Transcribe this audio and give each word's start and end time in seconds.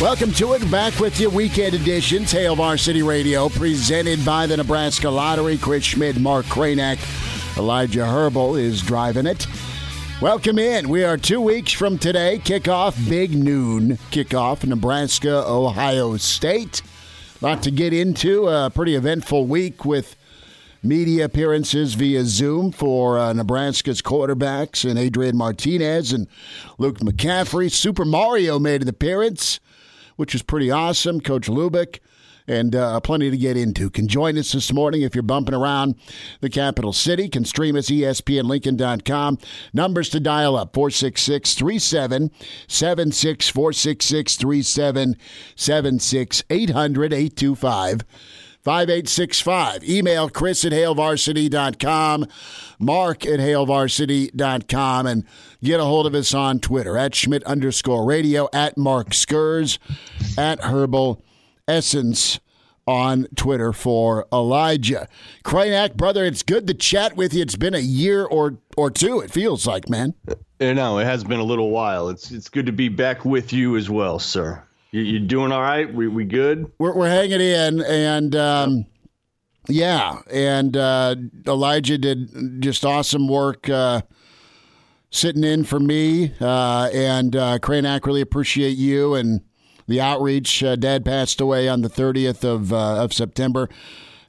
Welcome 0.00 0.30
to 0.34 0.52
it. 0.52 0.70
Back 0.70 1.00
with 1.00 1.18
you, 1.18 1.28
weekend 1.28 1.74
edition, 1.74 2.22
Hail 2.22 2.54
Varsity 2.54 3.02
Radio, 3.02 3.48
presented 3.48 4.24
by 4.24 4.46
the 4.46 4.56
Nebraska 4.56 5.10
Lottery. 5.10 5.58
Chris 5.58 5.82
Schmidt, 5.82 6.20
Mark 6.20 6.46
Cranack, 6.46 6.98
Elijah 7.58 8.06
Herbal 8.06 8.54
is 8.54 8.80
driving 8.80 9.26
it. 9.26 9.48
Welcome 10.22 10.56
in. 10.60 10.88
We 10.88 11.02
are 11.02 11.16
two 11.16 11.40
weeks 11.40 11.72
from 11.72 11.98
today. 11.98 12.38
Kickoff, 12.38 13.08
big 13.08 13.34
noon 13.34 13.98
kickoff, 14.12 14.64
Nebraska, 14.64 15.42
Ohio 15.44 16.16
State. 16.16 16.80
Lot 17.40 17.64
to 17.64 17.72
get 17.72 17.92
into. 17.92 18.46
A 18.46 18.70
pretty 18.70 18.94
eventful 18.94 19.46
week 19.46 19.84
with 19.84 20.14
media 20.80 21.24
appearances 21.24 21.94
via 21.94 22.22
Zoom 22.24 22.70
for 22.70 23.18
uh, 23.18 23.32
Nebraska's 23.32 24.00
quarterbacks 24.00 24.88
and 24.88 24.96
Adrian 24.96 25.36
Martinez 25.36 26.12
and 26.12 26.28
Luke 26.78 27.00
McCaffrey. 27.00 27.68
Super 27.68 28.04
Mario 28.04 28.60
made 28.60 28.80
an 28.80 28.88
appearance 28.88 29.58
which 30.18 30.34
is 30.34 30.42
pretty 30.42 30.68
awesome. 30.68 31.20
Coach 31.20 31.46
Lubick 31.46 32.00
and 32.48 32.74
uh, 32.74 32.98
plenty 33.00 33.30
to 33.30 33.36
get 33.36 33.56
into. 33.56 33.88
Can 33.88 34.08
join 34.08 34.36
us 34.36 34.50
this 34.52 34.72
morning 34.72 35.02
if 35.02 35.14
you're 35.14 35.22
bumping 35.22 35.54
around 35.54 35.94
the 36.40 36.50
capital 36.50 36.92
city. 36.92 37.28
Can 37.28 37.44
stream 37.44 37.76
us 37.76 37.88
espnlincoln.com. 37.88 39.38
Numbers 39.72 40.08
to 40.08 40.18
dial 40.18 40.56
up 40.56 40.74
466 40.74 41.54
3776 41.54 43.48
466 43.48 44.36
3776 44.36 46.42
800 46.50 47.12
825 47.12 48.00
5865. 48.68 49.82
Email 49.88 50.28
Chris 50.28 50.62
at 50.62 50.72
HailVarsity.com, 50.72 52.26
Mark 52.78 53.24
at 53.24 53.40
HailVarsity.com, 53.40 55.06
and 55.06 55.24
get 55.62 55.80
a 55.80 55.84
hold 55.84 56.06
of 56.06 56.14
us 56.14 56.34
on 56.34 56.60
Twitter 56.60 56.98
at 56.98 57.14
Schmidt 57.14 57.42
underscore 57.44 58.04
radio, 58.04 58.46
at 58.52 58.76
Mark 58.76 59.12
Skurs, 59.12 59.78
at 60.36 60.60
Herbal 60.60 61.24
Essence 61.66 62.40
on 62.86 63.26
Twitter 63.36 63.72
for 63.72 64.26
Elijah. 64.30 65.08
Cranack, 65.46 65.96
brother, 65.96 66.26
it's 66.26 66.42
good 66.42 66.66
to 66.66 66.74
chat 66.74 67.16
with 67.16 67.32
you. 67.32 67.40
It's 67.40 67.56
been 67.56 67.74
a 67.74 67.78
year 67.78 68.26
or 68.26 68.58
or 68.76 68.90
two, 68.90 69.20
it 69.20 69.30
feels 69.30 69.66
like, 69.66 69.88
man. 69.88 70.12
Uh, 70.30 70.34
you 70.60 70.74
know, 70.74 70.98
it 70.98 71.06
has 71.06 71.24
been 71.24 71.40
a 71.40 71.44
little 71.44 71.70
while. 71.70 72.10
It's 72.10 72.30
it's 72.30 72.50
good 72.50 72.66
to 72.66 72.72
be 72.72 72.90
back 72.90 73.24
with 73.24 73.50
you 73.50 73.78
as 73.78 73.88
well, 73.88 74.18
sir. 74.18 74.62
You, 74.90 75.02
you 75.02 75.20
doing 75.20 75.52
all 75.52 75.60
right? 75.60 75.92
We 75.92 76.08
we 76.08 76.24
good? 76.24 76.72
We're 76.78 76.94
we're 76.94 77.10
hanging 77.10 77.40
in, 77.40 77.82
and 77.82 78.34
um, 78.34 78.86
yeah, 79.68 80.20
and 80.30 80.76
uh, 80.76 81.14
Elijah 81.46 81.98
did 81.98 82.62
just 82.62 82.84
awesome 82.84 83.28
work. 83.28 83.68
Uh, 83.68 84.02
sitting 85.10 85.44
in 85.44 85.64
for 85.64 85.80
me, 85.80 86.32
uh, 86.40 86.90
and 86.92 87.34
uh, 87.36 87.58
Cranack 87.58 88.06
really 88.06 88.20
appreciate 88.20 88.76
you 88.76 89.14
and 89.14 89.42
the 89.86 90.00
outreach. 90.00 90.62
Uh, 90.62 90.76
Dad 90.76 91.04
passed 91.04 91.40
away 91.40 91.68
on 91.68 91.80
the 91.82 91.88
30th 91.88 92.44
of 92.44 92.72
uh, 92.72 93.02
of 93.02 93.12
September, 93.12 93.68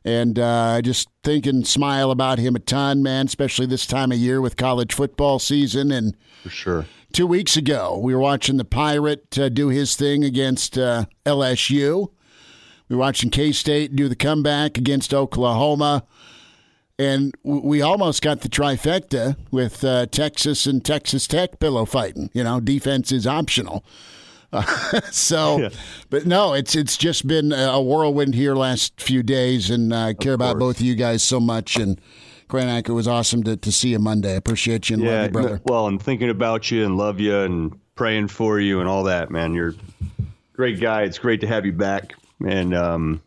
and 0.04 0.38
uh, 0.38 0.76
I 0.78 0.82
just 0.82 1.10
think 1.24 1.46
and 1.46 1.66
smile 1.66 2.12
about 2.12 2.40
him 2.40 2.56
a 2.56 2.60
ton, 2.60 3.02
man. 3.02 3.28
Especially 3.28 3.66
this 3.66 3.86
time 3.86 4.12
of 4.12 4.18
year 4.18 4.42
with 4.42 4.58
college 4.58 4.94
football 4.94 5.40
season, 5.40 5.92
and 5.92 6.18
For 6.44 6.50
sure. 6.50 6.86
Two 7.14 7.28
weeks 7.28 7.58
ago 7.58 7.98
we 7.98 8.14
were 8.14 8.20
watching 8.22 8.58
the 8.58 8.66
Pirate 8.66 9.38
uh, 9.38 9.50
do 9.50 9.70
his 9.70 9.96
thing 9.96 10.24
against 10.24 10.78
uh, 10.78 11.06
LSU. 11.26 12.10
We 12.88 12.96
were 12.96 13.00
watching 13.00 13.30
K 13.30 13.52
State 13.52 13.96
do 13.96 14.08
the 14.10 14.16
comeback 14.16 14.78
against 14.78 15.14
Oklahoma. 15.14 16.06
And 16.98 17.34
we 17.44 17.82
almost 17.82 18.22
got 18.22 18.42
the 18.42 18.50
trifecta 18.50 19.38
with 19.52 19.86
uh, 19.86 20.08
Texas 20.08 20.66
and 20.66 20.84
Texas 20.84 21.28
Tech 21.28 21.58
pillow 21.60 21.86
fighting. 21.86 22.30
You 22.34 22.44
know, 22.44 22.60
defense 22.60 23.14
is 23.14 23.26
optional. 23.26 23.86
Uh, 24.52 24.64
so, 25.12 25.60
Yeah. 25.60 25.70
but 26.10 26.26
no, 26.26 26.52
it's 26.54 26.76
it's 26.76 26.98
just 26.98 27.26
been 27.26 27.54
a 27.54 27.80
whirlwind 27.82 28.36
here 28.36 28.54
last 28.54 29.00
few 29.00 29.24
days, 29.24 29.70
and 29.70 29.96
I 29.96 30.14
care 30.14 30.34
about 30.34 30.60
both 30.60 30.82
of 30.82 30.86
you 30.86 30.96
guys 30.96 31.24
so 31.24 31.40
much. 31.40 31.78
And 31.78 32.02
Grant, 32.50 32.90
it 32.90 32.92
was 32.92 33.08
awesome 33.08 33.44
to, 33.44 33.56
to 33.56 33.72
see 33.72 33.90
you 33.90 34.00
Monday. 34.00 34.34
I 34.34 34.36
appreciate 34.36 34.90
you 34.90 34.96
and 34.96 35.04
love 35.04 35.12
Yeah. 35.14 35.24
you, 35.26 35.30
brother. 35.30 35.62
well, 35.66 35.86
I'm 35.88 36.00
thinking 36.00 36.30
about 36.30 36.70
you 36.72 36.84
and 36.84 36.98
love 36.98 37.20
you 37.20 37.36
and 37.38 37.80
praying 37.96 38.28
for 38.30 38.60
you 38.60 38.80
and 38.80 38.90
all 38.90 39.04
that, 39.04 39.30
man. 39.32 39.54
You're 39.54 39.70
a 39.70 40.24
great 40.54 40.80
guy. 40.82 41.04
It's 41.04 41.20
great 41.20 41.42
to 41.42 41.48
have 41.48 41.66
you 41.66 41.72
back. 41.74 42.16
And 42.46 42.74
um, 42.74 43.22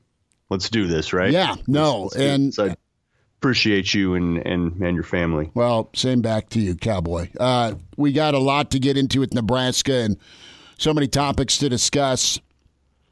let's 0.51 0.69
do 0.69 0.87
this, 0.89 1.13
right? 1.13 1.31
Yeah, 1.31 1.55
no, 1.67 2.03
Let's 2.03 2.17
do 2.17 2.23
and. 2.23 2.55
I 2.59 2.77
appreciate 3.39 3.93
you 3.93 4.15
and, 4.15 4.39
and, 4.39 4.81
and 4.83 4.95
your 4.95 5.03
family. 5.05 5.51
Well, 5.55 5.91
same 5.95 6.21
back 6.23 6.49
to 6.51 6.61
you, 6.61 6.75
Cowboy. 6.77 7.29
Uh, 7.41 7.75
we 7.97 8.13
got 8.13 8.35
a 8.35 8.39
lot 8.39 8.71
to 8.71 8.79
get 8.79 8.97
into 8.97 9.19
with 9.21 9.35
Nebraska 9.35 9.95
and 9.95 10.17
so 10.79 10.95
many 10.95 11.09
topics 11.09 11.59
to 11.59 11.69
discuss. 11.69 12.41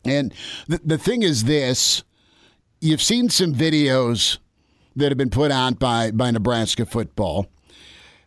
And 0.05 0.33
the, 0.69 0.81
the 0.85 0.99
thing 0.99 1.23
is 1.23 1.45
this 1.45 2.05
you've 2.81 3.03
seen 3.03 3.29
some 3.29 3.53
videos 3.55 4.39
that 4.97 5.11
have 5.11 5.19
been 5.19 5.31
put 5.31 5.51
out 5.51 5.79
by, 5.79 6.11
by 6.11 6.31
Nebraska 6.31 6.87
football. 6.87 7.47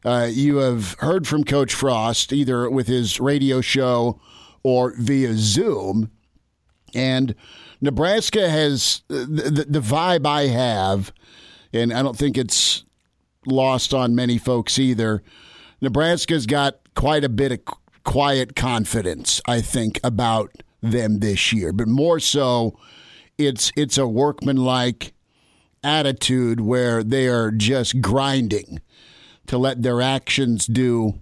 Uh, 0.06 0.28
you 0.30 0.58
have 0.58 0.96
heard 1.00 1.28
from 1.28 1.44
Coach 1.44 1.74
Frost 1.74 2.34
either 2.34 2.70
with 2.70 2.88
his 2.88 3.20
radio 3.20 3.62
show 3.62 4.20
or 4.64 4.94
via 4.98 5.34
Zoom. 5.36 6.12
And 6.94 7.36
Nebraska 7.82 8.50
has 8.50 9.02
the, 9.08 9.26
the, 9.26 9.66
the 9.70 9.80
vibe 9.80 10.26
I 10.26 10.48
have, 10.48 11.14
and 11.72 11.94
I 11.94 12.02
don't 12.02 12.18
think 12.18 12.38
it's 12.38 12.84
lost 13.46 13.94
on 13.94 14.16
many 14.16 14.38
folks 14.38 14.78
either. 14.78 15.24
Nebraska's 15.82 16.46
got 16.46 16.80
quite 16.96 17.24
a 17.24 17.30
bit 17.30 17.52
of 17.52 17.60
quiet 18.04 18.56
confidence, 18.56 19.42
I 19.48 19.62
think, 19.62 20.00
about 20.04 20.52
them 20.82 21.20
this 21.20 21.52
year, 21.54 21.74
but 21.74 21.88
more 21.88 22.20
so, 22.20 22.78
it's 23.38 23.72
it's 23.76 23.98
a 23.98 24.08
workmanlike 24.08 25.14
attitude 25.84 26.62
where 26.62 27.04
they 27.04 27.28
are 27.28 27.52
just 27.52 28.02
grinding 28.02 28.82
to 29.48 29.58
let 29.58 29.82
their 29.82 30.02
actions 30.02 30.66
do 30.66 31.20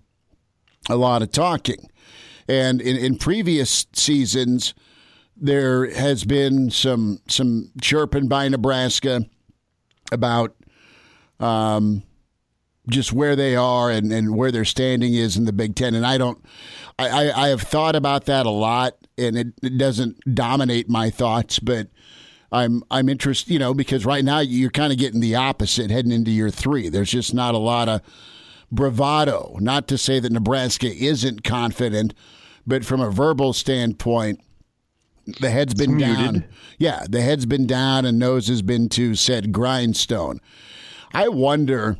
a 0.89 0.95
lot 0.95 1.21
of 1.21 1.31
talking. 1.31 1.89
And 2.47 2.81
in, 2.81 2.97
in 2.97 3.17
previous 3.17 3.85
seasons, 3.93 4.73
there 5.35 5.89
has 5.91 6.23
been 6.23 6.69
some 6.69 7.19
some 7.27 7.71
chirping 7.81 8.27
by 8.27 8.47
Nebraska 8.47 9.25
about 10.11 10.55
um, 11.39 12.03
just 12.89 13.13
where 13.13 13.35
they 13.35 13.55
are 13.55 13.89
and, 13.89 14.11
and 14.11 14.35
where 14.35 14.51
their 14.51 14.65
standing 14.65 15.13
is 15.13 15.37
in 15.37 15.45
the 15.45 15.53
Big 15.53 15.75
Ten. 15.75 15.95
And 15.95 16.05
I 16.05 16.17
don't, 16.17 16.43
I, 16.99 17.09
I, 17.09 17.45
I 17.45 17.47
have 17.49 17.61
thought 17.61 17.95
about 17.95 18.25
that 18.25 18.45
a 18.45 18.51
lot, 18.51 18.97
and 19.17 19.37
it, 19.37 19.47
it 19.63 19.77
doesn't 19.77 20.19
dominate 20.35 20.89
my 20.89 21.09
thoughts, 21.09 21.59
but 21.59 21.87
I'm 22.51 22.83
I'm 22.91 23.07
interested, 23.07 23.51
you 23.51 23.59
know, 23.59 23.73
because 23.73 24.05
right 24.05 24.25
now 24.25 24.39
you're 24.39 24.69
kind 24.71 24.91
of 24.91 24.99
getting 24.99 25.21
the 25.21 25.35
opposite 25.35 25.89
heading 25.89 26.11
into 26.11 26.31
year 26.31 26.49
three. 26.49 26.89
There's 26.89 27.11
just 27.11 27.33
not 27.33 27.55
a 27.55 27.59
lot 27.59 27.87
of 27.87 28.01
bravado. 28.71 29.57
Not 29.59 29.87
to 29.87 29.97
say 29.97 30.19
that 30.19 30.31
Nebraska 30.31 30.93
isn't 30.93 31.43
confident, 31.43 32.13
but 32.67 32.83
from 32.83 32.99
a 32.99 33.09
verbal 33.09 33.53
standpoint, 33.53 34.41
the 35.39 35.49
head's 35.49 35.73
been 35.73 35.95
muted. 35.95 36.17
down. 36.17 36.43
Yeah, 36.77 37.05
the 37.09 37.21
head's 37.21 37.45
been 37.45 37.67
down 37.67 38.05
and 38.05 38.19
nose 38.19 38.47
has 38.47 38.61
been 38.61 38.89
to 38.89 39.15
said 39.15 39.51
grindstone. 39.51 40.39
I 41.13 41.29
wonder 41.29 41.97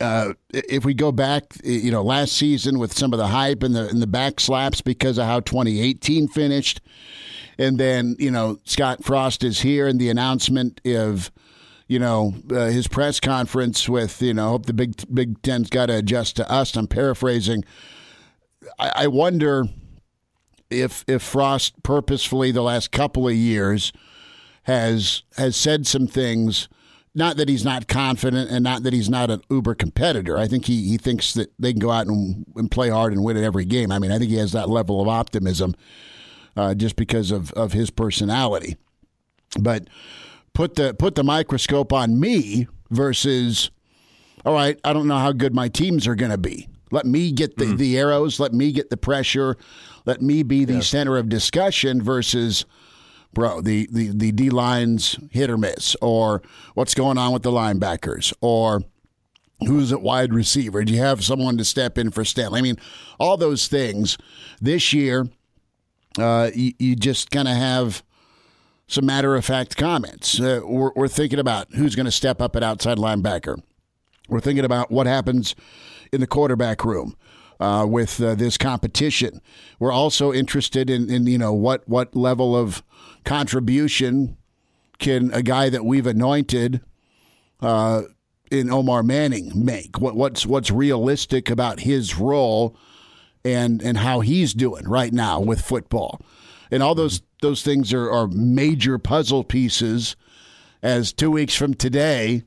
uh, 0.00 0.32
if 0.52 0.84
we 0.84 0.94
go 0.94 1.12
back, 1.12 1.44
you 1.62 1.90
know, 1.90 2.02
last 2.02 2.32
season 2.32 2.78
with 2.78 2.96
some 2.96 3.12
of 3.12 3.18
the 3.18 3.28
hype 3.28 3.62
and 3.62 3.74
the 3.74 3.88
and 3.88 4.00
the 4.00 4.06
back 4.06 4.40
slaps 4.40 4.80
because 4.80 5.18
of 5.18 5.26
how 5.26 5.40
2018 5.40 6.28
finished, 6.28 6.80
and 7.58 7.78
then 7.78 8.16
you 8.18 8.30
know 8.30 8.58
Scott 8.64 9.04
Frost 9.04 9.44
is 9.44 9.60
here 9.60 9.86
and 9.86 10.00
the 10.00 10.08
announcement 10.08 10.80
of 10.86 11.30
you 11.86 11.98
know 11.98 12.34
uh, 12.50 12.66
his 12.66 12.88
press 12.88 13.20
conference 13.20 13.88
with 13.88 14.22
you 14.22 14.32
know 14.34 14.50
hope 14.50 14.66
the 14.66 14.72
Big 14.72 14.94
Big 15.12 15.42
Ten's 15.42 15.68
got 15.68 15.86
to 15.86 15.98
adjust 15.98 16.36
to 16.36 16.50
us. 16.50 16.74
I'm 16.76 16.86
paraphrasing. 16.86 17.64
I, 18.78 18.92
I 18.94 19.06
wonder 19.08 19.64
if 20.70 21.04
if 21.06 21.22
Frost 21.22 21.82
purposefully 21.82 22.52
the 22.52 22.62
last 22.62 22.90
couple 22.90 23.28
of 23.28 23.34
years 23.34 23.92
has 24.62 25.22
has 25.36 25.56
said 25.56 25.86
some 25.86 26.06
things. 26.06 26.68
Not 27.14 27.36
that 27.38 27.48
he's 27.48 27.64
not 27.64 27.88
confident 27.88 28.50
and 28.50 28.62
not 28.62 28.84
that 28.84 28.92
he's 28.92 29.10
not 29.10 29.30
an 29.30 29.40
uber 29.50 29.74
competitor. 29.74 30.38
I 30.38 30.46
think 30.46 30.66
he, 30.66 30.88
he 30.88 30.96
thinks 30.96 31.34
that 31.34 31.52
they 31.58 31.72
can 31.72 31.80
go 31.80 31.90
out 31.90 32.06
and, 32.06 32.46
and 32.54 32.70
play 32.70 32.88
hard 32.88 33.12
and 33.12 33.24
win 33.24 33.36
at 33.36 33.42
every 33.42 33.64
game. 33.64 33.90
I 33.90 33.98
mean, 33.98 34.12
I 34.12 34.18
think 34.18 34.30
he 34.30 34.36
has 34.36 34.52
that 34.52 34.68
level 34.68 35.00
of 35.00 35.08
optimism 35.08 35.74
uh, 36.56 36.74
just 36.74 36.94
because 36.94 37.32
of, 37.32 37.52
of 37.52 37.72
his 37.72 37.90
personality. 37.90 38.76
But 39.58 39.88
put 40.52 40.76
the 40.76 40.94
put 40.94 41.16
the 41.16 41.24
microscope 41.24 41.92
on 41.92 42.20
me 42.20 42.68
versus 42.90 43.70
all 44.44 44.54
right, 44.54 44.78
I 44.84 44.92
don't 44.92 45.08
know 45.08 45.18
how 45.18 45.32
good 45.32 45.54
my 45.54 45.68
teams 45.68 46.06
are 46.06 46.14
going 46.14 46.30
to 46.30 46.38
be. 46.38 46.68
Let 46.92 47.06
me 47.06 47.30
get 47.30 47.56
the, 47.56 47.66
mm. 47.66 47.78
the 47.78 47.98
arrows, 47.98 48.40
let 48.40 48.52
me 48.52 48.72
get 48.72 48.90
the 48.90 48.96
pressure, 48.96 49.56
let 50.06 50.22
me 50.22 50.42
be 50.42 50.64
the 50.64 50.82
center 50.82 51.16
of 51.16 51.28
discussion 51.28 52.02
versus 52.02 52.64
bro, 53.32 53.60
the, 53.60 53.88
the, 53.90 54.08
the 54.08 54.32
D 54.32 54.50
lines 54.50 55.18
hit 55.30 55.50
or 55.50 55.56
miss, 55.56 55.96
or 56.00 56.42
what's 56.74 56.94
going 56.94 57.18
on 57.18 57.32
with 57.32 57.42
the 57.42 57.50
linebackers, 57.50 58.32
or 58.40 58.82
who's 59.66 59.92
at 59.92 60.02
wide 60.02 60.32
receiver? 60.32 60.84
Do 60.84 60.92
you 60.92 61.00
have 61.00 61.24
someone 61.24 61.56
to 61.58 61.64
step 61.64 61.98
in 61.98 62.10
for 62.10 62.24
Stanley? 62.24 62.58
I 62.60 62.62
mean, 62.62 62.76
all 63.18 63.36
those 63.36 63.68
things. 63.68 64.16
This 64.60 64.92
year, 64.92 65.28
uh, 66.18 66.50
you, 66.54 66.72
you 66.78 66.96
just 66.96 67.30
kind 67.30 67.48
of 67.48 67.56
have 67.56 68.02
some 68.86 69.06
matter 69.06 69.36
of 69.36 69.44
fact 69.44 69.76
comments. 69.76 70.40
Uh, 70.40 70.60
we're, 70.64 70.92
we're 70.96 71.08
thinking 71.08 71.38
about 71.38 71.72
who's 71.74 71.94
going 71.94 72.06
to 72.06 72.12
step 72.12 72.40
up 72.40 72.56
at 72.56 72.62
outside 72.62 72.98
linebacker. 72.98 73.62
We're 74.28 74.40
thinking 74.40 74.64
about 74.64 74.90
what 74.90 75.06
happens 75.06 75.54
in 76.12 76.20
the 76.20 76.26
quarterback 76.26 76.84
room. 76.84 77.16
Uh, 77.60 77.84
with 77.84 78.22
uh, 78.22 78.34
this 78.34 78.56
competition, 78.56 79.42
we're 79.78 79.92
also 79.92 80.32
interested 80.32 80.88
in, 80.88 81.10
in 81.10 81.26
you 81.26 81.36
know 81.36 81.52
what 81.52 81.86
what 81.86 82.16
level 82.16 82.56
of 82.56 82.82
contribution 83.24 84.36
can 84.98 85.32
a 85.32 85.42
guy 85.42 85.70
that 85.70 85.84
we've 85.84 86.06
anointed 86.06 86.80
uh, 87.60 88.02
in 88.50 88.70
Omar 88.70 89.02
Manning 89.02 89.52
make? 89.54 90.00
What, 90.00 90.14
what's 90.16 90.46
what's 90.46 90.70
realistic 90.70 91.50
about 91.50 91.80
his 91.80 92.18
role 92.18 92.76
and 93.44 93.82
and 93.82 93.98
how 93.98 94.20
he's 94.20 94.54
doing 94.54 94.86
right 94.88 95.12
now 95.12 95.40
with 95.40 95.60
football, 95.60 96.20
and 96.70 96.82
all 96.82 96.94
those 96.94 97.22
those 97.42 97.62
things 97.62 97.92
are, 97.92 98.10
are 98.10 98.28
major 98.28 98.98
puzzle 98.98 99.44
pieces. 99.44 100.16
As 100.82 101.12
two 101.12 101.30
weeks 101.30 101.54
from 101.54 101.74
today, 101.74 102.44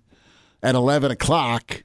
at 0.64 0.74
eleven 0.76 1.12
o'clock, 1.12 1.84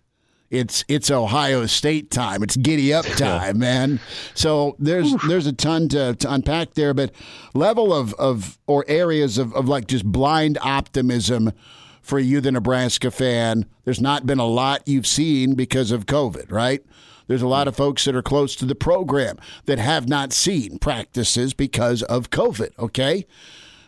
it's 0.50 0.84
it's 0.88 1.10
Ohio 1.10 1.66
State 1.66 2.10
time. 2.10 2.42
It's 2.42 2.56
giddy 2.56 2.92
up 2.92 3.04
time, 3.04 3.58
man. 3.58 4.00
So 4.34 4.76
there's 4.78 5.14
there's 5.26 5.46
a 5.46 5.52
ton 5.52 5.88
to, 5.90 6.14
to 6.14 6.32
unpack 6.32 6.74
there, 6.74 6.94
but 6.94 7.12
level 7.54 7.92
of, 7.92 8.14
of 8.14 8.58
or 8.66 8.84
areas 8.88 9.36
of, 9.36 9.54
of 9.54 9.68
like 9.68 9.86
just 9.86 10.04
blind 10.04 10.58
optimism 10.62 11.52
for 12.00 12.18
you, 12.18 12.40
the 12.40 12.52
Nebraska 12.52 13.10
fan. 13.10 13.66
There's 13.84 14.00
not 14.00 14.24
been 14.24 14.38
a 14.38 14.46
lot 14.46 14.88
you've 14.88 15.06
seen 15.06 15.54
because 15.54 15.90
of 15.90 16.06
COVID, 16.06 16.50
right? 16.50 16.82
There's 17.26 17.42
a 17.42 17.48
lot 17.48 17.68
of 17.68 17.76
folks 17.76 18.06
that 18.06 18.16
are 18.16 18.22
close 18.22 18.56
to 18.56 18.64
the 18.64 18.74
program 18.74 19.36
that 19.66 19.78
have 19.78 20.08
not 20.08 20.32
seen 20.32 20.78
practices 20.78 21.52
because 21.52 22.02
of 22.04 22.30
COVID. 22.30 22.70
Okay, 22.78 23.26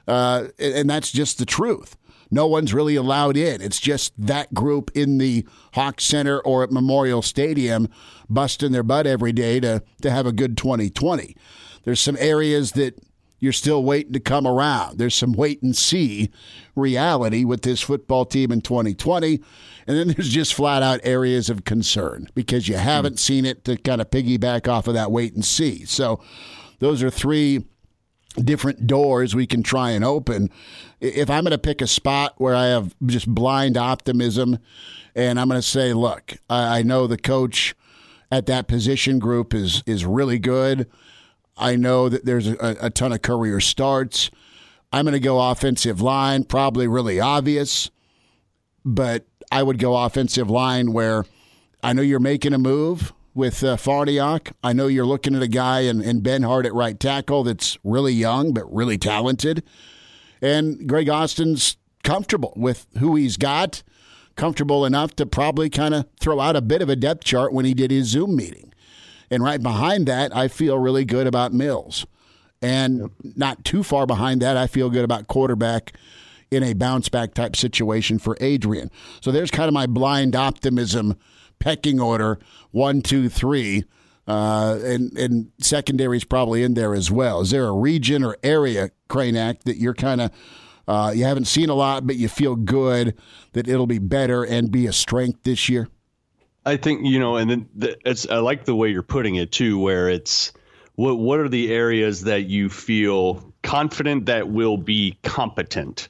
uh, 0.06 0.48
and 0.58 0.90
that's 0.90 1.10
just 1.10 1.38
the 1.38 1.46
truth 1.46 1.96
no 2.30 2.46
one's 2.46 2.72
really 2.72 2.96
allowed 2.96 3.36
in. 3.36 3.60
It's 3.60 3.80
just 3.80 4.12
that 4.18 4.54
group 4.54 4.90
in 4.94 5.18
the 5.18 5.46
Hawk 5.74 6.00
Center 6.00 6.40
or 6.40 6.62
at 6.62 6.70
Memorial 6.70 7.22
Stadium 7.22 7.88
busting 8.28 8.72
their 8.72 8.82
butt 8.82 9.06
every 9.06 9.32
day 9.32 9.60
to, 9.60 9.82
to 10.02 10.10
have 10.10 10.26
a 10.26 10.32
good 10.32 10.56
2020. 10.56 11.36
There's 11.84 12.00
some 12.00 12.16
areas 12.18 12.72
that 12.72 12.98
you're 13.40 13.52
still 13.52 13.82
waiting 13.82 14.12
to 14.12 14.20
come 14.20 14.46
around. 14.46 14.98
There's 14.98 15.14
some 15.14 15.32
wait 15.32 15.62
and 15.62 15.74
see 15.74 16.30
reality 16.76 17.44
with 17.44 17.62
this 17.62 17.80
football 17.80 18.26
team 18.26 18.52
in 18.52 18.60
2020. 18.60 19.40
And 19.86 19.96
then 19.96 20.08
there's 20.08 20.28
just 20.28 20.54
flat 20.54 20.82
out 20.82 21.00
areas 21.02 21.48
of 21.48 21.64
concern 21.64 22.28
because 22.34 22.68
you 22.68 22.76
haven't 22.76 23.14
mm. 23.14 23.18
seen 23.18 23.46
it 23.46 23.64
to 23.64 23.76
kind 23.76 24.00
of 24.00 24.10
piggyback 24.10 24.68
off 24.68 24.86
of 24.86 24.94
that 24.94 25.10
wait 25.10 25.34
and 25.34 25.44
see. 25.44 25.86
So 25.86 26.22
those 26.78 27.02
are 27.02 27.10
three 27.10 27.64
different 28.36 28.86
doors 28.86 29.34
we 29.34 29.46
can 29.46 29.62
try 29.62 29.90
and 29.90 30.04
open. 30.04 30.50
If 31.00 31.30
I'm 31.30 31.44
going 31.44 31.52
to 31.52 31.58
pick 31.58 31.82
a 31.82 31.86
spot 31.86 32.34
where 32.38 32.54
I 32.54 32.66
have 32.66 32.94
just 33.06 33.28
blind 33.28 33.76
optimism 33.76 34.58
and 35.14 35.40
I'm 35.40 35.48
going 35.48 35.60
to 35.60 35.66
say, 35.66 35.92
look, 35.92 36.34
I 36.48 36.82
know 36.82 37.06
the 37.06 37.18
coach 37.18 37.74
at 38.30 38.46
that 38.46 38.68
position 38.68 39.18
group 39.18 39.52
is 39.54 39.82
is 39.86 40.04
really 40.04 40.38
good. 40.38 40.88
I 41.56 41.76
know 41.76 42.08
that 42.08 42.24
there's 42.24 42.46
a, 42.46 42.76
a 42.80 42.90
ton 42.90 43.12
of 43.12 43.22
career 43.22 43.60
starts. 43.60 44.30
I'm 44.92 45.04
going 45.04 45.12
to 45.12 45.20
go 45.20 45.50
offensive 45.50 46.00
line, 46.00 46.44
probably 46.44 46.88
really 46.88 47.20
obvious, 47.20 47.90
but 48.84 49.26
I 49.52 49.62
would 49.62 49.78
go 49.78 49.96
offensive 49.96 50.48
line 50.48 50.92
where 50.92 51.24
I 51.82 51.92
know 51.92 52.02
you're 52.02 52.18
making 52.18 52.54
a 52.54 52.58
move 52.58 53.12
with 53.34 53.62
uh. 53.62 53.76
I 54.62 54.72
know 54.72 54.86
you're 54.86 55.06
looking 55.06 55.34
at 55.34 55.42
a 55.42 55.48
guy 55.48 55.80
in, 55.80 56.00
in 56.00 56.20
Benhart 56.22 56.64
at 56.64 56.74
right 56.74 56.98
tackle 56.98 57.44
that's 57.44 57.78
really 57.84 58.12
young 58.12 58.52
but 58.52 58.72
really 58.72 58.98
talented. 58.98 59.62
And 60.42 60.88
Greg 60.88 61.08
Austin's 61.08 61.76
comfortable 62.02 62.52
with 62.56 62.86
who 62.98 63.14
he's 63.16 63.36
got, 63.36 63.82
comfortable 64.36 64.84
enough 64.84 65.14
to 65.16 65.26
probably 65.26 65.70
kind 65.70 65.94
of 65.94 66.06
throw 66.18 66.40
out 66.40 66.56
a 66.56 66.62
bit 66.62 66.82
of 66.82 66.88
a 66.88 66.96
depth 66.96 67.24
chart 67.24 67.52
when 67.52 67.64
he 67.64 67.74
did 67.74 67.90
his 67.90 68.06
Zoom 68.06 68.36
meeting. 68.36 68.72
And 69.30 69.44
right 69.44 69.62
behind 69.62 70.06
that, 70.06 70.34
I 70.34 70.48
feel 70.48 70.78
really 70.78 71.04
good 71.04 71.26
about 71.26 71.52
Mills. 71.52 72.06
And 72.62 73.10
not 73.22 73.64
too 73.64 73.82
far 73.82 74.06
behind 74.06 74.42
that, 74.42 74.56
I 74.56 74.66
feel 74.66 74.90
good 74.90 75.04
about 75.04 75.28
quarterback 75.28 75.92
in 76.50 76.62
a 76.62 76.74
bounce 76.74 77.08
back 77.08 77.34
type 77.34 77.56
situation 77.56 78.18
for 78.18 78.36
Adrian. 78.40 78.90
So 79.20 79.30
there's 79.30 79.50
kind 79.50 79.68
of 79.68 79.74
my 79.74 79.86
blind 79.86 80.34
optimism 80.34 81.16
pecking 81.58 82.00
order 82.00 82.38
one, 82.70 83.02
two, 83.02 83.28
three. 83.28 83.84
Uh, 84.26 84.78
and 84.84 85.16
and 85.18 85.50
secondary 85.58 86.16
is 86.16 86.24
probably 86.24 86.62
in 86.62 86.74
there 86.74 86.94
as 86.94 87.10
well. 87.10 87.40
Is 87.40 87.50
there 87.50 87.66
a 87.66 87.72
region 87.72 88.22
or 88.22 88.36
area, 88.44 88.90
Cranack, 89.08 89.62
that 89.62 89.76
you're 89.76 89.94
kind 89.94 90.20
of 90.20 90.30
uh, 90.86 91.12
you 91.14 91.24
haven't 91.24 91.46
seen 91.46 91.68
a 91.68 91.74
lot, 91.74 92.06
but 92.06 92.16
you 92.16 92.28
feel 92.28 92.54
good 92.54 93.16
that 93.52 93.66
it'll 93.66 93.86
be 93.86 93.98
better 93.98 94.44
and 94.44 94.70
be 94.70 94.86
a 94.86 94.92
strength 94.92 95.42
this 95.42 95.68
year? 95.68 95.88
I 96.66 96.76
think 96.76 97.06
you 97.06 97.18
know, 97.18 97.36
and 97.36 97.50
then 97.50 97.68
the, 97.74 97.96
it's 98.04 98.28
I 98.28 98.38
like 98.38 98.64
the 98.66 98.74
way 98.74 98.88
you're 98.88 99.02
putting 99.02 99.36
it 99.36 99.50
too, 99.50 99.78
where 99.78 100.08
it's 100.08 100.52
what 100.94 101.18
what 101.18 101.40
are 101.40 101.48
the 101.48 101.72
areas 101.72 102.22
that 102.22 102.44
you 102.46 102.68
feel 102.68 103.52
confident 103.62 104.26
that 104.26 104.48
will 104.48 104.76
be 104.76 105.18
competent, 105.22 106.08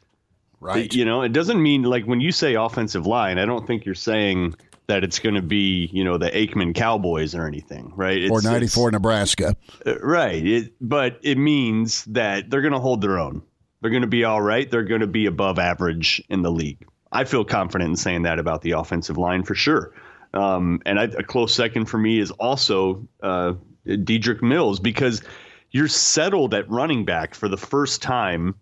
right? 0.61 0.93
You 0.95 1.05
know, 1.05 1.23
it 1.23 1.33
doesn't 1.33 1.61
mean 1.63 1.83
like 1.83 2.05
when 2.05 2.21
you 2.21 2.33
say 2.33 2.55
offensive 2.55 3.07
line, 3.07 3.39
I 3.39 3.47
don't 3.47 3.67
think 3.67 3.85
you're 3.85 3.95
saying 3.95 4.55
that 4.87 5.05
it's 5.05 5.19
going 5.19 5.37
to 5.37 5.43
be, 5.43 5.89
you 5.93 6.05
know, 6.05 6.19
the 6.19 6.31
Aikman 6.31 6.75
Cowboys 6.75 7.35
or 7.35 7.47
anything, 7.47 7.93
right? 7.95 8.19
It's, 8.19 8.31
or 8.31 8.43
94 8.43 8.91
Nebraska. 8.91 9.57
Uh, 9.87 9.99
right. 10.01 10.45
It, 10.45 10.73
but 10.81 11.19
it 11.23 11.39
means 11.39 12.05
that 12.07 12.51
they're 12.51 12.61
going 12.61 12.73
to 12.73 12.81
hold 12.81 13.01
their 13.01 13.19
own. 13.19 13.43
They're 13.81 13.91
going 13.91 14.03
to 14.03 14.09
be 14.09 14.25
all 14.25 14.43
right. 14.43 14.71
They're 14.71 14.85
going 14.85 15.01
to 15.01 15.07
be 15.07 15.27
above 15.27 15.59
average 15.59 16.23
in 16.29 16.43
the 16.43 16.51
league. 16.51 16.87
I 17.13 17.25
feel 17.25 17.45
confident 17.45 17.91
in 17.91 17.97
saying 17.97 18.23
that 18.23 18.39
about 18.39 18.63
the 18.63 18.73
offensive 18.73 19.17
line 19.17 19.45
for 19.45 19.55
sure. 19.55 19.93
Um, 20.35 20.81
and 20.87 20.99
I, 20.99 21.05
a 21.05 21.23
close 21.23 21.55
second 21.55 21.87
for 21.87 21.99
me 21.99 22.19
is 22.19 22.31
also 22.33 23.07
uh, 23.23 23.55
Dedrick 23.87 24.43
Mills 24.43 24.81
because 24.81 25.23
you're 25.71 25.89
settled 25.89 26.55
at 26.55 26.69
running 26.69 27.05
back 27.05 27.35
for 27.35 27.49
the 27.49 27.57
first 27.57 28.03
time. 28.03 28.55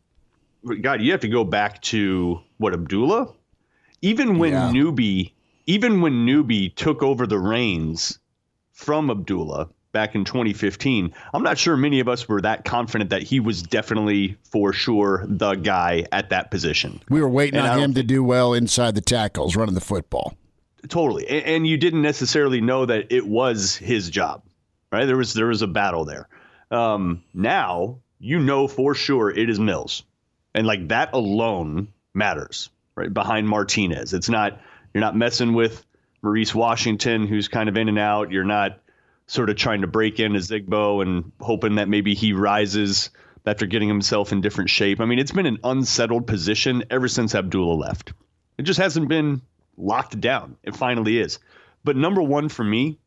God, 0.80 1.02
you 1.02 1.12
have 1.12 1.20
to 1.20 1.28
go 1.28 1.44
back 1.44 1.80
to 1.82 2.40
what 2.58 2.72
Abdullah. 2.74 3.32
Even 4.00 4.38
when 4.38 4.52
yeah. 4.52 4.70
Newby 4.70 5.34
even 5.68 6.00
when 6.00 6.24
Newby 6.24 6.70
took 6.70 7.02
over 7.02 7.26
the 7.26 7.38
reins 7.38 8.18
from 8.72 9.10
Abdullah 9.10 9.68
back 9.92 10.14
in 10.14 10.24
2015, 10.24 11.12
I'm 11.34 11.42
not 11.42 11.58
sure 11.58 11.76
many 11.76 12.00
of 12.00 12.08
us 12.08 12.26
were 12.26 12.40
that 12.40 12.64
confident 12.64 13.10
that 13.10 13.22
he 13.22 13.38
was 13.38 13.62
definitely 13.62 14.38
for 14.50 14.72
sure 14.72 15.26
the 15.28 15.56
guy 15.56 16.06
at 16.10 16.30
that 16.30 16.50
position. 16.50 17.02
We 17.10 17.20
were 17.20 17.28
waiting 17.28 17.60
and 17.60 17.68
on 17.68 17.78
him 17.80 17.94
to 17.94 18.02
do 18.02 18.24
well 18.24 18.54
inside 18.54 18.94
the 18.94 19.02
tackles, 19.02 19.56
running 19.56 19.74
the 19.74 19.82
football. 19.82 20.32
Totally, 20.88 21.28
and, 21.28 21.44
and, 21.44 21.66
you 21.66 21.76
didn't 21.76 22.02
necessarily 22.02 22.62
know 22.62 22.86
that 22.86 23.12
it 23.12 23.26
was 23.26 23.76
his 23.76 24.08
job, 24.08 24.44
right? 24.90 25.04
There 25.04 25.18
was 25.18 25.34
there 25.34 25.48
was 25.48 25.60
a 25.60 25.66
battle 25.66 26.06
there. 26.06 26.28
Um, 26.70 27.24
now 27.34 27.98
you 28.20 28.38
know 28.38 28.68
for 28.68 28.94
sure 28.94 29.28
it 29.28 29.50
is 29.50 29.60
Mills, 29.60 30.04
and 30.54 30.66
like 30.66 30.88
that 30.88 31.12
alone 31.12 31.88
matters, 32.14 32.70
right? 32.94 33.12
Behind 33.12 33.48
Martinez, 33.48 34.14
it's 34.14 34.28
not 34.28 34.60
you're 34.94 35.00
not 35.00 35.16
messing 35.16 35.52
with 35.52 35.84
Maurice 36.22 36.54
Washington, 36.54 37.26
who's 37.26 37.48
kind 37.48 37.68
of 37.68 37.76
in 37.76 37.88
and 37.88 37.98
out. 37.98 38.32
You're 38.32 38.44
not 38.44 38.80
sort 39.26 39.50
of 39.50 39.56
trying 39.56 39.82
to 39.82 39.86
break 39.86 40.20
in 40.20 40.32
Ozigbo 40.32 41.02
and 41.02 41.32
hoping 41.40 41.76
that 41.76 41.88
maybe 41.88 42.14
he 42.14 42.32
rises 42.32 43.10
after 43.46 43.66
getting 43.66 43.88
himself 43.88 44.32
in 44.32 44.40
different 44.40 44.70
shape. 44.70 45.00
I 45.00 45.04
mean, 45.04 45.18
it's 45.18 45.32
been 45.32 45.46
an 45.46 45.58
unsettled 45.64 46.26
position 46.26 46.84
ever 46.90 47.08
since 47.08 47.34
Abdullah 47.34 47.74
left. 47.74 48.12
It 48.56 48.62
just 48.62 48.80
hasn't 48.80 49.08
been 49.08 49.42
locked 49.76 50.20
down. 50.20 50.56
It 50.62 50.76
finally 50.76 51.18
is. 51.18 51.38
But 51.84 51.96
number 51.96 52.22
one 52.22 52.48
for 52.48 52.64
me, 52.64 52.98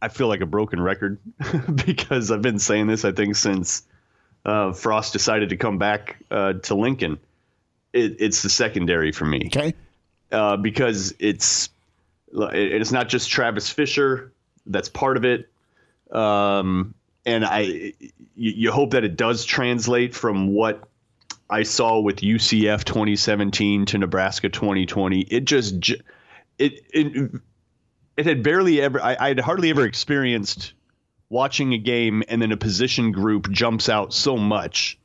I 0.00 0.08
feel 0.08 0.28
like 0.28 0.40
a 0.40 0.46
broken 0.46 0.80
record 0.80 1.18
because 1.86 2.30
I've 2.30 2.42
been 2.42 2.58
saying 2.58 2.86
this, 2.86 3.04
I 3.04 3.12
think, 3.12 3.36
since 3.36 3.82
uh, 4.44 4.72
Frost 4.72 5.12
decided 5.12 5.50
to 5.50 5.56
come 5.56 5.78
back 5.78 6.16
uh, 6.30 6.54
to 6.54 6.74
Lincoln. 6.74 7.18
It, 7.92 8.16
it's 8.20 8.42
the 8.42 8.48
secondary 8.48 9.12
for 9.12 9.24
me. 9.24 9.44
Okay. 9.46 9.74
Uh, 10.32 10.56
because 10.56 11.14
it's 11.18 11.70
it's 12.32 12.90
not 12.90 13.08
just 13.08 13.30
Travis 13.30 13.70
Fisher 13.70 14.32
that's 14.66 14.88
part 14.88 15.16
of 15.16 15.24
it. 15.24 15.48
Um, 16.10 16.94
and 17.26 17.44
I, 17.44 17.60
you, 17.60 17.92
you 18.34 18.72
hope 18.72 18.90
that 18.90 19.04
it 19.04 19.16
does 19.16 19.44
translate 19.44 20.14
from 20.14 20.48
what 20.48 20.88
I 21.50 21.62
saw 21.62 22.00
with 22.00 22.16
UCF 22.16 22.84
2017 22.84 23.86
to 23.86 23.98
Nebraska 23.98 24.48
2020. 24.48 25.20
It 25.20 25.44
just, 25.44 25.90
it, 26.58 26.80
it, 26.92 27.30
it 28.16 28.26
had 28.26 28.42
barely 28.42 28.80
ever, 28.80 29.00
I, 29.00 29.16
I 29.18 29.28
had 29.28 29.40
hardly 29.40 29.70
ever 29.70 29.84
experienced 29.84 30.72
watching 31.28 31.72
a 31.72 31.78
game 31.78 32.22
and 32.28 32.40
then 32.40 32.52
a 32.52 32.56
position 32.56 33.12
group 33.12 33.50
jumps 33.50 33.88
out 33.88 34.12
so 34.12 34.36
much 34.36 34.98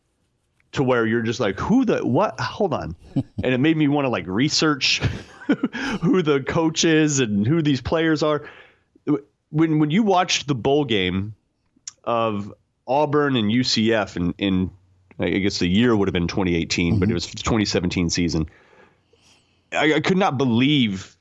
to 0.72 0.84
where 0.84 1.06
you're 1.06 1.22
just 1.22 1.40
like, 1.40 1.60
who 1.60 1.86
the 1.86 2.06
what? 2.06 2.40
Hold 2.40 2.74
on, 2.74 2.96
and 3.16 3.26
it 3.54 3.60
made 3.60 3.76
me 3.76 3.88
want 3.88 4.06
to 4.06 4.10
like 4.10 4.28
research 4.28 5.00
who 6.02 6.22
the 6.22 6.42
coach 6.42 6.86
is 6.86 7.20
and 7.20 7.46
who 7.46 7.62
these 7.62 7.82
players 7.82 8.24
are. 8.24 8.48
When 9.50 9.80
when 9.80 9.90
you 9.90 10.04
watched 10.04 10.48
the 10.48 10.56
bowl 10.56 10.86
game 10.86 11.34
of 12.04 12.54
Auburn 12.88 13.36
and 13.36 13.52
UCF, 13.52 14.16
and 14.16 14.34
in, 14.38 14.72
in 15.20 15.36
I 15.36 15.40
guess 15.40 15.60
the 15.60 15.68
year 15.68 15.96
would 15.96 16.08
have 16.08 16.14
been 16.14 16.28
2018, 16.28 16.94
mm-hmm. 16.94 17.00
but 17.00 17.10
it 17.10 17.14
was 17.14 17.28
2017 17.28 18.10
season. 18.10 18.50
I, 19.72 19.96
I 19.96 20.00
could 20.00 20.18
not 20.18 20.38
believe 20.38 21.16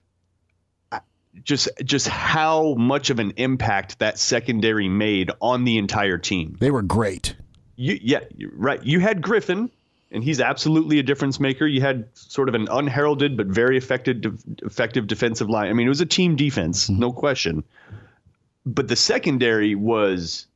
just 1.42 1.68
just 1.85 2.08
how 2.08 2.75
much 2.75 3.11
of 3.11 3.18
an 3.18 3.32
impact 3.37 3.99
that 3.99 4.18
secondary 4.18 4.88
made 4.88 5.30
on 5.40 5.64
the 5.64 5.78
entire 5.78 6.18
team. 6.18 6.56
They 6.58 6.70
were 6.70 6.82
great 6.82 7.35
you, 7.78 7.99
yeah, 8.02 8.20
right. 8.52 8.85
You 8.85 8.99
had 8.99 9.23
Griffin, 9.23 9.70
and 10.11 10.23
he's 10.25 10.40
absolutely 10.40 10.99
a 10.99 11.02
difference 11.04 11.38
maker. 11.38 11.64
You 11.64 11.80
had 11.80 12.08
sort 12.12 12.49
of 12.49 12.56
an 12.56 12.66
unheralded 12.68 13.37
but 13.37 13.47
very 13.47 13.78
effective, 13.78 14.20
effective 14.62 15.06
defensive 15.06 15.49
line. 15.49 15.70
I 15.70 15.73
mean, 15.73 15.87
it 15.87 15.90
was 15.90 16.00
a 16.00 16.06
team 16.06 16.35
defense, 16.35 16.90
mm-hmm. 16.90 17.00
no 17.00 17.12
question. 17.12 17.62
But 18.66 18.88
the 18.88 18.97
secondary 18.97 19.76
was, 19.76 20.49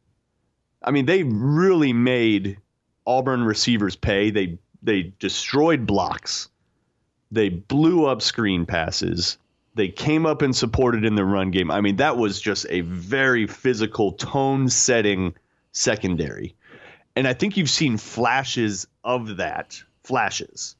I 0.83 0.91
mean, 0.91 1.07
they 1.07 1.23
really 1.23 1.93
made 1.93 2.59
Auburn 3.07 3.45
receivers 3.45 3.95
pay. 3.95 4.31
They 4.31 4.59
they 4.83 5.12
destroyed 5.21 5.87
blocks. 5.87 6.49
They 7.31 7.50
blew 7.50 8.05
up 8.05 8.21
screen 8.21 8.67
passes. 8.67 9.38
They 9.75 9.88
came 9.88 10.26
up 10.26 10.43
and 10.43 10.55
supported 10.55 11.05
in 11.05 11.14
the 11.14 11.25
run 11.25 11.50
game. 11.50 11.71
I 11.71 11.81
mean, 11.81 11.97
that 11.97 12.17
was 12.17 12.41
just 12.41 12.67
a 12.69 12.83
very 12.83 13.47
physical, 13.47 14.12
tone 14.12 14.69
setting 14.69 15.35
secondary. 15.73 16.55
And 17.17 17.26
I 17.26 17.33
think 17.33 17.57
you've 17.57 17.71
seen 17.71 17.97
flashes 17.97 18.87
of 19.05 19.38
that, 19.38 19.83
flashes. 20.05 20.76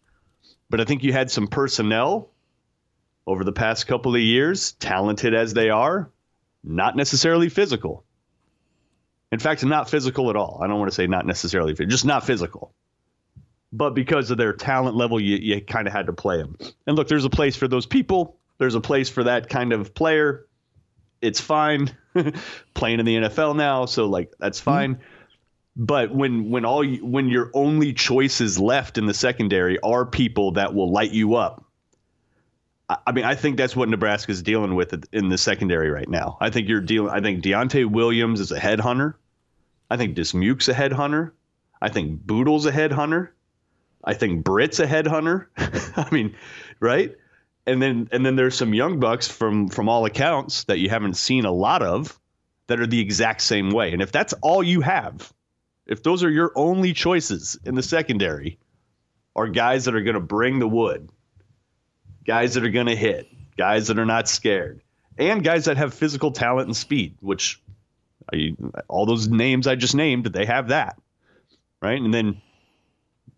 But 0.71 0.81
I 0.81 0.85
think 0.85 1.03
you 1.03 1.13
had 1.13 1.31
some 1.31 1.49
personnel 1.49 2.29
over 3.27 3.45
the 3.45 3.53
past 3.53 3.87
couple 3.87 4.15
of 4.15 4.21
years, 4.21 4.73
talented 4.73 5.35
as 5.35 5.55
they 5.55 5.71
are, 5.71 6.11
not 6.65 6.97
necessarily 6.97 7.49
physical. 7.49 8.05
In 9.31 9.39
fact, 9.39 9.65
not 9.65 9.89
physical 9.89 10.29
at 10.29 10.37
all. 10.37 10.61
I 10.63 10.67
don't 10.67 10.79
want 10.79 10.91
to 10.91 10.95
say 10.95 11.07
not 11.07 11.27
necessarily, 11.27 11.75
just 11.75 12.05
not 12.05 12.27
physical. 12.27 12.75
But 13.73 13.95
because 13.95 14.31
of 14.31 14.37
their 14.37 14.53
talent 14.53 14.97
level, 14.97 15.19
you, 15.19 15.37
you 15.37 15.61
kind 15.63 15.87
of 15.87 15.93
had 15.95 16.07
to 16.07 16.13
play 16.13 16.37
them. 16.37 16.57
And 16.87 16.97
look, 16.97 17.09
there's 17.09 17.25
a 17.25 17.31
place 17.31 17.57
for 17.57 17.69
those 17.69 17.87
people. 17.87 18.37
There's 18.63 18.77
a 18.77 18.81
place 18.81 19.09
for 19.09 19.25
that 19.25 19.49
kind 19.49 19.73
of 19.73 19.93
player. 19.93 20.47
It's 21.21 21.41
fine. 21.41 21.91
Playing 22.75 23.01
in 23.01 23.07
the 23.07 23.17
NFL 23.17 23.57
now, 23.57 23.87
so 23.87 24.07
like 24.07 24.33
that's 24.39 24.61
fine. 24.61 24.95
Mm-hmm. 24.95 25.05
But 25.85 26.15
when 26.15 26.49
when 26.49 26.65
all 26.65 26.85
you, 26.85 27.05
when 27.05 27.29
your 27.29 27.51
only 27.55 27.93
choices 27.93 28.61
left 28.61 28.99
in 28.99 29.07
the 29.07 29.15
secondary 29.15 29.81
are 29.81 30.07
people 30.07 30.53
that 30.53 30.75
will 30.75 30.93
light 30.93 31.11
you 31.11 31.35
up, 31.35 31.65
I, 32.89 32.99
I 33.09 33.11
mean, 33.11 33.25
I 33.25 33.35
think 33.35 33.57
that's 33.57 33.75
what 33.75 33.89
Nebraska's 33.89 34.43
dealing 34.43 34.77
with 34.77 34.95
in 35.13 35.29
the 35.29 35.39
secondary 35.39 35.91
right 35.91 36.09
now. 36.09 36.39
I 36.41 36.51
think 36.51 36.69
you're 36.69 36.81
dealing. 36.81 37.11
I 37.11 37.21
think 37.21 37.43
Deontai 37.43 37.91
Williams 37.91 38.39
is 38.39 38.53
a 38.53 38.61
headhunter. 38.61 39.15
I 39.91 39.97
think 39.97 40.15
Dismuke's 40.15 40.69
a 40.69 40.75
headhunter. 40.75 41.33
I 41.81 41.89
think 41.89 42.21
Bootle's 42.21 42.67
a 42.67 42.71
headhunter. 42.71 43.31
I 44.05 44.15
think 44.15 44.45
Britt's 44.45 44.79
a 44.79 44.87
headhunter. 44.87 45.47
I 45.57 46.07
mean, 46.13 46.37
right? 46.79 47.17
And 47.67 47.81
then 47.81 48.09
and 48.11 48.27
then 48.27 48.35
there's 48.35 48.57
some 48.57 48.75
young 48.75 48.99
bucks 48.99 49.29
from 49.29 49.69
from 49.69 49.89
all 49.89 50.05
accounts 50.05 50.65
that 50.65 50.79
you 50.79 50.91
haven't 50.91 51.15
seen 51.15 51.45
a 51.45 51.53
lot 51.53 51.83
of 51.83 52.19
that 52.67 52.81
are 52.81 52.87
the 52.87 53.01
exact 53.01 53.43
same 53.43 53.71
way. 53.71 53.93
And 53.93 54.03
if 54.03 54.11
that's 54.11 54.33
all 54.43 54.63
you 54.63 54.81
have, 54.81 55.33
if 55.87 56.03
those 56.03 56.25
are 56.25 56.31
your 56.31 56.53
only 56.57 56.93
choices 56.93 57.59
in 57.65 57.75
the 57.75 57.83
secondary, 57.83 58.59
are 59.37 59.49
guys 59.49 59.85
that 59.85 59.95
are 59.95 60.03
going 60.03 60.15
to 60.15 60.21
bring 60.21 60.59
the 60.59 60.69
wood, 60.69 61.09
guys 62.27 62.55
that 62.55 62.65
are 62.65 62.71
going 62.71 62.87
to 62.87 62.97
hit, 62.97 63.29
guys 63.57 63.89
that 63.89 63.99
are 63.99 64.07
not 64.07 64.29
scared, 64.29 64.83
and 65.19 65.45
guys 65.45 65.67
that 65.67 65.77
have 65.77 65.95
physical 65.95 66.33
talent 66.33 66.67
and 66.67 66.77
speed, 66.77 67.17
which 67.21 67.63
I, 68.33 68.57
all 68.89 69.07
those 69.07 69.29
names 69.29 69.67
I 69.67 69.75
just 69.75 69.95
named, 69.95 70.27
they 70.27 70.47
have 70.47 70.69
that, 70.69 70.99
right? 71.81 72.01
And 72.01 72.13
then 72.13 72.41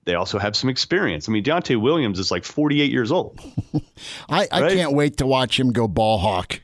they 0.04 0.14
also 0.14 0.38
have 0.38 0.54
some 0.56 0.70
experience. 0.70 1.28
I 1.28 1.32
mean, 1.32 1.44
Deontai 1.44 1.80
Williams 1.80 2.18
is 2.18 2.30
like 2.30 2.44
48 2.44 2.90
years 2.90 3.10
old. 3.10 3.40
I, 4.28 4.48
I 4.50 4.60
right? 4.60 4.72
can't 4.72 4.92
wait 4.92 5.18
to 5.18 5.26
watch 5.26 5.58
him 5.58 5.72
go 5.72 5.88
ball 5.88 6.18
hawk 6.18 6.60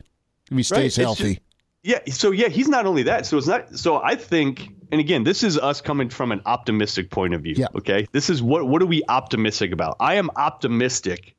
if 0.50 0.56
he 0.56 0.62
stays 0.62 0.99
right? 0.99 1.04
healthy. 1.04 1.35
Just, 1.35 1.40
yeah. 1.82 2.12
So 2.12 2.30
yeah, 2.30 2.49
he's 2.49 2.68
not 2.68 2.87
only 2.87 3.04
that. 3.04 3.26
So 3.26 3.38
it's 3.38 3.47
not. 3.47 3.78
So 3.78 4.02
I 4.02 4.14
think 4.16 4.75
and 4.92 5.00
again, 5.00 5.23
this 5.23 5.42
is 5.42 5.59
us 5.59 5.80
coming 5.80 6.09
from 6.09 6.32
an 6.32 6.42
optimistic 6.47 7.11
point 7.11 7.35
of 7.35 7.42
view. 7.42 7.54
Yeah. 7.56 7.68
Okay. 7.76 8.06
This 8.12 8.28
is 8.30 8.42
what 8.42 8.66
what 8.66 8.82
are 8.82 8.87
we 8.87 9.02
optimistic 9.09 9.73
about? 9.73 9.97
I 10.00 10.14
am 10.14 10.30
optimistic 10.37 11.37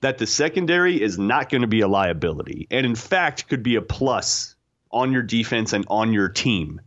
that 0.00 0.18
the 0.18 0.26
secondary 0.26 1.00
is 1.00 1.18
not 1.18 1.48
going 1.48 1.62
to 1.62 1.66
be 1.66 1.80
a 1.80 1.88
liability, 1.88 2.66
and 2.70 2.86
in 2.86 2.94
fact 2.94 3.48
could 3.48 3.62
be 3.62 3.76
a 3.76 3.82
plus 3.82 4.54
on 4.90 5.12
your 5.12 5.22
defense 5.22 5.72
and 5.72 5.84
on 5.88 6.12
your 6.12 6.28
team, 6.28 6.80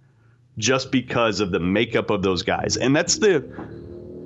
just 0.57 0.91
because 0.91 1.39
of 1.39 1.51
the 1.51 1.59
makeup 1.59 2.09
of 2.09 2.21
those 2.21 2.43
guys. 2.43 2.77
And 2.77 2.95
that's 2.95 3.17
the 3.17 3.39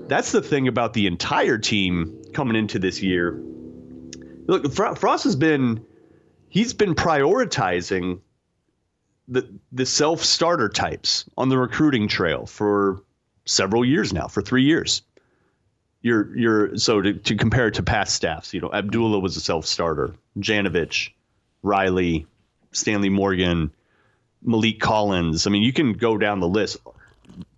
that's 0.08 0.32
the 0.32 0.42
thing 0.42 0.68
about 0.68 0.94
the 0.94 1.08
entire 1.08 1.58
team 1.58 2.22
coming 2.34 2.56
into 2.56 2.80
this 2.80 3.02
year. 3.02 3.42
Look, 4.48 4.72
Frost 4.72 5.24
has 5.24 5.36
been 5.36 5.86
he's 6.50 6.74
been 6.74 6.96
prioritizing 6.96 8.22
the 9.28 9.60
the 9.72 9.86
self 9.86 10.24
starter 10.24 10.70
types 10.70 11.26
on 11.38 11.50
the 11.50 11.58
recruiting 11.58 12.08
trail 12.08 12.46
for 12.46 13.02
several 13.46 13.86
years 13.86 14.14
now, 14.14 14.28
for 14.28 14.42
three 14.42 14.64
years. 14.64 15.02
You're 16.02 16.38
you're 16.38 16.78
so 16.78 17.02
to, 17.02 17.14
to 17.14 17.36
compare 17.36 17.68
it 17.68 17.76
to 17.76 17.84
past 17.84 18.14
staffs, 18.14 18.54
you 18.54 18.62
know, 18.62 18.72
Abdullah 18.72 19.20
was 19.20 19.38
a 19.38 19.42
self 19.42 19.66
starter, 19.66 20.14
Janovich, 20.38 21.10
Riley, 21.64 22.28
Stanley 22.72 23.10
Morgan, 23.10 23.72
Maliek 24.46 24.80
Collins. 24.80 25.48
I 25.48 25.50
mean, 25.50 25.64
you 25.64 25.74
can 25.74 25.94
go 25.94 26.18
down 26.18 26.40
the 26.40 26.48
list. 26.48 26.78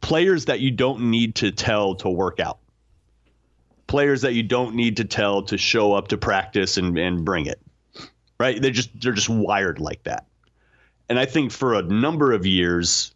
Players 0.01 0.45
that 0.45 0.59
you 0.59 0.71
don't 0.71 1.11
need 1.11 1.35
to 1.35 1.51
tell 1.51 1.95
to 1.95 2.09
work 2.09 2.39
out. 2.39 2.59
Players 3.87 4.21
that 4.21 4.33
you 4.33 4.43
don't 4.43 4.75
need 4.75 4.97
to 4.97 5.05
tell 5.05 5.43
to 5.43 5.57
show 5.57 5.93
up 5.93 6.09
to 6.09 6.17
practice 6.17 6.77
and, 6.77 6.97
and 6.97 7.23
bring 7.23 7.45
it. 7.45 7.59
Right? 8.39 8.61
They're 8.61 8.71
just 8.71 8.89
they're 8.99 9.13
just 9.13 9.29
wired 9.29 9.79
like 9.79 10.03
that. 10.03 10.25
And 11.09 11.17
I 11.17 11.25
think 11.25 11.51
for 11.51 11.73
a 11.73 11.81
number 11.81 12.33
of 12.33 12.45
years, 12.45 13.13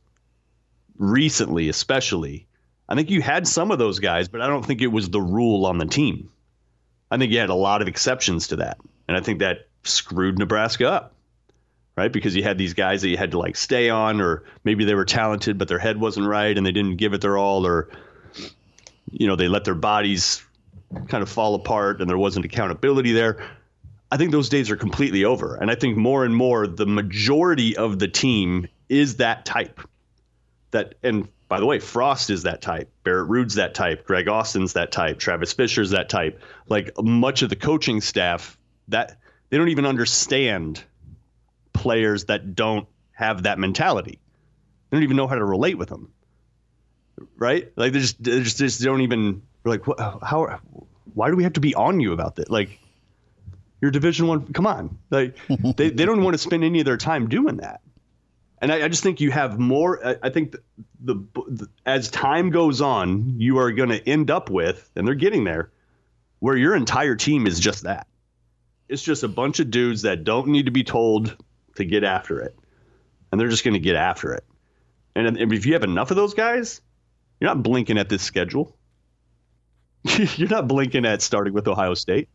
recently 0.98 1.70
especially, 1.70 2.48
I 2.88 2.96
think 2.96 3.10
you 3.10 3.22
had 3.22 3.48
some 3.48 3.72
of 3.72 3.79
those 3.79 4.00
guys, 4.00 4.27
but 4.27 4.41
I 4.41 4.48
don't 4.48 4.65
think 4.65 4.81
it 4.81 4.88
was 4.88 5.10
the 5.10 5.22
rule 5.22 5.65
on 5.65 5.77
the 5.77 5.86
team. 5.86 6.29
I 7.10 7.17
think 7.17 7.31
you 7.31 7.39
had 7.39 7.50
a 7.50 7.55
lot 7.55 7.81
of 7.81 7.88
exceptions 7.88 8.48
to 8.50 8.58
that. 8.58 8.77
And 9.08 9.17
I 9.17 9.20
think 9.20 9.39
that 9.39 9.67
screwed 9.84 10.39
Nebraska 10.39 10.89
up, 10.89 11.13
right? 11.96 12.12
Because 12.12 12.36
you 12.36 12.44
had 12.44 12.58
these 12.58 12.74
guys 12.74 13.02
that 13.02 13.10
you 13.10 13.18
had 13.18 13.32
to 13.32 13.40
like 13.40 13.56
stay 13.56 13.90
on, 13.90 14.22
or 14.22 14.44
maybe 14.64 14.86
they 14.86 14.96
were 14.96 15.06
talented, 15.06 15.58
but 15.58 15.68
their 15.68 15.80
head 15.80 16.00
wasn't 16.00 16.28
right 16.28 16.58
and 16.58 16.66
they 16.66 16.72
didn't 16.72 16.98
give 16.98 17.14
it 17.14 17.22
their 17.22 17.38
all, 17.38 17.66
or, 17.66 17.90
you 19.12 19.28
know, 19.28 19.36
they 19.36 19.48
let 19.48 19.66
their 19.66 19.76
bodies 19.76 20.44
kind 21.08 21.22
of 21.22 21.30
fall 21.30 21.56
apart 21.56 22.02
and 22.02 22.10
there 22.10 22.18
wasn't 22.18 22.46
accountability 22.46 23.12
there. 23.12 23.44
I 24.12 24.18
think 24.18 24.32
those 24.32 24.50
days 24.50 24.70
are 24.70 24.76
completely 24.76 25.24
over. 25.24 25.56
And 25.56 25.72
I 25.72 25.76
think 25.76 25.98
more 25.98 26.26
and 26.26 26.36
more 26.36 26.68
the 26.68 26.86
majority 26.86 27.78
of 27.78 27.98
the 27.98 28.10
team 28.10 28.68
is 28.90 29.18
that 29.18 29.46
type. 29.46 29.80
That 30.72 30.96
and 31.02 31.28
by 31.48 31.60
the 31.60 31.66
way, 31.66 31.80
Frost 31.80 32.30
is 32.30 32.44
that 32.44 32.62
type. 32.62 32.90
Barrett 33.04 33.30
Ruud's 33.30 33.56
that 33.56 33.74
type. 33.74 34.06
Greg 34.06 34.30
Austin's 34.30 34.74
that 34.74 34.92
type. 34.92 35.20
Travis 35.20 35.52
Fisher's 35.52 35.90
that 35.90 36.08
type. 36.08 36.42
Like 36.68 36.92
much 37.02 37.42
of 37.42 37.50
the 37.50 37.58
coaching 37.58 38.00
staff, 38.00 38.58
that 38.88 39.18
they 39.50 39.58
don't 39.58 39.70
even 39.70 39.86
understand 39.86 40.84
players 41.74 42.25
that 42.25 42.56
don't 42.56 42.88
have 43.12 43.44
that 43.44 43.60
mentality. 43.60 44.20
They 44.90 44.98
don't 44.98 45.04
even 45.04 45.18
know 45.18 45.28
how 45.28 45.36
to 45.36 45.46
relate 45.46 45.78
with 45.78 45.90
them. 45.90 46.12
Right? 47.38 47.72
Like 47.75 47.94
they 47.94 48.00
just 48.00 48.22
they 48.22 48.42
just, 48.42 48.58
just 48.58 48.82
don't 48.82 49.01
even 49.01 49.44
like 49.63 49.88
what, 49.88 50.00
how 50.00 50.60
why 51.13 51.30
do 51.30 51.36
we 51.36 51.44
have 51.44 51.54
to 51.54 51.60
be 51.60 51.75
on 51.75 52.00
you 52.00 52.13
about 52.13 52.38
that? 52.38 52.50
Like 52.50 52.80
you're 53.82 53.92
division 53.92 54.28
1 54.28 54.54
come 54.54 54.68
on. 54.68 54.98
Like 55.10 55.38
they 55.78 55.90
they 55.90 56.06
don't 56.06 56.24
want 56.24 56.34
to 56.34 56.38
spend 56.38 56.63
any 56.63 56.80
of 56.80 56.86
their 56.86 56.98
time 56.98 57.30
doing 57.30 57.58
that. 57.58 57.82
And 58.60 58.72
I, 58.72 58.86
I 58.86 58.88
just 58.90 59.01
think 59.01 59.22
you 59.22 59.32
have 59.32 59.60
more 59.60 60.06
I, 60.06 60.16
I 60.24 60.30
think 60.30 60.51
the, 60.51 60.62
the, 61.04 61.16
the 61.48 61.70
as 61.86 62.10
time 62.10 62.50
goes 62.50 62.82
on, 62.82 63.40
you 63.40 63.60
are 63.60 63.72
going 63.72 63.90
to 63.90 64.10
end 64.10 64.30
up 64.32 64.50
with 64.50 64.90
and 64.96 65.08
they're 65.08 65.16
getting 65.16 65.44
there 65.44 65.72
where 66.40 66.58
your 66.58 66.75
entire 66.75 67.16
team 67.16 67.48
is 67.48 67.60
just 67.60 67.84
that. 67.84 68.08
It's 68.90 69.04
just 69.04 69.24
a 69.24 69.28
bunch 69.28 69.60
of 69.60 69.72
dudes 69.72 70.01
that 70.01 70.24
don't 70.24 70.48
need 70.48 70.66
to 70.66 70.72
be 70.72 70.84
told 70.84 71.38
to 71.75 71.86
get 71.86 72.04
after 72.04 72.42
it. 72.42 72.58
And 73.32 73.40
they're 73.40 73.50
just 73.50 73.63
going 73.63 73.74
to 73.74 73.80
get 73.80 73.96
after 73.96 74.34
it. 74.34 74.44
And 75.16 75.38
if 75.38 75.66
you 75.66 75.74
have 75.74 75.84
enough 75.84 76.12
of 76.12 76.18
those 76.18 76.34
guys, 76.34 76.82
you're 77.40 77.50
not 77.50 77.63
blinking 77.63 77.98
at 77.98 78.10
this 78.10 78.22
schedule. 78.22 78.75
you're 80.36 80.50
not 80.50 80.68
blinking 80.68 81.06
at 81.06 81.22
starting 81.22 81.54
with 81.54 81.68
Ohio 81.68 81.94
State. 81.94 82.30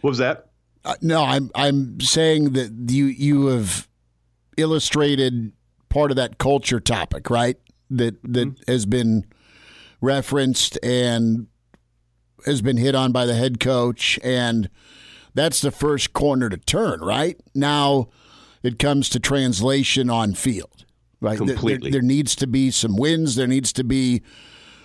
What 0.00 0.10
was 0.10 0.18
that? 0.18 0.50
Uh, 0.84 0.94
no, 1.02 1.24
I'm 1.24 1.50
I'm 1.54 2.00
saying 2.00 2.52
that 2.52 2.72
you 2.92 3.06
you 3.06 3.46
have 3.46 3.88
illustrated 4.56 5.52
part 5.88 6.12
of 6.12 6.16
that 6.16 6.38
culture 6.38 6.78
topic, 6.78 7.28
right? 7.28 7.56
That 7.90 8.22
that 8.22 8.48
mm-hmm. 8.48 8.72
has 8.72 8.86
been 8.86 9.26
referenced 10.00 10.78
and 10.84 11.48
has 12.44 12.62
been 12.62 12.76
hit 12.76 12.94
on 12.94 13.10
by 13.10 13.26
the 13.26 13.34
head 13.34 13.58
coach, 13.58 14.18
and 14.22 14.70
that's 15.36 15.60
the 15.60 15.70
first 15.70 16.12
corner 16.14 16.48
to 16.48 16.56
turn. 16.56 17.00
Right 17.00 17.38
now, 17.54 18.08
it 18.62 18.78
comes 18.78 19.08
to 19.10 19.20
translation 19.20 20.10
on 20.10 20.34
field. 20.34 20.84
Right, 21.20 21.38
completely. 21.38 21.90
There, 21.90 22.00
there 22.00 22.06
needs 22.06 22.34
to 22.36 22.46
be 22.46 22.70
some 22.70 22.96
wins. 22.96 23.36
There 23.36 23.46
needs 23.46 23.72
to 23.74 23.84
be 23.84 24.22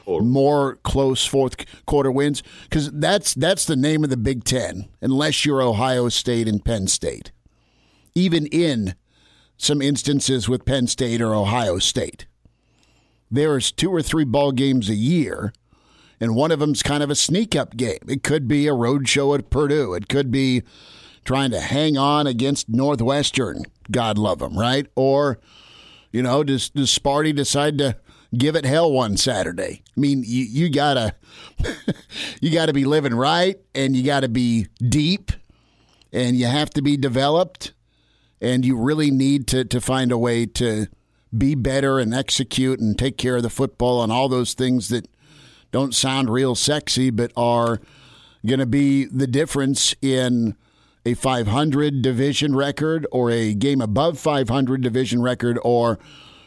more 0.06 0.76
close 0.84 1.26
fourth 1.26 1.56
quarter 1.86 2.12
wins 2.12 2.44
because 2.64 2.92
that's 2.92 3.34
that's 3.34 3.66
the 3.66 3.76
name 3.76 4.04
of 4.04 4.10
the 4.10 4.18
Big 4.18 4.44
Ten. 4.44 4.90
Unless 5.02 5.46
you're 5.46 5.62
Ohio 5.62 6.10
State 6.10 6.48
and 6.48 6.64
Penn 6.64 6.88
State, 6.88 7.32
even 8.14 8.46
in 8.48 8.96
some 9.58 9.82
instances 9.82 10.50
with 10.50 10.66
Penn 10.66 10.88
State 10.88 11.22
or 11.22 11.34
Ohio 11.34 11.80
State, 11.80 12.26
there's 13.30 13.72
two 13.72 13.90
or 13.90 14.02
three 14.02 14.26
ball 14.26 14.52
games 14.52 14.90
a 14.90 14.96
year 14.96 15.54
and 16.22 16.36
one 16.36 16.52
of 16.52 16.60
them's 16.60 16.84
kind 16.84 17.02
of 17.02 17.10
a 17.10 17.16
sneak 17.16 17.56
up 17.56 17.76
game. 17.76 17.98
It 18.08 18.22
could 18.22 18.48
be 18.48 18.68
a 18.68 18.74
road 18.74 19.10
show 19.10 19.34
at 19.34 19.50
Purdue. 19.50 19.96
It 19.96 20.08
could 20.08 20.32
be 20.32 20.62
trying 21.26 21.50
to 21.50 21.60
hang 21.60 21.98
on 21.98 22.28
against 22.28 22.70
Northwestern. 22.70 23.64
God 23.90 24.20
love 24.20 24.38
them, 24.40 24.58
right? 24.58 24.86
Or, 24.96 25.40
you 26.12 26.22
know, 26.22 26.44
does 26.44 26.70
does 26.70 26.96
Sparty 26.96 27.36
decide 27.36 27.80
to 27.80 27.98
give 28.38 28.56
it 28.56 28.66
hell 28.66 28.92
one 28.92 29.18
Saturday? 29.18 29.82
I 29.98 30.00
mean, 30.00 30.24
you 30.24 30.46
you 30.46 30.70
gotta 30.70 31.16
you 32.40 32.52
gotta 32.52 32.74
be 32.74 32.86
living 32.86 33.16
right, 33.16 33.58
and 33.74 33.96
you 33.96 34.04
gotta 34.04 34.30
be 34.30 34.68
deep, 34.88 35.32
and 36.14 36.38
you 36.38 36.46
have 36.46 36.70
to 36.72 36.84
be 36.84 36.98
developed, 36.98 37.74
and 38.40 38.64
you 38.64 38.78
really 38.78 39.10
need 39.10 39.48
to 39.48 39.66
to 39.66 39.82
find 39.82 40.12
a 40.12 40.20
way 40.20 40.46
to 40.46 40.86
be 41.36 41.56
better 41.56 41.98
and 41.98 42.14
execute 42.14 42.80
and 42.80 43.00
take 43.00 43.18
care 43.18 43.38
of 43.38 43.44
the 43.44 43.50
football 43.50 44.04
and 44.04 44.12
all 44.12 44.30
those 44.30 44.54
things 44.54 44.90
that 44.90 45.08
don't 45.72 45.96
sound 45.96 46.30
real 46.30 46.56
sexy, 46.56 47.10
but 47.10 47.32
are 47.36 47.80
going 48.46 48.60
to 48.60 48.66
be 48.66 49.06
the 49.06 49.28
difference 49.28 49.96
in 50.02 50.56
a 51.06 51.14
500 51.14 52.02
division 52.02 52.56
record 52.56 53.08
or 53.12 53.32
a 53.32 53.54
game 53.54 53.82
above 53.82 54.20
500 54.20 54.82
division 54.82 55.22
record, 55.22 55.60
or 55.64 56.00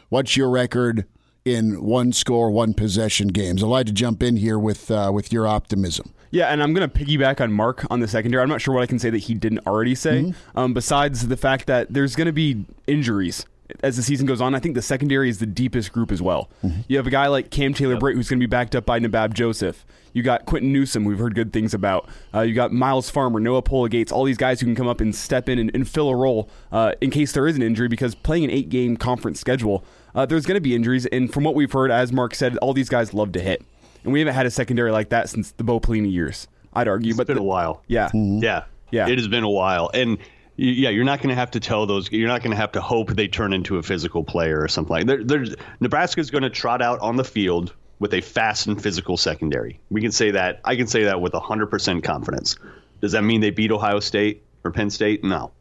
what's 0.09 0.37
your 0.37 0.49
record 0.49 1.05
in 1.43 1.83
one 1.83 2.13
score, 2.13 2.49
one 2.49 2.73
possession 2.73 3.29
games? 3.29 3.63
I'd 3.63 3.67
like 3.67 3.85
to 3.87 3.91
jump 3.91 4.23
in 4.23 4.37
here 4.37 4.57
with 4.57 4.89
uh, 4.89 5.11
with 5.13 5.33
your 5.33 5.47
optimism. 5.47 6.13
Yeah, 6.31 6.47
and 6.47 6.61
I'm 6.61 6.73
going 6.73 6.89
to 6.89 6.99
piggyback 6.99 7.39
on 7.39 7.51
Mark 7.53 7.85
on 7.89 8.01
the 8.01 8.07
secondary. 8.07 8.43
I'm 8.43 8.49
not 8.49 8.59
sure 8.59 8.73
what 8.73 8.83
I 8.83 8.87
can 8.87 8.99
say 8.99 9.09
that 9.09 9.19
he 9.19 9.33
didn't 9.33 9.65
already 9.65 9.95
say, 9.95 10.23
mm-hmm. 10.23 10.59
um, 10.59 10.73
besides 10.73 11.27
the 11.27 11.37
fact 11.37 11.67
that 11.67 11.93
there's 11.93 12.15
going 12.15 12.25
to 12.25 12.33
be 12.33 12.65
injuries 12.87 13.45
as 13.81 13.95
the 13.95 14.03
season 14.03 14.25
goes 14.25 14.41
on, 14.41 14.53
I 14.53 14.59
think 14.59 14.75
the 14.75 14.81
secondary 14.81 15.29
is 15.29 15.39
the 15.39 15.45
deepest 15.45 15.91
group 15.91 16.11
as 16.11 16.21
well. 16.21 16.49
Mm-hmm. 16.63 16.81
You 16.87 16.97
have 16.97 17.07
a 17.07 17.11
guy 17.11 17.27
like 17.27 17.49
Cam 17.49 17.73
Taylor 17.73 17.97
Britt 17.97 18.15
who's 18.15 18.29
going 18.29 18.39
to 18.39 18.43
be 18.43 18.49
backed 18.49 18.75
up 18.75 18.85
by 18.85 18.99
Nadab 18.99 19.33
Joseph. 19.33 19.85
You 20.13 20.23
got 20.23 20.45
Quinton 20.45 20.71
Newsome, 20.71 21.03
we've 21.03 21.19
heard 21.19 21.35
good 21.35 21.51
things 21.51 21.73
about. 21.73 22.07
Uh, 22.33 22.41
you 22.41 22.53
got 22.53 22.71
Myles 22.71 23.09
Farmer, 23.09 23.39
Noa 23.39 23.61
Pola 23.61 23.89
Gates, 23.89 24.11
all 24.11 24.23
these 24.23 24.37
guys 24.37 24.61
who 24.61 24.65
can 24.65 24.75
come 24.75 24.87
up 24.87 25.01
and 25.01 25.13
step 25.13 25.49
in 25.49 25.59
and, 25.59 25.71
and 25.73 25.89
fill 25.89 26.09
a 26.09 26.15
role 26.15 26.49
uh, 26.71 26.93
in 27.01 27.11
case 27.11 27.33
there 27.33 27.47
is 27.47 27.57
an 27.57 27.61
injury 27.61 27.89
because 27.89 28.15
playing 28.15 28.45
an 28.45 28.49
eight 28.49 28.69
game 28.69 28.95
conference 28.95 29.41
schedule, 29.41 29.83
uh, 30.13 30.25
there's 30.25 30.45
going 30.45 30.55
to 30.55 30.61
be 30.61 30.73
injuries. 30.73 31.05
And 31.07 31.33
from 31.33 31.43
what 31.43 31.53
we've 31.53 31.71
heard, 31.71 31.91
as 31.91 32.13
Mark 32.13 32.33
said, 32.33 32.55
all 32.57 32.73
these 32.73 32.87
guys 32.87 33.13
love 33.13 33.33
to 33.33 33.41
hit. 33.41 33.61
And 34.05 34.13
we 34.13 34.19
haven't 34.19 34.35
had 34.35 34.45
a 34.45 34.51
secondary 34.51 34.91
like 34.91 35.09
that 35.09 35.27
since 35.29 35.51
the 35.51 35.63
Bo 35.63 35.79
Pelini 35.79 36.11
years, 36.11 36.47
I'd 36.73 36.87
argue. 36.87 37.09
It's 37.09 37.17
but 37.17 37.27
been 37.27 37.35
the, 37.35 37.41
a 37.41 37.45
while. 37.45 37.83
Yeah. 37.87 38.07
Mm-hmm. 38.07 38.43
Yeah. 38.43 38.63
Yeah. 38.91 39.09
It 39.09 39.17
has 39.17 39.27
been 39.27 39.43
a 39.43 39.49
while. 39.49 39.89
And 39.93 40.17
yeah, 40.57 40.89
you're 40.89 41.03
not 41.03 41.19
going 41.19 41.29
to 41.29 41.35
have 41.35 41.51
to 41.51 41.59
tell 41.59 41.85
those. 41.85 42.11
You're 42.11 42.29
not 42.29 42.41
going 42.41 42.51
to 42.51 42.57
have 42.57 42.71
to 42.73 42.81
hope 42.81 43.09
they 43.09 43.27
turn 43.27 43.53
into 43.53 43.77
a 43.77 43.83
physical 43.83 44.23
player 44.23 44.61
or 44.61 44.67
something 44.67 44.91
like. 44.91 45.05
There, 45.05 45.23
there's 45.23 45.55
Nebraska's 45.79 46.31
going 46.31 46.43
to 46.43 46.49
trot 46.49 46.81
out 46.81 46.99
on 47.01 47.17
the 47.17 47.23
field 47.23 47.73
with 47.99 48.13
a 48.13 48.21
fast 48.21 48.67
and 48.67 48.81
physical 48.81 49.17
secondary. 49.17 49.79
We 49.89 50.01
can 50.01 50.11
say 50.11 50.31
that. 50.31 50.61
I 50.63 50.75
can 50.75 50.87
say 50.87 51.03
that 51.03 51.19
with 51.21 51.33
100% 51.33 52.03
confidence. 52.03 52.57
Does 53.01 53.11
that 53.11 53.23
mean 53.23 53.41
they 53.41 53.51
beat 53.51 53.71
Ohio 53.71 53.99
State 53.99 54.43
or 54.63 54.71
Penn 54.71 54.89
State? 54.89 55.23
No, 55.23 55.51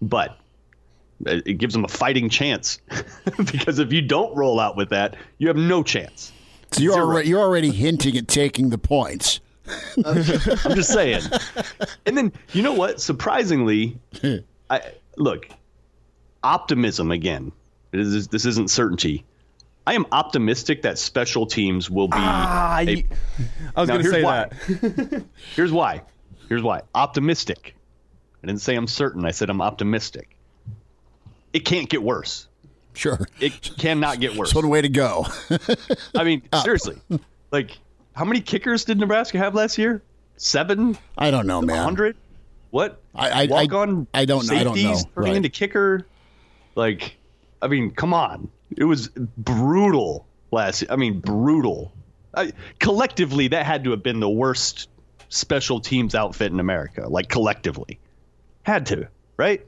but 0.00 0.38
it 1.26 1.58
gives 1.58 1.74
them 1.74 1.84
a 1.84 1.88
fighting 1.88 2.28
chance 2.28 2.80
because 3.36 3.78
if 3.78 3.92
you 3.92 4.02
don't 4.02 4.34
roll 4.36 4.60
out 4.60 4.76
with 4.76 4.90
that, 4.90 5.16
you 5.38 5.48
have 5.48 5.56
no 5.56 5.82
chance. 5.82 6.32
So 6.72 6.82
you're 6.82 6.94
already, 6.94 7.28
you're 7.28 7.40
already 7.40 7.70
hinting 7.70 8.16
at 8.16 8.28
taking 8.28 8.70
the 8.70 8.78
points. 8.78 9.40
I'm 10.04 10.74
just 10.74 10.92
saying. 10.92 11.22
And 12.06 12.16
then 12.16 12.32
you 12.52 12.62
know 12.62 12.74
what? 12.74 13.00
Surprisingly, 13.00 13.98
I 14.70 14.82
look 15.16 15.48
optimism 16.42 17.10
again. 17.10 17.52
Is, 17.92 18.28
this 18.28 18.44
isn't 18.44 18.70
certainty. 18.70 19.24
I 19.86 19.94
am 19.94 20.04
optimistic 20.12 20.82
that 20.82 20.98
special 20.98 21.46
teams 21.46 21.88
will 21.88 22.08
be. 22.08 22.18
Ah, 22.18 22.80
a, 22.80 23.06
I 23.74 23.80
was 23.80 23.88
going 23.88 24.02
to 24.02 24.10
say 24.10 24.22
why. 24.22 24.44
that. 24.44 25.24
here's 25.56 25.72
why. 25.72 26.02
Here's 26.48 26.62
why. 26.62 26.82
Optimistic. 26.94 27.74
I 28.42 28.46
didn't 28.46 28.60
say 28.60 28.76
I'm 28.76 28.86
certain. 28.86 29.24
I 29.24 29.30
said 29.30 29.48
I'm 29.48 29.62
optimistic. 29.62 30.36
It 31.54 31.60
can't 31.60 31.88
get 31.88 32.02
worse. 32.02 32.48
Sure. 32.92 33.18
It 33.40 33.62
cannot 33.78 34.20
get 34.20 34.34
worse. 34.36 34.50
It's 34.50 34.54
one 34.54 34.68
way 34.68 34.82
to 34.82 34.88
go. 34.90 35.26
I 36.14 36.24
mean, 36.24 36.42
seriously. 36.62 37.00
Like 37.50 37.78
how 38.18 38.24
many 38.24 38.40
kickers 38.40 38.84
did 38.84 38.98
Nebraska 38.98 39.38
have 39.38 39.54
last 39.54 39.78
year? 39.78 40.02
Seven? 40.36 40.98
I 41.16 41.30
don't 41.30 41.46
know, 41.46 41.62
man. 41.62 41.84
Hundred? 41.84 42.16
What? 42.70 43.00
I 43.14 43.44
I, 43.44 43.46
Walk 43.46 43.72
on 43.72 44.08
I 44.12 44.24
don't 44.24 44.42
safeties, 44.42 44.60
I 44.60 44.64
don't 44.64 44.82
know. 44.82 45.10
Turning 45.14 45.30
right. 45.30 45.36
into 45.36 45.48
kicker, 45.48 46.04
like, 46.74 47.16
I 47.62 47.68
mean, 47.68 47.92
come 47.92 48.12
on, 48.12 48.50
it 48.76 48.84
was 48.84 49.08
brutal 49.08 50.26
last. 50.50 50.84
I 50.90 50.96
mean, 50.96 51.20
brutal. 51.20 51.92
I, 52.34 52.52
collectively, 52.80 53.46
that 53.48 53.64
had 53.64 53.84
to 53.84 53.90
have 53.92 54.02
been 54.02 54.18
the 54.18 54.28
worst 54.28 54.88
special 55.28 55.80
teams 55.80 56.16
outfit 56.16 56.50
in 56.50 56.58
America. 56.58 57.08
Like 57.08 57.28
collectively, 57.28 58.00
had 58.64 58.84
to, 58.86 59.06
right? 59.36 59.64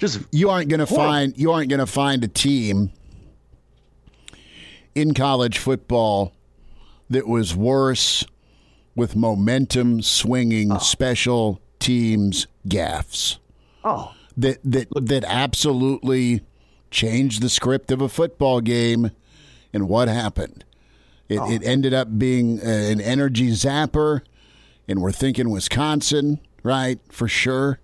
Just 0.00 0.20
you 0.32 0.50
aren't 0.50 0.68
going 0.68 0.80
to 0.80 0.86
find 0.86 1.36
you 1.36 1.50
aren't 1.50 1.70
going 1.70 1.80
to 1.80 1.86
find 1.86 2.22
a 2.24 2.28
team 2.28 2.92
in 4.94 5.14
college 5.14 5.56
football 5.56 6.34
that 7.10 7.26
was 7.26 7.54
worse 7.54 8.24
with 8.94 9.16
momentum 9.16 10.02
swinging 10.02 10.72
oh. 10.72 10.78
special 10.78 11.60
teams 11.78 12.46
gaffes. 12.66 13.38
Oh. 13.84 14.14
That 14.36 14.58
that 14.64 14.88
that 14.94 15.24
absolutely 15.24 16.42
changed 16.90 17.42
the 17.42 17.48
script 17.48 17.90
of 17.90 18.00
a 18.00 18.08
football 18.08 18.60
game 18.60 19.10
and 19.72 19.88
what 19.88 20.08
happened. 20.08 20.64
It, 21.28 21.38
oh. 21.38 21.50
it 21.50 21.62
ended 21.64 21.92
up 21.92 22.18
being 22.18 22.60
an 22.60 23.00
energy 23.00 23.50
zapper 23.50 24.22
and 24.88 25.02
we're 25.02 25.12
thinking 25.12 25.50
Wisconsin, 25.50 26.40
right? 26.62 26.98
For 27.10 27.28
sure. 27.28 27.78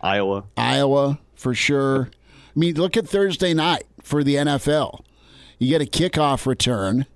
Iowa. 0.00 0.44
Iowa, 0.56 1.18
for 1.34 1.54
sure. 1.54 2.10
I 2.12 2.58
mean, 2.58 2.76
look 2.76 2.96
at 2.96 3.08
Thursday 3.08 3.52
night 3.52 3.84
for 4.02 4.22
the 4.22 4.36
NFL. 4.36 5.00
You 5.58 5.68
get 5.68 5.82
a 5.82 5.90
kickoff 5.90 6.46
return 6.46 7.06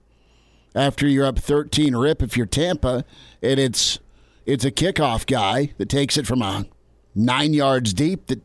after 0.75 1.07
you're 1.07 1.27
up 1.27 1.39
13 1.39 1.95
rip 1.97 2.23
if 2.23 2.37
you're 2.37 2.47
Tampa, 2.47 3.05
and 3.43 3.59
it's 3.59 3.99
it's 4.47 4.65
a 4.65 4.71
kickoff 4.71 5.27
guy 5.27 5.73
that 5.79 5.89
takes 5.89 6.17
it 6.17 6.27
from 6.27 6.43
a 6.43 6.67
nine 7.15 7.55
yards 7.55 7.93
deep 7.93 8.27
that 8.27 8.41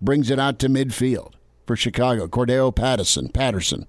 brings 0.00 0.30
it 0.30 0.38
out 0.38 0.58
to 0.60 0.68
midfield 0.68 1.32
for 1.66 1.76
Chicago. 1.76 2.26
Cordarrelle 2.26 2.74
Patterson, 2.74 3.28
Patterson. 3.28 3.86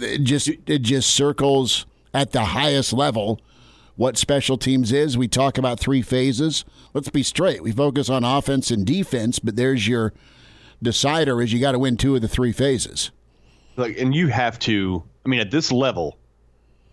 It 0.00 0.22
just 0.22 0.48
it 0.66 0.78
just 0.80 1.10
circles 1.10 1.84
at 2.14 2.32
the 2.32 2.46
highest 2.46 2.94
level 2.94 3.40
what 3.96 4.16
special 4.16 4.56
teams 4.56 4.92
is. 4.92 5.18
We 5.18 5.28
talk 5.28 5.58
about 5.58 5.80
three 5.80 6.02
phases. 6.02 6.64
Let's 6.94 7.10
be 7.10 7.22
straight. 7.22 7.62
We 7.62 7.72
focus 7.72 8.08
on 8.08 8.24
offense 8.24 8.70
and 8.70 8.86
defense, 8.86 9.38
but 9.38 9.56
there's 9.56 9.86
your 9.86 10.12
decider 10.82 11.42
is 11.42 11.52
you 11.52 11.60
got 11.60 11.72
to 11.72 11.78
win 11.78 11.96
two 11.96 12.14
of 12.14 12.22
the 12.22 12.28
three 12.28 12.52
phases. 12.52 13.10
Like, 13.76 13.98
and 13.98 14.14
you 14.14 14.28
have 14.28 14.58
to. 14.60 15.02
I 15.24 15.28
mean, 15.28 15.40
at 15.40 15.50
this 15.50 15.72
level, 15.72 16.18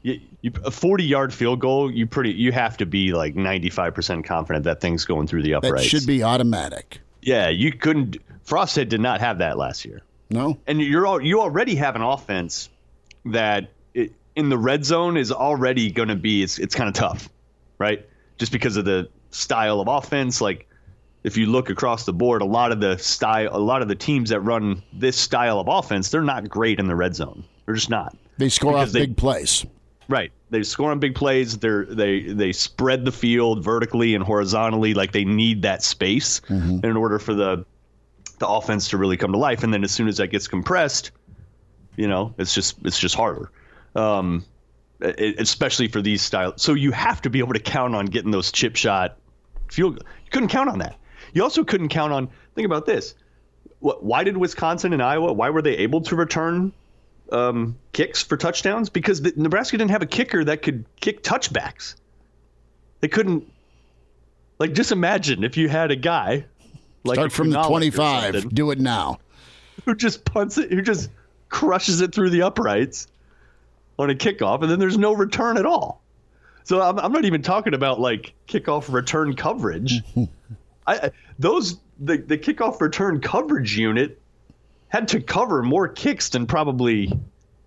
you, 0.03 0.19
you, 0.41 0.51
a 0.63 0.71
40 0.71 1.03
yard 1.03 1.33
field 1.33 1.59
goal, 1.59 1.89
you 1.91 2.05
pretty 2.05 2.31
you 2.31 2.51
have 2.51 2.77
to 2.77 2.85
be 2.85 3.13
like 3.13 3.35
95% 3.35 4.23
confident 4.23 4.65
that 4.65 4.81
thing's 4.81 5.05
going 5.05 5.27
through 5.27 5.43
the 5.43 5.55
uprights. 5.55 5.83
That 5.83 5.89
should 5.89 6.05
be 6.05 6.23
automatic. 6.23 6.99
Yeah, 7.21 7.49
you 7.49 7.71
couldn't. 7.71 8.17
Frost 8.43 8.75
had 8.75 8.89
did 8.89 9.01
not 9.01 9.21
have 9.21 9.39
that 9.39 9.57
last 9.57 9.85
year. 9.85 10.01
No, 10.29 10.59
and 10.67 10.81
you're 10.81 11.07
all, 11.07 11.21
you 11.21 11.41
already 11.41 11.75
have 11.75 11.95
an 11.95 12.01
offense 12.01 12.69
that 13.25 13.71
it, 13.93 14.11
in 14.35 14.49
the 14.49 14.57
red 14.57 14.83
zone 14.83 15.15
is 15.15 15.31
already 15.31 15.89
going 15.91 16.09
to 16.09 16.15
be 16.15 16.43
it's 16.43 16.59
it's 16.59 16.75
kind 16.75 16.89
of 16.89 16.95
tough, 16.95 17.29
right? 17.77 18.05
Just 18.37 18.51
because 18.51 18.75
of 18.75 18.83
the 18.83 19.09
style 19.31 19.79
of 19.79 19.87
offense. 19.87 20.41
Like 20.41 20.67
if 21.23 21.37
you 21.37 21.45
look 21.45 21.69
across 21.69 22.05
the 22.05 22.13
board, 22.13 22.41
a 22.41 22.45
lot 22.45 22.73
of 22.73 22.81
the 22.81 22.97
style, 22.97 23.49
a 23.53 23.57
lot 23.57 23.81
of 23.81 23.87
the 23.87 23.95
teams 23.95 24.31
that 24.31 24.41
run 24.41 24.83
this 24.91 25.15
style 25.15 25.59
of 25.59 25.67
offense, 25.69 26.09
they're 26.09 26.21
not 26.21 26.49
great 26.49 26.79
in 26.79 26.87
the 26.87 26.95
red 26.95 27.15
zone. 27.15 27.45
They're 27.65 27.75
just 27.75 27.89
not. 27.89 28.17
They 28.37 28.49
score 28.49 28.77
off 28.77 28.91
big 28.91 29.15
plays. 29.15 29.65
Right. 30.13 30.31
They 30.51 30.61
score 30.61 30.91
on 30.91 30.99
big 30.99 31.15
plays. 31.15 31.57
They're 31.57 31.85
they 31.85 32.21
they 32.21 32.51
spread 32.51 33.03
the 33.03 33.11
field 33.11 33.63
vertically 33.63 34.13
and 34.13 34.23
horizontally 34.23 34.93
like 34.93 35.11
they 35.11 35.25
need 35.25 35.63
that 35.63 35.81
space 35.81 36.39
mm-hmm. 36.41 36.85
in 36.85 36.95
order 36.95 37.17
for 37.17 37.33
the 37.33 37.65
the 38.37 38.47
offense 38.47 38.89
to 38.89 38.99
really 38.99 39.17
come 39.17 39.31
to 39.31 39.39
life. 39.39 39.63
And 39.63 39.73
then 39.73 39.83
as 39.83 39.91
soon 39.91 40.07
as 40.07 40.17
that 40.17 40.27
gets 40.27 40.47
compressed, 40.47 41.09
you 41.95 42.07
know, 42.07 42.35
it's 42.37 42.53
just 42.53 42.77
it's 42.85 42.99
just 42.99 43.15
harder. 43.15 43.49
Um, 43.95 44.45
it, 44.99 45.39
especially 45.39 45.87
for 45.87 45.99
these 45.99 46.21
styles. 46.21 46.61
So 46.61 46.75
you 46.75 46.91
have 46.91 47.19
to 47.23 47.31
be 47.31 47.39
able 47.39 47.53
to 47.53 47.59
count 47.59 47.95
on 47.95 48.05
getting 48.05 48.29
those 48.29 48.51
chip 48.51 48.75
shot 48.75 49.17
field. 49.71 49.95
You 49.95 50.29
couldn't 50.29 50.49
count 50.49 50.69
on 50.69 50.77
that. 50.77 50.95
You 51.33 51.41
also 51.41 51.63
couldn't 51.63 51.89
count 51.89 52.13
on. 52.13 52.29
Think 52.53 52.67
about 52.67 52.85
this. 52.85 53.15
What, 53.79 54.03
why 54.03 54.23
did 54.23 54.37
Wisconsin 54.37 54.93
and 54.93 55.01
Iowa? 55.01 55.33
Why 55.33 55.49
were 55.49 55.63
they 55.63 55.77
able 55.77 56.01
to 56.01 56.15
return 56.15 56.71
um, 57.33 57.77
kicks 57.91 58.21
for 58.21 58.37
touchdowns 58.37 58.89
because 58.89 59.21
the, 59.21 59.33
Nebraska 59.35 59.77
didn't 59.77 59.91
have 59.91 60.03
a 60.03 60.07
kicker 60.07 60.43
that 60.45 60.61
could 60.61 60.85
kick 61.01 61.23
touchbacks. 61.23 61.95
They 63.01 63.07
couldn't. 63.07 63.51
Like, 64.59 64.73
just 64.73 64.91
imagine 64.91 65.43
if 65.43 65.57
you 65.57 65.67
had 65.67 65.91
a 65.91 65.95
guy 65.95 66.45
like 67.03 67.15
start 67.15 67.31
from 67.31 67.49
the 67.49 67.61
twenty-five. 67.63 68.53
Do 68.53 68.71
it 68.71 68.79
now. 68.79 69.19
Who 69.85 69.95
just 69.95 70.23
punts 70.23 70.57
it? 70.57 70.71
Who 70.71 70.81
just 70.81 71.09
crushes 71.49 72.01
it 72.01 72.13
through 72.13 72.29
the 72.29 72.43
uprights 72.43 73.07
on 73.97 74.09
a 74.09 74.15
kickoff, 74.15 74.61
and 74.61 74.71
then 74.71 74.79
there's 74.79 74.97
no 74.97 75.13
return 75.13 75.57
at 75.57 75.65
all. 75.65 76.01
So 76.63 76.81
I'm, 76.81 76.97
I'm 76.99 77.11
not 77.11 77.25
even 77.25 77.41
talking 77.41 77.73
about 77.73 77.99
like 77.99 78.33
kickoff 78.47 78.91
return 78.93 79.35
coverage. 79.35 80.01
I 80.87 81.11
those 81.39 81.79
the 81.99 82.17
the 82.17 82.37
kickoff 82.37 82.79
return 82.79 83.19
coverage 83.21 83.77
unit 83.77 84.21
had 84.93 85.07
to 85.07 85.19
cover 85.19 85.63
more 85.63 85.87
kicks 85.87 86.29
than 86.29 86.45
probably 86.45 87.11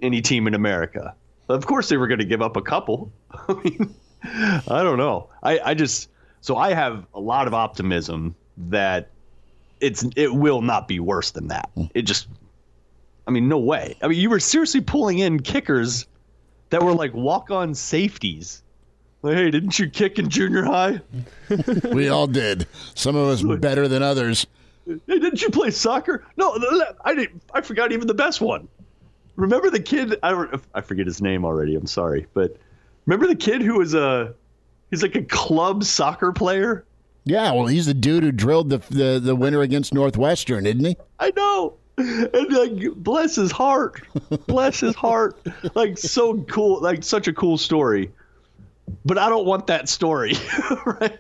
any 0.01 0.23
team 0.23 0.47
in 0.47 0.55
America. 0.55 1.13
Of 1.49 1.67
course, 1.67 1.89
they 1.89 1.97
were 1.97 2.07
going 2.07 2.21
to 2.21 2.25
give 2.25 2.41
up 2.41 2.57
a 2.57 2.63
couple. 2.63 3.13
I 3.49 3.53
mean, 3.65 3.95
I 4.23 4.83
don't 4.85 4.97
know. 4.97 5.29
I, 5.43 5.59
I 5.59 5.75
just 5.75 6.09
so 6.41 6.57
I 6.57 6.73
have 6.73 7.05
a 7.15 7.21
lot 7.21 7.49
of 7.49 7.55
optimism 7.55 8.37
that 8.69 9.11
it's 9.81 10.07
it 10.15 10.33
will 10.33 10.63
not 10.63 10.87
be 10.87 11.01
worse 11.01 11.33
than 11.33 11.49
that. 11.49 11.69
Hmm. 11.75 11.87
It 11.95 12.03
just, 12.03 12.29
I 13.27 13.33
mean, 13.33 13.49
no 13.49 13.59
way. 13.59 13.97
I 14.01 14.07
mean, 14.07 14.21
you 14.21 14.31
were 14.31 14.41
seriously 14.41 14.81
pulling 14.81 15.19
in 15.19 15.41
kickers 15.41 16.07
that 16.71 16.81
were 16.81 16.95
like 16.95 17.13
walk 17.13 17.51
on 17.51 17.75
safeties. 17.75 18.63
Like, 19.23 19.35
hey, 19.35 19.51
didn't 19.51 19.77
you 19.81 19.91
kick 19.91 20.21
in 20.21 20.29
junior 20.29 20.63
high? 20.63 21.01
we 21.93 22.09
all 22.09 22.29
did. 22.29 22.69
Some 22.95 23.17
of 23.17 23.27
us 23.29 23.43
better 23.61 23.89
than 23.89 24.05
others. 24.05 24.47
Hey, 24.87 25.19
didn't 25.19 25.43
you 25.43 25.51
play 25.51 25.71
soccer? 25.71 26.25
No, 26.37 26.57
I 27.05 27.15
didn't. 27.15 27.43
I 27.53 27.61
forgot 27.61 27.93
even 27.93 28.07
the 28.07 28.15
best 28.15 28.41
one. 28.41 28.69
Remember 29.35 29.69
the 29.71 29.81
kid? 29.81 30.19
I 30.23 30.31
don't. 30.31 30.63
I 30.75 30.81
forget 30.81 31.07
his 31.07 31.21
name 31.21 31.45
already. 31.45 31.75
I'm 31.75 31.87
sorry, 31.87 32.27
but 32.35 32.57
remember 33.05 33.27
the 33.27 33.37
kid 33.37 33.63
who 33.63 33.79
was 33.79 33.95
a 33.95 34.35
he's 34.91 35.03
like 35.03 35.17
a 35.17 35.23
club 35.23 35.85
soccer 35.85 36.33
player. 36.33 36.85
Yeah, 37.25 37.53
well, 37.53 37.67
he's 37.67 37.87
the 37.87 37.95
dude 37.95 38.23
who 38.23 38.33
drilled 38.33 38.71
the 38.71 38.79
the, 38.91 39.21
the 39.23 39.35
winner 39.35 39.61
against 39.61 39.93
Northwestern, 39.93 40.65
isn't 40.67 40.85
he? 40.85 40.97
I 41.19 41.33
know. 41.37 41.75
And 41.99 42.53
like, 42.53 42.95
bless 42.97 43.37
his 43.37 43.51
heart, 43.51 44.03
bless 44.47 44.81
his 44.81 44.95
heart. 44.95 45.41
Like, 45.75 45.97
so 45.97 46.43
cool. 46.43 46.81
Like, 46.83 47.03
such 47.03 47.27
a 47.27 47.33
cool 47.33 47.57
story. 47.57 48.13
But 49.05 49.17
I 49.19 49.31
don't 49.31 49.47
want 49.47 49.67
that 49.69 49.89
story, 49.89 50.35
right? 50.87 51.19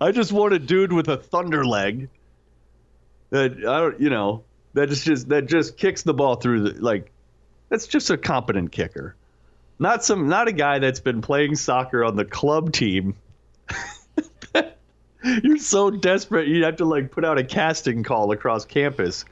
I 0.00 0.12
just 0.12 0.32
want 0.32 0.52
a 0.52 0.58
dude 0.58 0.92
with 0.92 1.08
a 1.08 1.16
thunder 1.16 1.64
leg 1.64 2.08
that 3.30 3.52
I 3.52 3.80
don't, 3.80 4.00
you 4.00 4.10
know, 4.10 4.44
that 4.74 4.90
is 4.90 5.04
just 5.04 5.28
that 5.30 5.46
just 5.46 5.76
kicks 5.76 6.02
the 6.02 6.14
ball 6.14 6.36
through 6.36 6.70
the 6.70 6.80
like. 6.80 7.10
That's 7.68 7.86
just 7.86 8.10
a 8.10 8.18
competent 8.18 8.72
kicker, 8.72 9.14
not 9.78 10.04
some 10.04 10.28
not 10.28 10.48
a 10.48 10.52
guy 10.52 10.80
that's 10.80 11.00
been 11.00 11.22
playing 11.22 11.56
soccer 11.56 12.04
on 12.04 12.16
the 12.16 12.24
club 12.24 12.72
team. 12.72 13.14
You're 15.22 15.58
so 15.58 15.90
desperate, 15.90 16.48
you 16.48 16.64
have 16.64 16.76
to 16.76 16.84
like 16.84 17.10
put 17.10 17.24
out 17.24 17.38
a 17.38 17.44
casting 17.44 18.02
call 18.02 18.32
across 18.32 18.64
campus. 18.64 19.24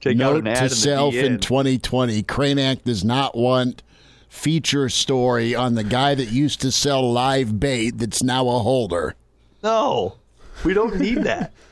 Take 0.00 0.16
Note 0.16 0.30
out 0.30 0.36
an 0.40 0.46
ad 0.48 0.70
to 0.70 0.74
self 0.74 1.14
in 1.14 1.38
2020. 1.38 2.22
Cranack 2.24 2.84
does 2.84 3.04
not 3.04 3.36
want 3.36 3.82
feature 4.28 4.88
story 4.88 5.54
on 5.54 5.74
the 5.74 5.84
guy 5.84 6.14
that 6.14 6.30
used 6.30 6.60
to 6.62 6.72
sell 6.72 7.12
live 7.12 7.60
bait 7.60 7.90
that's 7.98 8.22
now 8.22 8.48
a 8.48 8.58
holder. 8.58 9.14
No, 9.62 10.16
we 10.64 10.74
don't 10.74 10.98
need 10.98 11.18
that. 11.24 11.52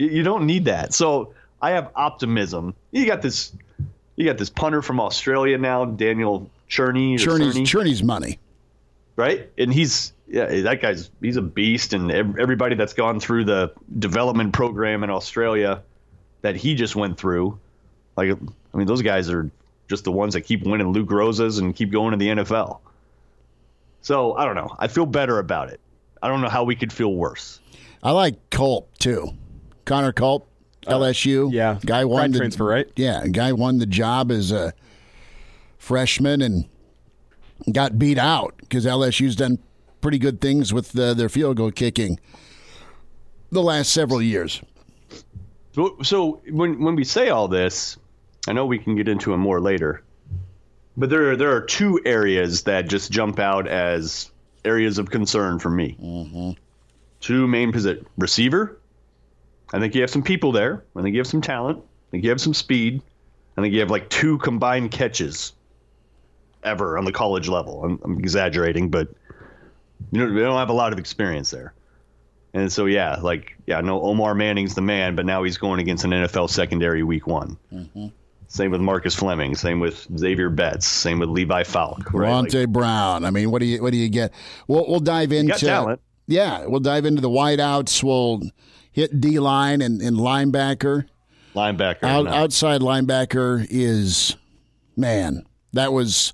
You 0.00 0.22
don't 0.22 0.46
need 0.46 0.64
that. 0.64 0.94
So 0.94 1.34
I 1.60 1.72
have 1.72 1.90
optimism. 1.94 2.74
You 2.90 3.06
got 3.06 3.22
this. 3.22 3.52
You 4.16 4.26
got 4.26 4.38
this 4.38 4.50
punter 4.50 4.82
from 4.82 5.00
Australia 5.00 5.58
now, 5.58 5.84
Daniel 5.84 6.50
Cerni. 6.68 7.14
Cerni's, 7.14 7.56
Cerni's 7.70 8.02
money, 8.02 8.38
right? 9.16 9.50
And 9.58 9.72
he's 9.72 10.12
yeah, 10.26 10.46
that 10.62 10.80
guy's 10.80 11.10
he's 11.20 11.36
a 11.36 11.42
beast. 11.42 11.92
And 11.92 12.10
everybody 12.10 12.76
that's 12.76 12.92
gone 12.92 13.20
through 13.20 13.44
the 13.44 13.72
development 13.98 14.52
program 14.52 15.04
in 15.04 15.10
Australia 15.10 15.82
that 16.42 16.56
he 16.56 16.74
just 16.74 16.96
went 16.96 17.18
through, 17.18 17.58
like 18.16 18.30
I 18.30 18.76
mean, 18.76 18.86
those 18.86 19.02
guys 19.02 19.30
are 19.30 19.50
just 19.88 20.04
the 20.04 20.12
ones 20.12 20.34
that 20.34 20.42
keep 20.42 20.64
winning 20.64 20.92
Luke 20.92 21.10
Rosas 21.10 21.58
and 21.58 21.74
keep 21.74 21.90
going 21.90 22.12
to 22.12 22.16
the 22.16 22.28
NFL. 22.28 22.78
So 24.02 24.34
I 24.34 24.46
don't 24.46 24.54
know. 24.54 24.74
I 24.78 24.88
feel 24.88 25.04
better 25.04 25.38
about 25.38 25.70
it. 25.70 25.80
I 26.22 26.28
don't 26.28 26.40
know 26.40 26.48
how 26.48 26.64
we 26.64 26.76
could 26.76 26.92
feel 26.92 27.12
worse. 27.12 27.60
I 28.02 28.12
like 28.12 28.50
Culp 28.50 28.96
too. 28.98 29.34
Connor 29.90 30.12
Culp, 30.12 30.46
uh, 30.86 30.92
LSU. 30.92 31.52
yeah, 31.52 31.76
guy 31.84 32.04
won 32.04 32.30
the 32.30 32.38
transfer, 32.38 32.64
right? 32.64 32.86
Yeah, 32.94 33.26
guy 33.26 33.52
won 33.52 33.78
the 33.78 33.86
job 33.86 34.30
as 34.30 34.52
a 34.52 34.72
freshman 35.78 36.40
and 36.42 36.68
got 37.72 37.98
beat 37.98 38.16
out 38.16 38.54
because 38.60 38.86
LSU's 38.86 39.34
done 39.34 39.58
pretty 40.00 40.18
good 40.18 40.40
things 40.40 40.72
with 40.72 40.92
the, 40.92 41.12
their 41.12 41.28
field 41.28 41.56
goal 41.56 41.72
kicking 41.72 42.20
the 43.50 43.60
last 43.60 43.92
several 43.92 44.22
years. 44.22 44.62
So, 45.74 45.96
so 46.04 46.40
when 46.48 46.80
when 46.80 46.94
we 46.94 47.02
say 47.02 47.30
all 47.30 47.48
this, 47.48 47.96
I 48.46 48.52
know 48.52 48.66
we 48.66 48.78
can 48.78 48.94
get 48.94 49.08
into 49.08 49.34
it 49.34 49.38
more 49.38 49.60
later, 49.60 50.04
but 50.96 51.10
there 51.10 51.34
there 51.34 51.50
are 51.56 51.62
two 51.62 52.00
areas 52.04 52.62
that 52.62 52.88
just 52.88 53.10
jump 53.10 53.40
out 53.40 53.66
as 53.66 54.30
areas 54.64 54.98
of 54.98 55.10
concern 55.10 55.58
for 55.58 55.70
me. 55.70 55.96
Mm-hmm. 56.00 56.50
Two 57.18 57.48
main 57.48 57.72
position 57.72 58.06
receiver 58.16 58.79
I 59.72 59.78
think 59.78 59.94
you 59.94 60.00
have 60.00 60.10
some 60.10 60.22
people 60.22 60.52
there. 60.52 60.84
I 60.96 61.02
think 61.02 61.14
you 61.14 61.20
have 61.20 61.26
some 61.26 61.42
talent. 61.42 61.78
I 61.78 62.10
think 62.10 62.24
you 62.24 62.30
have 62.30 62.40
some 62.40 62.54
speed. 62.54 63.02
I 63.56 63.62
think 63.62 63.74
you 63.74 63.80
have 63.80 63.90
like 63.90 64.08
two 64.08 64.38
combined 64.38 64.90
catches 64.90 65.52
ever 66.62 66.98
on 66.98 67.04
the 67.04 67.12
college 67.12 67.48
level. 67.48 67.84
I'm, 67.84 68.00
I'm 68.02 68.18
exaggerating, 68.18 68.90
but 68.90 69.08
you 70.12 70.18
know, 70.18 70.32
they 70.32 70.40
don't 70.40 70.58
have 70.58 70.70
a 70.70 70.74
lot 70.74 70.92
of 70.92 70.98
experience 70.98 71.50
there. 71.50 71.74
And 72.52 72.72
so, 72.72 72.86
yeah, 72.86 73.16
like, 73.16 73.56
yeah, 73.66 73.78
I 73.78 73.80
know 73.80 74.02
Omar 74.02 74.34
Manning's 74.34 74.74
the 74.74 74.80
man, 74.80 75.14
but 75.14 75.24
now 75.24 75.44
he's 75.44 75.56
going 75.56 75.78
against 75.78 76.04
an 76.04 76.10
NFL 76.10 76.50
secondary 76.50 77.02
week 77.04 77.26
one. 77.26 77.56
Mm-hmm. 77.72 78.08
Same 78.48 78.72
with 78.72 78.80
Marcus 78.80 79.14
Fleming. 79.14 79.54
Same 79.54 79.78
with 79.78 80.08
Xavier 80.18 80.50
Betts. 80.50 80.84
Same 80.84 81.20
with 81.20 81.28
Levi 81.28 81.62
Falck. 81.62 82.12
Right? 82.12 82.52
Like, 82.52 82.68
Brown. 82.68 83.24
I 83.24 83.30
mean, 83.30 83.52
what 83.52 83.60
do 83.60 83.66
you 83.66 83.80
what 83.80 83.92
do 83.92 83.96
you 83.96 84.08
get? 84.08 84.34
We'll 84.66 84.88
we'll 84.88 84.98
dive 84.98 85.30
into. 85.30 85.54
talent. 85.54 86.00
Yeah, 86.26 86.66
we'll 86.66 86.80
dive 86.80 87.04
into 87.04 87.20
the 87.20 87.28
wideouts. 87.28 88.02
We'll 88.02 88.42
hit 88.92 89.20
D 89.20 89.38
line 89.38 89.80
and, 89.82 90.00
and 90.00 90.16
linebacker. 90.16 91.06
Linebacker. 91.54 92.04
Out, 92.04 92.26
outside 92.28 92.80
linebacker 92.80 93.66
is, 93.68 94.36
man, 94.96 95.44
that 95.72 95.92
was 95.92 96.32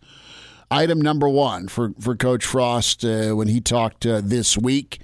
item 0.71 1.01
number 1.01 1.29
one 1.29 1.69
for, 1.69 1.93
for 2.01 2.17
Coach 2.17 2.45
Frost 2.45 3.05
uh, 3.05 3.33
when 3.33 3.49
he 3.49 3.61
talked 3.61 4.05
uh, 4.05 4.21
this 4.23 4.59
week. 4.59 5.01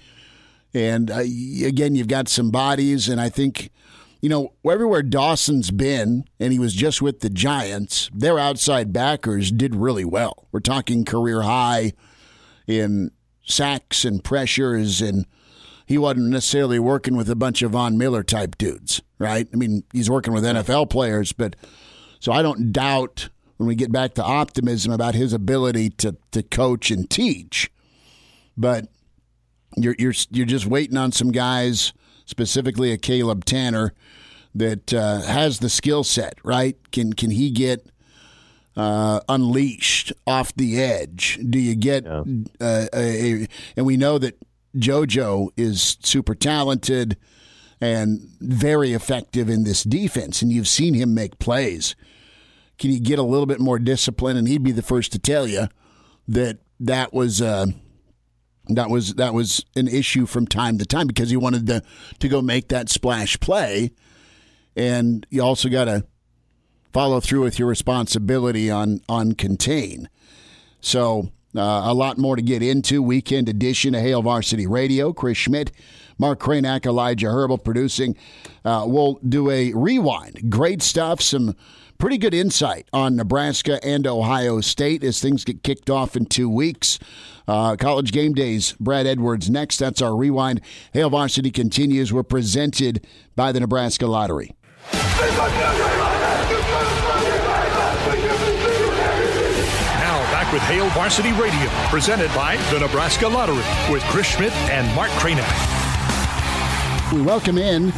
And 0.74 1.10
uh, 1.10 1.18
again, 1.18 1.94
you've 1.94 2.08
got 2.08 2.28
some 2.28 2.50
bodies, 2.50 3.08
and 3.08 3.20
I 3.20 3.28
think, 3.28 3.70
you 4.20 4.28
know, 4.28 4.54
everywhere 4.70 5.02
Dawson's 5.02 5.70
been, 5.70 6.24
and 6.40 6.52
he 6.52 6.58
was 6.58 6.74
just 6.74 7.02
with 7.02 7.20
the 7.20 7.28
Giants, 7.28 8.10
their 8.14 8.38
outside 8.38 8.92
backers 8.92 9.50
did 9.50 9.74
really 9.74 10.04
well. 10.04 10.48
We're 10.50 10.60
talking 10.60 11.04
career 11.04 11.42
high 11.42 11.92
in 12.66 13.10
sacks 13.44 14.04
and 14.04 14.22
pressures, 14.24 15.02
and 15.02 15.26
he 15.92 15.98
wasn't 15.98 16.30
necessarily 16.30 16.78
working 16.78 17.18
with 17.18 17.28
a 17.28 17.36
bunch 17.36 17.60
of 17.60 17.72
Von 17.72 17.98
Miller 17.98 18.22
type 18.22 18.56
dudes, 18.56 19.02
right? 19.18 19.46
I 19.52 19.56
mean, 19.56 19.84
he's 19.92 20.08
working 20.08 20.32
with 20.32 20.42
NFL 20.42 20.88
players, 20.88 21.34
but 21.34 21.54
so 22.18 22.32
I 22.32 22.40
don't 22.40 22.72
doubt 22.72 23.28
when 23.58 23.66
we 23.66 23.74
get 23.74 23.92
back 23.92 24.14
to 24.14 24.24
optimism 24.24 24.90
about 24.90 25.14
his 25.14 25.34
ability 25.34 25.90
to 25.90 26.16
to 26.30 26.42
coach 26.42 26.90
and 26.90 27.10
teach. 27.10 27.70
But 28.56 28.86
you're 29.76 29.94
you're 29.98 30.14
you're 30.30 30.46
just 30.46 30.64
waiting 30.64 30.96
on 30.96 31.12
some 31.12 31.30
guys, 31.30 31.92
specifically 32.24 32.90
a 32.90 32.96
Caleb 32.96 33.44
Tanner, 33.44 33.92
that 34.54 34.94
uh, 34.94 35.20
has 35.20 35.58
the 35.58 35.68
skill 35.68 36.04
set, 36.04 36.38
right? 36.42 36.78
Can 36.90 37.12
can 37.12 37.32
he 37.32 37.50
get 37.50 37.86
uh, 38.76 39.20
unleashed 39.28 40.10
off 40.26 40.54
the 40.54 40.80
edge? 40.80 41.38
Do 41.50 41.58
you 41.58 41.74
get 41.74 42.04
yeah. 42.06 42.22
uh, 42.62 42.86
a, 42.94 43.42
a, 43.42 43.46
and 43.76 43.84
we 43.84 43.98
know 43.98 44.16
that 44.16 44.38
JoJo 44.76 45.50
is 45.56 45.98
super 46.02 46.34
talented 46.34 47.16
and 47.80 48.20
very 48.40 48.92
effective 48.92 49.48
in 49.48 49.64
this 49.64 49.82
defense, 49.82 50.40
and 50.40 50.52
you've 50.52 50.68
seen 50.68 50.94
him 50.94 51.14
make 51.14 51.38
plays. 51.38 51.96
Can 52.78 52.90
you 52.90 53.00
get 53.00 53.18
a 53.18 53.24
little 53.24 53.46
bit 53.46 53.60
more 53.60 53.78
discipline? 53.78 54.36
And 54.36 54.48
he'd 54.48 54.62
be 54.62 54.72
the 54.72 54.82
first 54.82 55.12
to 55.12 55.18
tell 55.18 55.46
you 55.46 55.68
that 56.28 56.58
that 56.80 57.12
was 57.12 57.42
uh, 57.42 57.66
that 58.68 58.88
was 58.88 59.14
that 59.14 59.34
was 59.34 59.64
an 59.76 59.88
issue 59.88 60.26
from 60.26 60.46
time 60.46 60.78
to 60.78 60.86
time 60.86 61.06
because 61.06 61.30
he 61.30 61.36
wanted 61.36 61.66
to 61.66 61.82
to 62.20 62.28
go 62.28 62.40
make 62.40 62.68
that 62.68 62.88
splash 62.88 63.38
play, 63.40 63.90
and 64.76 65.26
you 65.30 65.42
also 65.42 65.68
got 65.68 65.86
to 65.86 66.06
follow 66.92 67.20
through 67.20 67.42
with 67.42 67.58
your 67.58 67.68
responsibility 67.68 68.70
on 68.70 69.00
on 69.08 69.32
contain. 69.32 70.08
So 70.80 71.30
uh, 71.56 71.82
a 71.84 71.94
lot 71.94 72.18
more 72.18 72.36
to 72.36 72.42
get 72.42 72.62
into. 72.62 73.02
Weekend 73.02 73.48
edition 73.48 73.94
of 73.94 74.02
Hail 74.02 74.22
Varsity 74.22 74.66
Radio. 74.66 75.12
Chris 75.12 75.38
Schmidt, 75.38 75.72
Mark 76.18 76.40
Cranack, 76.40 76.86
Elijah 76.86 77.28
Herbal 77.30 77.58
producing. 77.58 78.16
Uh, 78.64 78.84
we'll 78.86 79.14
do 79.28 79.50
a 79.50 79.72
rewind. 79.72 80.50
Great 80.50 80.82
stuff. 80.82 81.20
Some 81.20 81.54
pretty 81.98 82.18
good 82.18 82.34
insight 82.34 82.88
on 82.92 83.16
Nebraska 83.16 83.78
and 83.84 84.06
Ohio 84.06 84.60
State 84.60 85.04
as 85.04 85.20
things 85.20 85.44
get 85.44 85.62
kicked 85.62 85.88
off 85.88 86.16
in 86.16 86.26
two 86.26 86.48
weeks. 86.48 86.98
Uh, 87.46 87.76
college 87.76 88.12
game 88.12 88.34
days, 88.34 88.72
Brad 88.80 89.06
Edwards 89.06 89.50
next. 89.50 89.78
That's 89.78 90.00
our 90.00 90.16
rewind. 90.16 90.60
Hail 90.92 91.10
Varsity 91.10 91.50
continues. 91.50 92.12
We're 92.12 92.22
presented 92.22 93.06
by 93.36 93.52
the 93.52 93.60
Nebraska 93.60 94.06
Lottery. 94.06 94.54
With 100.52 100.60
Hail 100.62 100.86
Varsity 100.90 101.32
Radio, 101.32 101.70
presented 101.88 102.28
by 102.34 102.58
the 102.70 102.78
Nebraska 102.78 103.26
Lottery 103.26 103.64
with 103.90 104.02
Chris 104.02 104.26
Schmidt 104.26 104.52
and 104.68 104.94
Mark 104.94 105.10
Cranack. 105.12 105.50
We 107.10 107.22
welcome 107.22 107.56
in 107.56 107.90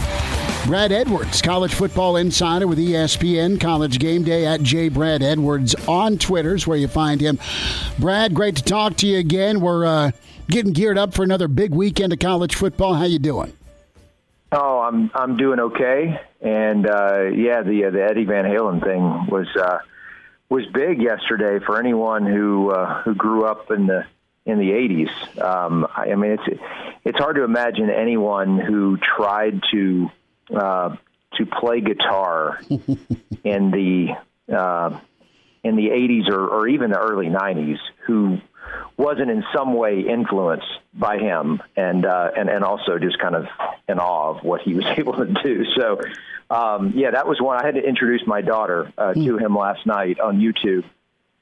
Brad 0.64 0.92
Edwards, 0.92 1.42
college 1.42 1.74
football 1.74 2.16
insider 2.16 2.68
with 2.68 2.78
ESPN 2.78 3.60
College 3.60 3.98
Game 3.98 4.22
Day 4.22 4.46
at 4.46 4.62
J. 4.62 4.88
Brad 4.88 5.20
Edwards 5.20 5.74
on 5.88 6.16
Twitter's 6.16 6.64
where 6.64 6.78
you 6.78 6.86
find 6.86 7.20
him. 7.20 7.40
Brad, 7.98 8.34
great 8.34 8.54
to 8.54 8.62
talk 8.62 8.96
to 8.98 9.06
you 9.08 9.18
again. 9.18 9.60
We're 9.60 9.84
uh, 9.84 10.10
getting 10.48 10.72
geared 10.72 10.96
up 10.96 11.12
for 11.12 11.24
another 11.24 11.48
big 11.48 11.74
weekend 11.74 12.12
of 12.12 12.20
college 12.20 12.54
football. 12.54 12.94
How 12.94 13.04
you 13.04 13.18
doing? 13.18 13.52
Oh, 14.52 14.78
I'm 14.78 15.10
I'm 15.16 15.36
doing 15.36 15.58
okay, 15.58 16.20
and 16.40 16.86
uh, 16.86 17.24
yeah, 17.34 17.62
the 17.62 17.86
uh, 17.86 17.90
the 17.90 18.04
Eddie 18.04 18.24
Van 18.24 18.44
Halen 18.44 18.80
thing 18.80 19.26
was 19.26 19.48
uh, 19.60 19.78
was 20.48 20.64
big 20.72 21.00
yesterday 21.02 21.64
for 21.64 21.78
anyone 21.78 22.26
who 22.26 22.70
uh, 22.70 23.02
who 23.02 23.14
grew 23.14 23.44
up 23.44 23.70
in 23.70 23.87
the 23.87 24.07
in 24.46 24.59
the 24.59 24.70
80s. 24.70 25.42
Um, 25.42 25.87
I 25.94 26.14
mean, 26.14 26.33
it's 26.33 26.61
it's 27.04 27.18
hard 27.18 27.37
to 27.37 27.44
imagine 27.44 27.90
anyone 27.90 28.59
who 28.59 28.98
tried 28.98 29.62
to 29.72 30.11
uh, 30.54 30.96
to 31.37 31.46
play 31.46 31.80
guitar 31.80 32.61
in 33.44 33.70
the 33.70 34.09
uh, 34.54 34.98
in 35.62 35.76
the 35.76 35.88
80s 35.88 36.28
or, 36.28 36.46
or 36.46 36.68
even 36.68 36.90
the 36.90 36.98
early 36.98 37.26
90s 37.26 37.78
who 38.07 38.38
wasn't 38.96 39.30
in 39.30 39.44
some 39.54 39.74
way 39.74 40.00
influenced 40.00 40.66
by 40.92 41.18
him 41.18 41.62
and 41.76 42.06
uh, 42.06 42.30
and 42.37 42.48
and 42.48 42.64
also 42.64 42.98
just 42.98 43.18
kind 43.18 43.34
of 43.34 43.46
in 43.88 43.98
awe 43.98 44.37
of 44.37 44.44
what 44.44 44.60
he 44.62 44.74
was 44.74 44.84
able 44.96 45.14
to 45.14 45.26
do. 45.42 45.64
So 45.76 46.00
um, 46.50 46.92
yeah, 46.94 47.12
that 47.12 47.26
was 47.26 47.40
one. 47.40 47.60
I 47.60 47.66
had 47.66 47.74
to 47.74 47.82
introduce 47.82 48.26
my 48.26 48.40
daughter 48.40 48.92
uh, 48.96 49.14
to 49.14 49.38
him 49.38 49.56
last 49.56 49.87
night 49.87 50.20
on 50.20 50.40
YouTube, 50.40 50.84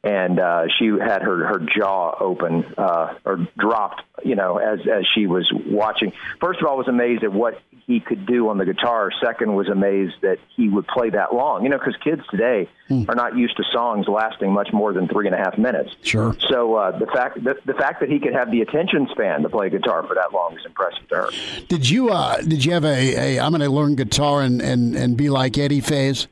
and 0.05 0.41
uh, 0.41 0.65
she 0.79 0.87
had 0.87 1.23
her 1.23 1.47
her 1.47 1.61
jaw 1.61 2.17
open 2.19 2.65
uh, 2.77 3.15
or 3.25 3.47
dropped, 3.57 4.03
you 4.25 4.35
know, 4.35 4.59
as 4.59 4.81
as 4.81 5.07
she 5.15 5.27
was 5.27 5.51
watching. 5.67 6.12
First 6.41 6.61
of 6.61 6.67
all, 6.67 6.75
I 6.75 6.79
was 6.79 6.88
amazed 6.88 7.23
at 7.23 7.33
what 7.33 7.61
he 7.87 8.01
could 8.01 8.27
do 8.27 8.49
on 8.49 8.59
the 8.59 8.65
guitar. 8.65 9.12
Second, 9.25 9.55
was 9.55 9.69
amazed 9.69 10.15
that 10.23 10.38
he 10.57 10.69
would 10.69 10.88
play 10.88 11.11
that 11.11 11.35
long. 11.35 11.62
You 11.62 11.69
know, 11.69 11.79
because 11.79 11.97
kids 12.03 12.23
today 12.31 12.69
mm. 12.91 13.09
are 13.09 13.15
not 13.15 13.37
used 13.37 13.57
to 13.59 13.65
songs 13.71 14.09
lasting 14.09 14.53
much 14.53 14.73
more 14.73 14.93
than 14.93 15.07
three 15.07 15.27
and 15.27 15.37
a 15.37 15.38
half 15.38 15.57
minutes. 15.57 15.95
Sure. 16.03 16.35
So 16.49 16.75
uh, 16.75 16.99
the 16.99 17.07
fact 17.07 17.43
the, 17.43 17.57
the 17.65 17.75
fact 17.75 18.01
that 18.01 18.09
he 18.09 18.19
could 18.19 18.33
have 18.33 18.51
the 18.51 18.61
attention 18.61 19.07
span 19.12 19.43
to 19.43 19.49
play 19.49 19.71
guitar 19.71 20.03
for 20.05 20.15
that 20.15 20.33
long 20.33 20.59
is 20.59 20.67
impressive 20.67 21.07
to 21.11 21.15
her. 21.15 21.31
Did 21.69 21.88
you 21.88 22.11
uh, 22.11 22.41
did 22.41 22.65
you 22.65 22.73
have 22.73 22.85
a, 22.85 23.37
a 23.37 23.41
I'm 23.41 23.53
going 23.53 23.61
to 23.61 23.71
learn 23.71 23.95
guitar 23.95 24.43
and, 24.43 24.61
and 24.61 24.97
and 24.97 25.17
be 25.17 25.31
like 25.31 25.59
Eddie 25.59 25.81
phase? 25.81 26.27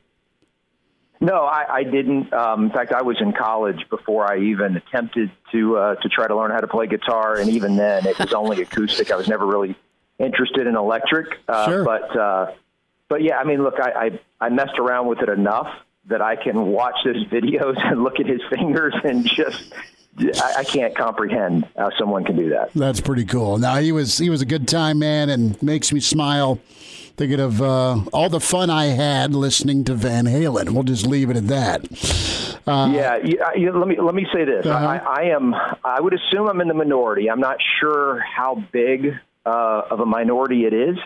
No, 1.21 1.43
I, 1.43 1.65
I 1.69 1.83
didn't. 1.83 2.33
Um, 2.33 2.65
in 2.65 2.69
fact, 2.71 2.91
I 2.91 3.03
was 3.03 3.21
in 3.21 3.31
college 3.31 3.87
before 3.91 4.29
I 4.29 4.39
even 4.39 4.75
attempted 4.75 5.29
to 5.51 5.77
uh, 5.77 5.95
to 5.95 6.09
try 6.09 6.27
to 6.27 6.35
learn 6.35 6.49
how 6.49 6.59
to 6.59 6.67
play 6.67 6.87
guitar, 6.87 7.37
and 7.37 7.47
even 7.51 7.75
then, 7.75 8.07
it 8.07 8.17
was 8.17 8.33
only 8.33 8.61
acoustic. 8.63 9.11
I 9.11 9.15
was 9.15 9.27
never 9.27 9.45
really 9.45 9.75
interested 10.17 10.65
in 10.65 10.75
electric. 10.75 11.39
Uh, 11.47 11.65
sure. 11.65 11.85
But 11.85 12.17
uh, 12.17 12.51
but 13.07 13.21
yeah, 13.21 13.37
I 13.37 13.43
mean, 13.43 13.61
look, 13.61 13.79
I, 13.79 13.91
I 14.39 14.47
I 14.47 14.49
messed 14.49 14.79
around 14.79 15.07
with 15.07 15.19
it 15.19 15.29
enough 15.29 15.71
that 16.05 16.23
I 16.23 16.35
can 16.35 16.65
watch 16.67 16.95
those 17.05 17.23
videos 17.27 17.77
and 17.85 18.03
look 18.03 18.19
at 18.19 18.25
his 18.25 18.41
fingers 18.49 18.95
and 19.03 19.23
just 19.23 19.73
I, 20.17 20.55
I, 20.57 20.63
can't 20.63 20.95
comprehend 20.95 21.67
how 21.77 21.91
someone 21.97 22.25
can 22.25 22.35
do 22.35 22.49
that. 22.49 22.73
That's 22.73 22.99
pretty 22.99 23.25
cool. 23.25 23.59
Now 23.59 23.77
he 23.77 23.91
was 23.91 24.17
he 24.17 24.29
was 24.31 24.41
a 24.41 24.45
good 24.45 24.67
time 24.67 24.99
man 24.99 25.29
and 25.29 25.61
makes 25.61 25.93
me 25.93 25.99
smile 25.99 26.59
thinking 27.21 27.39
of 27.39 27.61
uh, 27.61 27.99
all 28.13 28.29
the 28.29 28.39
fun 28.39 28.71
I 28.71 28.85
had 28.85 29.35
listening 29.35 29.83
to 29.83 29.93
Van 29.93 30.25
Halen. 30.25 30.71
We'll 30.71 30.81
just 30.81 31.05
leave 31.05 31.29
it 31.29 31.37
at 31.37 31.47
that. 31.49 32.61
Uh, 32.65 32.91
yeah, 32.91 33.17
you, 33.55 33.71
let 33.77 33.87
me 33.87 33.99
let 33.99 34.15
me 34.15 34.25
say 34.33 34.43
this. 34.43 34.65
Uh-huh. 34.65 34.87
I, 34.87 34.97
I 34.97 35.23
am. 35.25 35.53
I 35.53 36.01
would 36.01 36.15
assume 36.15 36.47
I'm 36.47 36.59
in 36.61 36.67
the 36.67 36.73
minority. 36.73 37.29
I'm 37.29 37.39
not 37.39 37.57
sure 37.79 38.19
how 38.21 38.63
big 38.71 39.19
uh, 39.45 39.81
of 39.91 39.99
a 39.99 40.05
minority 40.05 40.65
it 40.65 40.73
is 40.73 40.97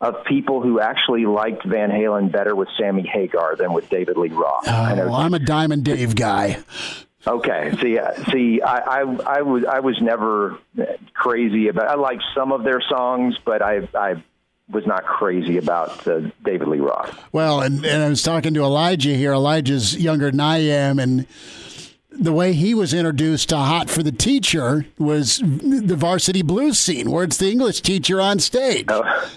of 0.00 0.24
people 0.24 0.62
who 0.62 0.80
actually 0.80 1.26
liked 1.26 1.62
Van 1.66 1.90
Halen 1.90 2.32
better 2.32 2.56
with 2.56 2.68
Sammy 2.78 3.06
Hagar 3.06 3.56
than 3.56 3.74
with 3.74 3.90
David 3.90 4.16
Lee 4.16 4.30
Roth. 4.30 4.64
Oh, 4.66 5.14
I'm 5.14 5.34
a 5.34 5.38
Diamond 5.38 5.84
Dave 5.84 6.16
guy. 6.16 6.62
Okay, 7.26 7.76
see, 7.82 7.98
uh, 7.98 8.14
see, 8.30 8.62
I, 8.62 8.78
I, 8.78 9.00
I 9.00 9.42
was, 9.42 9.64
I 9.66 9.80
was 9.80 10.00
never 10.00 10.58
crazy 11.12 11.68
about. 11.68 11.88
I 11.88 11.96
liked 11.96 12.22
some 12.34 12.50
of 12.50 12.64
their 12.64 12.80
songs, 12.80 13.36
but 13.44 13.60
I, 13.60 13.86
I 13.94 14.22
was 14.70 14.86
not 14.86 15.04
crazy 15.04 15.56
about 15.56 16.06
uh, 16.06 16.20
David 16.44 16.68
Lee 16.68 16.80
Roth. 16.80 17.18
Well, 17.32 17.60
and, 17.60 17.84
and 17.84 18.02
I 18.02 18.08
was 18.08 18.22
talking 18.22 18.54
to 18.54 18.62
Elijah 18.62 19.14
here. 19.14 19.32
Elijah's 19.32 19.96
younger 19.96 20.30
than 20.30 20.40
I 20.40 20.58
am, 20.58 20.98
and 20.98 21.26
the 22.10 22.32
way 22.32 22.52
he 22.52 22.74
was 22.74 22.92
introduced 22.92 23.48
to 23.50 23.56
Hot 23.56 23.88
for 23.88 24.02
the 24.02 24.12
Teacher 24.12 24.86
was 24.98 25.38
the 25.38 25.96
varsity 25.96 26.42
blues 26.42 26.78
scene, 26.78 27.10
where 27.10 27.24
it's 27.24 27.36
the 27.36 27.50
English 27.50 27.80
teacher 27.80 28.20
on 28.20 28.38
stage. 28.38 28.86
Oh. 28.88 29.30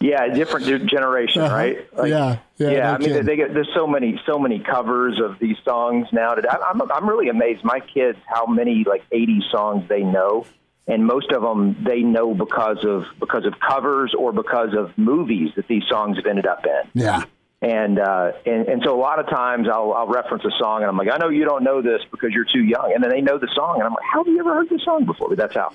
yeah, 0.00 0.26
different 0.28 0.88
generation, 0.88 1.42
uh-huh. 1.42 1.54
right? 1.54 1.94
Like, 1.96 2.10
yeah, 2.10 2.38
yeah. 2.58 2.70
yeah 2.70 2.78
no 2.78 2.94
I 2.94 2.98
mean, 2.98 3.12
they, 3.12 3.20
they 3.22 3.36
get, 3.36 3.54
there's 3.54 3.70
so 3.74 3.86
many, 3.86 4.20
so 4.26 4.38
many 4.38 4.58
covers 4.58 5.20
of 5.20 5.38
these 5.38 5.56
songs 5.64 6.08
now. 6.12 6.34
That 6.34 6.46
I'm, 6.62 6.80
I'm 6.90 7.08
really 7.08 7.28
amazed. 7.28 7.64
My 7.64 7.80
kids, 7.80 8.18
how 8.26 8.46
many 8.46 8.84
like 8.84 9.04
80 9.10 9.42
songs 9.50 9.88
they 9.88 10.02
know, 10.02 10.46
and 10.88 11.06
most 11.06 11.30
of 11.32 11.42
them 11.42 11.76
they 11.86 12.00
know 12.00 12.34
because 12.34 12.84
of 12.84 13.04
because 13.20 13.44
of 13.44 13.54
covers 13.60 14.14
or 14.18 14.32
because 14.32 14.70
of 14.76 14.96
movies 14.96 15.50
that 15.56 15.68
these 15.68 15.82
songs 15.88 16.16
have 16.16 16.26
ended 16.26 16.46
up 16.46 16.64
in. 16.64 17.00
Yeah. 17.00 17.24
And, 17.60 17.98
uh, 17.98 18.32
and 18.46 18.68
and 18.68 18.82
so 18.84 18.96
a 18.96 19.00
lot 19.00 19.18
of 19.18 19.26
times 19.26 19.66
I'll, 19.70 19.92
I'll 19.92 20.06
reference 20.06 20.44
a 20.44 20.50
song 20.58 20.82
and 20.82 20.86
I'm 20.86 20.96
like, 20.96 21.08
I 21.12 21.18
know 21.18 21.28
you 21.28 21.44
don't 21.44 21.64
know 21.64 21.82
this 21.82 22.00
because 22.10 22.30
you're 22.32 22.46
too 22.52 22.62
young, 22.62 22.92
and 22.94 23.02
then 23.02 23.10
they 23.10 23.20
know 23.20 23.36
the 23.36 23.48
song, 23.52 23.76
and 23.76 23.84
I'm 23.84 23.90
like, 23.90 24.04
How 24.12 24.22
have 24.22 24.32
you 24.32 24.38
ever 24.38 24.54
heard 24.54 24.68
this 24.70 24.84
song 24.84 25.04
before? 25.04 25.28
But 25.28 25.38
that's 25.38 25.54
how. 25.54 25.72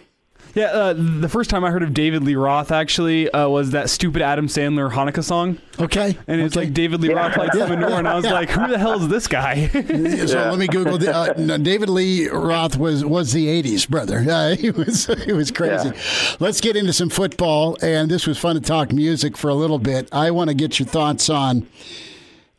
Yeah, 0.56 0.66
uh, 0.66 0.94
the 0.94 1.30
first 1.30 1.50
time 1.50 1.64
I 1.64 1.72
heard 1.72 1.82
of 1.82 1.96
David 1.96 2.24
Lee 2.24 2.36
Roth 2.36 2.72
actually 2.72 3.28
uh, 3.32 3.50
was 3.50 3.72
that 3.72 3.90
stupid 3.90 4.22
Adam 4.22 4.46
Sandler 4.46 4.92
Hanukkah 4.92 5.24
song. 5.24 5.58
Okay, 5.80 6.16
and 6.28 6.40
it's 6.40 6.56
okay. 6.56 6.68
like 6.68 6.76
David 6.76 7.02
Lee 7.02 7.12
Roth 7.12 7.36
lights 7.36 7.58
yeah. 7.58 7.66
the 7.66 7.76
menorah, 7.76 7.98
and 8.00 8.08
I 8.08 8.16
was 8.16 8.26
yeah. 8.26 8.34
like, 8.34 8.52
"Who 8.52 8.68
the 8.68 8.78
hell 8.78 9.02
is 9.02 9.08
this 9.08 9.26
guy?" 9.28 9.68
so 9.68 9.80
yeah. 9.80 10.52
let 10.52 10.60
me 10.60 10.68
Google. 10.68 11.00
The, 11.00 11.16
uh, 11.16 11.34
no, 11.38 11.58
David 11.58 11.90
Lee 11.90 12.28
Roth 12.28 12.78
was 12.78 13.04
was 13.04 13.34
the 13.34 13.48
'80s 13.48 13.90
brother. 13.90 14.24
Uh, 14.34 14.56
he 14.56 14.72
was 14.72 15.06
he 15.26 15.32
was 15.32 15.52
crazy. 15.52 15.92
Let's 16.40 16.60
get 16.60 16.76
into 16.76 16.92
some 16.92 17.10
football, 17.10 17.78
and 17.84 18.10
this 18.10 18.26
was 18.26 18.40
fun 18.40 18.56
to 18.56 18.62
talk 18.62 18.92
music 18.92 19.38
for 19.38 19.50
a 19.50 19.54
little 19.54 19.78
bit. 19.78 20.10
I 20.12 20.32
want 20.32 20.50
to 20.50 20.56
get 20.56 20.80
your 20.80 20.88
thoughts 20.88 21.30
on 21.30 21.68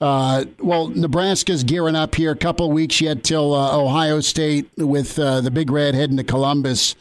Uh, 0.00 0.44
well, 0.60 0.88
Nebraska's 0.88 1.64
gearing 1.64 1.96
up 1.96 2.14
here. 2.14 2.30
A 2.30 2.36
couple 2.36 2.70
weeks 2.70 3.00
yet 3.00 3.24
till 3.24 3.54
uh, 3.54 3.76
Ohio 3.76 4.20
State 4.20 4.70
with 4.76 5.18
uh, 5.18 5.40
the 5.40 5.50
Big 5.50 5.70
Red 5.70 5.94
heading 5.94 6.16
to 6.16 6.24
Columbus 6.24 6.94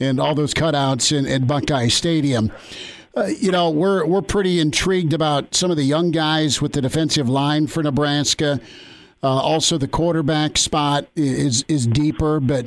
and 0.00 0.20
all 0.20 0.34
those 0.34 0.54
cutouts 0.54 1.16
in, 1.16 1.26
in 1.26 1.46
Buckeye 1.46 1.88
Stadium. 1.88 2.52
Uh, 3.16 3.26
you 3.26 3.50
know, 3.50 3.70
we're 3.70 4.04
we're 4.04 4.22
pretty 4.22 4.60
intrigued 4.60 5.14
about 5.14 5.54
some 5.54 5.70
of 5.70 5.76
the 5.78 5.84
young 5.84 6.10
guys 6.10 6.60
with 6.60 6.72
the 6.72 6.82
defensive 6.82 7.28
line 7.28 7.66
for 7.66 7.82
Nebraska. 7.82 8.60
Uh, 9.22 9.28
also, 9.28 9.78
the 9.78 9.88
quarterback 9.88 10.58
spot 10.58 11.06
is 11.16 11.64
is 11.66 11.86
deeper, 11.86 12.40
but 12.40 12.66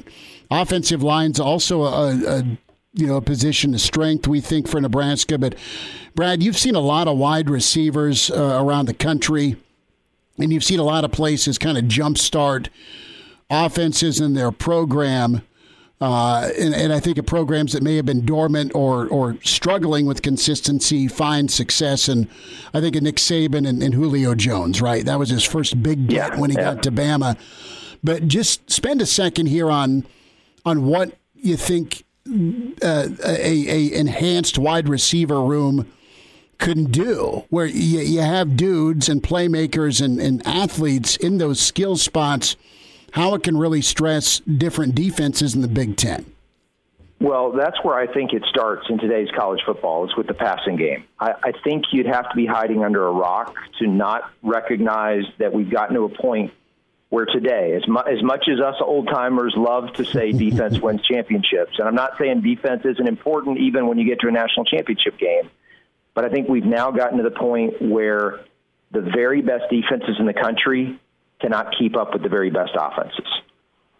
offensive 0.49 1.03
line's 1.03 1.39
also 1.39 1.83
a, 1.83 2.09
a 2.25 2.43
you 2.93 3.05
know 3.05 3.17
a 3.17 3.21
position 3.21 3.75
of 3.75 3.81
strength 3.81 4.27
we 4.27 4.41
think 4.41 4.67
for 4.67 4.81
Nebraska. 4.81 5.37
But 5.37 5.53
Brad, 6.15 6.41
you've 6.41 6.57
seen 6.57 6.73
a 6.73 6.79
lot 6.79 7.07
of 7.07 7.17
wide 7.17 7.49
receivers 7.49 8.31
uh, 8.31 8.57
around 8.59 8.87
the 8.87 8.95
country, 8.95 9.55
and 10.39 10.51
you've 10.51 10.63
seen 10.63 10.79
a 10.79 10.83
lot 10.83 11.05
of 11.05 11.11
places 11.11 11.59
kind 11.59 11.77
of 11.77 11.83
jumpstart 11.85 12.69
offenses 13.51 14.19
in 14.19 14.33
their 14.33 14.51
program. 14.51 15.43
Uh, 16.01 16.49
and, 16.57 16.73
and, 16.73 16.93
I 16.93 17.01
think 17.01 17.17
of 17.17 17.25
programs 17.25 17.73
that 17.73 17.83
may 17.83 17.97
have 17.97 18.05
been 18.05 18.25
dormant 18.25 18.73
or 18.73 19.07
or 19.09 19.35
struggling 19.43 20.05
with 20.05 20.21
consistency 20.21 21.09
find 21.09 21.51
success. 21.51 22.07
And 22.07 22.29
I 22.73 22.79
think 22.79 22.95
of 22.95 23.03
Nick 23.03 23.17
Saban 23.17 23.67
and, 23.67 23.83
and 23.83 23.93
Julio 23.93 24.33
Jones, 24.33 24.81
right? 24.81 25.03
That 25.03 25.19
was 25.19 25.29
his 25.29 25.43
first 25.43 25.83
big 25.83 26.07
get 26.07 26.33
yeah, 26.33 26.39
when 26.39 26.51
he 26.51 26.55
yeah. 26.55 26.75
got 26.75 26.83
to 26.83 26.91
Bama. 26.91 27.37
But 28.01 28.29
just 28.29 28.71
spend 28.71 29.01
a 29.01 29.05
second 29.05 29.47
here 29.47 29.69
on 29.69 30.05
on 30.65 30.85
what 30.85 31.17
you 31.35 31.57
think 31.57 32.05
uh, 32.81 33.09
a, 33.25 33.69
a 33.69 33.93
enhanced 33.93 34.57
wide 34.57 34.87
receiver 34.87 35.41
room 35.41 35.91
can 36.59 36.85
do, 36.85 37.45
where 37.49 37.65
you, 37.65 37.99
you 37.99 38.21
have 38.21 38.55
dudes 38.55 39.09
and 39.09 39.23
playmakers 39.23 40.01
and, 40.01 40.19
and 40.19 40.45
athletes 40.45 41.15
in 41.15 41.39
those 41.39 41.59
skill 41.59 41.97
spots 41.97 42.55
how 43.11 43.33
it 43.35 43.43
can 43.43 43.57
really 43.57 43.81
stress 43.81 44.39
different 44.39 44.95
defenses 44.95 45.55
in 45.55 45.61
the 45.61 45.67
Big 45.67 45.97
Ten. 45.97 46.25
Well, 47.21 47.51
that's 47.51 47.77
where 47.83 47.95
I 47.95 48.11
think 48.11 48.31
it 48.31 48.43
starts 48.49 48.89
in 48.89 48.97
today's 48.97 49.27
college 49.35 49.59
football 49.65 50.05
is 50.05 50.15
with 50.15 50.27
the 50.27 50.33
passing 50.33 50.77
game. 50.77 51.03
I, 51.19 51.33
I 51.43 51.51
think 51.63 51.85
you'd 51.91 52.05
have 52.05 52.29
to 52.29 52.35
be 52.35 52.45
hiding 52.45 52.83
under 52.83 53.05
a 53.07 53.11
rock 53.11 53.55
to 53.79 53.87
not 53.87 54.31
recognize 54.41 55.23
that 55.37 55.51
we've 55.53 55.69
gotten 55.69 55.95
to 55.95 56.03
a 56.03 56.09
point 56.09 56.53
where 57.09 57.25
today, 57.25 57.73
as, 57.73 57.85
mu- 57.87 57.99
as 57.99 58.23
much 58.23 58.47
as 58.47 58.61
us 58.61 58.75
old 58.79 59.07
timers 59.07 59.53
love 59.57 59.91
to 59.93 60.05
say 60.05 60.31
defense 60.47 60.79
wins 60.79 61.01
championships, 61.01 61.77
and 61.77 61.87
I'm 61.87 61.95
not 61.95 62.13
saying 62.17 62.41
defense 62.41 62.83
isn't 62.85 63.07
important 63.07 63.57
even 63.57 63.87
when 63.87 63.97
you 63.97 64.05
get 64.05 64.21
to 64.21 64.27
a 64.29 64.31
national 64.31 64.65
championship 64.65 65.17
game, 65.17 65.49
but 66.13 66.23
I 66.23 66.29
think 66.29 66.47
we've 66.47 66.65
now 66.65 66.91
gotten 66.91 67.17
to 67.17 67.23
the 67.23 67.31
point 67.31 67.81
where 67.81 68.39
the 68.91 69.01
very 69.01 69.41
best 69.41 69.65
defenses 69.69 70.15
in 70.19 70.25
the 70.25 70.33
country 70.33 70.99
cannot 71.39 71.75
keep 71.77 71.95
up 71.95 72.13
with 72.13 72.23
the 72.23 72.29
very 72.29 72.49
best 72.49 72.71
offenses. 72.75 73.27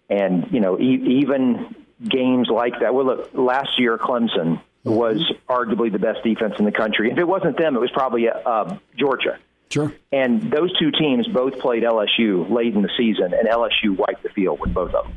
And, 0.10 0.52
you 0.52 0.60
know, 0.60 0.80
e- 0.80 1.22
even 1.24 1.76
games 2.04 2.50
like 2.50 2.80
that. 2.82 2.94
Well, 2.94 3.06
look, 3.06 3.30
last 3.34 3.80
year, 3.80 3.98
Clemson 3.98 4.62
was 4.84 5.32
arguably 5.48 5.92
the 5.92 6.00
best 6.00 6.24
defense 6.24 6.56
in 6.58 6.66
the 6.66 6.72
country. 6.72 7.12
If 7.12 7.18
it 7.18 7.28
wasn't 7.28 7.58
them, 7.58 7.76
it 7.76 7.80
was 7.80 7.92
probably 7.92 8.30
uh, 8.30 8.78
Georgia. 8.98 9.38
Sure. 9.70 9.94
And 10.12 10.52
those 10.52 10.76
two 10.80 10.92
teams 10.92 11.28
both 11.28 11.60
played 11.60 11.84
LSU 11.84 12.50
late 12.50 12.74
in 12.74 12.82
the 12.82 12.90
season, 12.98 13.34
and 13.34 13.48
LSU 13.48 13.96
wiped 13.96 14.24
the 14.24 14.30
field 14.30 14.60
with 14.60 14.74
both 14.74 14.94
of 14.94 15.06
them. 15.06 15.16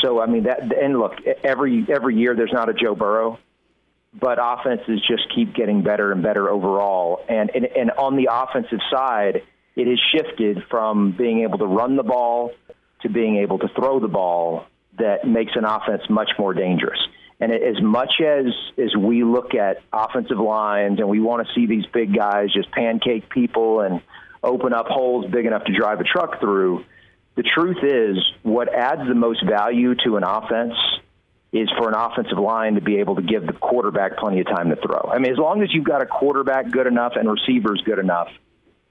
So 0.00 0.20
I 0.20 0.26
mean 0.26 0.44
that, 0.44 0.72
and 0.72 0.98
look, 0.98 1.14
every 1.42 1.86
every 1.88 2.16
year 2.16 2.34
there's 2.34 2.52
not 2.52 2.68
a 2.68 2.74
Joe 2.74 2.94
Burrow, 2.94 3.38
but 4.12 4.38
offenses 4.40 5.00
just 5.06 5.34
keep 5.34 5.54
getting 5.54 5.82
better 5.82 6.12
and 6.12 6.22
better 6.22 6.48
overall. 6.48 7.24
And 7.28 7.50
and, 7.54 7.66
and 7.66 7.90
on 7.92 8.16
the 8.16 8.28
offensive 8.30 8.80
side, 8.90 9.42
it 9.76 9.86
has 9.86 9.98
shifted 10.12 10.62
from 10.70 11.12
being 11.12 11.42
able 11.42 11.58
to 11.58 11.66
run 11.66 11.96
the 11.96 12.02
ball 12.02 12.52
to 13.02 13.08
being 13.08 13.36
able 13.36 13.58
to 13.58 13.68
throw 13.68 14.00
the 14.00 14.08
ball 14.08 14.66
that 14.98 15.26
makes 15.26 15.52
an 15.56 15.64
offense 15.64 16.02
much 16.08 16.30
more 16.38 16.54
dangerous. 16.54 16.98
And 17.40 17.52
as 17.52 17.82
much 17.82 18.20
as 18.20 18.46
as 18.78 18.96
we 18.96 19.24
look 19.24 19.54
at 19.54 19.82
offensive 19.92 20.38
lines 20.38 21.00
and 21.00 21.08
we 21.08 21.20
want 21.20 21.46
to 21.46 21.52
see 21.54 21.66
these 21.66 21.84
big 21.86 22.14
guys 22.14 22.52
just 22.52 22.70
pancake 22.70 23.28
people 23.28 23.80
and 23.80 24.00
open 24.42 24.72
up 24.72 24.86
holes 24.86 25.26
big 25.30 25.44
enough 25.46 25.64
to 25.64 25.76
drive 25.76 26.00
a 26.00 26.04
truck 26.04 26.40
through, 26.40 26.84
the 27.34 27.42
truth 27.42 27.82
is 27.82 28.18
what 28.42 28.72
adds 28.72 29.06
the 29.08 29.14
most 29.14 29.44
value 29.44 29.94
to 30.06 30.16
an 30.16 30.22
offense 30.22 30.74
is 31.52 31.68
for 31.76 31.88
an 31.88 31.94
offensive 31.94 32.38
line 32.38 32.74
to 32.74 32.80
be 32.80 32.98
able 32.98 33.16
to 33.16 33.22
give 33.22 33.46
the 33.46 33.52
quarterback 33.52 34.16
plenty 34.16 34.40
of 34.40 34.46
time 34.46 34.70
to 34.70 34.76
throw. 34.76 35.10
I 35.12 35.18
mean, 35.18 35.32
as 35.32 35.38
long 35.38 35.62
as 35.62 35.72
you've 35.72 35.84
got 35.84 36.02
a 36.02 36.06
quarterback 36.06 36.70
good 36.70 36.86
enough 36.86 37.12
and 37.16 37.30
receivers 37.30 37.82
good 37.84 37.98
enough, 37.98 38.28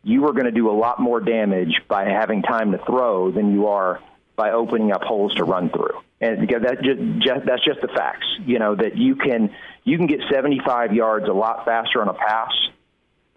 you 0.03 0.27
are 0.27 0.33
going 0.33 0.45
to 0.45 0.51
do 0.51 0.69
a 0.69 0.75
lot 0.77 0.99
more 0.99 1.19
damage 1.19 1.81
by 1.87 2.05
having 2.05 2.41
time 2.41 2.71
to 2.73 2.77
throw 2.77 3.31
than 3.31 3.53
you 3.53 3.67
are 3.67 4.01
by 4.35 4.51
opening 4.51 4.91
up 4.91 5.01
holes 5.03 5.33
to 5.35 5.43
run 5.43 5.69
through. 5.69 6.01
And 6.19 6.39
because 6.39 6.63
that 6.63 6.81
just, 6.81 6.99
just 7.19 7.45
that's 7.45 7.63
just 7.63 7.81
the 7.81 7.87
facts. 7.87 8.25
You 8.45 8.59
know 8.59 8.75
that 8.75 8.97
you 8.97 9.15
can 9.15 9.53
you 9.83 9.97
can 9.97 10.07
get 10.07 10.21
75 10.31 10.93
yards 10.93 11.27
a 11.27 11.33
lot 11.33 11.65
faster 11.65 12.01
on 12.01 12.07
a 12.07 12.13
pass 12.13 12.51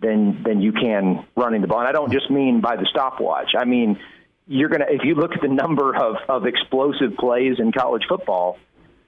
than 0.01 0.43
than 0.43 0.61
you 0.61 0.73
can 0.73 1.25
running 1.37 1.63
the 1.63 1.67
ball. 1.67 1.81
And 1.81 1.89
I 1.89 1.93
don't 1.93 2.13
just 2.13 2.31
mean 2.31 2.61
by 2.61 2.77
the 2.77 2.87
stopwatch. 2.87 3.55
I 3.57 3.65
mean 3.65 3.99
you're 4.47 4.69
gonna 4.69 4.87
if 4.89 5.05
you 5.05 5.17
look 5.17 5.33
at 5.33 5.43
the 5.43 5.49
number 5.49 5.95
of 5.95 6.17
of 6.29 6.47
explosive 6.47 7.17
plays 7.17 7.57
in 7.59 7.73
college 7.73 8.05
football, 8.09 8.59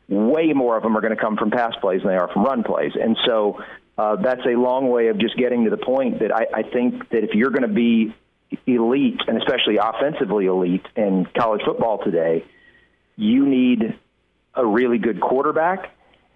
way 0.08 0.52
more 0.52 0.76
of 0.76 0.82
them 0.82 0.96
are 0.96 1.00
going 1.00 1.14
to 1.14 1.20
come 1.20 1.36
from 1.36 1.50
pass 1.50 1.74
plays 1.80 2.00
than 2.02 2.10
they 2.10 2.16
are 2.16 2.28
from 2.32 2.44
run 2.44 2.64
plays. 2.64 2.92
And 3.00 3.16
so 3.26 3.62
uh, 3.98 4.14
that's 4.16 4.46
a 4.46 4.56
long 4.56 4.88
way 4.88 5.08
of 5.08 5.18
just 5.18 5.36
getting 5.36 5.64
to 5.64 5.70
the 5.70 5.76
point 5.76 6.20
that 6.20 6.32
I, 6.32 6.46
I 6.60 6.62
think 6.62 7.08
that 7.10 7.24
if 7.24 7.34
you're 7.34 7.50
going 7.50 7.68
to 7.68 7.74
be 7.74 8.14
elite, 8.64 9.20
and 9.26 9.36
especially 9.36 9.76
offensively 9.76 10.46
elite 10.46 10.86
in 10.96 11.26
college 11.36 11.62
football 11.66 11.98
today, 12.02 12.44
you 13.16 13.44
need 13.44 13.98
a 14.54 14.64
really 14.64 14.98
good 14.98 15.20
quarterback, 15.20 15.90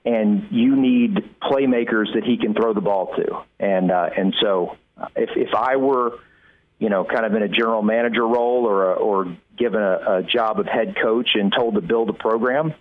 and 0.05 0.49
you 0.51 0.75
need 0.75 1.37
playmakers 1.41 2.13
that 2.15 2.25
he 2.25 2.37
can 2.37 2.53
throw 2.53 2.75
the 2.75 2.81
ball 2.81 3.15
to. 3.15 3.45
And 3.61 3.93
uh, 3.93 4.11
and 4.17 4.35
so, 4.41 4.77
if 5.15 5.31
if 5.37 5.55
I 5.55 5.77
were, 5.77 6.19
you 6.81 6.89
know, 6.89 7.05
kind 7.05 7.25
of 7.25 7.33
in 7.35 7.45
a 7.45 7.49
general 7.49 7.83
manager 7.83 8.27
role 8.27 8.67
or 8.67 8.91
a, 8.91 8.95
or 8.95 9.37
given 9.57 9.81
a, 9.81 10.19
a 10.19 10.23
job 10.25 10.59
of 10.59 10.67
head 10.67 10.97
coach 11.01 11.31
and 11.35 11.53
told 11.53 11.77
to 11.77 11.81
build 11.81 12.11
a 12.11 12.15
program. 12.15 12.75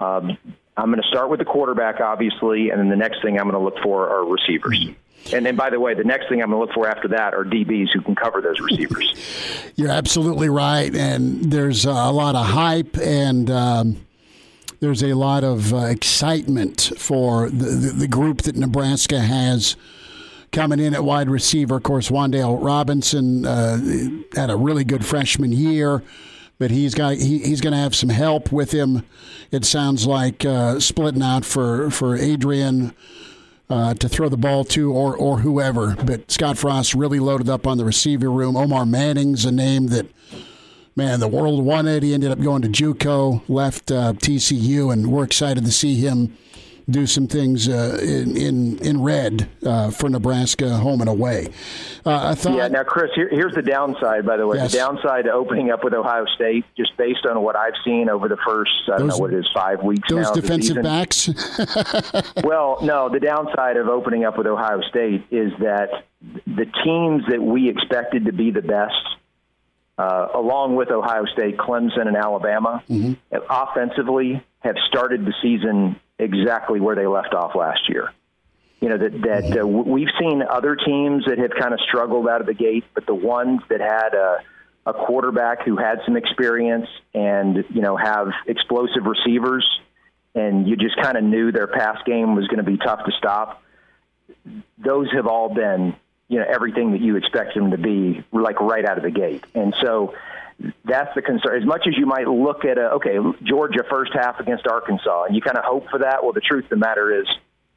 Um, 0.00 0.36
I'm 0.76 0.90
going 0.90 1.02
to 1.02 1.08
start 1.08 1.30
with 1.30 1.38
the 1.38 1.44
quarterback, 1.44 2.00
obviously, 2.00 2.70
and 2.70 2.78
then 2.78 2.88
the 2.88 2.96
next 2.96 3.22
thing 3.22 3.38
I'm 3.38 3.48
going 3.48 3.58
to 3.58 3.64
look 3.64 3.82
for 3.82 4.08
are 4.08 4.24
receivers. 4.26 4.88
And 5.32 5.44
then, 5.44 5.56
by 5.56 5.70
the 5.70 5.80
way, 5.80 5.94
the 5.94 6.04
next 6.04 6.28
thing 6.28 6.42
I'm 6.42 6.50
going 6.50 6.60
to 6.60 6.66
look 6.66 6.74
for 6.74 6.86
after 6.88 7.08
that 7.08 7.34
are 7.34 7.44
DBs 7.44 7.88
who 7.92 8.02
can 8.02 8.14
cover 8.14 8.40
those 8.40 8.60
receivers. 8.60 9.14
You're 9.76 9.90
absolutely 9.90 10.48
right, 10.48 10.94
and 10.94 11.50
there's 11.50 11.84
a 11.84 11.92
lot 11.92 12.34
of 12.34 12.46
hype 12.46 12.96
and. 12.98 13.50
Um, 13.50 14.06
there's 14.78 15.02
a 15.02 15.14
lot 15.14 15.42
of 15.42 15.72
uh, 15.72 15.86
excitement 15.86 16.92
for 16.98 17.48
the, 17.48 17.64
the, 17.64 17.92
the, 17.92 18.08
group 18.08 18.42
that 18.42 18.56
Nebraska 18.56 19.18
has 19.18 19.74
coming 20.52 20.80
in 20.80 20.94
at 20.94 21.02
wide 21.02 21.30
receiver. 21.30 21.76
Of 21.76 21.82
course, 21.82 22.10
Wan'Dale 22.10 22.62
Robinson 22.62 23.46
uh, 23.46 23.78
had 24.34 24.50
a 24.50 24.56
really 24.56 24.84
good 24.84 25.04
freshman 25.04 25.50
year 25.50 26.02
but 26.58 26.70
he's 26.70 26.94
got 26.94 27.16
he, 27.16 27.38
he's 27.38 27.60
going 27.60 27.72
to 27.72 27.78
have 27.78 27.94
some 27.94 28.08
help 28.08 28.52
with 28.52 28.72
him. 28.72 29.04
It 29.50 29.64
sounds 29.64 30.06
like 30.06 30.44
uh, 30.44 30.80
splitting 30.80 31.22
out 31.22 31.44
for 31.44 31.90
for 31.90 32.16
Adrian. 32.16 32.94
Uh, 33.68 33.94
to 33.94 34.08
throw 34.08 34.28
the 34.28 34.36
ball 34.36 34.62
to, 34.62 34.92
or 34.92 35.16
or 35.16 35.40
whoever, 35.40 35.96
but 35.96 36.30
Scott 36.30 36.56
Frost 36.56 36.94
really 36.94 37.18
loaded 37.18 37.48
up 37.48 37.66
on 37.66 37.78
the 37.78 37.84
receiver 37.84 38.30
room. 38.30 38.56
Omar 38.56 38.86
Manning's 38.86 39.44
a 39.44 39.50
name 39.50 39.88
that, 39.88 40.06
man, 40.94 41.18
the 41.18 41.26
world 41.26 41.64
wanted. 41.64 42.04
He 42.04 42.14
ended 42.14 42.30
up 42.30 42.40
going 42.40 42.62
to 42.62 42.68
JUCO, 42.68 43.42
left 43.48 43.90
uh, 43.90 44.12
TCU, 44.12 44.92
and 44.92 45.10
we're 45.10 45.24
excited 45.24 45.64
to 45.64 45.72
see 45.72 45.96
him 45.96 46.38
do 46.88 47.06
some 47.06 47.26
things 47.26 47.68
uh, 47.68 47.98
in, 48.00 48.36
in 48.36 48.78
in 48.78 49.02
red 49.02 49.48
uh, 49.64 49.90
for 49.90 50.08
Nebraska, 50.08 50.76
home 50.76 51.00
and 51.00 51.10
away. 51.10 51.48
Uh, 52.04 52.30
I 52.30 52.34
thought, 52.34 52.56
yeah. 52.56 52.68
Now, 52.68 52.84
Chris, 52.84 53.10
here, 53.14 53.28
here's 53.28 53.54
the 53.54 53.62
downside. 53.62 54.24
By 54.24 54.36
the 54.36 54.46
way, 54.46 54.58
yes. 54.58 54.72
the 54.72 54.78
downside 54.78 55.24
to 55.24 55.32
opening 55.32 55.70
up 55.70 55.82
with 55.82 55.94
Ohio 55.94 56.24
State, 56.36 56.64
just 56.76 56.96
based 56.96 57.26
on 57.26 57.42
what 57.42 57.56
I've 57.56 57.74
seen 57.84 58.08
over 58.08 58.28
the 58.28 58.36
first, 58.46 58.70
I 58.86 58.98
don't 58.98 59.08
those, 59.08 59.16
know 59.16 59.22
what 59.22 59.32
it 59.32 59.38
is, 59.38 59.48
five 59.52 59.82
weeks. 59.82 60.08
Those 60.08 60.30
defensive 60.30 60.82
backs. 60.82 61.28
well, 62.44 62.78
no, 62.82 63.08
the 63.08 63.20
downside 63.20 63.76
of 63.76 63.88
opening 63.88 64.24
up 64.24 64.38
with 64.38 64.46
Ohio 64.46 64.80
State 64.88 65.24
is 65.32 65.52
that 65.58 66.04
the 66.46 66.66
teams 66.84 67.24
that 67.28 67.42
we 67.42 67.68
expected 67.68 68.26
to 68.26 68.32
be 68.32 68.50
the 68.50 68.62
best. 68.62 68.94
Uh, 69.98 70.28
along 70.34 70.76
with 70.76 70.90
Ohio 70.90 71.24
State, 71.24 71.56
Clemson, 71.56 72.06
and 72.06 72.18
Alabama, 72.18 72.84
mm-hmm. 72.86 73.14
offensively 73.48 74.44
have 74.58 74.76
started 74.90 75.24
the 75.24 75.32
season 75.40 75.98
exactly 76.18 76.80
where 76.80 76.96
they 76.96 77.06
left 77.06 77.34
off 77.34 77.54
last 77.54 77.88
year. 77.88 78.12
You 78.80 78.90
know 78.90 78.98
that 78.98 79.22
that 79.22 79.62
uh, 79.62 79.66
we've 79.66 80.10
seen 80.18 80.42
other 80.42 80.76
teams 80.76 81.24
that 81.26 81.38
have 81.38 81.52
kind 81.58 81.72
of 81.72 81.80
struggled 81.80 82.28
out 82.28 82.40
of 82.40 82.46
the 82.46 82.54
gate, 82.54 82.84
but 82.94 83.06
the 83.06 83.14
ones 83.14 83.62
that 83.70 83.80
had 83.80 84.14
a, 84.14 84.42
a 84.84 84.92
quarterback 84.92 85.64
who 85.64 85.76
had 85.76 86.00
some 86.04 86.16
experience 86.16 86.86
and 87.14 87.64
you 87.70 87.80
know 87.80 87.96
have 87.96 88.28
explosive 88.46 89.04
receivers, 89.04 89.66
and 90.34 90.68
you 90.68 90.76
just 90.76 90.96
kind 91.00 91.16
of 91.16 91.24
knew 91.24 91.52
their 91.52 91.66
pass 91.66 92.02
game 92.04 92.36
was 92.36 92.46
going 92.48 92.62
to 92.62 92.70
be 92.70 92.76
tough 92.76 93.04
to 93.06 93.12
stop. 93.12 93.62
Those 94.76 95.10
have 95.12 95.26
all 95.26 95.54
been 95.54 95.96
you 96.28 96.38
know 96.38 96.46
everything 96.46 96.92
that 96.92 97.00
you 97.00 97.16
expect 97.16 97.54
them 97.54 97.70
to 97.70 97.78
be, 97.78 98.22
like 98.30 98.60
right 98.60 98.84
out 98.84 98.98
of 98.98 99.04
the 99.04 99.10
gate. 99.10 99.44
And 99.54 99.74
so 99.80 100.14
that's 100.84 101.14
the 101.14 101.22
concern. 101.22 101.60
As 101.60 101.66
much 101.66 101.86
as 101.86 101.94
you 101.98 102.06
might 102.06 102.28
look 102.28 102.64
at 102.64 102.78
a 102.78 102.92
okay 102.92 103.16
Georgia 103.42 103.84
first 103.90 104.12
half 104.14 104.40
against 104.40 104.66
Arkansas, 104.66 105.24
and 105.24 105.34
you 105.34 105.42
kind 105.42 105.58
of 105.58 105.64
hope 105.64 105.88
for 105.90 105.98
that. 106.00 106.22
Well, 106.22 106.32
the 106.32 106.40
truth 106.40 106.64
of 106.64 106.70
the 106.70 106.76
matter 106.76 107.20
is 107.20 107.26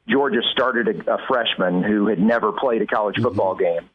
Georgia 0.08 0.40
started 0.52 0.88
a, 0.88 1.14
a 1.14 1.18
freshman 1.28 1.82
who 1.82 2.08
had 2.08 2.18
never 2.18 2.52
played 2.52 2.82
a 2.82 2.86
college 2.86 3.16
mm-hmm. 3.16 3.24
football 3.24 3.54
game. 3.54 3.88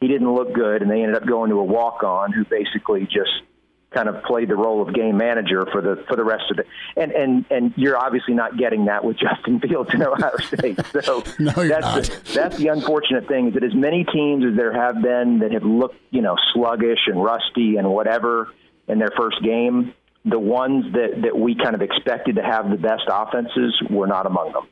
He 0.00 0.08
didn't 0.08 0.32
look 0.32 0.54
good, 0.54 0.80
and 0.80 0.90
they 0.90 1.02
ended 1.02 1.16
up 1.16 1.26
going 1.26 1.50
to 1.50 1.56
a 1.56 1.64
walk 1.64 2.02
on 2.02 2.32
who 2.32 2.44
basically 2.44 3.04
just 3.04 3.42
kind 3.90 4.08
of 4.08 4.22
played 4.22 4.48
the 4.48 4.56
role 4.56 4.86
of 4.86 4.94
game 4.94 5.16
manager 5.16 5.66
for 5.72 5.80
the 5.80 6.04
for 6.08 6.16
the 6.16 6.24
rest 6.24 6.44
of 6.50 6.58
it. 6.58 6.66
And 6.96 7.12
and 7.12 7.44
and 7.50 7.74
you're 7.76 7.98
obviously 7.98 8.34
not 8.34 8.56
getting 8.56 8.86
that 8.86 9.04
with 9.04 9.16
Justin 9.20 9.60
Fields 9.60 9.90
in 9.92 10.02
Ohio 10.02 10.36
State. 10.38 10.78
So 11.02 11.22
no, 11.38 11.52
that's 11.52 11.80
not. 11.80 12.02
The, 12.04 12.32
that's 12.34 12.56
the 12.56 12.68
unfortunate 12.68 13.26
thing 13.26 13.48
is 13.48 13.54
that 13.54 13.64
as 13.64 13.74
many 13.74 14.04
teams 14.04 14.44
as 14.44 14.56
there 14.56 14.72
have 14.72 15.00
been 15.02 15.38
that 15.38 15.52
have 15.52 15.62
looked 15.62 15.96
you 16.10 16.20
know 16.20 16.36
sluggish 16.52 17.06
and 17.06 17.22
rusty 17.22 17.76
and 17.76 17.88
whatever 17.88 18.52
in 18.86 18.98
their 18.98 19.10
first 19.16 19.42
game, 19.42 19.94
the 20.24 20.38
ones 20.38 20.92
that 20.92 21.22
that 21.22 21.38
we 21.38 21.54
kind 21.54 21.74
of 21.74 21.80
expected 21.80 22.36
to 22.36 22.42
have 22.42 22.70
the 22.70 22.76
best 22.76 23.04
offenses 23.08 23.80
were 23.88 24.06
not 24.06 24.26
among 24.26 24.52
them. 24.52 24.66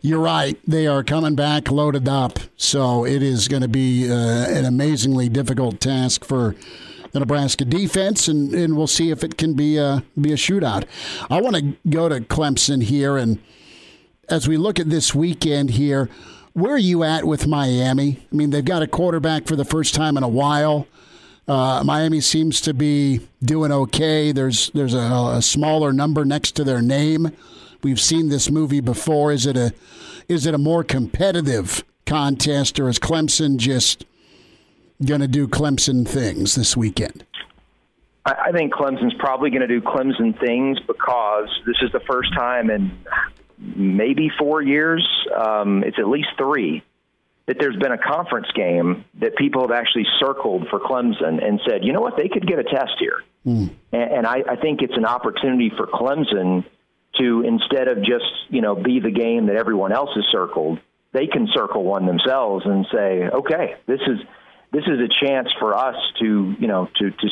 You're 0.00 0.20
right. 0.20 0.58
They 0.66 0.86
are 0.86 1.02
coming 1.02 1.34
back 1.34 1.70
loaded 1.70 2.08
up, 2.08 2.38
so 2.56 3.04
it 3.04 3.22
is 3.22 3.48
going 3.48 3.62
to 3.62 3.68
be 3.68 4.10
uh, 4.10 4.14
an 4.14 4.64
amazingly 4.64 5.28
difficult 5.28 5.80
task 5.80 6.24
for 6.24 6.54
the 7.12 7.20
Nebraska 7.20 7.64
defense, 7.64 8.28
and, 8.28 8.52
and 8.54 8.76
we'll 8.76 8.86
see 8.86 9.10
if 9.10 9.22
it 9.22 9.36
can 9.36 9.54
be 9.54 9.76
a 9.76 10.02
be 10.20 10.32
a 10.32 10.36
shootout. 10.36 10.84
I 11.30 11.40
want 11.40 11.56
to 11.56 11.76
go 11.88 12.08
to 12.08 12.20
Clemson 12.20 12.82
here, 12.82 13.16
and 13.16 13.38
as 14.28 14.48
we 14.48 14.56
look 14.56 14.80
at 14.80 14.90
this 14.90 15.14
weekend 15.14 15.70
here, 15.70 16.08
where 16.54 16.74
are 16.74 16.78
you 16.78 17.04
at 17.04 17.24
with 17.24 17.46
Miami? 17.46 18.18
I 18.30 18.34
mean, 18.34 18.50
they've 18.50 18.64
got 18.64 18.82
a 18.82 18.86
quarterback 18.86 19.46
for 19.46 19.56
the 19.56 19.64
first 19.64 19.94
time 19.94 20.16
in 20.16 20.22
a 20.22 20.28
while. 20.28 20.86
Uh, 21.46 21.82
Miami 21.84 22.20
seems 22.20 22.60
to 22.62 22.72
be 22.72 23.20
doing 23.42 23.72
okay. 23.72 24.32
There's 24.32 24.70
there's 24.70 24.94
a, 24.94 25.32
a 25.36 25.42
smaller 25.42 25.92
number 25.92 26.24
next 26.24 26.52
to 26.52 26.64
their 26.64 26.80
name. 26.80 27.32
We've 27.82 28.00
seen 28.00 28.28
this 28.28 28.50
movie 28.50 28.80
before. 28.80 29.32
Is 29.32 29.44
it 29.44 29.56
a 29.56 29.74
is 30.28 30.46
it 30.46 30.54
a 30.54 30.58
more 30.58 30.84
competitive 30.84 31.84
contest, 32.06 32.78
or 32.78 32.88
is 32.88 32.98
Clemson 32.98 33.56
just 33.56 34.04
going 35.06 35.20
to 35.20 35.28
do 35.28 35.46
Clemson 35.48 36.06
things 36.06 36.54
this 36.54 36.76
weekend? 36.76 37.24
I 38.24 38.52
think 38.52 38.72
Clemson's 38.72 39.14
probably 39.18 39.50
going 39.50 39.62
to 39.62 39.66
do 39.66 39.80
Clemson 39.80 40.38
things 40.38 40.78
because 40.86 41.48
this 41.66 41.76
is 41.82 41.90
the 41.90 42.00
first 42.00 42.32
time 42.34 42.70
in 42.70 42.96
maybe 43.58 44.30
four 44.38 44.62
years, 44.62 45.06
um, 45.36 45.82
it's 45.82 45.98
at 45.98 46.06
least 46.06 46.28
three, 46.38 46.84
that 47.46 47.56
there's 47.58 47.76
been 47.76 47.90
a 47.90 47.98
conference 47.98 48.46
game 48.54 49.04
that 49.20 49.36
people 49.36 49.62
have 49.62 49.72
actually 49.72 50.06
circled 50.20 50.68
for 50.68 50.78
Clemson 50.78 51.44
and 51.44 51.60
said, 51.68 51.84
you 51.84 51.92
know 51.92 52.00
what, 52.00 52.16
they 52.16 52.28
could 52.28 52.46
get 52.46 52.60
a 52.60 52.64
test 52.64 52.92
here. 53.00 53.24
Mm. 53.44 53.70
And, 53.92 54.12
and 54.12 54.26
I, 54.26 54.42
I 54.48 54.56
think 54.56 54.82
it's 54.82 54.96
an 54.96 55.04
opportunity 55.04 55.72
for 55.76 55.88
Clemson 55.88 56.64
to 57.18 57.42
instead 57.42 57.88
of 57.88 57.98
just 57.98 58.24
you 58.48 58.62
know 58.62 58.74
be 58.74 59.00
the 59.00 59.10
game 59.10 59.46
that 59.46 59.56
everyone 59.56 59.92
else 59.92 60.10
has 60.14 60.24
circled, 60.30 60.78
they 61.12 61.26
can 61.26 61.48
circle 61.52 61.84
one 61.84 62.06
themselves 62.06 62.64
and 62.64 62.86
say, 62.92 63.28
okay, 63.28 63.74
this 63.86 64.00
is 64.06 64.18
this 64.72 64.84
is 64.84 64.98
a 65.00 65.24
chance 65.24 65.48
for 65.58 65.74
us 65.74 65.96
to 66.20 66.56
you 66.58 66.66
know 66.66 66.88
to 66.96 67.10
to 67.10 67.28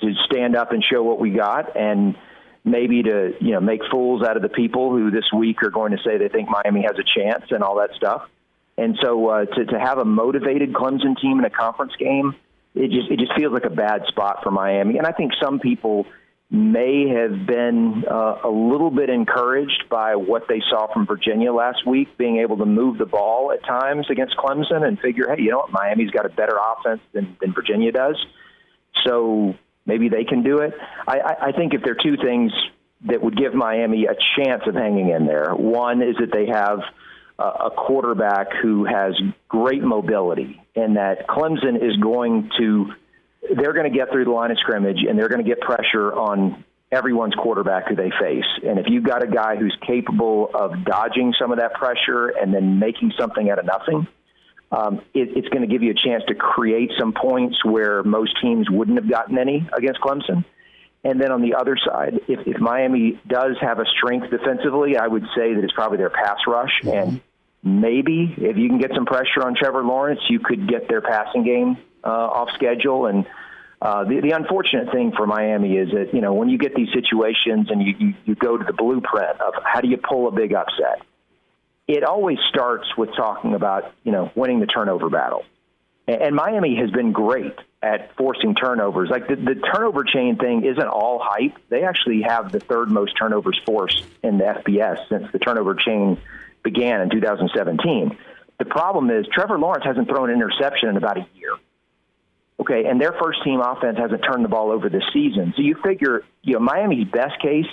to 0.00 0.14
stand 0.26 0.56
up 0.56 0.72
and 0.72 0.84
show 0.84 1.02
what 1.02 1.18
we 1.18 1.30
got 1.30 1.76
and 1.76 2.16
maybe 2.64 3.02
to 3.02 3.34
you 3.40 3.52
know 3.52 3.60
make 3.60 3.80
fools 3.90 4.22
out 4.22 4.36
of 4.36 4.42
the 4.42 4.48
people 4.48 4.90
who 4.90 5.10
this 5.10 5.30
week 5.34 5.62
are 5.62 5.70
going 5.70 5.92
to 5.92 5.98
say 6.04 6.18
they 6.18 6.28
think 6.28 6.48
Miami 6.48 6.82
has 6.82 6.98
a 6.98 7.20
chance 7.20 7.44
and 7.50 7.62
all 7.62 7.76
that 7.76 7.90
stuff. 7.96 8.28
And 8.76 8.98
so 9.02 9.28
uh, 9.28 9.44
to 9.44 9.64
to 9.66 9.78
have 9.78 9.98
a 9.98 10.04
motivated 10.04 10.72
Clemson 10.72 11.20
team 11.20 11.38
in 11.38 11.44
a 11.44 11.50
conference 11.50 11.92
game, 11.98 12.34
it 12.74 12.90
just 12.90 13.10
it 13.10 13.18
just 13.18 13.34
feels 13.36 13.52
like 13.52 13.64
a 13.64 13.70
bad 13.70 14.02
spot 14.08 14.40
for 14.42 14.50
Miami. 14.50 14.98
And 14.98 15.06
I 15.06 15.12
think 15.12 15.32
some 15.40 15.60
people 15.60 16.06
may 16.52 17.08
have 17.08 17.46
been 17.46 18.04
uh, 18.08 18.36
a 18.44 18.50
little 18.50 18.90
bit 18.90 19.08
encouraged 19.08 19.84
by 19.88 20.16
what 20.16 20.46
they 20.48 20.60
saw 20.68 20.92
from 20.92 21.06
Virginia 21.06 21.50
last 21.52 21.86
week, 21.86 22.16
being 22.18 22.38
able 22.38 22.58
to 22.58 22.66
move 22.66 22.98
the 22.98 23.06
ball 23.06 23.52
at 23.52 23.64
times 23.64 24.06
against 24.10 24.36
Clemson 24.36 24.86
and 24.86 25.00
figure, 25.00 25.34
hey, 25.34 25.42
you 25.42 25.50
know 25.50 25.58
what, 25.58 25.72
Miami's 25.72 26.10
got 26.10 26.26
a 26.26 26.28
better 26.28 26.58
offense 26.58 27.00
than, 27.14 27.38
than 27.40 27.54
Virginia 27.54 27.90
does. 27.90 28.22
So 29.06 29.54
maybe 29.86 30.10
they 30.10 30.24
can 30.24 30.42
do 30.42 30.58
it. 30.58 30.74
I, 31.08 31.18
I, 31.20 31.46
I 31.48 31.52
think 31.52 31.72
if 31.72 31.82
there 31.82 31.92
are 31.92 32.02
two 32.02 32.18
things 32.22 32.52
that 33.06 33.22
would 33.22 33.36
give 33.36 33.54
Miami 33.54 34.04
a 34.04 34.14
chance 34.36 34.62
of 34.66 34.74
hanging 34.74 35.08
in 35.08 35.26
there, 35.26 35.54
one 35.54 36.02
is 36.02 36.16
that 36.20 36.32
they 36.32 36.46
have 36.46 36.80
a 37.38 37.70
quarterback 37.70 38.52
who 38.62 38.84
has 38.84 39.20
great 39.48 39.82
mobility, 39.82 40.62
and 40.76 40.96
that 40.96 41.26
Clemson 41.26 41.76
is 41.82 41.96
going 41.96 42.50
to 42.58 42.92
they're 43.42 43.72
going 43.72 43.90
to 43.90 43.96
get 43.96 44.10
through 44.10 44.24
the 44.24 44.30
line 44.30 44.50
of 44.50 44.58
scrimmage 44.58 44.98
and 45.08 45.18
they're 45.18 45.28
going 45.28 45.42
to 45.42 45.48
get 45.48 45.60
pressure 45.60 46.12
on 46.12 46.64
everyone's 46.90 47.34
quarterback 47.34 47.88
who 47.88 47.96
they 47.96 48.10
face. 48.20 48.44
And 48.64 48.78
if 48.78 48.86
you've 48.88 49.04
got 49.04 49.22
a 49.22 49.26
guy 49.26 49.56
who's 49.56 49.76
capable 49.86 50.50
of 50.54 50.84
dodging 50.84 51.34
some 51.38 51.50
of 51.50 51.58
that 51.58 51.74
pressure 51.74 52.28
and 52.28 52.54
then 52.54 52.78
making 52.78 53.12
something 53.18 53.50
out 53.50 53.58
of 53.58 53.64
nothing, 53.64 54.06
um, 54.70 54.98
it, 55.14 55.36
it's 55.36 55.48
going 55.48 55.62
to 55.62 55.66
give 55.66 55.82
you 55.82 55.90
a 55.90 55.94
chance 55.94 56.22
to 56.28 56.34
create 56.34 56.90
some 56.98 57.12
points 57.12 57.64
where 57.64 58.02
most 58.02 58.40
teams 58.40 58.70
wouldn't 58.70 58.98
have 58.98 59.10
gotten 59.10 59.38
any 59.38 59.68
against 59.76 60.00
Clemson. 60.00 60.44
And 61.04 61.20
then 61.20 61.32
on 61.32 61.42
the 61.42 61.54
other 61.54 61.76
side, 61.84 62.20
if, 62.28 62.46
if 62.46 62.60
Miami 62.60 63.20
does 63.26 63.56
have 63.60 63.80
a 63.80 63.84
strength 63.86 64.30
defensively, 64.30 64.96
I 64.96 65.06
would 65.06 65.24
say 65.36 65.54
that 65.54 65.64
it's 65.64 65.72
probably 65.72 65.98
their 65.98 66.10
pass 66.10 66.38
rush. 66.46 66.80
Mm-hmm. 66.82 67.10
And 67.10 67.20
maybe 67.62 68.34
if 68.38 68.56
you 68.56 68.68
can 68.68 68.78
get 68.78 68.92
some 68.94 69.04
pressure 69.04 69.44
on 69.44 69.54
Trevor 69.56 69.82
Lawrence, 69.82 70.20
you 70.28 70.38
could 70.38 70.68
get 70.68 70.88
their 70.88 71.00
passing 71.00 71.44
game 71.44 71.76
uh, 72.04 72.08
off 72.08 72.48
schedule. 72.54 73.06
And 73.06 73.26
uh, 73.80 74.04
the, 74.04 74.20
the 74.20 74.30
unfortunate 74.30 74.92
thing 74.92 75.12
for 75.16 75.26
Miami 75.26 75.76
is 75.76 75.90
that 75.90 76.14
you 76.14 76.20
know 76.20 76.34
when 76.34 76.48
you 76.48 76.58
get 76.58 76.74
these 76.74 76.92
situations 76.92 77.68
and 77.70 77.82
you, 77.82 77.94
you 77.98 78.14
you 78.24 78.34
go 78.34 78.56
to 78.56 78.64
the 78.64 78.72
blueprint 78.72 79.40
of 79.40 79.54
how 79.64 79.80
do 79.80 79.88
you 79.88 79.96
pull 79.96 80.28
a 80.28 80.30
big 80.30 80.54
upset, 80.54 81.02
it 81.88 82.04
always 82.04 82.38
starts 82.48 82.86
with 82.96 83.10
talking 83.16 83.54
about 83.54 83.92
you 84.04 84.12
know 84.12 84.30
winning 84.34 84.60
the 84.60 84.66
turnover 84.66 85.10
battle. 85.10 85.44
And, 86.06 86.22
and 86.22 86.36
Miami 86.36 86.76
has 86.76 86.90
been 86.90 87.12
great 87.12 87.56
at 87.82 88.14
forcing 88.16 88.54
turnovers. 88.54 89.10
Like 89.10 89.26
the, 89.26 89.34
the 89.34 89.56
turnover 89.74 90.04
chain 90.04 90.36
thing 90.36 90.64
isn't 90.64 90.86
all 90.86 91.20
hype. 91.20 91.56
They 91.68 91.82
actually 91.82 92.22
have 92.22 92.52
the 92.52 92.60
third 92.60 92.90
most 92.90 93.14
turnovers 93.18 93.60
forced 93.66 94.04
in 94.22 94.38
the 94.38 94.44
FBS 94.44 95.08
since 95.08 95.32
the 95.32 95.40
turnover 95.40 95.74
chain 95.74 96.18
began 96.62 97.00
in 97.00 97.10
2017. 97.10 98.16
The 98.58 98.64
problem 98.64 99.10
is 99.10 99.26
Trevor 99.32 99.58
Lawrence 99.58 99.84
hasn't 99.84 100.08
thrown 100.08 100.30
an 100.30 100.36
interception 100.36 100.88
in 100.88 100.96
about 100.96 101.18
a 101.18 101.26
year. 101.34 101.56
Okay, 102.60 102.84
and 102.86 103.00
their 103.00 103.12
first 103.20 103.42
team 103.44 103.60
offense 103.60 103.98
hasn't 103.98 104.22
turned 104.22 104.44
the 104.44 104.48
ball 104.48 104.70
over 104.70 104.88
this 104.88 105.02
season. 105.12 105.52
So 105.56 105.62
you 105.62 105.76
figure, 105.84 106.22
you 106.42 106.54
know, 106.54 106.60
Miami's 106.60 107.08
best 107.08 107.40
case 107.40 107.66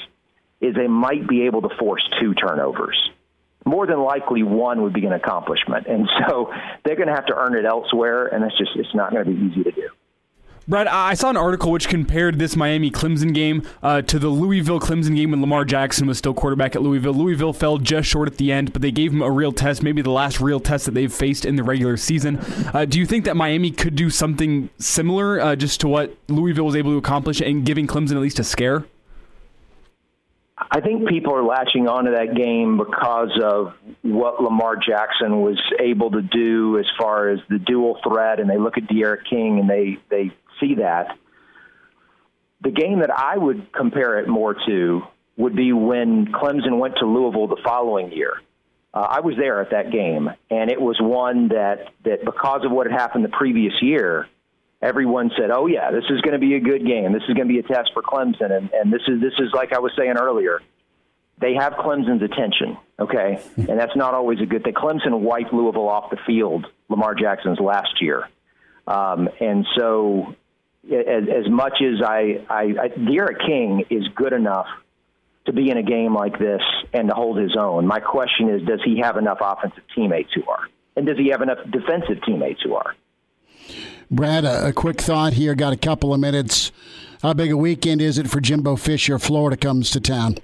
is 0.61 0.75
they 0.75 0.87
might 0.87 1.27
be 1.27 1.43
able 1.43 1.61
to 1.61 1.69
force 1.77 2.03
two 2.19 2.33
turnovers. 2.33 2.97
More 3.65 3.85
than 3.85 4.01
likely, 4.01 4.41
one 4.41 4.81
would 4.83 4.93
be 4.93 5.05
an 5.05 5.13
accomplishment, 5.13 5.85
and 5.87 6.09
so 6.19 6.51
they're 6.85 6.95
going 6.95 7.09
to 7.09 7.13
have 7.13 7.27
to 7.27 7.35
earn 7.35 7.55
it 7.55 7.65
elsewhere, 7.65 8.27
and 8.27 8.43
that's 8.43 8.57
just 8.57 8.71
it's 8.75 8.95
not 8.95 9.11
going 9.11 9.25
to 9.25 9.31
be 9.31 9.37
easy 9.37 9.63
to 9.63 9.71
do. 9.71 9.89
Brad, 10.69 10.85
I 10.85 11.15
saw 11.15 11.31
an 11.31 11.37
article 11.37 11.71
which 11.71 11.89
compared 11.89 12.37
this 12.37 12.55
Miami 12.55 12.91
Clemson 12.91 13.33
game 13.33 13.63
uh, 13.81 14.03
to 14.03 14.19
the 14.19 14.29
Louisville 14.29 14.79
Clemson 14.79 15.15
game 15.15 15.31
when 15.31 15.41
Lamar 15.41 15.65
Jackson 15.65 16.05
was 16.05 16.19
still 16.19 16.35
quarterback 16.35 16.75
at 16.75 16.83
Louisville. 16.83 17.11
Louisville 17.11 17.53
fell 17.53 17.79
just 17.79 18.07
short 18.07 18.27
at 18.27 18.37
the 18.37 18.51
end, 18.51 18.71
but 18.71 18.83
they 18.83 18.91
gave 18.91 19.11
him 19.11 19.23
a 19.23 19.31
real 19.31 19.51
test, 19.51 19.81
maybe 19.81 20.03
the 20.03 20.11
last 20.11 20.39
real 20.39 20.59
test 20.59 20.85
that 20.85 20.93
they've 20.93 21.11
faced 21.11 21.43
in 21.43 21.55
the 21.55 21.63
regular 21.63 21.97
season. 21.97 22.37
Uh, 22.71 22.85
do 22.85 22.99
you 22.99 23.07
think 23.07 23.25
that 23.25 23.35
Miami 23.35 23.71
could 23.71 23.95
do 23.95 24.11
something 24.11 24.69
similar 24.77 25.41
uh, 25.41 25.55
just 25.55 25.81
to 25.81 25.87
what 25.87 26.15
Louisville 26.27 26.65
was 26.65 26.75
able 26.75 26.91
to 26.91 26.97
accomplish 26.97 27.41
and 27.41 27.65
giving 27.65 27.87
Clemson 27.87 28.11
at 28.11 28.21
least 28.21 28.37
a 28.37 28.43
scare? 28.43 28.85
I 30.69 30.81
think 30.81 31.07
people 31.07 31.33
are 31.33 31.43
latching 31.43 31.87
onto 31.87 32.11
that 32.11 32.35
game 32.35 32.77
because 32.77 33.31
of 33.41 33.73
what 34.03 34.43
Lamar 34.43 34.75
Jackson 34.75 35.41
was 35.41 35.59
able 35.79 36.11
to 36.11 36.21
do 36.21 36.77
as 36.77 36.85
far 36.99 37.29
as 37.29 37.39
the 37.49 37.57
dual 37.57 37.99
threat, 38.03 38.39
and 38.39 38.47
they 38.47 38.57
look 38.57 38.77
at 38.77 38.87
D'Eriq 38.87 39.25
King 39.27 39.59
and 39.59 39.69
they 39.69 39.97
they 40.09 40.31
see 40.59 40.75
that. 40.75 41.17
The 42.61 42.71
game 42.71 42.99
that 42.99 43.11
I 43.11 43.37
would 43.37 43.71
compare 43.71 44.19
it 44.19 44.27
more 44.27 44.53
to 44.67 45.01
would 45.37 45.55
be 45.55 45.71
when 45.71 46.27
Clemson 46.27 46.77
went 46.79 46.95
to 46.97 47.05
Louisville 47.05 47.47
the 47.47 47.61
following 47.63 48.11
year. 48.11 48.33
Uh, 48.93 48.99
I 48.99 49.19
was 49.21 49.35
there 49.37 49.61
at 49.61 49.71
that 49.71 49.91
game, 49.91 50.29
and 50.49 50.69
it 50.71 50.81
was 50.81 50.97
one 50.99 51.49
that 51.49 51.89
that 52.05 52.25
because 52.25 52.65
of 52.65 52.71
what 52.71 52.89
had 52.89 52.99
happened 52.99 53.23
the 53.23 53.29
previous 53.29 53.73
year, 53.81 54.27
everyone 54.81 55.31
said, 55.37 55.51
"Oh 55.51 55.67
yeah, 55.67 55.91
this 55.91 56.05
is 56.09 56.21
going 56.21 56.33
to 56.33 56.39
be 56.39 56.55
a 56.55 56.59
good 56.59 56.85
game. 56.85 57.13
This 57.13 57.23
is 57.29 57.35
going 57.35 57.47
to 57.47 57.53
be 57.53 57.59
a 57.59 57.63
test 57.63 57.91
for 57.93 58.01
Clemson." 58.01 58.51
And, 58.51 58.69
and 58.73 58.91
this 58.91 59.01
is 59.07 59.21
this 59.21 59.33
is 59.39 59.53
like 59.53 59.73
I 59.73 59.79
was 59.79 59.91
saying 59.95 60.15
earlier, 60.17 60.59
they 61.39 61.53
have 61.53 61.73
Clemson's 61.73 62.23
attention, 62.23 62.77
okay, 62.99 63.41
and 63.57 63.79
that's 63.79 63.95
not 63.95 64.15
always 64.15 64.39
a 64.41 64.45
good 64.45 64.63
thing. 64.63 64.73
Clemson 64.73 65.19
wiped 65.19 65.53
Louisville 65.53 65.87
off 65.87 66.09
the 66.09 66.17
field, 66.25 66.65
Lamar 66.89 67.13
Jackson's 67.15 67.59
last 67.59 68.01
year, 68.01 68.27
um, 68.87 69.29
and 69.39 69.67
so 69.77 70.35
as, 70.85 71.23
as 71.27 71.49
much 71.49 71.81
as 71.81 72.01
I, 72.05 72.45
I, 72.49 72.61
I 72.81 72.87
D'Eriq 72.89 73.45
King 73.45 73.85
is 73.89 74.07
good 74.15 74.33
enough 74.33 74.67
to 75.45 75.53
be 75.53 75.69
in 75.69 75.77
a 75.77 75.83
game 75.83 76.13
like 76.13 76.37
this 76.37 76.61
and 76.93 77.09
to 77.09 77.15
hold 77.15 77.37
his 77.37 77.55
own. 77.57 77.87
My 77.87 77.99
question 77.99 78.49
is, 78.49 78.61
does 78.67 78.81
he 78.83 78.99
have 79.01 79.17
enough 79.17 79.39
offensive 79.41 79.83
teammates 79.95 80.31
who 80.33 80.43
are? 80.49 80.67
And 80.95 81.05
does 81.05 81.17
he 81.17 81.29
have 81.29 81.41
enough 81.41 81.59
defensive 81.71 82.23
teammates 82.25 82.61
who 82.63 82.75
are? 82.75 82.95
Brad, 84.11 84.45
a, 84.45 84.67
a 84.67 84.73
quick 84.73 85.01
thought 85.01 85.33
here. 85.33 85.55
Got 85.55 85.73
a 85.73 85.77
couple 85.77 86.13
of 86.13 86.19
minutes. 86.19 86.71
How 87.21 87.33
big 87.33 87.51
a 87.51 87.57
weekend 87.57 88.01
is 88.01 88.17
it 88.17 88.29
for 88.29 88.39
Jimbo 88.39 88.75
Fisher? 88.75 89.19
Florida 89.19 89.57
comes 89.57 89.91
to 89.91 89.99
town. 89.99 90.37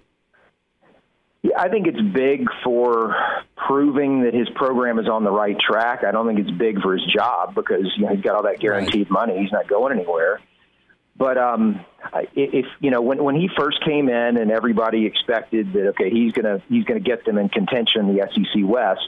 I 1.58 1.70
think 1.70 1.88
it's 1.88 2.02
big 2.02 2.48
for 2.64 3.16
proving 3.56 4.24
that 4.24 4.34
his 4.34 4.50
program 4.56 5.00
is 5.00 5.08
on 5.08 5.24
the 5.24 5.32
right 5.32 5.58
track. 5.60 6.04
I 6.04 6.12
don't 6.12 6.28
think 6.28 6.40
it's 6.40 6.58
big 6.58 6.82
for 6.82 6.94
his 6.94 7.06
job 7.06 7.56
because 7.56 7.92
you 7.98 8.06
know 8.06 8.16
he's 8.16 8.24
got 8.24 8.36
all 8.36 8.44
that 8.44 8.60
guaranteed 8.60 9.10
right. 9.10 9.28
money. 9.28 9.42
He's 9.42 9.52
not 9.52 9.68
going 9.68 9.98
anywhere. 9.98 10.40
But 11.18 11.38
um, 11.38 11.86
if 12.36 12.66
you 12.80 12.92
know 12.92 13.02
when 13.02 13.24
when 13.24 13.36
he 13.36 13.50
first 13.58 13.84
came 13.86 14.10
in 14.10 14.38
and 14.38 14.52
everybody 14.52 15.06
expected 15.06 15.74
that 15.74 15.88
okay 15.90 16.10
he's 16.10 16.34
gonna 16.34 16.62
he's 16.70 16.84
gonna 16.84 17.00
get 17.00 17.26
them 17.26 17.38
in 17.38 17.50
contention 17.50 18.10
in 18.10 18.16
the 18.16 18.28
SEC 18.34 18.64
West. 18.64 19.08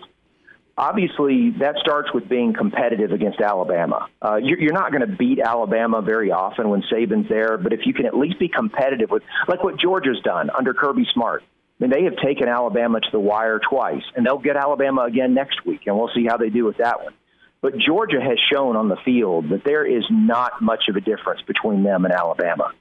Obviously, 0.79 1.49
that 1.59 1.75
starts 1.79 2.13
with 2.13 2.29
being 2.29 2.53
competitive 2.53 3.11
against 3.11 3.41
Alabama. 3.41 4.07
Uh, 4.21 4.35
you're, 4.35 4.59
you're 4.59 4.73
not 4.73 4.91
going 4.91 5.01
to 5.01 5.07
beat 5.07 5.39
Alabama 5.39 6.03
very 6.03 6.29
often 6.29 6.69
when 6.69 6.83
Saban's 6.83 7.27
there, 7.27 7.57
but 7.57 7.73
if 7.73 7.87
you 7.87 7.95
can 7.95 8.05
at 8.05 8.15
least 8.15 8.37
be 8.37 8.47
competitive 8.47 9.09
with, 9.09 9.23
like 9.47 9.63
what 9.63 9.79
Georgia's 9.79 10.19
done 10.23 10.51
under 10.55 10.75
Kirby 10.75 11.07
Smart, 11.15 11.41
I 11.79 11.83
mean, 11.83 11.91
they 11.91 12.03
have 12.05 12.17
taken 12.17 12.47
Alabama 12.47 12.99
to 12.99 13.07
the 13.11 13.19
wire 13.19 13.59
twice, 13.59 14.03
and 14.15 14.25
they'll 14.25 14.39
get 14.39 14.55
Alabama 14.55 15.03
again 15.03 15.33
next 15.33 15.65
week, 15.65 15.81
and 15.85 15.95
we'll 15.95 16.09
see 16.15 16.25
how 16.25 16.37
they 16.37 16.49
do 16.49 16.65
with 16.65 16.77
that 16.77 17.03
one. 17.03 17.13
But 17.61 17.77
Georgia 17.77 18.21
has 18.21 18.37
shown 18.51 18.75
on 18.75 18.89
the 18.89 18.97
field 19.03 19.49
that 19.49 19.63
there 19.63 19.85
is 19.85 20.03
not 20.09 20.61
much 20.61 20.85
of 20.89 20.95
a 20.95 21.01
difference 21.01 21.41
between 21.41 21.83
them 21.83 22.05
and 22.05 22.13
Alabama. 22.13 22.71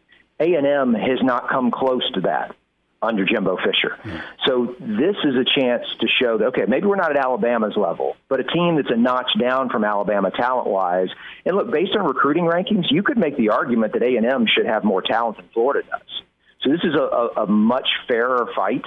A&M 0.41 0.95
has 0.95 1.23
not 1.23 1.49
come 1.49 1.71
close 1.71 2.11
to 2.13 2.21
that 2.23 2.55
under 3.03 3.25
Jimbo 3.25 3.57
Fisher. 3.57 3.97
Mm. 4.03 4.23
So 4.47 4.75
this 4.81 5.17
is 5.25 5.35
a 5.37 5.45
chance 5.45 5.85
to 6.01 6.09
show 6.09 6.39
that 6.39 6.47
okay, 6.47 6.65
maybe 6.67 6.87
we're 6.87 6.97
not 6.97 7.11
at 7.11 7.17
Alabama's 7.17 7.77
level, 7.77 8.17
but 8.29 8.41
a 8.41 8.45
team 8.45 8.77
that's 8.77 8.91
a 8.91 8.97
notch 8.97 9.31
down 9.39 9.69
from 9.71 9.85
Alabama 9.85 10.31
talent-wise. 10.31 11.09
And 11.45 11.57
look, 11.57 11.71
based 11.71 11.95
on 11.97 12.07
recruiting 12.07 12.45
rankings, 12.45 12.91
you 12.91 13.03
could 13.03 13.19
make 13.19 13.37
the 13.37 13.51
argument 13.51 13.93
that 13.93 14.03
A&M 14.03 14.47
should 14.47 14.67
have 14.67 14.85
more 14.85 15.03
talent 15.03 15.37
than 15.37 15.49
Florida 15.53 15.87
does. 15.89 16.23
So 16.67 16.73
this 16.73 16.81
is 16.83 16.95
a, 16.95 16.99
a, 16.99 17.45
a 17.45 17.47
much 17.47 17.89
fairer 18.09 18.49
fight. 18.55 18.85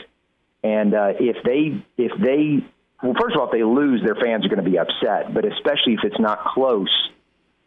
And 0.63 0.93
uh, 0.93 1.13
if 1.19 1.38
they 1.43 1.84
if 1.97 2.11
they 2.19 2.65
well, 3.01 3.13
first 3.19 3.36
of 3.36 3.41
all, 3.41 3.47
if 3.47 3.53
they 3.53 3.63
lose, 3.63 4.01
their 4.03 4.15
fans 4.15 4.45
are 4.45 4.49
going 4.49 4.63
to 4.63 4.69
be 4.69 4.77
upset. 4.77 5.34
But 5.34 5.45
especially 5.45 5.93
if 5.93 6.01
it's 6.03 6.19
not 6.19 6.43
close, 6.43 6.89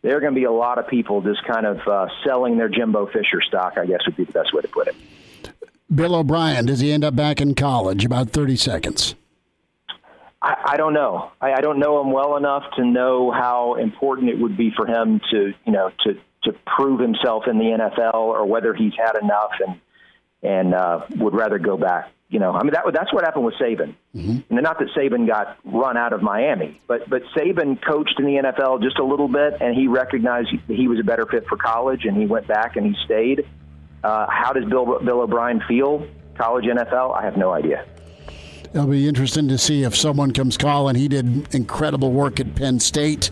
there 0.02 0.16
are 0.16 0.20
going 0.20 0.34
to 0.34 0.38
be 0.38 0.44
a 0.44 0.52
lot 0.52 0.78
of 0.78 0.86
people 0.88 1.22
just 1.22 1.42
kind 1.44 1.64
of 1.64 1.78
uh, 1.88 2.08
selling 2.26 2.58
their 2.58 2.68
Jimbo 2.68 3.06
Fisher 3.06 3.40
stock. 3.40 3.78
I 3.78 3.86
guess 3.86 4.00
would 4.04 4.16
be 4.16 4.24
the 4.24 4.32
best 4.32 4.52
way 4.52 4.60
to 4.60 4.68
put 4.68 4.88
it. 4.88 4.94
Bill 5.94 6.14
O'Brien, 6.14 6.66
does 6.66 6.80
he 6.80 6.92
end 6.92 7.04
up 7.04 7.16
back 7.16 7.40
in 7.40 7.54
college? 7.54 8.04
About 8.04 8.30
thirty 8.30 8.56
seconds. 8.56 9.14
I, 10.42 10.72
I 10.72 10.76
don't 10.76 10.92
know. 10.92 11.30
I, 11.40 11.52
I 11.52 11.60
don't 11.62 11.78
know 11.78 12.02
him 12.02 12.12
well 12.12 12.36
enough 12.36 12.64
to 12.76 12.84
know 12.84 13.30
how 13.30 13.76
important 13.76 14.28
it 14.28 14.38
would 14.38 14.56
be 14.56 14.72
for 14.76 14.86
him 14.86 15.20
to, 15.30 15.54
you 15.64 15.72
know, 15.72 15.90
to 16.04 16.18
to 16.44 16.52
prove 16.66 17.00
himself 17.00 17.44
in 17.46 17.56
the 17.56 17.64
NFL, 17.64 18.14
or 18.14 18.44
whether 18.44 18.74
he's 18.74 18.92
had 18.98 19.16
enough 19.22 19.52
and 19.66 19.80
and 20.43 20.74
uh, 20.74 21.07
would 21.16 21.34
rather 21.34 21.59
go 21.59 21.76
back. 21.76 22.11
You 22.28 22.38
know, 22.38 22.53
I 22.53 22.62
mean 22.62 22.72
that 22.72 22.84
that's 22.95 23.12
what 23.12 23.24
happened 23.24 23.45
with 23.45 23.57
Saban. 23.57 23.95
Mm-hmm. 24.14 24.55
And 24.55 24.62
not 24.62 24.78
that 24.78 24.88
Saban 24.97 25.26
got 25.26 25.59
run 25.64 25.99
out 25.99 26.14
of 26.14 26.22
Miami, 26.22 26.80
but 26.86 27.09
but 27.09 27.22
Saban 27.36 27.78
coached 27.84 28.18
in 28.18 28.24
the 28.24 28.36
NFL 28.36 28.82
just 28.82 28.99
a 28.99 29.05
little 29.05 29.28
bit, 29.28 29.61
and 29.61 29.74
he 29.74 29.86
recognized 29.86 30.49
he 30.66 30.88
was 30.88 30.99
a 30.99 31.05
better 31.05 31.26
fit 31.26 31.47
for 31.47 31.59
college, 31.59 32.07
and 32.07 32.16
he 32.16 32.26
went 32.26 32.47
back 32.47 32.76
and 32.76 32.86
he 32.86 32.95
stayed. 33.05 33.47
Uh, 34.03 34.26
how 34.30 34.53
does 34.53 34.64
Bill 34.64 34.99
Bill 35.01 35.20
O'Brien 35.20 35.62
feel? 35.68 36.07
College 36.36 36.64
NFL? 36.64 37.14
I 37.14 37.22
have 37.22 37.36
no 37.36 37.53
idea. 37.53 37.84
It'll 38.74 38.86
be 38.86 39.07
interesting 39.07 39.49
to 39.49 39.59
see 39.59 39.82
if 39.82 39.95
someone 39.95 40.32
comes 40.32 40.57
calling. 40.57 40.97
He 40.97 41.07
did 41.07 41.55
incredible 41.55 42.11
work 42.11 42.40
at 42.40 42.55
Penn 42.55 42.80
State 42.80 43.30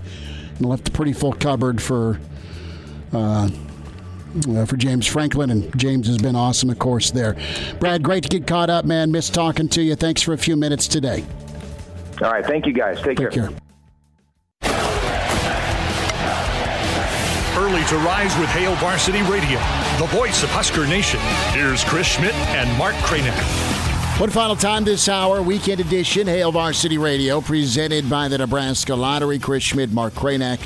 and 0.59 0.67
left 0.67 0.89
a 0.89 0.93
pretty 0.93 1.15
full 1.15 1.33
cupboard 1.33 1.81
for 1.81 2.21
uh, 3.15 3.49
uh, 4.49 4.65
for 4.65 4.77
James 4.77 5.07
Franklin, 5.07 5.51
and 5.51 5.77
James 5.79 6.07
has 6.07 6.19
been 6.19 6.37
awesome, 6.37 6.71
of 6.71 6.79
course, 6.79 7.11
there. 7.11 7.37
Brad, 7.79 8.03
great 8.03 8.23
to 8.25 8.29
get 8.29 8.47
caught 8.47 8.71
up, 8.71 8.85
man. 8.85 9.11
Miss 9.11 9.29
talking 9.31 9.69
to 9.71 9.83
you. 9.83 9.95
Thanks 9.97 10.23
for 10.23 10.33
a 10.33 10.39
few 10.39 10.57
minutes 10.57 10.89
today. 10.89 11.25
All 12.23 12.31
right. 12.31 12.45
Thank 12.45 12.67
you, 12.67 12.73
guys. 12.73 12.97
Take, 13.01 13.17
Take 13.17 13.31
care. 13.31 13.49
care. 13.49 13.59
Early 17.57 17.85
to 17.85 17.97
rise 17.99 18.37
with 18.39 18.49
Hail 18.51 18.75
Varsity 18.77 19.23
Radio, 19.23 19.59
the 19.99 20.07
voice 20.17 20.43
of 20.43 20.51
Husker 20.51 20.87
Nation. 20.87 21.21
Here's 21.53 21.85
Chris 21.85 22.07
Schmidt 22.07 22.35
and 22.35 22.79
Mark 22.79 22.95
Cranack. 22.97 23.39
One 24.21 24.31
final 24.31 24.57
time 24.57 24.85
this 24.85 25.09
hour, 25.09 25.41
weekend 25.41 25.81
edition, 25.81 26.27
Hail 26.27 26.53
Varsity 26.53 26.99
Radio, 26.99 27.41
presented 27.41 28.09
by 28.11 28.29
the 28.29 28.39
Nebraska 28.39 28.95
Lottery. 28.95 29.39
Chris 29.39 29.63
Schmidt, 29.63 29.93
Mark 29.93 30.13
Cranack. 30.15 30.61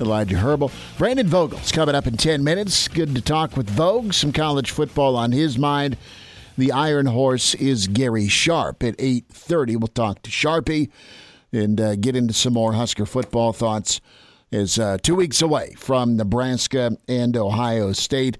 Elijah 0.00 0.36
Herbal. 0.36 0.70
Brandon 0.98 1.26
Vogel's 1.26 1.72
coming 1.72 1.94
up 1.94 2.06
in 2.06 2.16
10 2.16 2.44
minutes. 2.44 2.88
Good 2.88 3.14
to 3.14 3.20
talk 3.20 3.56
with 3.56 3.70
Vogue. 3.70 4.12
Some 4.12 4.32
college 4.32 4.70
football 4.70 5.16
on 5.16 5.32
his 5.32 5.58
mind. 5.58 5.96
The 6.58 6.72
Iron 6.72 7.06
Horse 7.06 7.54
is 7.54 7.86
Gary 7.86 8.28
Sharp 8.28 8.82
at 8.82 8.96
8.30. 8.98 9.76
We'll 9.76 9.88
talk 9.88 10.22
to 10.22 10.30
Sharpie 10.30 10.90
and 11.52 11.80
uh, 11.80 11.96
get 11.96 12.16
into 12.16 12.34
some 12.34 12.54
more 12.54 12.72
Husker 12.72 13.06
football 13.06 13.52
thoughts 13.52 14.00
is 14.50 14.78
uh, 14.78 14.98
two 15.02 15.14
weeks 15.14 15.42
away 15.42 15.74
from 15.76 16.16
Nebraska 16.16 16.96
and 17.08 17.36
Ohio 17.36 17.92
State. 17.92 18.38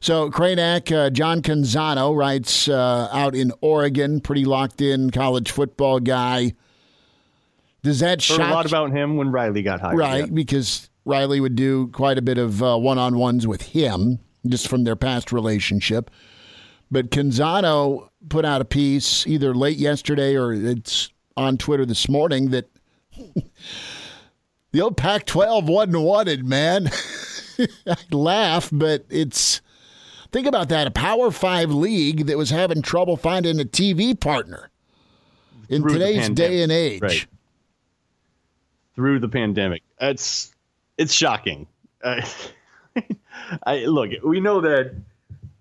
So, 0.00 0.30
Cranack, 0.30 0.94
uh, 0.94 1.10
John 1.10 1.40
Canzano 1.40 2.14
writes 2.14 2.68
uh, 2.68 3.08
out 3.10 3.34
in 3.34 3.52
Oregon, 3.60 4.20
pretty 4.20 4.44
locked 4.44 4.80
in 4.80 5.10
college 5.10 5.50
football 5.50 6.00
guy. 6.00 6.52
Does 7.86 8.00
that 8.00 8.20
shock? 8.20 8.40
a 8.40 8.52
lot 8.52 8.66
about 8.66 8.90
him 8.90 9.16
when 9.16 9.30
Riley 9.30 9.62
got 9.62 9.80
hired. 9.80 9.96
Right, 9.96 10.24
yeah. 10.24 10.26
because 10.26 10.90
Riley 11.04 11.38
would 11.38 11.54
do 11.54 11.86
quite 11.92 12.18
a 12.18 12.22
bit 12.22 12.36
of 12.36 12.60
uh, 12.60 12.76
one 12.76 12.98
on 12.98 13.16
ones 13.16 13.46
with 13.46 13.62
him 13.62 14.18
just 14.44 14.66
from 14.66 14.82
their 14.82 14.96
past 14.96 15.30
relationship. 15.30 16.10
But 16.90 17.12
Canzano 17.12 18.08
put 18.28 18.44
out 18.44 18.60
a 18.60 18.64
piece 18.64 19.24
either 19.28 19.54
late 19.54 19.78
yesterday 19.78 20.34
or 20.34 20.52
it's 20.52 21.10
on 21.36 21.58
Twitter 21.58 21.86
this 21.86 22.08
morning 22.08 22.50
that 22.50 22.68
the 24.72 24.80
old 24.80 24.96
Pac 24.96 25.24
12 25.24 25.68
wasn't 25.68 26.00
wanted, 26.00 26.44
man. 26.44 26.90
I 27.86 27.96
laugh, 28.10 28.68
but 28.72 29.04
it's. 29.10 29.60
Think 30.32 30.48
about 30.48 30.70
that 30.70 30.88
a 30.88 30.90
Power 30.90 31.30
Five 31.30 31.70
league 31.70 32.26
that 32.26 32.36
was 32.36 32.50
having 32.50 32.82
trouble 32.82 33.16
finding 33.16 33.60
a 33.60 33.64
TV 33.64 34.18
partner 34.18 34.70
in 35.68 35.82
Through 35.82 35.92
today's 35.92 36.28
day 36.30 36.62
and 36.62 36.72
age. 36.72 37.00
Right 37.00 37.26
through 38.96 39.20
the 39.20 39.28
pandemic. 39.28 39.82
It's 40.00 40.52
it's 40.98 41.12
shocking. 41.12 41.68
Uh, 42.02 42.22
I 43.66 43.84
look, 43.84 44.10
we 44.24 44.40
know 44.40 44.62
that 44.62 44.94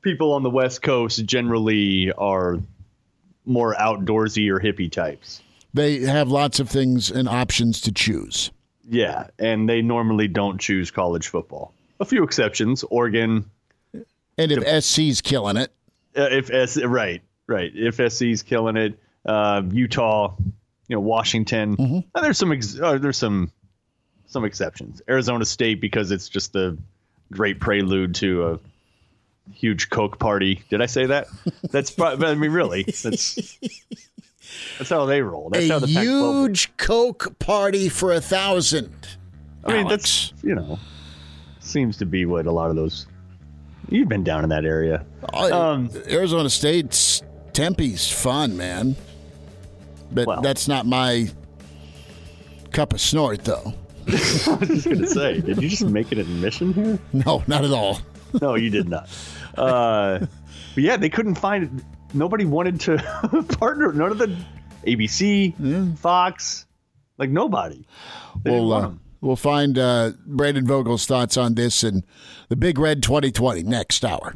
people 0.01 0.33
on 0.33 0.41
the 0.41 0.49
West 0.49 0.81
Coast 0.81 1.23
generally 1.25 2.11
are 2.13 2.57
more 3.45 3.75
outdoorsy 3.75 4.49
or 4.49 4.59
hippie 4.59 4.91
types. 4.91 5.41
They 5.73 5.99
have 5.99 6.29
lots 6.29 6.59
of 6.59 6.69
things 6.69 7.11
and 7.11 7.27
options 7.27 7.81
to 7.81 7.91
choose. 7.91 8.49
Yeah, 8.89 9.27
and 9.37 9.67
they 9.67 9.81
normally 9.81 10.27
don't 10.27 10.59
choose 10.59 10.89
college 10.89 11.27
football. 11.27 11.73
A 11.99 12.05
few 12.05 12.23
exceptions, 12.23 12.83
Oregon. 12.83 13.49
And 13.93 14.51
if 14.51 14.63
to, 14.63 14.81
SC's 14.81 15.21
killing 15.21 15.57
it. 15.57 15.71
Uh, 16.15 16.29
if 16.31 16.49
S 16.51 16.81
right, 16.81 17.21
right. 17.47 17.71
If 17.73 17.95
SC's 17.95 18.41
killing 18.41 18.77
it, 18.77 18.97
uh, 19.25 19.63
Utah, 19.69 20.35
you 20.87 20.95
know 20.95 21.01
Washington. 21.01 21.77
Mm-hmm. 21.77 22.21
there's 22.21 22.37
some 22.37 22.51
ex- 22.51 22.79
uh, 22.79 22.97
there's 22.97 23.17
some 23.17 23.51
some 24.27 24.45
exceptions. 24.45 25.01
Arizona 25.09 25.45
State 25.45 25.81
because 25.81 26.11
it's 26.11 26.29
just 26.29 26.55
a 26.55 26.77
great 27.31 27.59
prelude 27.59 28.15
to 28.15 28.47
a 28.47 28.59
huge 29.51 29.89
Coke 29.89 30.19
party. 30.19 30.63
Did 30.69 30.81
I 30.81 30.85
say 30.85 31.07
that? 31.07 31.27
That's 31.71 31.91
probably, 31.91 32.27
I 32.27 32.35
mean 32.35 32.51
really 32.51 32.83
that's 32.83 33.35
that's 34.77 34.89
how 34.89 35.05
they 35.05 35.21
roll. 35.21 35.49
That's 35.49 35.69
a 35.69 35.73
how 35.73 35.79
the 35.79 35.87
huge 35.87 36.75
Coke 36.77 37.37
party 37.39 37.89
for 37.89 38.11
a 38.13 38.21
thousand. 38.21 38.93
I 39.63 39.73
mean 39.73 39.87
Alex. 39.87 40.31
that's 40.33 40.43
you 40.43 40.55
know 40.55 40.79
seems 41.59 41.97
to 41.97 42.05
be 42.05 42.25
what 42.25 42.45
a 42.45 42.51
lot 42.51 42.69
of 42.69 42.75
those. 42.75 43.07
You've 43.89 44.09
been 44.09 44.23
down 44.23 44.43
in 44.43 44.49
that 44.49 44.65
area. 44.65 45.05
Um, 45.31 45.91
Arizona 46.09 46.49
State's 46.49 47.21
Tempe's 47.53 48.09
fun, 48.09 48.57
man. 48.57 48.95
But 50.11 50.27
well, 50.27 50.41
that's 50.41 50.67
not 50.67 50.85
my 50.85 51.29
cup 52.71 52.93
of 52.93 53.01
snort, 53.01 53.43
though. 53.43 53.73
I 54.07 54.11
was 54.11 54.67
just 54.67 54.85
going 54.85 54.99
to 54.99 55.07
say, 55.07 55.41
did 55.41 55.61
you 55.61 55.69
just 55.69 55.85
make 55.85 56.11
an 56.11 56.19
admission 56.19 56.73
here? 56.73 56.99
No, 57.13 57.43
not 57.47 57.65
at 57.65 57.71
all. 57.71 57.99
no, 58.41 58.55
you 58.55 58.69
did 58.69 58.87
not. 58.87 59.09
Uh, 59.57 60.19
but 60.75 60.83
yeah, 60.83 60.97
they 60.97 61.09
couldn't 61.09 61.35
find 61.35 61.63
it. 61.63 61.85
Nobody 62.13 62.45
wanted 62.45 62.79
to 62.81 62.97
partner. 63.59 63.91
None 63.91 64.11
of 64.11 64.17
the 64.19 64.37
ABC, 64.85 65.53
yeah. 65.57 65.95
Fox, 65.95 66.65
like 67.17 67.29
nobody. 67.29 67.85
They 68.43 68.51
well, 68.51 68.73
uh, 68.73 68.91
we'll 69.21 69.35
find 69.35 69.77
uh, 69.77 70.11
Brandon 70.25 70.67
Vogel's 70.67 71.05
thoughts 71.05 71.35
on 71.37 71.55
this 71.55 71.83
and 71.83 72.03
the 72.49 72.55
Big 72.55 72.77
Red 72.77 73.01
2020 73.01 73.63
next 73.63 74.05
hour. 74.05 74.35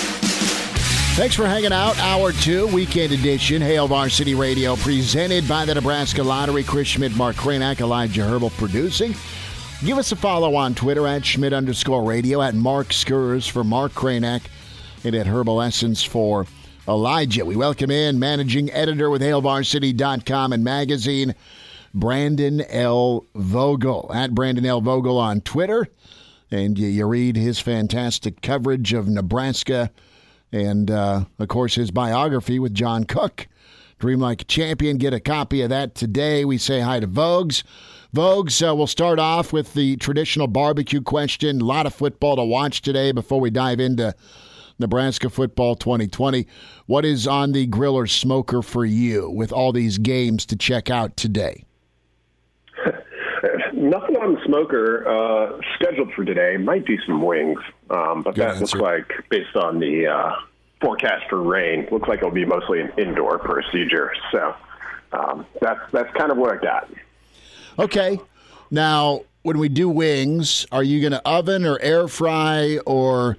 Thanks 1.15 1.35
for 1.35 1.45
hanging 1.45 1.73
out. 1.73 1.99
Hour 1.99 2.31
two, 2.31 2.67
weekend 2.67 3.11
edition, 3.11 3.61
Hail 3.61 3.87
Varsity 3.87 4.33
Radio, 4.33 4.77
presented 4.77 5.47
by 5.47 5.65
the 5.65 5.75
Nebraska 5.75 6.23
Lottery. 6.23 6.63
Chris 6.63 6.87
Schmidt, 6.87 7.15
Mark 7.15 7.35
Cranack, 7.35 7.81
Elijah 7.81 8.23
Herbal 8.23 8.49
producing. 8.51 9.13
Give 9.83 9.97
us 9.97 10.11
a 10.13 10.15
follow 10.15 10.55
on 10.55 10.73
Twitter 10.73 11.05
at 11.05 11.25
Schmidt 11.25 11.51
underscore 11.53 12.03
radio, 12.03 12.41
at 12.41 12.55
Mark 12.55 12.87
Skurs 12.87 13.47
for 13.49 13.63
Mark 13.63 13.91
Cranack, 13.91 14.43
and 15.03 15.13
at 15.13 15.27
Herbal 15.27 15.61
Essence 15.61 16.01
for 16.01 16.47
Elijah. 16.87 17.45
We 17.45 17.57
welcome 17.57 17.91
in 17.91 18.17
managing 18.17 18.71
editor 18.71 19.09
with 19.09 19.21
HailVarsity.com 19.21 20.53
and 20.53 20.63
magazine, 20.63 21.35
Brandon 21.93 22.61
L. 22.61 23.25
Vogel. 23.35 24.09
At 24.13 24.33
Brandon 24.33 24.65
L. 24.65 24.81
Vogel 24.81 25.19
on 25.19 25.41
Twitter. 25.41 25.87
And 26.49 26.79
you 26.79 27.05
read 27.05 27.35
his 27.35 27.59
fantastic 27.59 28.41
coverage 28.41 28.93
of 28.93 29.07
Nebraska 29.07 29.91
and, 30.51 30.91
uh, 30.91 31.25
of 31.39 31.47
course, 31.47 31.75
his 31.75 31.91
biography 31.91 32.59
with 32.59 32.73
John 32.73 33.05
Cook. 33.05 33.47
Dream 33.99 34.19
Like 34.19 34.41
a 34.41 34.45
Champion. 34.45 34.97
Get 34.97 35.13
a 35.13 35.19
copy 35.19 35.61
of 35.61 35.69
that 35.69 35.93
today. 35.93 36.43
We 36.43 36.57
say 36.57 36.79
hi 36.79 36.99
to 36.99 37.07
Vogues. 37.07 37.61
Vogues, 38.15 38.67
uh, 38.67 38.75
we'll 38.75 38.87
start 38.87 39.19
off 39.19 39.53
with 39.53 39.73
the 39.73 39.95
traditional 39.97 40.47
barbecue 40.47 41.01
question. 41.01 41.61
A 41.61 41.65
lot 41.65 41.85
of 41.85 41.93
football 41.93 42.35
to 42.35 42.43
watch 42.43 42.81
today 42.81 43.11
before 43.11 43.39
we 43.39 43.51
dive 43.51 43.79
into 43.79 44.15
Nebraska 44.79 45.29
football 45.29 45.75
2020. 45.75 46.47
What 46.87 47.05
is 47.05 47.27
on 47.27 47.51
the 47.51 47.67
grill 47.67 47.95
or 47.95 48.07
smoker 48.07 48.61
for 48.61 48.83
you 48.83 49.29
with 49.29 49.53
all 49.53 49.71
these 49.71 49.99
games 49.99 50.45
to 50.47 50.55
check 50.55 50.89
out 50.89 51.15
today? 51.15 51.63
Nothing 54.51 54.65
on 54.65 54.67
the 54.67 54.67
smoker 54.67 55.07
uh, 55.07 55.61
scheduled 55.75 56.13
for 56.13 56.25
today. 56.25 56.57
Might 56.57 56.85
be 56.85 56.97
some 57.05 57.21
wings, 57.21 57.59
um, 57.89 58.21
but 58.21 58.35
Good 58.35 58.49
that 58.49 58.59
looks 58.59 58.73
like, 58.73 59.11
based 59.29 59.55
on 59.55 59.79
the 59.79 60.07
uh, 60.07 60.35
forecast 60.79 61.29
for 61.29 61.41
rain, 61.41 61.87
looks 61.91 62.07
like 62.07 62.19
it'll 62.19 62.31
be 62.31 62.45
mostly 62.45 62.81
an 62.81 62.91
indoor 62.97 63.39
procedure. 63.39 64.13
So 64.31 64.55
um, 65.13 65.45
that's 65.61 65.91
that's 65.91 66.13
kind 66.15 66.31
of 66.31 66.37
what 66.37 66.57
I 66.57 66.61
got. 66.61 66.89
Okay. 67.79 68.19
Now, 68.69 69.21
when 69.43 69.57
we 69.57 69.69
do 69.69 69.89
wings, 69.89 70.65
are 70.71 70.83
you 70.83 71.01
going 71.01 71.11
to 71.11 71.27
oven 71.27 71.65
or 71.65 71.79
air 71.81 72.07
fry 72.07 72.79
or 72.85 73.37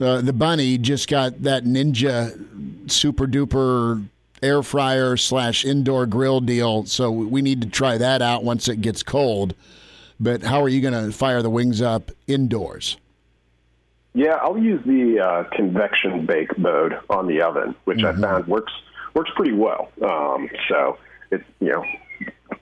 uh, 0.00 0.20
the 0.20 0.32
bunny 0.32 0.78
just 0.78 1.08
got 1.08 1.42
that 1.42 1.64
ninja 1.64 2.90
super 2.90 3.26
duper 3.26 4.04
air 4.42 4.62
fryer 4.62 5.16
slash 5.16 5.64
indoor 5.64 6.06
grill 6.06 6.40
deal? 6.40 6.84
So 6.84 7.10
we 7.10 7.40
need 7.40 7.62
to 7.62 7.68
try 7.68 7.96
that 7.98 8.20
out 8.20 8.44
once 8.44 8.68
it 8.68 8.82
gets 8.82 9.02
cold. 9.02 9.54
But 10.22 10.44
how 10.44 10.62
are 10.62 10.68
you 10.68 10.80
going 10.80 10.94
to 10.94 11.10
fire 11.10 11.42
the 11.42 11.50
wings 11.50 11.82
up 11.82 12.12
indoors? 12.28 12.96
Yeah, 14.14 14.38
I'll 14.40 14.56
use 14.56 14.80
the 14.86 15.18
uh, 15.18 15.44
convection 15.56 16.26
bake 16.26 16.56
mode 16.56 16.96
on 17.10 17.26
the 17.26 17.42
oven, 17.42 17.74
which 17.86 18.04
I 18.04 18.14
found 18.14 18.46
works 18.46 18.72
works 19.14 19.30
pretty 19.34 19.52
well. 19.52 19.90
Um, 20.00 20.48
so 20.68 20.98
it's 21.32 21.44
you 21.60 21.72
know 21.72 21.84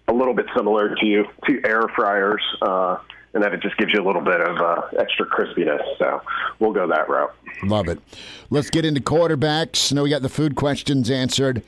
a 0.08 0.12
little 0.12 0.32
bit 0.32 0.46
similar 0.56 0.94
to 0.94 1.24
to 1.48 1.60
air 1.66 1.82
fryers, 1.94 2.42
uh, 2.62 2.96
and 3.34 3.42
that 3.42 3.52
it 3.52 3.60
just 3.60 3.76
gives 3.76 3.92
you 3.92 4.02
a 4.02 4.06
little 4.06 4.22
bit 4.22 4.40
of 4.40 4.56
uh, 4.58 4.82
extra 4.98 5.26
crispiness. 5.26 5.82
So 5.98 6.22
we'll 6.60 6.72
go 6.72 6.86
that 6.86 7.10
route. 7.10 7.34
Love 7.62 7.88
it. 7.88 8.00
Let's 8.48 8.70
get 8.70 8.86
into 8.86 9.02
quarterbacks. 9.02 9.92
Now 9.92 10.04
we 10.04 10.08
got 10.08 10.22
the 10.22 10.30
food 10.30 10.54
questions 10.54 11.10
answered. 11.10 11.62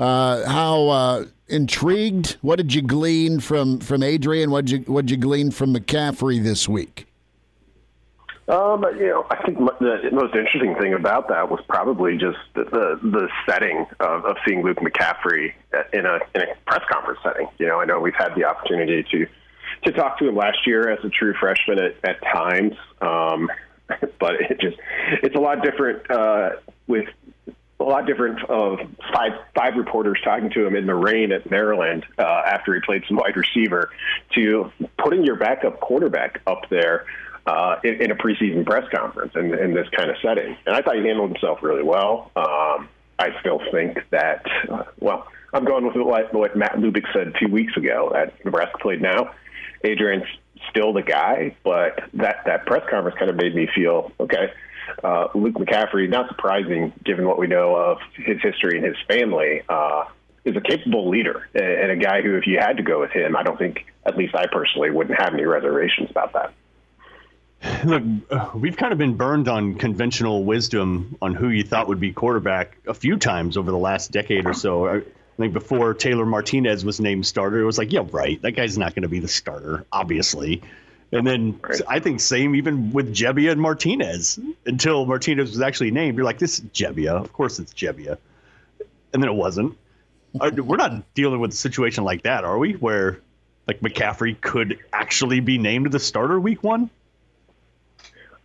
Uh, 0.00 0.48
how 0.48 0.88
uh, 0.88 1.24
intrigued? 1.48 2.36
What 2.42 2.56
did 2.56 2.74
you 2.74 2.82
glean 2.82 3.40
from 3.40 3.80
from 3.80 4.02
Adrian? 4.02 4.50
What 4.50 4.66
did 4.66 4.86
you 4.86 4.92
what 4.92 5.06
did 5.06 5.10
you 5.12 5.16
glean 5.16 5.50
from 5.50 5.74
McCaffrey 5.74 6.42
this 6.42 6.68
week? 6.68 7.06
Um, 8.48 8.82
you 8.98 9.08
know, 9.08 9.26
I 9.30 9.36
think 9.44 9.58
the 9.58 10.10
most 10.10 10.34
interesting 10.34 10.74
thing 10.76 10.94
about 10.94 11.28
that 11.28 11.50
was 11.50 11.60
probably 11.68 12.16
just 12.16 12.38
the 12.54 12.64
the, 12.64 12.98
the 13.02 13.28
setting 13.46 13.84
of, 14.00 14.24
of 14.24 14.36
seeing 14.46 14.62
Luke 14.62 14.78
McCaffrey 14.78 15.52
in 15.92 16.06
a 16.06 16.18
in 16.34 16.42
a 16.42 16.46
press 16.66 16.82
conference 16.90 17.20
setting. 17.22 17.48
You 17.58 17.66
know, 17.66 17.80
I 17.80 17.84
know 17.84 18.00
we've 18.00 18.14
had 18.16 18.34
the 18.34 18.44
opportunity 18.44 19.04
to 19.10 19.26
to 19.84 19.92
talk 19.92 20.18
to 20.20 20.28
him 20.28 20.34
last 20.34 20.66
year 20.66 20.90
as 20.90 21.04
a 21.04 21.10
true 21.10 21.34
freshman 21.38 21.78
at, 21.78 21.96
at 22.04 22.22
times, 22.22 22.74
um, 23.02 23.50
but 24.18 24.36
it 24.40 24.58
just 24.60 24.78
it's 25.22 25.36
a 25.36 25.40
lot 25.40 25.62
different 25.62 26.10
uh, 26.10 26.50
with 26.86 27.06
a 27.80 27.84
lot 27.84 28.06
different 28.06 28.42
of 28.50 28.78
five 29.12 29.32
five 29.54 29.76
reporters 29.76 30.18
talking 30.24 30.50
to 30.50 30.66
him 30.66 30.74
in 30.74 30.86
the 30.86 30.94
rain 30.94 31.32
at 31.32 31.48
Maryland 31.50 32.04
uh, 32.18 32.42
after 32.46 32.74
he 32.74 32.80
played 32.80 33.04
some 33.06 33.16
wide 33.16 33.36
receiver 33.36 33.90
to 34.34 34.72
putting 34.98 35.24
your 35.24 35.36
backup 35.36 35.80
quarterback 35.80 36.40
up 36.46 36.68
there 36.70 37.06
uh, 37.46 37.76
in, 37.84 38.02
in 38.02 38.10
a 38.10 38.16
preseason 38.16 38.66
press 38.66 38.84
conference 38.94 39.32
in, 39.36 39.54
in 39.54 39.74
this 39.74 39.88
kind 39.96 40.10
of 40.10 40.16
setting. 40.20 40.56
And 40.66 40.74
I 40.74 40.82
thought 40.82 40.96
he 40.96 41.06
handled 41.06 41.30
himself 41.30 41.62
really 41.62 41.82
well. 41.82 42.30
Um, 42.36 42.88
I 43.18 43.30
still 43.40 43.60
think 43.72 43.98
that, 44.10 44.44
uh, 44.70 44.84
well, 45.00 45.26
I'm 45.52 45.64
going 45.64 45.86
with 45.86 45.96
what, 45.96 46.32
what 46.34 46.56
Matt 46.56 46.74
Lubick 46.74 47.04
said 47.12 47.34
two 47.40 47.48
weeks 47.48 47.76
ago 47.76 48.12
at 48.14 48.44
Nebraska 48.44 48.78
Played 48.78 49.02
Now. 49.02 49.34
Adrian's 49.82 50.26
still 50.70 50.92
the 50.92 51.02
guy, 51.02 51.56
but 51.64 52.00
that, 52.14 52.44
that 52.46 52.66
press 52.66 52.82
conference 52.90 53.16
kind 53.18 53.30
of 53.30 53.36
made 53.36 53.54
me 53.54 53.68
feel, 53.74 54.12
okay, 54.20 54.52
uh, 55.02 55.28
Luke 55.34 55.54
McCaffrey, 55.54 56.08
not 56.08 56.28
surprising 56.28 56.92
given 57.04 57.26
what 57.26 57.38
we 57.38 57.46
know 57.46 57.74
of 57.76 57.98
his 58.14 58.40
history 58.42 58.78
and 58.78 58.86
his 58.86 58.96
family, 59.06 59.62
uh, 59.68 60.04
is 60.44 60.56
a 60.56 60.60
capable 60.60 61.08
leader 61.08 61.48
and, 61.54 61.90
a 61.90 61.96
guy 61.96 62.22
who, 62.22 62.36
if 62.36 62.46
you 62.46 62.58
had 62.58 62.76
to 62.76 62.82
go 62.82 63.00
with 63.00 63.10
him, 63.10 63.36
I 63.36 63.42
don't 63.42 63.58
think, 63.58 63.86
at 64.04 64.16
least 64.16 64.34
I 64.34 64.46
personally, 64.46 64.90
wouldn't 64.90 65.18
have 65.18 65.34
any 65.34 65.44
reservations 65.44 66.10
about 66.10 66.32
that. 66.32 66.52
Look, 67.84 68.54
we've 68.54 68.76
kind 68.76 68.92
of 68.92 68.98
been 68.98 69.14
burned 69.14 69.48
on 69.48 69.74
conventional 69.74 70.44
wisdom 70.44 71.16
on 71.20 71.34
who 71.34 71.48
you 71.48 71.64
thought 71.64 71.88
would 71.88 72.00
be 72.00 72.12
quarterback 72.12 72.78
a 72.86 72.94
few 72.94 73.16
times 73.16 73.56
over 73.56 73.70
the 73.70 73.78
last 73.78 74.10
decade 74.10 74.46
or 74.46 74.54
so. 74.54 74.88
I 74.88 75.02
think 75.36 75.52
before 75.52 75.94
Taylor 75.94 76.26
Martinez 76.26 76.84
was 76.84 77.00
named 77.00 77.26
starter, 77.26 77.60
it 77.60 77.64
was 77.64 77.78
like, 77.78 77.92
yeah, 77.92 78.04
right, 78.10 78.40
that 78.42 78.52
guy's 78.52 78.78
not 78.78 78.94
going 78.94 79.02
to 79.02 79.08
be 79.08 79.20
the 79.20 79.28
starter, 79.28 79.86
obviously. 79.92 80.62
And 81.10 81.26
then 81.26 81.60
I 81.88 82.00
think 82.00 82.20
same 82.20 82.54
even 82.54 82.92
with 82.92 83.14
Gebbia 83.14 83.52
and 83.52 83.60
Martinez 83.60 84.38
until 84.66 85.06
Martinez 85.06 85.50
was 85.50 85.60
actually 85.60 85.90
named. 85.90 86.16
You're 86.16 86.26
like, 86.26 86.38
this 86.38 86.58
is 86.58 86.64
Gebbia. 86.66 87.12
Of 87.12 87.32
course 87.32 87.58
it's 87.58 87.72
Gebbia. 87.72 88.18
And 89.12 89.22
then 89.22 89.30
it 89.30 89.34
wasn't. 89.34 89.76
We're 90.34 90.76
not 90.76 91.14
dealing 91.14 91.40
with 91.40 91.52
a 91.52 91.56
situation 91.56 92.04
like 92.04 92.22
that, 92.22 92.44
are 92.44 92.58
we? 92.58 92.72
Where 92.72 93.20
like 93.66 93.80
McCaffrey 93.80 94.38
could 94.38 94.78
actually 94.92 95.40
be 95.40 95.58
named 95.58 95.90
the 95.92 95.98
starter 95.98 96.38
week 96.38 96.62
one? 96.62 96.90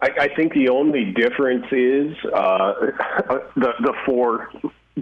I, 0.02 0.10
I 0.22 0.36
think 0.36 0.54
the 0.54 0.70
only 0.70 1.12
difference 1.12 1.66
is 1.72 2.16
uh, 2.26 2.74
the 3.56 3.74
the 3.82 3.94
four 4.06 4.50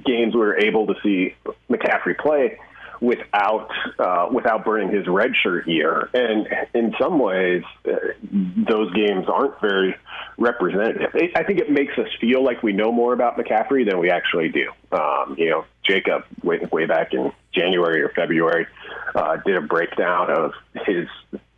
games 0.04 0.34
we 0.34 0.40
were 0.40 0.58
able 0.58 0.88
to 0.88 0.96
see 1.04 1.36
McCaffrey 1.70 2.18
play 2.18 2.58
without 3.02 3.70
uh, 4.00 4.30
without 4.32 4.64
burning 4.64 4.90
his 4.90 5.06
redshirt 5.08 5.66
year, 5.66 6.10
and 6.14 6.48
in 6.74 6.94
some 7.02 7.20
ways, 7.20 7.64
uh, 7.86 7.96
those 8.32 8.94
games 8.94 9.26
aren't 9.28 9.60
very 9.60 9.96
representative. 10.38 11.10
I 11.14 11.32
I 11.36 11.44
think 11.44 11.60
it 11.60 11.70
makes 11.70 11.98
us 11.98 12.08
feel 12.22 12.44
like 12.44 12.62
we 12.64 12.74
know 12.74 12.92
more 12.92 13.14
about 13.14 13.38
McCaffrey 13.38 13.90
than 13.90 14.00
we 14.00 14.12
actually 14.12 14.50
do. 14.50 14.72
Um, 14.92 15.36
you 15.38 15.50
know, 15.50 15.66
Jacob 15.84 16.24
way, 16.44 16.60
way 16.72 16.86
back 16.86 17.14
in 17.14 17.32
January 17.54 18.02
or 18.04 18.10
February 18.10 18.68
uh, 19.16 19.38
did 19.38 19.56
a 19.56 19.62
breakdown 19.62 20.30
of 20.30 20.54
his 20.86 21.08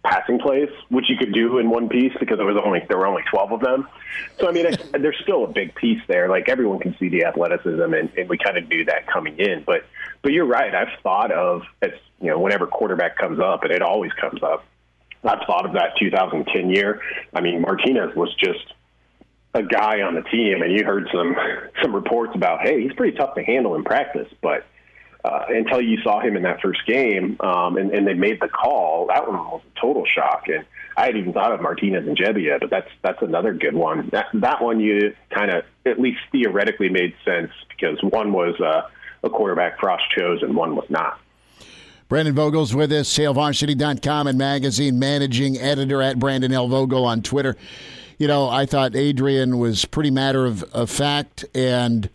passing 0.03 0.39
plays, 0.39 0.69
which 0.89 1.05
you 1.09 1.17
could 1.17 1.33
do 1.33 1.57
in 1.59 1.69
one 1.69 1.87
piece 1.89 2.13
because 2.19 2.37
there 2.37 2.45
was 2.45 2.61
only 2.63 2.85
there 2.87 2.97
were 2.97 3.07
only 3.07 3.23
twelve 3.29 3.51
of 3.51 3.59
them. 3.59 3.87
So 4.39 4.47
I 4.47 4.51
mean, 4.51 4.67
I, 4.67 4.97
there's 4.97 5.19
still 5.21 5.43
a 5.43 5.47
big 5.47 5.75
piece 5.75 6.01
there. 6.07 6.29
Like 6.29 6.47
everyone 6.47 6.79
can 6.79 6.95
see 6.99 7.09
the 7.09 7.25
athleticism, 7.25 7.93
and, 7.93 8.09
and 8.17 8.29
we 8.29 8.37
kind 8.37 8.57
of 8.57 8.69
knew 8.69 8.85
that 8.85 9.07
coming 9.07 9.37
in. 9.39 9.63
But 9.65 9.85
but 10.23 10.31
you're 10.31 10.47
right. 10.47 10.73
I've 10.73 10.99
thought 11.03 11.31
of 11.31 11.61
as 11.81 11.91
you 12.19 12.29
know, 12.29 12.39
whenever 12.39 12.65
quarterback 12.65 13.17
comes 13.17 13.39
up, 13.39 13.63
and 13.63 13.71
it 13.71 13.81
always 13.81 14.11
comes 14.13 14.41
up. 14.41 14.65
I've 15.23 15.45
thought 15.45 15.65
of 15.65 15.73
that 15.73 15.97
2010 15.99 16.69
year. 16.69 17.01
I 17.33 17.41
mean, 17.41 17.61
Martinez 17.61 18.15
was 18.15 18.33
just 18.35 18.73
a 19.53 19.61
guy 19.61 20.01
on 20.01 20.15
the 20.15 20.21
team, 20.23 20.61
and 20.61 20.71
you 20.71 20.85
heard 20.85 21.07
some 21.13 21.35
some 21.81 21.93
reports 21.93 22.33
about, 22.35 22.61
hey, 22.61 22.81
he's 22.81 22.93
pretty 22.93 23.17
tough 23.17 23.35
to 23.35 23.43
handle 23.43 23.75
in 23.75 23.83
practice, 23.83 24.27
but 24.41 24.65
uh, 25.25 25.45
until 25.49 25.81
you 25.81 26.01
saw 26.01 26.19
him 26.19 26.35
in 26.35 26.43
that 26.43 26.61
first 26.61 26.85
game 26.85 27.37
um, 27.39 27.77
and, 27.77 27.91
and 27.91 28.05
they 28.05 28.13
made 28.13 28.41
the 28.41 28.49
call, 28.49 29.07
that 29.07 29.25
one 29.25 29.37
was 29.37 29.61
a 29.75 29.79
total 29.79 30.05
shock. 30.05 30.43
And 30.47 30.65
I 30.97 31.05
hadn't 31.05 31.21
even 31.21 31.33
thought 31.33 31.53
of 31.53 31.61
Martinez 31.61 32.05
and 32.05 32.17
Gebbia, 32.17 32.59
but 32.59 32.69
that's 32.69 32.89
that's 33.01 33.21
another 33.21 33.53
good 33.53 33.73
one. 33.73 34.09
That 34.11 34.27
that 34.33 34.61
one 34.61 34.79
you 34.79 35.15
kind 35.29 35.51
of 35.51 35.63
at 35.85 35.99
least 35.99 36.19
theoretically 36.31 36.89
made 36.89 37.15
sense 37.25 37.51
because 37.69 37.97
one 38.01 38.33
was 38.33 38.59
uh, 38.59 38.83
a 39.23 39.29
quarterback 39.29 39.79
Frost 39.79 40.03
chose 40.15 40.41
and 40.43 40.55
one 40.55 40.75
was 40.75 40.85
not. 40.89 41.19
Brandon 42.09 42.35
Vogel's 42.35 42.75
with 42.75 42.91
us, 42.91 43.17
HailVarsity.com 43.17 44.27
and 44.27 44.37
magazine 44.37 44.99
managing 44.99 45.57
editor 45.57 46.01
at 46.01 46.19
Brandon 46.19 46.51
L. 46.51 46.67
Vogel 46.67 47.05
on 47.05 47.21
Twitter. 47.21 47.55
You 48.19 48.27
know, 48.27 48.47
I 48.47 48.65
thought 48.65 48.95
Adrian 48.95 49.57
was 49.57 49.85
pretty 49.85 50.11
matter 50.11 50.45
of, 50.45 50.63
of 50.73 50.89
fact 50.89 51.45
and 51.55 52.09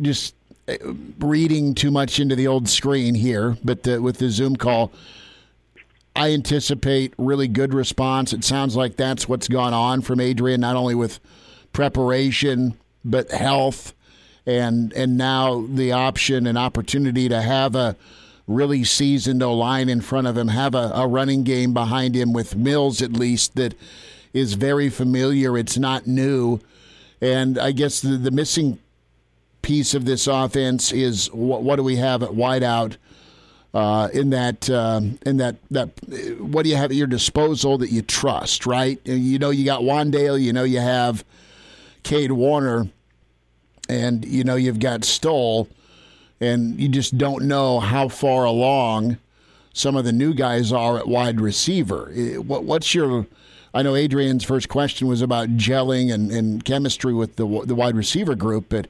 just 0.00 0.34
uh, 0.68 0.76
reading 1.18 1.74
too 1.74 1.90
much 1.90 2.20
into 2.20 2.36
the 2.36 2.46
old 2.46 2.68
screen 2.68 3.14
here, 3.14 3.56
but 3.64 3.84
the, 3.84 4.02
with 4.02 4.18
the 4.18 4.28
Zoom 4.28 4.56
call, 4.56 4.92
I 6.14 6.32
anticipate 6.32 7.14
really 7.18 7.48
good 7.48 7.72
response. 7.72 8.32
It 8.32 8.44
sounds 8.44 8.76
like 8.76 8.96
that's 8.96 9.28
what's 9.28 9.48
gone 9.48 9.72
on 9.72 10.02
from 10.02 10.20
Adrian, 10.20 10.60
not 10.60 10.76
only 10.76 10.94
with 10.94 11.20
preparation 11.72 12.76
but 13.04 13.30
health, 13.30 13.94
and 14.46 14.92
and 14.92 15.18
now 15.18 15.66
the 15.68 15.92
option 15.92 16.46
and 16.46 16.56
opportunity 16.56 17.28
to 17.28 17.42
have 17.42 17.74
a 17.74 17.96
really 18.46 18.84
seasoned 18.84 19.42
O 19.42 19.52
line 19.52 19.88
in 19.88 20.00
front 20.00 20.26
of 20.26 20.36
him, 20.36 20.48
have 20.48 20.74
a, 20.74 20.92
a 20.94 21.06
running 21.06 21.42
game 21.42 21.74
behind 21.74 22.14
him 22.14 22.32
with 22.32 22.54
Mills 22.54 23.02
at 23.02 23.12
least 23.12 23.56
that 23.56 23.74
is 24.32 24.54
very 24.54 24.88
familiar. 24.88 25.58
It's 25.58 25.76
not 25.76 26.06
new, 26.06 26.60
and 27.20 27.58
I 27.58 27.72
guess 27.72 28.00
the, 28.00 28.16
the 28.16 28.30
missing 28.30 28.78
piece 29.62 29.94
of 29.94 30.04
this 30.04 30.28
offense 30.28 30.92
is 30.92 31.26
what, 31.32 31.64
what 31.64 31.76
do 31.76 31.82
we 31.82 31.96
have 31.96 32.22
at 32.22 32.30
wideout? 32.30 32.96
Uh, 33.74 34.08
in 34.14 34.30
that 34.30 34.70
uh, 34.70 35.00
in 35.26 35.36
that 35.36 35.56
that 35.70 35.90
what 36.38 36.62
do 36.62 36.70
you 36.70 36.76
have 36.76 36.90
at 36.90 36.96
your 36.96 37.06
disposal 37.06 37.76
that 37.76 37.90
you 37.90 38.00
trust, 38.00 38.64
right? 38.64 38.98
You 39.04 39.38
know 39.38 39.50
you 39.50 39.66
got 39.66 39.82
Wan'Dale, 39.82 40.40
you 40.40 40.52
know 40.54 40.64
you 40.64 40.80
have 40.80 41.24
Cade 42.02 42.32
Warner, 42.32 42.88
and 43.88 44.24
you 44.24 44.44
know 44.44 44.56
you've 44.56 44.80
got 44.80 45.04
Stoll, 45.04 45.68
and 46.40 46.80
you 46.80 46.88
just 46.88 47.16
don't 47.16 47.44
know 47.44 47.80
how 47.80 48.08
far 48.08 48.44
along 48.44 49.18
some 49.72 49.96
of 49.96 50.04
the 50.04 50.12
new 50.12 50.32
guys 50.32 50.72
are 50.72 50.98
at 50.98 51.06
wide 51.06 51.40
receiver. 51.40 52.10
What, 52.38 52.64
what's 52.64 52.94
your 52.94 53.26
I 53.74 53.82
know 53.82 53.94
Adrian's 53.94 54.42
first 54.42 54.70
question 54.70 55.06
was 55.06 55.20
about 55.20 55.50
gelling 55.50 56.12
and, 56.12 56.30
and 56.30 56.64
chemistry 56.64 57.12
with 57.12 57.36
the 57.36 57.46
the 57.64 57.74
wide 57.74 57.94
receiver 57.94 58.34
group, 58.34 58.66
but 58.70 58.88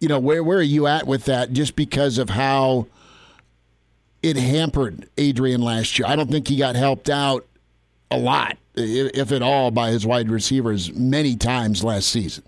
you 0.00 0.08
know 0.08 0.18
where 0.18 0.42
where 0.42 0.58
are 0.58 0.62
you 0.62 0.88
at 0.88 1.06
with 1.06 1.26
that? 1.26 1.52
Just 1.52 1.76
because 1.76 2.18
of 2.18 2.30
how 2.30 2.88
it 4.22 4.36
hampered 4.36 5.08
Adrian 5.18 5.62
last 5.62 5.98
year. 5.98 6.06
I 6.08 6.16
don't 6.16 6.30
think 6.30 6.48
he 6.48 6.56
got 6.56 6.74
helped 6.74 7.08
out 7.10 7.46
a 8.10 8.18
lot, 8.18 8.56
if 8.74 9.32
at 9.32 9.42
all, 9.42 9.70
by 9.70 9.90
his 9.90 10.06
wide 10.06 10.30
receivers 10.30 10.92
many 10.92 11.36
times 11.36 11.82
last 11.82 12.08
season. 12.08 12.44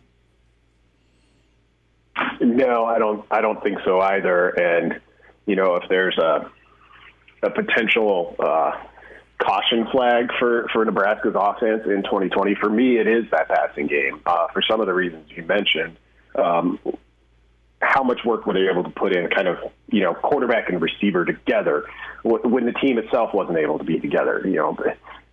No, 2.54 2.84
I 2.84 3.00
don't. 3.00 3.24
I 3.32 3.40
don't 3.40 3.60
think 3.64 3.78
so 3.84 4.00
either. 4.00 4.50
And 4.50 5.00
you 5.44 5.56
know, 5.56 5.74
if 5.74 5.88
there's 5.88 6.16
a 6.18 6.50
a 7.42 7.50
potential 7.50 8.36
uh, 8.38 8.72
caution 9.38 9.88
flag 9.90 10.30
for 10.38 10.68
for 10.72 10.84
Nebraska's 10.84 11.34
offense 11.36 11.82
in 11.84 12.04
2020, 12.04 12.54
for 12.60 12.70
me, 12.70 12.96
it 12.98 13.08
is 13.08 13.24
that 13.32 13.48
passing 13.48 13.88
game. 13.88 14.20
Uh, 14.24 14.46
for 14.52 14.62
some 14.62 14.80
of 14.80 14.86
the 14.86 14.94
reasons 14.94 15.28
you 15.30 15.42
mentioned, 15.42 15.96
um, 16.36 16.78
how 17.80 18.04
much 18.04 18.20
work 18.24 18.46
were 18.46 18.54
they 18.54 18.68
able 18.70 18.84
to 18.84 18.90
put 18.90 19.14
in, 19.16 19.28
kind 19.30 19.48
of, 19.48 19.58
you 19.88 20.02
know, 20.02 20.14
quarterback 20.14 20.68
and 20.68 20.80
receiver 20.80 21.24
together 21.24 21.86
when 22.22 22.66
the 22.66 22.72
team 22.72 22.98
itself 22.98 23.34
wasn't 23.34 23.58
able 23.58 23.78
to 23.78 23.84
be 23.84 23.98
together? 23.98 24.40
You 24.44 24.56
know, 24.56 24.76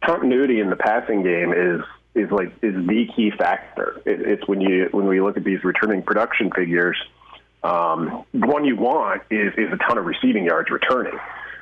continuity 0.04 0.60
in 0.60 0.72
the 0.72 0.76
passing 0.76 1.22
game 1.22 1.54
is 1.54 1.82
is 2.14 2.30
like 2.32 2.50
is 2.62 2.76
the 2.76 3.08
key 3.16 3.32
factor. 3.38 4.02
It, 4.06 4.22
it's 4.22 4.48
when 4.48 4.62
you 4.62 4.88
when 4.92 5.08
we 5.08 5.22
look 5.22 5.38
at 5.38 5.44
these 5.44 5.64
returning 5.64 6.02
production 6.02 6.52
figures, 6.56 6.98
um, 7.64 8.26
the 8.34 8.48
one 8.48 8.66
you 8.66 8.76
want 8.76 9.24
is 9.30 9.54
is 9.58 9.72
a 9.72 9.78
ton 9.78 9.98
of 9.98 10.06
receiving 10.06 10.46
yards 10.46 10.70
returning. 10.70 11.18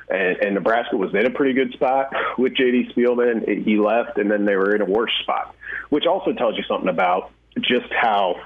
And, 0.08 0.36
and 0.38 0.54
Nebraska 0.54 0.96
was 0.96 1.14
in 1.14 1.24
a 1.24 1.30
pretty 1.30 1.52
good 1.52 1.72
spot 1.72 2.12
with 2.36 2.56
J.D. 2.56 2.92
Spielman. 2.92 3.64
He 3.64 3.78
left, 3.78 4.18
and 4.18 4.28
then 4.28 4.44
they 4.44 4.56
were 4.56 4.74
in 4.74 4.82
a 4.82 4.84
worse 4.84 5.12
spot, 5.22 5.54
which 5.88 6.04
also 6.04 6.32
tells 6.32 6.56
you 6.56 6.64
something 6.64 6.88
about 6.88 7.30
just 7.60 7.92
how 7.92 8.40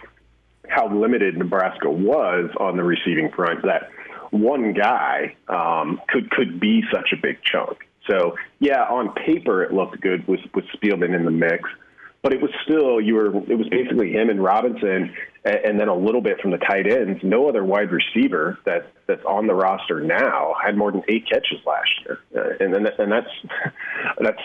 how 0.69 0.89
limited 0.89 1.37
Nebraska 1.37 1.91
was 1.91 2.51
on 2.59 2.77
the 2.77 2.83
receiving 2.83 3.31
front. 3.31 3.63
That 3.63 3.91
one 4.31 4.73
guy 4.73 5.37
um, 5.49 6.01
could 6.09 6.31
could 6.31 6.61
be 6.61 6.83
such 6.93 7.13
a 7.13 7.17
big 7.17 7.39
chunk. 7.43 7.79
So 8.11 8.37
yeah, 8.59 8.83
on 8.83 9.15
paper 9.15 9.63
it 9.63 9.73
looked 9.73 10.01
good 10.01 10.27
with 10.27 10.41
with 10.55 10.65
Spielman 10.77 11.15
in 11.15 11.25
the 11.25 11.31
mix, 11.31 11.69
but 12.25 12.33
it 12.33 12.41
was 12.41 12.51
still 12.65 13.03
you 13.03 13.15
were 13.15 13.27
it 13.27 13.59
was 13.59 13.69
basically 13.69 14.13
him 14.13 14.31
and 14.31 14.43
Robinson, 14.43 15.15
and, 15.45 15.57
and 15.57 15.81
then 15.81 15.89
a 15.89 15.95
little 15.95 16.23
bit 16.23 16.41
from 16.41 16.53
the 16.53 16.57
tight 16.57 16.91
ends. 16.91 17.21
No 17.23 17.51
other 17.51 17.63
wide 17.63 17.91
receiver 17.93 18.59
that 18.65 18.91
that's 19.07 19.25
on 19.27 19.47
the 19.47 19.55
roster 19.55 20.01
now 20.01 20.55
had 20.65 20.75
more 20.75 20.91
than 20.91 21.03
eight 21.07 21.29
catches 21.29 21.59
last 21.67 21.91
year, 22.01 22.19
uh, 22.35 22.65
and 22.65 22.75
then 22.75 22.87
and 22.99 23.13
that's 23.13 23.29
that's 24.19 24.41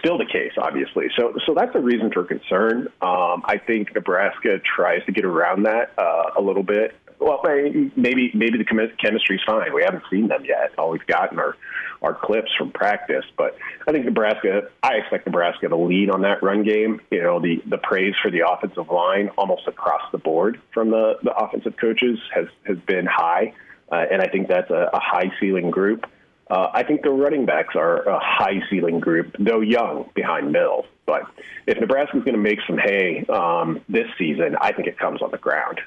still 0.00 0.16
the 0.16 0.24
case, 0.24 0.52
obviously. 0.56 1.08
So 1.18 1.34
so 1.46 1.52
that's 1.54 1.74
a 1.74 1.80
reason 1.80 2.10
for 2.10 2.24
concern. 2.24 2.88
Um, 3.02 3.44
I 3.44 3.60
think 3.64 3.94
Nebraska 3.94 4.58
tries 4.60 5.04
to 5.04 5.12
get 5.12 5.26
around 5.26 5.64
that 5.64 5.92
uh, 5.98 6.30
a 6.38 6.40
little 6.40 6.62
bit 6.62 6.94
well, 7.20 7.40
maybe 7.44 8.30
maybe 8.34 8.58
the 8.58 8.64
chemistry's 9.02 9.40
fine. 9.46 9.74
We 9.74 9.82
haven't 9.82 10.04
seen 10.10 10.28
them 10.28 10.44
yet. 10.44 10.72
All 10.78 10.90
we've 10.90 11.06
gotten 11.06 11.38
are 11.38 11.56
are 12.02 12.14
clips 12.14 12.50
from 12.56 12.70
practice. 12.70 13.24
But 13.36 13.56
I 13.86 13.92
think 13.92 14.04
Nebraska. 14.04 14.68
I 14.82 14.94
expect 14.94 15.26
Nebraska 15.26 15.68
to 15.68 15.76
lead 15.76 16.10
on 16.10 16.22
that 16.22 16.42
run 16.42 16.62
game. 16.62 17.00
You 17.10 17.22
know, 17.22 17.40
the 17.40 17.62
the 17.66 17.78
praise 17.78 18.14
for 18.22 18.30
the 18.30 18.48
offensive 18.48 18.88
line 18.88 19.30
almost 19.36 19.66
across 19.66 20.02
the 20.12 20.18
board 20.18 20.60
from 20.72 20.90
the 20.90 21.18
the 21.22 21.34
offensive 21.34 21.76
coaches 21.76 22.18
has 22.34 22.46
has 22.64 22.78
been 22.78 23.06
high, 23.06 23.54
uh, 23.90 24.04
and 24.10 24.22
I 24.22 24.28
think 24.28 24.48
that's 24.48 24.70
a, 24.70 24.90
a 24.92 25.00
high 25.00 25.32
ceiling 25.40 25.70
group. 25.70 26.06
Uh, 26.50 26.70
I 26.72 26.82
think 26.82 27.02
the 27.02 27.10
running 27.10 27.44
backs 27.44 27.76
are 27.76 28.08
a 28.08 28.18
high 28.18 28.62
ceiling 28.70 29.00
group, 29.00 29.36
though 29.38 29.60
young 29.60 30.08
behind 30.14 30.50
Mills. 30.50 30.86
But 31.04 31.22
if 31.66 31.78
Nebraska's 31.78 32.24
going 32.24 32.36
to 32.36 32.40
make 32.40 32.58
some 32.66 32.78
hay 32.78 33.24
um, 33.28 33.82
this 33.88 34.06
season, 34.18 34.56
I 34.60 34.72
think 34.72 34.88
it 34.88 34.98
comes 34.98 35.20
on 35.20 35.30
the 35.30 35.38
ground. 35.38 35.80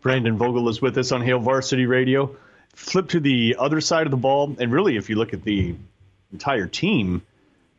Brandon 0.00 0.38
Vogel 0.38 0.68
is 0.70 0.80
with 0.80 0.96
us 0.96 1.12
on 1.12 1.20
Hail 1.20 1.38
Varsity 1.38 1.84
Radio. 1.84 2.34
Flip 2.74 3.08
to 3.10 3.20
the 3.20 3.56
other 3.58 3.80
side 3.80 4.06
of 4.06 4.10
the 4.10 4.16
ball, 4.16 4.56
and 4.58 4.72
really, 4.72 4.96
if 4.96 5.10
you 5.10 5.16
look 5.16 5.34
at 5.34 5.42
the 5.42 5.74
entire 6.32 6.66
team, 6.66 7.22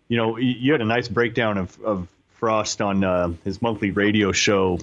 you 0.07 0.17
know, 0.17 0.37
you 0.37 0.71
had 0.71 0.81
a 0.81 0.85
nice 0.85 1.07
breakdown 1.07 1.57
of, 1.57 1.79
of 1.81 2.07
Frost 2.33 2.81
on 2.81 3.03
uh, 3.03 3.33
his 3.43 3.61
monthly 3.61 3.91
radio 3.91 4.31
show, 4.31 4.79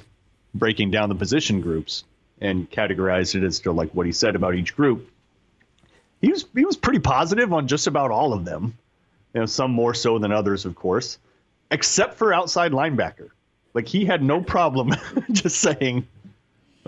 breaking 0.55 0.91
down 0.91 1.09
the 1.09 1.15
position 1.15 1.61
groups 1.61 2.05
and 2.41 2.71
categorized 2.71 3.35
it 3.35 3.45
as 3.45 3.61
to 3.61 3.73
like 3.73 3.91
what 3.91 4.07
he 4.07 4.13
said 4.13 4.37
about 4.37 4.55
each 4.55 4.77
group. 4.77 5.11
He 6.21 6.31
was 6.31 6.47
he 6.55 6.65
was 6.65 6.77
pretty 6.77 7.01
positive 7.01 7.53
on 7.53 7.69
just 7.69 7.87
about 7.87 8.11
all 8.11 8.33
of 8.33 8.45
them. 8.45 8.77
You 9.35 9.41
know, 9.41 9.47
some 9.47 9.71
more 9.71 9.95
so 9.95 10.19
than 10.19 10.33
others, 10.33 10.65
of 10.65 10.75
course, 10.75 11.19
except 11.71 12.15
for 12.15 12.33
outside 12.33 12.73
linebacker. 12.73 13.31
Like 13.75 13.87
he 13.87 14.05
had 14.05 14.23
no 14.23 14.41
problem 14.41 14.95
just 15.31 15.59
saying 15.59 16.07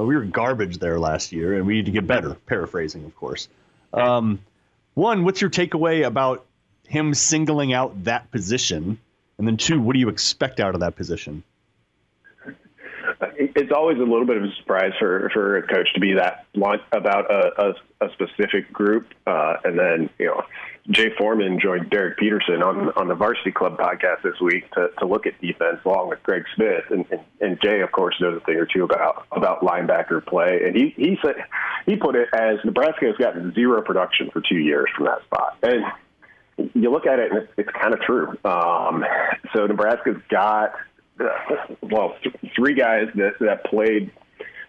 we 0.05 0.17
were 0.17 0.25
garbage 0.25 0.79
there 0.79 0.99
last 0.99 1.33
year, 1.33 1.57
and 1.57 1.67
we 1.67 1.75
need 1.75 1.87
to 1.87 1.93
get 1.93 2.07
better. 2.07 2.35
Paraphrasing, 2.47 3.05
of 3.05 3.15
course. 3.17 3.49
Um, 3.93 4.41
one, 4.95 5.25
what's 5.25 5.41
your 5.41 5.51
takeaway 5.51 6.07
about 6.07 6.47
him 6.87 7.15
singling 7.15 7.73
out 7.73 8.05
that 8.05 8.31
position? 8.31 8.99
And 9.39 9.47
then 9.47 9.57
two, 9.57 9.81
what 9.81 9.95
do 9.95 10.01
you 10.01 10.09
expect 10.09 10.61
out 10.61 10.75
of 10.75 10.81
that 10.81 10.97
position? 10.97 11.43
It's 13.37 13.73
always 13.73 13.99
a 13.99 14.03
little 14.03 14.27
bit 14.27 14.37
of 14.37 14.45
a 14.45 14.53
surprise 14.57 14.93
for, 14.99 15.31
for 15.33 15.59
a 15.59 15.67
coach 15.67 15.93
to 15.95 16.01
be 16.01 16.15
that 16.15 16.47
blunt 16.55 16.83
about 16.93 17.31
a, 17.31 17.75
a, 18.01 18.07
a 18.07 18.13
specific 18.13 18.73
group, 18.73 19.09
uh, 19.27 19.57
and 19.65 19.79
then 19.79 20.11
you 20.19 20.27
know 20.27 20.43
Jay 20.91 21.11
Foreman 21.17 21.61
joined 21.61 21.89
Derek 21.91 22.19
Peterson 22.19 22.63
on 22.63 22.91
on 22.97 23.07
the 23.07 23.15
Varsity 23.15 23.53
Club 23.53 23.79
podcast 23.79 24.23
this 24.23 24.41
week 24.41 24.69
to, 24.73 24.89
to 24.99 25.07
look 25.07 25.27
at 25.27 25.41
defense 25.41 25.79
along 25.85 26.09
with 26.09 26.23
Greg 26.23 26.45
Smith. 26.55 26.85
And, 26.91 27.05
and, 27.11 27.21
and 27.41 27.61
Jay 27.63 27.81
of 27.81 27.93
course 27.93 28.17
knows 28.21 28.37
a 28.37 28.45
thing 28.45 28.57
or 28.57 28.67
two 28.67 28.85
about 28.85 29.27
about 29.31 29.61
linebacker 29.61 30.25
play. 30.25 30.63
And 30.65 30.75
he 30.75 30.93
he 30.97 31.19
said 31.23 31.37
he 31.87 31.97
put 31.97 32.17
it 32.17 32.29
as 32.35 32.59
Nebraska 32.65 33.07
has 33.07 33.17
gotten 33.17 33.55
zero 33.55 33.83
production 33.83 34.31
for 34.33 34.41
two 34.41 34.59
years 34.59 34.89
from 34.97 35.07
that 35.07 35.23
spot. 35.25 35.59
And 35.63 35.85
you 36.75 36.91
look 36.91 37.07
at 37.07 37.19
it 37.21 37.31
and 37.31 37.43
it's, 37.43 37.53
it's 37.57 37.71
kind 37.71 37.95
of 37.95 38.01
true. 38.01 38.37
Um, 38.45 39.05
so 39.55 39.67
Nebraska's 39.67 40.21
got 40.29 40.73
well 41.83 42.17
th- 42.23 42.35
three 42.57 42.75
guys 42.75 43.09
that 43.15 43.35
that 43.41 43.65
played 43.67 44.11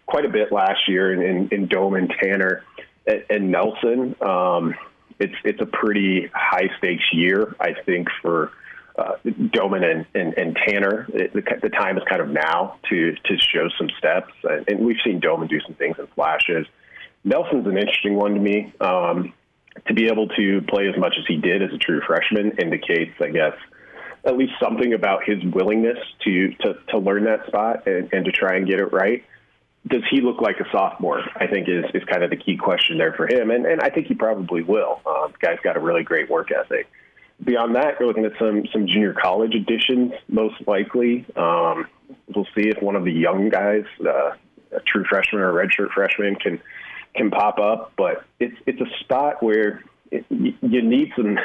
quite 0.05 0.26
a 0.26 0.30
bit 0.30 0.51
last 0.51 0.88
year 0.88 1.13
in 1.13 1.22
in, 1.22 1.49
in 1.51 1.67
Domann 1.67 2.11
Tannor 2.22 2.61
and, 3.07 3.26
and 3.30 3.51
Nelson. 3.51 4.15
Um, 4.22 4.76
it's 5.22 5.36
it's 5.43 5.61
a 5.61 5.65
pretty 5.65 6.30
high 6.34 6.69
stakes 6.78 7.03
year, 7.13 7.55
I 7.59 7.74
think, 7.86 8.07
for 8.22 8.51
uh, 8.97 9.13
Domann 9.26 9.84
and, 9.84 10.05
and, 10.13 10.38
and 10.38 10.57
Tannor. 10.57 11.09
It, 11.13 11.34
the, 11.34 11.41
the, 11.61 11.69
time 11.69 11.97
is 11.97 12.03
kind 12.09 12.22
of 12.22 12.30
now 12.30 12.80
to 12.89 13.13
to 13.13 13.38
show 13.38 13.69
some 13.78 13.89
steps, 13.97 14.34
and, 14.43 14.67
and, 14.67 14.80
we've 14.86 14.97
seen 15.05 15.22
Domann 15.22 15.49
do 15.49 15.59
some 15.61 15.76
things 15.76 15.97
in 15.99 16.07
flashes. 16.07 16.67
Nelson's 17.24 17.67
an 17.67 17.78
interesting 17.78 18.15
one 18.15 18.34
to 18.34 18.39
me. 18.39 18.74
Um, 18.82 19.34
to 19.88 19.93
be 19.93 20.07
able 20.07 20.28
to 20.28 20.61
play 20.67 20.89
as 20.89 20.99
much 20.99 21.15
as 21.17 21.26
he 21.28 21.38
did 21.38 21.63
as 21.63 21.72
a 21.74 21.78
true 21.78 22.01
freshman 22.05 22.57
indicates, 22.61 23.13
I 23.22 23.30
guess, 23.30 23.53
at 24.26 24.38
least 24.38 24.51
something 24.61 24.93
about 24.93 25.24
his 25.24 25.41
willingness 25.45 25.97
to 26.26 26.49
to, 26.61 26.74
to 26.89 26.97
learn 26.97 27.26
that 27.26 27.47
spot 27.47 27.88
and, 27.88 28.11
and 28.11 28.26
to 28.26 28.32
try 28.32 28.57
and 28.57 28.67
get 28.67 28.80
it 28.80 28.91
right. 28.91 29.24
Does 29.88 30.04
he 30.10 30.22
look 30.22 30.42
like 30.42 30.60
a 30.60 30.70
sophomore? 30.72 31.22
I 31.36 31.48
think 31.48 31.68
is 31.68 31.86
is 31.94 32.04
kind 32.06 32.24
of 32.24 32.30
the 32.30 32.38
key 32.38 32.56
question 32.56 32.98
there 32.98 33.14
for 33.14 33.28
him, 33.28 33.50
and 33.50 33.66
and 33.66 33.82
I 33.82 33.90
think 33.90 34.08
he 34.08 34.14
probably 34.14 34.62
will. 34.62 35.02
Um, 35.06 35.34
guy's 35.40 35.60
got 35.64 35.76
a 35.76 35.80
really 35.80 36.04
great 36.04 36.30
work 36.30 36.50
ethic. 36.52 36.88
Beyond 37.44 37.76
that, 37.76 37.96
you're 38.00 38.08
looking 38.08 38.26
at 38.26 38.34
some 38.38 38.66
some 38.72 38.86
junior 38.86 39.14
college 39.14 39.56
additions, 39.56 40.14
most 40.28 40.56
likely. 40.68 41.26
Um, 41.36 41.88
we'll 42.34 42.48
see 42.56 42.70
if 42.70 42.82
one 42.82 42.96
of 42.96 43.06
the 43.06 43.12
young 43.12 43.50
guys, 43.50 43.86
uh, 44.06 44.34
a 44.72 44.80
true 44.86 45.04
freshman 45.10 45.42
or 45.42 45.60
a 45.60 45.66
redshirt 45.66 45.92
freshman, 45.92 46.36
can 46.36 46.62
can 47.16 47.32
pop 47.32 47.58
up. 47.58 47.94
But 47.98 48.24
it's 48.40 48.56
it's 48.68 48.82
a 48.82 49.00
spot 49.00 49.42
where 49.42 49.84
it, 50.12 50.26
you 50.30 50.82
need 50.84 51.12
some. 51.16 51.40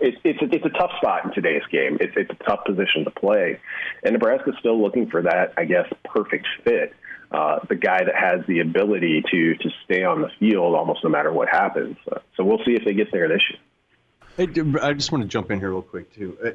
It's 0.00 0.18
it's 0.24 0.42
a, 0.42 0.54
it's 0.54 0.66
a 0.66 0.78
tough 0.78 0.92
spot 0.98 1.24
in 1.24 1.32
today's 1.32 1.64
game. 1.70 1.96
It's 2.00 2.12
it's 2.16 2.30
a 2.30 2.44
tough 2.44 2.66
position 2.66 3.04
to 3.04 3.10
play, 3.10 3.58
and 4.02 4.12
Nebraska's 4.12 4.56
still 4.60 4.80
looking 4.80 5.08
for 5.08 5.22
that, 5.22 5.54
I 5.56 5.64
guess, 5.64 5.86
perfect 6.04 6.46
fit. 6.64 6.94
Uh, 7.32 7.60
the 7.68 7.74
guy 7.74 8.04
that 8.04 8.14
has 8.14 8.44
the 8.46 8.60
ability 8.60 9.22
to 9.30 9.54
to 9.54 9.70
stay 9.84 10.04
on 10.04 10.20
the 10.20 10.28
field 10.38 10.74
almost 10.74 11.02
no 11.02 11.08
matter 11.08 11.32
what 11.32 11.48
happens. 11.48 11.96
Uh, 12.10 12.18
so 12.36 12.44
we'll 12.44 12.62
see 12.64 12.72
if 12.72 12.84
they 12.84 12.92
get 12.92 13.10
there 13.10 13.28
this 13.28 13.42
year. 13.50 14.78
I 14.82 14.92
just 14.92 15.12
want 15.12 15.22
to 15.22 15.28
jump 15.28 15.50
in 15.50 15.58
here 15.58 15.70
real 15.70 15.82
quick 15.82 16.14
too. 16.14 16.36
Uh, 16.44 16.50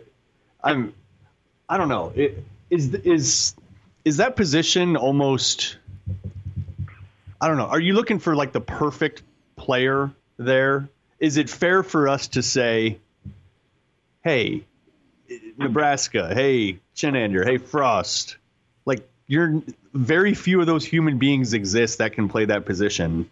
I'm, 0.63 0.93
I 1.67 1.77
don't 1.77 1.89
know. 1.89 2.11
It, 2.15 2.43
is 2.69 2.93
is 2.93 3.55
is 4.05 4.17
that 4.17 4.35
position 4.35 4.97
almost? 4.97 5.77
I 7.41 7.47
don't 7.47 7.57
know. 7.57 7.65
Are 7.65 7.79
you 7.79 7.93
looking 7.93 8.19
for 8.19 8.35
like 8.35 8.51
the 8.51 8.61
perfect 8.61 9.23
player 9.55 10.11
there? 10.37 10.89
Is 11.19 11.37
it 11.37 11.49
fair 11.49 11.81
for 11.81 12.07
us 12.07 12.27
to 12.29 12.43
say, 12.43 12.99
"Hey, 14.23 14.63
Nebraska. 15.57 16.33
Hey, 16.33 16.79
Chinander, 16.95 17.45
Hey, 17.45 17.57
Frost. 17.57 18.37
You're 19.27 19.61
very 19.93 20.33
few 20.33 20.61
of 20.61 20.67
those 20.67 20.85
human 20.85 21.17
beings 21.17 21.53
exist 21.53 21.97
that 21.97 22.13
can 22.13 22.29
play 22.29 22.45
that 22.45 22.65
position. 22.65 23.29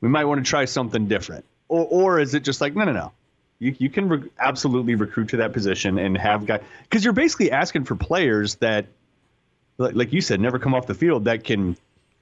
We 0.00 0.08
might 0.08 0.24
want 0.24 0.44
to 0.44 0.48
try 0.48 0.64
something 0.64 1.06
different." 1.08 1.44
Or, 1.68 1.86
or 1.86 2.20
is 2.20 2.34
it 2.34 2.44
just 2.44 2.60
like, 2.60 2.74
no, 2.74 2.84
no, 2.84 2.92
no 2.92 3.12
you, 3.58 3.74
you 3.78 3.90
can 3.90 4.08
re- 4.08 4.30
absolutely 4.38 4.94
recruit 4.94 5.30
to 5.30 5.38
that 5.38 5.52
position 5.52 5.98
and 5.98 6.16
have 6.18 6.46
guys 6.46 6.62
because 6.82 7.04
you're 7.04 7.12
basically 7.12 7.50
asking 7.50 7.84
for 7.84 7.96
players 7.96 8.56
that, 8.56 8.86
like, 9.78 9.94
like 9.94 10.12
you 10.12 10.20
said, 10.20 10.40
never 10.40 10.58
come 10.58 10.74
off 10.74 10.86
the 10.86 10.94
field 10.94 11.24
that 11.24 11.44
can 11.44 11.76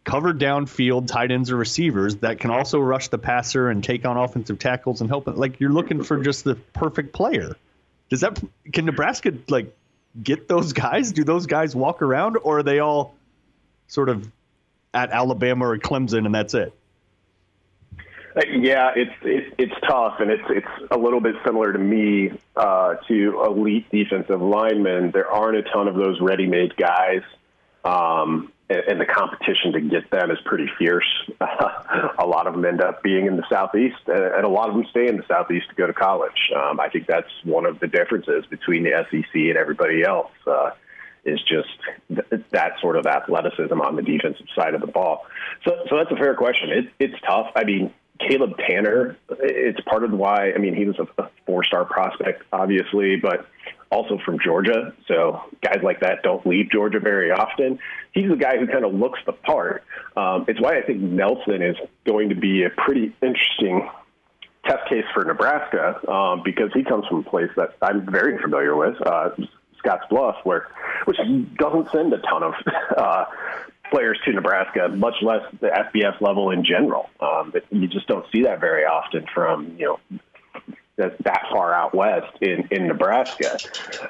cover 0.05 0.34
downfield 0.34 1.07
tight 1.07 1.30
ends 1.30 1.51
or 1.51 1.57
receivers 1.57 2.16
that 2.16 2.38
can 2.40 2.51
also 2.51 2.78
rush 2.78 3.09
the 3.09 3.18
passer 3.18 3.70
and 3.70 3.84
take 3.84 4.05
on 4.05 4.16
offensive 4.16 4.59
tackles 4.59 5.01
and 5.01 5.09
help. 5.09 5.26
Like 5.26 5.61
you're 5.61 5.72
looking 5.72 6.03
for 6.03 6.22
just 6.22 6.45
the 6.45 6.55
perfect 6.55 7.12
player. 7.12 7.57
Does 8.11 8.20
that 8.20 8.40
can 8.72 8.84
Nebraska 8.84 9.32
like 9.49 9.74
get 10.20 10.48
those 10.48 10.72
guys? 10.72 11.12
Do 11.12 11.24
those 11.24 11.46
guys 11.46 11.74
walk 11.74 12.02
around, 12.02 12.38
or 12.42 12.58
are 12.58 12.62
they 12.62 12.80
all 12.80 13.14
sort 13.86 14.08
of 14.08 14.30
at 14.94 15.10
Alabama 15.10 15.68
or 15.68 15.78
Clemson 15.78 16.26
and 16.26 16.34
that's 16.34 16.54
it? 16.54 16.74
Yeah, 18.48 18.92
it's 18.96 19.12
it's 19.22 19.54
it's 19.58 19.74
tough, 19.86 20.20
and 20.20 20.30
it's 20.30 20.44
it's 20.48 20.90
a 20.90 20.96
little 20.96 21.20
bit 21.20 21.34
similar 21.44 21.70
to 21.70 21.78
me 21.78 22.32
uh, 22.56 22.94
to 23.06 23.42
elite 23.44 23.90
defensive 23.90 24.40
linemen. 24.40 25.10
There 25.10 25.30
aren't 25.30 25.58
a 25.58 25.62
ton 25.62 25.86
of 25.86 25.96
those 25.96 26.18
ready-made 26.18 26.74
guys, 26.76 27.20
um, 27.84 28.50
and, 28.88 29.00
the 29.00 29.06
competition 29.06 29.72
to 29.72 29.80
get 29.80 30.10
them 30.10 30.30
is 30.30 30.38
pretty 30.44 30.68
fierce. 30.78 31.08
a 31.40 32.26
lot 32.26 32.46
of 32.46 32.54
them 32.54 32.64
end 32.64 32.80
up 32.80 33.02
being 33.02 33.26
in 33.26 33.36
the 33.36 33.44
southeast, 33.48 33.98
and 34.06 34.44
a 34.44 34.48
lot 34.48 34.68
of 34.68 34.74
them 34.74 34.86
stay 34.90 35.08
in 35.08 35.16
the 35.16 35.24
southeast 35.28 35.68
to 35.70 35.74
go 35.74 35.86
to 35.86 35.92
college. 35.92 36.50
Um, 36.56 36.80
I 36.80 36.88
think 36.88 37.06
that's 37.06 37.30
one 37.44 37.66
of 37.66 37.80
the 37.80 37.86
differences 37.86 38.44
between 38.46 38.84
the 38.84 39.04
SEC 39.10 39.34
and 39.34 39.56
everybody 39.56 40.02
else. 40.02 40.32
Uh, 40.46 40.70
is 41.24 41.40
just 41.42 41.68
th- 42.08 42.42
that 42.50 42.72
sort 42.80 42.96
of 42.96 43.06
athleticism 43.06 43.80
on 43.80 43.94
the 43.94 44.02
defensive 44.02 44.46
side 44.56 44.74
of 44.74 44.80
the 44.80 44.88
ball. 44.88 45.24
So, 45.64 45.70
so 45.88 45.96
that's 45.96 46.10
a 46.10 46.16
fair 46.16 46.34
question. 46.34 46.70
It, 46.70 46.88
it's 46.98 47.14
tough. 47.24 47.46
I 47.54 47.62
mean, 47.62 47.94
Caleb 48.28 48.56
Tannor, 48.58 49.16
it's 49.40 49.80
part 49.82 50.04
of 50.04 50.12
why, 50.12 50.52
I 50.52 50.58
mean, 50.58 50.74
he 50.74 50.84
was 50.84 50.96
a, 50.98 51.28
four 51.46 51.64
star 51.64 51.84
prospect, 51.84 52.42
obviously, 52.52 53.16
but 53.16 53.46
also 53.93 54.18
from 54.24 54.38
Georgia. 54.43 54.95
So 55.07 55.43
guys 55.61 55.80
like 55.82 56.01
that 56.01 56.22
don't 56.22 56.45
leave 56.47 56.70
Georgia 56.70 56.99
very 56.99 57.30
often. 57.30 57.78
He's 58.12 58.28
the 58.28 58.36
guy 58.36 58.57
who 58.59 58.66
kind 58.66 58.84
of 58.84 58.95
looks 58.95 59.20
the 59.26 59.32
part. 59.32 59.84
Um, 60.16 60.47
it's 60.49 60.61
why 60.61 60.78
I 60.78 60.82
think 60.82 61.01
Nelson 61.01 61.62
is 61.62 61.76
going 62.07 62.30
to 62.30 62.34
be 62.34 62.64
a 62.64 62.70
pretty 62.70 63.14
interesting 63.22 63.88
test 64.66 64.88
case 64.88 65.05
for 65.12 65.24
Nebraska 65.24 66.01
um, 66.11 66.43
because 66.43 66.70
he 66.72 66.84
comes 66.84 67.07
from 67.07 67.18
a 67.18 67.22
place 67.22 67.51
that 67.57 67.76
I'm 67.82 68.11
very 68.11 68.40
familiar 68.40 68.74
with, 68.74 68.97
uh, 69.07 69.30
Scotts 69.78 70.05
Bluff, 70.09 70.36
where 70.45 70.68
which 71.05 71.18
doesn't 71.57 71.90
send 71.90 72.12
a 72.12 72.18
ton 72.18 72.43
of 72.45 72.55
uh, 72.97 73.24
players 73.90 74.18
to 74.24 74.32
Nebraska, 74.32 74.88
much 74.88 75.16
less 75.22 75.43
the 75.61 75.68
FBS 75.68 76.20
level 76.20 76.51
in 76.51 76.64
general. 76.64 77.11
Um, 77.20 77.53
you 77.70 77.88
just 77.88 78.07
don't 78.07 78.24
see 78.32 78.45
that 78.45 78.61
very 78.61 78.84
often 78.84 79.26
from 79.34 79.76
you 79.76 79.86
know 79.86 80.20
that, 80.97 81.16
that 81.24 81.47
far 81.51 81.72
out 81.74 81.95
west 81.95 82.36
in 82.40 82.68
in 82.70 82.86
Nebraska. 82.86 83.59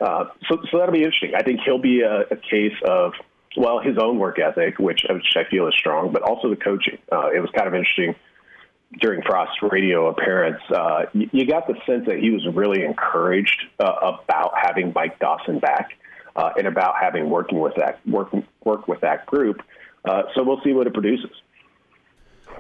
Uh, 0.01 0.27
so 0.49 0.59
so 0.71 0.79
that'll 0.79 0.93
be 0.93 1.05
interesting. 1.05 1.33
I 1.37 1.43
think 1.43 1.61
he'll 1.65 1.79
be 1.79 2.01
a, 2.01 2.23
a 2.31 2.37
case 2.37 2.77
of 2.85 3.13
well 3.57 3.81
his 3.81 3.99
own 3.99 4.19
work 4.19 4.39
ethic, 4.39 4.79
which 4.79 5.05
which 5.09 5.35
I 5.37 5.45
feel 5.51 5.69
is 5.69 5.75
strong, 5.75 6.13
but 6.13 6.23
also 6.23 6.51
the 6.51 6.57
coaching. 6.57 6.99
Uh, 7.11 7.31
it 7.31 7.41
was 7.41 7.51
kind 7.55 7.69
of 7.69 7.75
interesting 7.75 8.15
during 9.01 9.23
Frost's 9.23 9.57
radio 9.63 10.09
appearance, 10.09 10.61
uh, 10.71 11.07
you, 11.13 11.29
you, 11.33 11.47
got 11.47 11.67
the 11.67 11.75
sense 11.87 12.07
that 12.07 12.19
he 12.19 12.31
was 12.31 12.47
really 12.53 12.85
encouraged 12.85 13.63
uh, 13.81 14.17
about 14.23 14.53
having 14.61 14.93
Mike 14.95 15.19
Dawson 15.19 15.59
back 15.59 15.91
uh, 16.37 16.51
and 16.57 16.67
about 16.67 16.95
having 17.01 17.31
working 17.31 17.61
with 17.61 17.75
that 17.77 18.01
working 18.07 18.47
work 18.65 18.89
with 18.89 19.01
that 19.01 19.27
group. 19.27 19.63
Uh, 20.05 20.23
so 20.35 20.43
we'll 20.43 20.61
see 20.63 20.73
what 20.73 20.87
it 20.87 20.93
produces. 20.93 21.31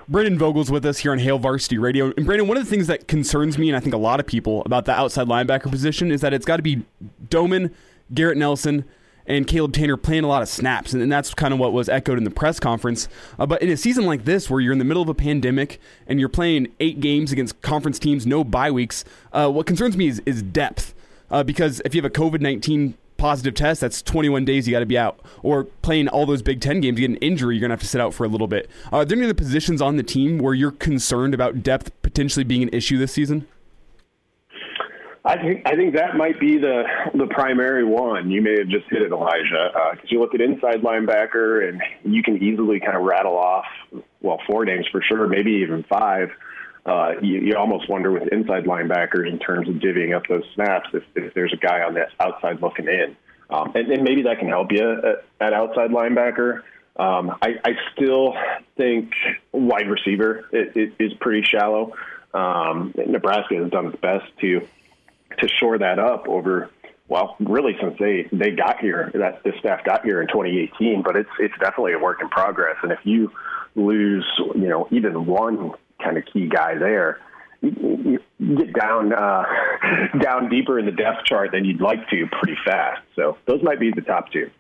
Brandon 0.09 0.39
Vogel's 0.39 0.71
with 0.71 0.85
us 0.85 0.99
here 0.99 1.13
on 1.13 1.19
Hail 1.19 1.39
Varsity 1.39 1.79
Radio. 1.79 2.13
And 2.17 2.27
Brandon, 2.27 2.49
one 2.49 2.57
of 2.57 2.65
the 2.65 2.71
things 2.71 2.87
that 2.89 3.09
concerns 3.09 3.57
me, 3.57 3.69
and 3.69 3.77
I 3.77 3.81
think 3.81 3.95
a 3.95 3.99
lot 3.99 4.21
of 4.21 4.27
people 4.27 4.63
about 4.67 4.85
the 4.85 4.93
outside 4.93 5.27
linebacker 5.27 5.71
position, 5.71 6.11
is 6.11 6.21
that 6.21 6.33
it's 6.35 6.45
got 6.45 6.57
to 6.57 6.63
be 6.63 6.83
Domann, 7.29 7.73
Garrett 8.13 8.37
Nelson, 8.37 8.85
and 9.27 9.47
Caleb 9.47 9.73
Tannor 9.73 10.03
playing 10.03 10.25
a 10.25 10.27
lot 10.27 10.43
of 10.43 10.49
snaps, 10.49 10.93
and, 10.93 11.11
that's 11.11 11.33
kind 11.35 11.55
of 11.55 11.61
what 11.61 11.73
was 11.73 11.89
echoed 11.89 12.19
in 12.19 12.25
the 12.25 12.31
press 12.31 12.59
conference. 12.59 13.09
Uh, 13.39 13.47
but 13.47 13.63
in 13.63 13.71
a 13.71 13.77
season 13.77 14.05
like 14.05 14.25
this, 14.25 14.51
where 14.51 14.61
you're 14.61 14.73
in 14.73 14.79
the 14.79 14.85
middle 14.85 15.03
of 15.03 15.09
a 15.09 15.15
pandemic 15.15 15.81
and 16.07 16.19
you're 16.19 16.29
playing 16.29 16.69
eight 16.81 17.01
games 17.01 17.33
against 17.33 17.61
conference 17.63 17.99
teams, 17.99 18.27
no 18.27 18.43
bye 18.43 18.71
weeks, 18.71 19.05
uh, 19.33 19.49
what 19.49 19.67
concerns 19.67 19.97
me 19.97 20.09
is, 20.09 20.21
is 20.27 20.43
depth. 20.43 20.95
Uh, 21.31 21.43
because 21.43 21.81
if 21.85 21.95
you 21.95 22.03
have 22.03 22.11
a 22.11 22.15
COVID 22.15 22.41
19 22.41 22.95
positive 23.23 23.55
test, 23.55 23.81
that's 23.81 24.03
21 24.03 24.45
days 24.45 24.67
you 24.67 24.73
got 24.73 24.81
to 24.81 24.87
be 24.87 24.99
out. 24.99 25.21
Or 25.45 25.63
playing 25.63 26.09
all 26.09 26.27
those 26.27 26.43
Big 26.43 26.61
Ten 26.61 26.81
games, 26.81 26.99
you 26.99 27.07
get 27.07 27.15
an 27.15 27.23
injury, 27.23 27.55
you're 27.55 27.61
going 27.61 27.71
to 27.71 27.75
have 27.75 27.81
to 27.81 27.87
sit 27.87 28.01
out 28.01 28.13
for 28.13 28.25
a 28.25 28.29
little 28.29 28.49
bit. 28.49 28.69
Are 28.91 29.05
there 29.05 29.17
any 29.17 29.25
other 29.25 29.33
positions 29.33 29.81
on 29.81 29.97
the 29.97 30.03
team 30.03 30.39
where 30.39 30.55
you're 30.55 30.73
concerned 30.73 31.33
about 31.33 31.63
depth 31.63 31.93
potentially 32.03 32.43
being 32.43 32.65
an 32.65 32.71
issue 32.73 32.99
this 32.99 33.13
season? 33.13 33.47
I 35.25 35.37
think 35.37 35.63
I 35.67 35.77
think 35.77 35.95
that 35.95 36.17
might 36.17 36.41
be 36.41 36.59
the 36.59 36.83
the 37.15 37.29
primary 37.29 37.85
one. 37.85 38.29
You 38.29 38.43
may 38.43 38.59
have 38.59 38.67
just 38.67 38.87
hit 38.91 39.03
it, 39.03 39.13
Elijah, 39.13 39.71
because 39.93 40.05
uh, 40.05 40.09
you 40.09 40.19
look 40.19 40.35
at 40.35 40.41
inside 40.41 40.83
linebacker, 40.83 41.69
and 41.69 41.81
you 42.03 42.25
can 42.25 42.43
easily 42.43 42.81
kind 42.81 42.97
of 42.97 43.05
rattle 43.05 43.39
off 43.39 43.67
well 44.21 44.41
four 44.49 44.65
names 44.65 44.85
for 44.91 45.01
sure, 45.01 45.29
maybe 45.29 45.53
even 45.63 45.85
five 45.85 46.31
uh, 46.85 47.13
you, 47.23 47.41
you 47.41 47.57
almost 47.57 47.89
wonder 47.89 48.11
with 48.11 48.29
inside 48.33 48.65
linebackers 48.65 49.29
in 49.29 49.39
terms 49.39 49.69
of 49.69 49.77
divvying 49.77 50.17
up 50.17 50.27
those 50.29 50.45
snaps 50.55 50.89
if, 50.93 51.05
if 51.15 51.35
there's 51.35 51.53
a 51.53 51.57
guy 51.57 51.83
on 51.83 51.95
that 51.95 52.09
outside 52.19 52.61
looking 52.61 52.89
in. 52.89 53.17
Um, 53.51 53.73
and, 53.75 53.91
and 53.91 54.03
maybe 54.03 54.23
that 54.23 54.39
can 54.39 54.49
help 54.49 54.73
you 54.73 54.93
at, 54.93 55.25
at 55.41 55.53
outside 55.53 55.91
linebacker. 55.91 56.63
Um, 56.97 57.37
I, 57.41 57.55
I 57.65 57.71
still 57.95 58.35
think 58.77 59.13
wide 59.53 59.89
receiver 59.89 60.45
it, 60.53 60.77
it 60.77 60.95
is 60.99 61.13
pretty 61.21 61.43
shallow. 61.43 61.93
Um, 62.35 62.95
Nebraska 62.97 63.57
has 63.57 63.71
done 63.71 63.87
its 63.89 64.01
best 64.01 64.25
to 64.41 64.67
to 65.39 65.49
shore 65.49 65.79
that 65.79 65.99
up 65.99 66.29
over 66.29 66.71
well, 67.09 67.37
really 67.41 67.77
since 67.81 67.99
they 67.99 68.29
they 68.33 68.53
got 68.53 68.81
here, 68.81 69.11
that 69.15 69.43
this 69.45 69.55
staff 69.59 69.85
got 69.85 70.03
here 70.03 70.23
in 70.23 70.29
2018. 70.29 71.03
But 71.03 71.17
it's 71.17 71.31
it's 71.39 71.55
definitely 71.61 71.93
a 71.93 71.99
work 71.99 72.23
in 72.23 72.29
progress. 72.31 72.77
And 72.83 72.91
if 72.91 73.01
you 73.05 73.31
lose, 73.75 74.25
you 74.55 74.69
know, 74.69 74.89
even 74.91 75.27
one 75.27 75.73
kind 76.03 76.17
of 76.19 76.25
key 76.33 76.49
guy 76.49 76.77
there. 76.77 77.21
You, 77.61 78.19
get 78.57 78.73
down 78.73 79.13
uh, 79.13 79.45
down 80.21 80.49
deeper 80.49 80.79
in 80.79 80.87
the 80.87 80.93
depth 80.93 81.25
chart 81.25 81.51
than 81.53 81.65
you'd 81.65 81.81
like 81.81 82.09
to 82.11 82.27
pretty 82.27 82.57
fast. 82.65 83.03
So 83.15 83.39
those 83.47 83.63
might 83.63 83.79
be 83.79 83.93
the 83.93 84.03
top 84.03 84.33
two. 84.33 84.51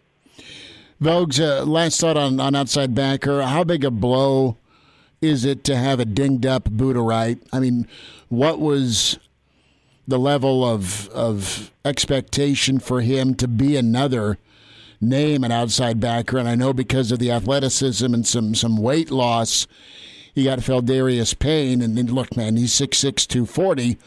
Vogues, 1.02 1.40
uh, 1.40 1.64
last 1.64 2.00
thought 2.00 2.16
on, 2.16 2.38
on 2.38 2.54
outside 2.54 2.94
backer. 2.94 3.42
How 3.42 3.64
big 3.64 3.84
a 3.84 3.90
blow 3.90 4.56
is 5.20 5.44
it 5.44 5.64
to 5.64 5.76
have 5.76 5.98
a 5.98 6.04
dinged 6.04 6.46
up 6.46 6.70
Buddha 6.70 7.00
Wright? 7.00 7.38
I 7.52 7.58
mean, 7.58 7.88
what 8.28 8.60
was 8.60 9.18
the 10.06 10.18
level 10.18 10.64
of 10.64 11.08
of 11.08 11.72
expectation 11.84 12.78
for 12.78 13.00
him 13.00 13.34
to 13.34 13.48
be 13.48 13.76
another 13.76 14.38
name 15.00 15.42
an 15.42 15.50
outside 15.50 15.98
backer? 15.98 16.38
And 16.38 16.48
I 16.48 16.54
know 16.54 16.72
because 16.72 17.10
of 17.10 17.18
the 17.18 17.32
athleticism 17.32 18.14
and 18.14 18.26
some 18.26 18.54
some 18.54 18.76
weight 18.76 19.10
loss, 19.10 19.66
he 20.34 20.44
got 20.44 20.60
Pheldarius 20.60 21.38
Payne, 21.38 21.82
and 21.82 21.96
then 21.96 22.06
look, 22.06 22.36
man, 22.36 22.56
he's 22.56 22.72
6'6", 22.72 23.26
240, 23.26 23.98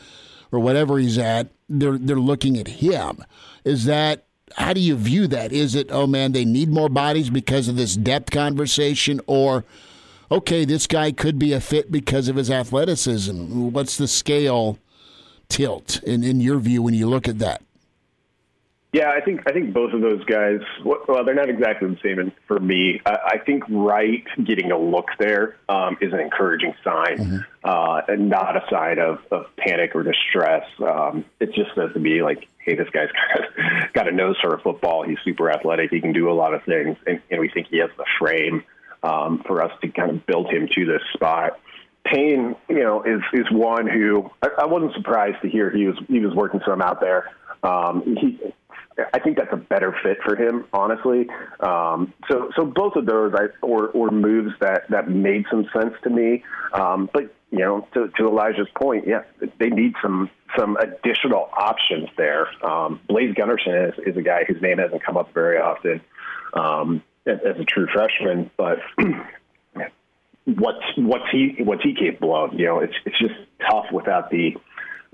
or 0.51 0.59
whatever 0.59 0.97
he's 0.97 1.17
at. 1.17 1.49
They're 1.67 1.97
they're 1.97 2.15
looking 2.15 2.57
at 2.57 2.67
him. 2.67 3.23
Is 3.63 3.85
that 3.85 4.25
how 4.57 4.73
do 4.73 4.79
you 4.79 4.95
view 4.95 5.27
that? 5.27 5.51
Is 5.51 5.75
it, 5.75 5.87
oh 5.91 6.07
man, 6.07 6.31
they 6.31 6.45
need 6.45 6.69
more 6.69 6.89
bodies 6.89 7.29
because 7.29 7.67
of 7.67 7.75
this 7.75 7.95
depth 7.95 8.31
conversation, 8.31 9.19
or 9.27 9.65
okay, 10.31 10.65
this 10.65 10.87
guy 10.87 11.11
could 11.11 11.37
be 11.37 11.53
a 11.53 11.59
fit 11.59 11.91
because 11.91 12.27
of 12.27 12.35
his 12.35 12.49
athleticism? 12.49 13.71
What's 13.71 13.97
the 13.97 14.07
scale 14.07 14.79
tilt 15.49 16.01
in, 16.03 16.23
in 16.23 16.41
your 16.41 16.59
view 16.59 16.81
when 16.81 16.93
you 16.93 17.07
look 17.07 17.27
at 17.27 17.39
that? 17.39 17.61
Yeah, 18.95 19.09
I 19.09 19.19
think 19.19 19.41
I 19.45 19.51
think 19.51 19.73
both 19.73 19.91
of 19.91 19.99
those 19.99 20.23
guys. 20.23 20.61
Well, 20.85 21.25
they're 21.25 21.35
not 21.35 21.49
exactly 21.49 21.89
the 21.89 21.97
same. 22.01 22.17
And 22.17 22.31
for 22.47 22.57
me, 22.61 23.01
I, 23.05 23.17
I 23.33 23.37
think 23.39 23.63
Wright 23.67 24.23
getting 24.41 24.71
a 24.71 24.77
look 24.77 25.07
there 25.19 25.57
um, 25.67 25.97
is 25.99 26.13
an 26.13 26.21
encouraging 26.21 26.73
sign, 26.81 27.17
mm-hmm. 27.17 27.37
uh, 27.65 28.01
and 28.07 28.29
not 28.29 28.55
a 28.55 28.63
sign 28.71 28.99
of, 28.99 29.19
of 29.31 29.47
panic 29.57 29.91
or 29.95 30.03
distress. 30.03 30.63
Um, 30.79 31.25
it 31.41 31.47
just 31.47 31.75
says 31.75 31.89
to 31.93 31.99
me 31.99 32.23
like, 32.23 32.47
hey, 32.59 32.75
this 32.75 32.87
guy's 32.93 33.09
of 33.37 33.91
got 33.91 34.07
a 34.07 34.13
nose 34.13 34.37
for 34.41 34.57
football. 34.59 35.03
He's 35.03 35.17
super 35.25 35.51
athletic. 35.51 35.91
He 35.91 35.99
can 35.99 36.13
do 36.13 36.31
a 36.31 36.33
lot 36.33 36.53
of 36.53 36.63
things, 36.63 36.95
and, 37.05 37.21
and 37.29 37.41
we 37.41 37.49
think 37.49 37.67
he 37.69 37.79
has 37.79 37.89
the 37.97 38.05
frame 38.17 38.63
um, 39.03 39.43
for 39.45 39.61
us 39.61 39.73
to 39.81 39.89
kind 39.89 40.11
of 40.11 40.25
build 40.25 40.49
him 40.49 40.69
to 40.73 40.85
this 40.85 41.01
spot. 41.13 41.59
Payne, 42.05 42.55
you 42.69 42.79
know, 42.79 43.03
is 43.03 43.19
is 43.33 43.51
one 43.51 43.87
who 43.87 44.31
I, 44.41 44.47
I 44.59 44.65
wasn't 44.67 44.93
surprised 44.93 45.41
to 45.41 45.49
hear 45.49 45.69
he 45.69 45.85
was 45.85 45.97
he 46.07 46.21
was 46.21 46.33
working 46.33 46.61
some 46.65 46.81
out 46.81 47.01
there. 47.01 47.29
Um, 47.61 48.15
he 48.21 48.39
I 49.13 49.19
think 49.19 49.37
that's 49.37 49.51
a 49.51 49.57
better 49.57 49.95
fit 50.03 50.19
for 50.23 50.35
him, 50.35 50.65
honestly. 50.71 51.27
Um, 51.59 52.13
so, 52.29 52.49
so 52.55 52.65
both 52.65 52.95
of 52.95 53.05
those 53.05 53.33
I, 53.35 53.47
or, 53.61 53.87
or 53.89 54.09
moves 54.09 54.53
that, 54.61 54.89
that 54.89 55.09
made 55.09 55.45
some 55.51 55.67
sense 55.73 55.93
to 56.03 56.09
me. 56.09 56.43
Um, 56.73 57.09
but 57.11 57.33
you 57.51 57.59
know, 57.59 57.87
to, 57.93 58.09
to 58.17 58.27
Elijah's 58.27 58.67
point, 58.75 59.07
yeah, 59.07 59.23
they 59.59 59.69
need 59.69 59.93
some 60.01 60.29
some 60.57 60.77
additional 60.77 61.49
options 61.55 62.09
there. 62.17 62.47
Um, 62.65 62.99
Blaise 63.07 63.33
Gunnerson 63.35 63.89
is, 63.89 63.99
is 64.05 64.17
a 64.17 64.21
guy 64.21 64.43
whose 64.45 64.61
name 64.61 64.77
hasn't 64.77 65.03
come 65.03 65.15
up 65.15 65.33
very 65.33 65.57
often 65.57 66.01
um, 66.53 67.03
as, 67.25 67.37
as 67.45 67.59
a 67.59 67.63
true 67.63 67.87
freshman, 67.93 68.49
but 68.57 68.79
what's 70.45 70.85
what's 70.97 71.29
he 71.31 71.55
what's 71.59 71.83
he 71.83 71.93
capable 71.93 72.35
of? 72.35 72.53
You 72.53 72.65
know, 72.65 72.79
it's 72.79 72.95
it's 73.05 73.19
just 73.19 73.35
tough 73.69 73.85
without 73.91 74.29
the 74.29 74.55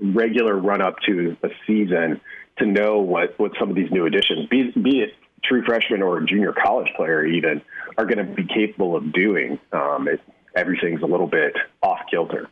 regular 0.00 0.56
run 0.56 0.82
up 0.82 0.96
to 1.06 1.36
a 1.42 1.48
season 1.66 2.20
to 2.58 2.66
know 2.66 2.98
what, 2.98 3.38
what 3.38 3.52
some 3.58 3.70
of 3.70 3.76
these 3.76 3.90
new 3.90 4.06
additions, 4.06 4.48
be, 4.48 4.70
be 4.70 5.00
it 5.00 5.14
true 5.42 5.62
freshman 5.64 6.02
or 6.02 6.20
junior 6.20 6.52
college 6.52 6.88
player 6.96 7.24
even, 7.24 7.62
are 7.98 8.04
going 8.04 8.18
to 8.18 8.34
be 8.34 8.44
capable 8.44 8.96
of 8.96 9.12
doing. 9.12 9.58
Um, 9.72 10.08
it, 10.08 10.20
everything's 10.54 11.02
a 11.02 11.06
little 11.06 11.26
bit 11.26 11.54
off 11.82 12.00
kilter. 12.10 12.48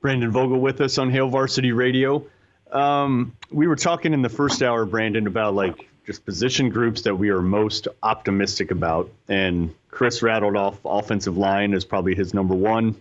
Brandon 0.00 0.32
Vogel 0.32 0.58
with 0.58 0.80
us 0.80 0.98
on 0.98 1.10
Hail 1.10 1.28
Varsity 1.28 1.72
Radio. 1.72 2.26
Um, 2.72 3.36
we 3.50 3.66
were 3.66 3.76
talking 3.76 4.14
in 4.14 4.22
the 4.22 4.28
first 4.28 4.62
hour, 4.62 4.84
Brandon, 4.84 5.26
about 5.26 5.54
like 5.54 5.88
just 6.06 6.24
position 6.24 6.70
groups 6.70 7.02
that 7.02 7.14
we 7.14 7.30
are 7.30 7.40
most 7.40 7.86
optimistic 8.02 8.70
about. 8.70 9.10
And 9.28 9.74
Chris 9.90 10.22
rattled 10.22 10.56
off 10.56 10.78
offensive 10.84 11.36
line 11.36 11.74
as 11.74 11.84
probably 11.84 12.14
his 12.14 12.34
number 12.34 12.54
one. 12.54 13.00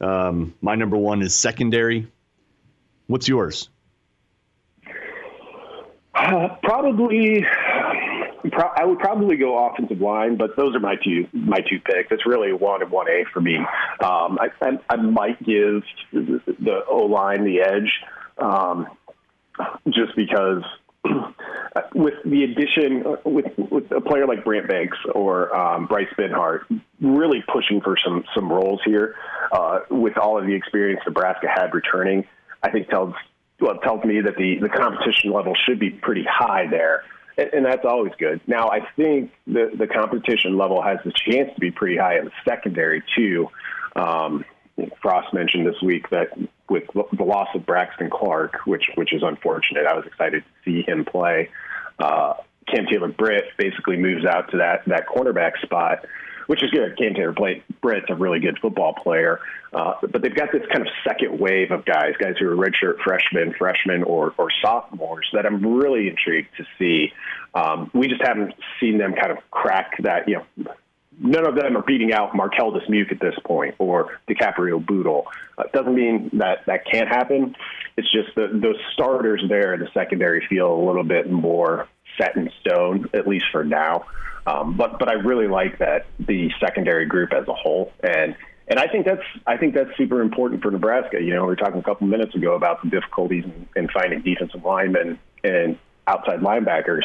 Um, 0.00 0.54
my 0.62 0.76
number 0.76 0.96
one 0.96 1.20
is 1.20 1.34
secondary. 1.34 2.06
What's 3.06 3.28
yours? 3.28 3.68
Uh, 6.30 6.56
probably, 6.62 7.44
pro- 8.52 8.72
I 8.76 8.84
would 8.84 8.98
probably 9.00 9.36
go 9.36 9.66
offensive 9.66 10.00
line, 10.00 10.36
but 10.36 10.56
those 10.56 10.76
are 10.76 10.80
my 10.80 10.94
two 11.02 11.26
my 11.32 11.58
two 11.58 11.80
picks. 11.80 12.12
It's 12.12 12.24
really 12.24 12.52
one 12.52 12.82
and 12.82 12.90
one 12.90 13.08
A 13.08 13.24
for 13.32 13.40
me. 13.40 13.56
Um, 13.56 14.38
I, 14.38 14.48
I, 14.60 14.78
I 14.88 14.96
might 14.96 15.42
give 15.42 15.82
the 16.12 16.82
O 16.88 17.06
line 17.06 17.44
the 17.44 17.62
edge, 17.62 17.90
um, 18.38 18.86
just 19.88 20.14
because 20.14 20.62
with 21.94 22.14
the 22.24 22.44
addition 22.44 23.16
with 23.24 23.46
with 23.56 23.90
a 23.90 24.00
player 24.00 24.26
like 24.26 24.44
Brant 24.44 24.68
Banks 24.68 24.98
or 25.14 25.54
um, 25.56 25.86
Bryce 25.86 26.12
Benhart 26.16 26.60
really 27.00 27.42
pushing 27.52 27.80
for 27.80 27.96
some 28.04 28.24
some 28.34 28.52
roles 28.52 28.80
here 28.84 29.16
uh, 29.52 29.80
with 29.90 30.16
all 30.16 30.38
of 30.38 30.46
the 30.46 30.54
experience 30.54 31.00
Nebraska 31.04 31.48
had 31.52 31.74
returning, 31.74 32.24
I 32.62 32.70
think 32.70 32.88
tells 32.88 33.14
well, 33.60 33.72
it 33.72 33.82
tells 33.82 34.04
me 34.04 34.20
that 34.22 34.36
the, 34.36 34.58
the 34.60 34.68
competition 34.68 35.32
level 35.32 35.54
should 35.66 35.78
be 35.78 35.90
pretty 35.90 36.24
high 36.28 36.66
there. 36.68 37.04
And, 37.36 37.50
and 37.52 37.66
that's 37.66 37.84
always 37.84 38.12
good. 38.18 38.40
Now, 38.46 38.70
I 38.70 38.80
think 38.96 39.32
the, 39.46 39.70
the 39.76 39.86
competition 39.86 40.56
level 40.56 40.82
has 40.82 40.98
the 41.04 41.12
chance 41.12 41.52
to 41.54 41.60
be 41.60 41.70
pretty 41.70 41.96
high 41.96 42.18
in 42.18 42.26
the 42.26 42.32
secondary, 42.44 43.02
too. 43.16 43.48
Um, 43.96 44.44
Frost 45.02 45.34
mentioned 45.34 45.66
this 45.66 45.80
week 45.82 46.08
that 46.10 46.28
with 46.68 46.84
the 46.94 47.24
loss 47.24 47.48
of 47.54 47.66
Braxton 47.66 48.08
Clark, 48.10 48.60
which 48.64 48.84
which 48.94 49.12
is 49.12 49.22
unfortunate, 49.22 49.86
I 49.86 49.94
was 49.94 50.06
excited 50.06 50.42
to 50.44 50.50
see 50.64 50.82
him 50.82 51.04
play. 51.04 51.50
Uh, 51.98 52.34
Cam 52.66 52.86
Taylor 52.86 53.08
Britt 53.08 53.44
basically 53.58 53.96
moves 53.96 54.24
out 54.24 54.50
to 54.52 54.58
that 54.58 54.84
that 54.86 55.06
cornerback 55.06 55.60
spot 55.62 56.06
which 56.50 56.64
is 56.64 56.70
good. 56.72 56.98
Cam 56.98 57.14
Taylor 57.14 57.32
play, 57.32 57.62
Britt's 57.80 58.06
a 58.08 58.14
really 58.16 58.40
good 58.40 58.58
football 58.58 58.92
player, 58.92 59.38
uh, 59.72 59.92
but 60.10 60.20
they've 60.20 60.34
got 60.34 60.50
this 60.50 60.62
kind 60.72 60.84
of 60.84 60.88
second 61.06 61.38
wave 61.38 61.70
of 61.70 61.84
guys, 61.84 62.14
guys 62.18 62.34
who 62.40 62.48
are 62.48 62.56
redshirt 62.56 62.98
freshmen, 63.04 63.54
freshmen, 63.56 64.02
or, 64.02 64.34
or 64.36 64.48
sophomores 64.60 65.28
that 65.32 65.46
I'm 65.46 65.64
really 65.64 66.08
intrigued 66.08 66.48
to 66.56 66.64
see. 66.76 67.12
Um, 67.54 67.88
we 67.94 68.08
just 68.08 68.20
haven't 68.20 68.54
seen 68.80 68.98
them 68.98 69.14
kind 69.14 69.30
of 69.30 69.38
crack 69.52 69.92
that, 70.02 70.28
you 70.28 70.42
know, 70.56 70.74
none 71.20 71.46
of 71.46 71.54
them 71.54 71.76
are 71.76 71.82
beating 71.82 72.12
out 72.12 72.34
Marquel 72.34 72.72
Dismuke 72.72 73.12
at 73.12 73.20
this 73.20 73.36
point 73.44 73.76
or 73.78 74.18
DiCaprio 74.28 74.84
Bootle. 74.84 75.28
Uh, 75.56 75.64
doesn't 75.72 75.94
mean 75.94 76.30
that 76.32 76.66
that 76.66 76.84
can't 76.84 77.08
happen. 77.08 77.54
It's 77.96 78.10
just 78.10 78.34
that 78.34 78.60
those 78.60 78.74
starters 78.92 79.44
there 79.48 79.74
in 79.74 79.78
the 79.78 79.88
secondary 79.94 80.44
feel 80.48 80.74
a 80.74 80.82
little 80.84 81.04
bit 81.04 81.30
more 81.30 81.86
set 82.18 82.36
in 82.36 82.50
stone, 82.60 83.08
at 83.14 83.26
least 83.26 83.46
for 83.52 83.64
now. 83.64 84.06
Um, 84.46 84.76
but 84.76 84.98
but 84.98 85.08
I 85.08 85.14
really 85.14 85.48
like 85.48 85.78
that 85.78 86.06
the 86.18 86.50
secondary 86.60 87.06
group 87.06 87.32
as 87.32 87.46
a 87.46 87.54
whole, 87.54 87.92
and 88.02 88.34
and 88.68 88.78
I 88.78 88.86
think 88.86 89.04
that's 89.04 89.22
I 89.46 89.56
think 89.56 89.74
that's 89.74 89.94
super 89.96 90.20
important 90.20 90.62
for 90.62 90.70
Nebraska. 90.70 91.20
You 91.20 91.34
know, 91.34 91.42
we 91.42 91.48
were 91.48 91.56
talking 91.56 91.80
a 91.80 91.82
couple 91.82 92.06
minutes 92.06 92.34
ago 92.34 92.54
about 92.54 92.82
the 92.82 92.88
difficulties 92.88 93.44
in, 93.44 93.68
in 93.76 93.88
finding 93.88 94.22
defensive 94.22 94.64
linemen 94.64 95.18
and 95.44 95.78
outside 96.06 96.40
linebackers. 96.40 97.02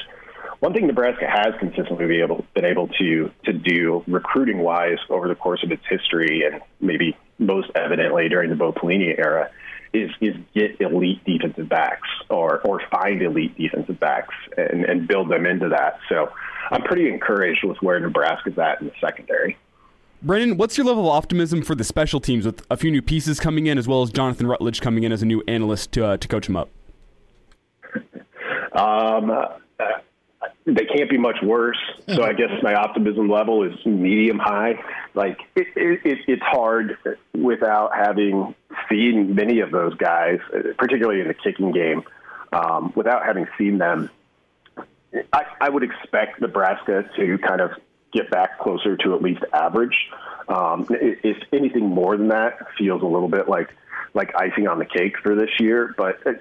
One 0.60 0.74
thing 0.74 0.88
Nebraska 0.88 1.28
has 1.28 1.54
consistently 1.60 2.06
been 2.06 2.22
able, 2.22 2.46
been 2.54 2.66
able 2.66 2.88
to 3.00 3.32
to 3.44 3.54
do 3.54 4.04
recruiting 4.08 4.60
wise 4.60 5.00
over 5.10 5.28
the 5.28 5.36
course 5.36 5.64
of 5.64 5.72
its 5.72 5.84
history, 5.90 6.44
and 6.46 6.62
maybe 6.80 7.18
most 7.38 7.70
evidently 7.76 8.30
during 8.30 8.50
the 8.50 8.56
Bo 8.56 8.72
Pelini 8.72 9.18
era, 9.18 9.50
is 9.96 10.12
is 10.22 10.36
get 10.54 10.80
elite 10.80 11.24
defensive 11.26 11.70
backs 11.70 12.08
or 12.30 12.60
or 12.62 12.82
find 12.92 13.22
elite 13.22 13.58
defensive 13.58 14.00
backs 14.00 14.34
and, 14.58 14.86
and 14.86 15.08
build 15.08 15.30
them 15.30 15.46
into 15.46 15.70
that. 15.70 16.00
So 16.10 16.32
I'm 16.72 16.82
pretty 16.84 17.08
encouraged 17.10 17.64
with 17.64 17.78
where 17.82 18.00
Nebraska's 18.00 18.58
at 18.58 18.82
in 18.82 18.88
the 18.88 18.94
secondary. 19.00 19.58
Brennan, 20.22 20.58
what's 20.58 20.78
your 20.78 20.88
level 20.88 21.12
of 21.12 21.16
optimism 21.16 21.62
for 21.62 21.76
the 21.76 21.84
special 21.84 22.20
teams 22.20 22.46
with 22.46 22.66
a 22.72 22.78
few 22.78 22.90
new 22.90 23.02
pieces 23.02 23.40
coming 23.40 23.68
in, 23.68 23.78
as 23.78 23.88
well 23.88 24.02
as 24.02 24.10
Jonathan 24.10 24.48
Rutledge 24.48 24.82
coming 24.82 25.04
in 25.04 25.12
as 25.12 25.22
a 25.22 25.26
new 25.26 25.44
analyst 25.48 25.92
to 25.94 26.06
uh, 26.06 26.18
to 26.18 26.28
coach 26.28 26.50
him 26.50 26.56
up? 26.56 26.70
um, 28.74 29.30
uh, 29.30 29.58
they 30.66 30.86
can't 30.86 31.10
be 31.10 31.18
much 31.18 31.38
worse. 31.44 31.78
So 32.08 32.24
I 32.24 32.34
guess 32.34 32.50
my 32.64 32.74
optimism 32.74 33.30
level 33.30 33.64
is 33.64 33.74
medium 33.86 34.40
high. 34.40 34.84
Like 35.14 35.40
it, 35.56 35.68
it, 35.76 36.20
it's 36.28 36.42
hard 36.42 36.98
without 37.34 37.96
having 37.96 38.56
seen 38.90 39.36
many 39.36 39.60
of 39.60 39.72
those 39.72 39.94
guys, 39.96 40.40
particularly 40.78 41.22
in 41.22 41.28
the 41.28 41.34
kicking 41.34 41.72
game, 41.72 42.04
um, 42.52 42.94
without 42.96 43.26
having 43.26 43.48
seen 43.58 43.78
them 43.78 44.10
I, 45.34 45.46
I 45.62 45.70
would 45.70 45.84
expect 45.84 46.42
Nebraska 46.42 47.10
to 47.16 47.38
kind 47.40 47.62
of 47.62 47.72
get 48.12 48.30
back 48.30 48.60
closer 48.60 48.96
to 48.98 49.16
at 49.16 49.22
least 49.22 49.44
average. 49.54 50.10
Um, 50.48 50.88
if 50.90 51.38
anything 51.54 51.88
more 51.88 52.18
than 52.18 52.30
that, 52.30 52.60
feels 52.78 53.02
a 53.02 53.06
little 53.06 53.30
bit 53.30 53.48
like 53.48 53.70
like 54.14 54.34
icing 54.36 54.68
on 54.68 54.80
the 54.80 54.86
cake 54.86 55.18
for 55.22 55.36
this 55.36 55.50
year. 55.60 55.94
But 55.98 56.20
uh, 56.26 56.34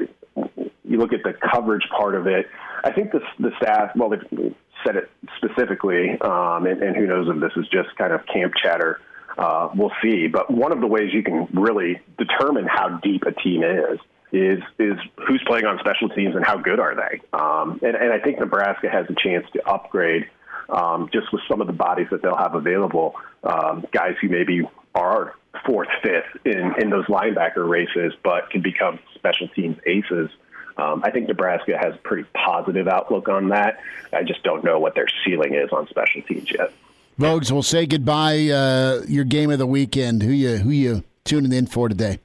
you 0.84 0.98
look 0.98 1.12
at 1.12 1.22
the 1.22 1.32
coverage 1.32 1.88
part 1.96 2.14
of 2.14 2.26
it. 2.26 2.46
I 2.84 2.92
think 2.92 3.12
the 3.12 3.20
the 3.38 3.50
staff, 3.56 3.92
well, 3.96 4.10
they've 4.10 4.54
said 4.84 4.96
it 4.96 5.10
specifically, 5.36 6.20
um, 6.20 6.66
and, 6.66 6.82
and 6.82 6.94
who 6.94 7.06
knows 7.06 7.28
if 7.28 7.40
this 7.40 7.52
is 7.56 7.68
just 7.68 7.96
kind 7.96 8.12
of 8.12 8.26
camp 8.26 8.52
chatter. 8.62 9.00
Uh, 9.36 9.70
we'll 9.74 9.92
see. 10.02 10.28
But 10.28 10.50
one 10.50 10.70
of 10.70 10.80
the 10.80 10.86
ways 10.86 11.12
you 11.12 11.22
can 11.22 11.48
really 11.52 12.00
determine 12.18 12.66
how 12.66 13.00
deep 13.02 13.22
a 13.26 13.32
team 13.32 13.64
is 13.64 13.98
is 14.32 14.62
is 14.78 14.98
who's 15.26 15.42
playing 15.46 15.64
on 15.64 15.78
special 15.78 16.08
teams 16.10 16.36
and 16.36 16.44
how 16.44 16.58
good 16.58 16.78
are 16.78 16.94
they. 16.94 17.20
Um, 17.32 17.80
and, 17.82 17.96
and 17.96 18.12
I 18.12 18.18
think 18.18 18.38
Nebraska 18.38 18.90
has 18.90 19.06
a 19.08 19.14
chance 19.14 19.46
to 19.54 19.66
upgrade 19.66 20.28
um, 20.68 21.08
just 21.12 21.32
with 21.32 21.42
some 21.48 21.60
of 21.60 21.66
the 21.66 21.72
bodies 21.72 22.08
that 22.10 22.22
they'll 22.22 22.36
have 22.36 22.54
available. 22.54 23.14
Um, 23.42 23.86
guys 23.92 24.14
who 24.20 24.28
maybe 24.28 24.62
are 24.94 25.34
fourth, 25.66 25.88
fifth 26.02 26.44
in, 26.44 26.74
in 26.80 26.90
those 26.90 27.06
linebacker 27.06 27.68
races, 27.68 28.12
but 28.22 28.50
can 28.50 28.62
become 28.62 28.98
special 29.14 29.48
teams 29.48 29.78
aces. 29.86 30.30
Um, 30.76 31.02
I 31.04 31.10
think 31.10 31.28
Nebraska 31.28 31.78
has 31.78 31.94
a 31.94 31.98
pretty 31.98 32.28
positive 32.34 32.88
outlook 32.88 33.28
on 33.28 33.48
that. 33.50 33.78
I 34.12 34.22
just 34.22 34.42
don't 34.42 34.64
know 34.64 34.78
what 34.78 34.94
their 34.94 35.06
ceiling 35.24 35.54
is 35.54 35.70
on 35.70 35.86
special 35.88 36.22
teams 36.22 36.50
yet. 36.50 36.72
Vogues, 37.18 37.52
we'll 37.52 37.62
say 37.62 37.86
goodbye. 37.86 38.48
Uh, 38.48 39.02
your 39.06 39.24
game 39.24 39.50
of 39.50 39.58
the 39.58 39.66
weekend. 39.66 40.22
Who 40.22 40.32
you 40.32 40.56
who 40.56 40.70
you 40.70 41.04
tuning 41.24 41.52
in 41.52 41.66
for 41.66 41.88
today? 41.88 42.18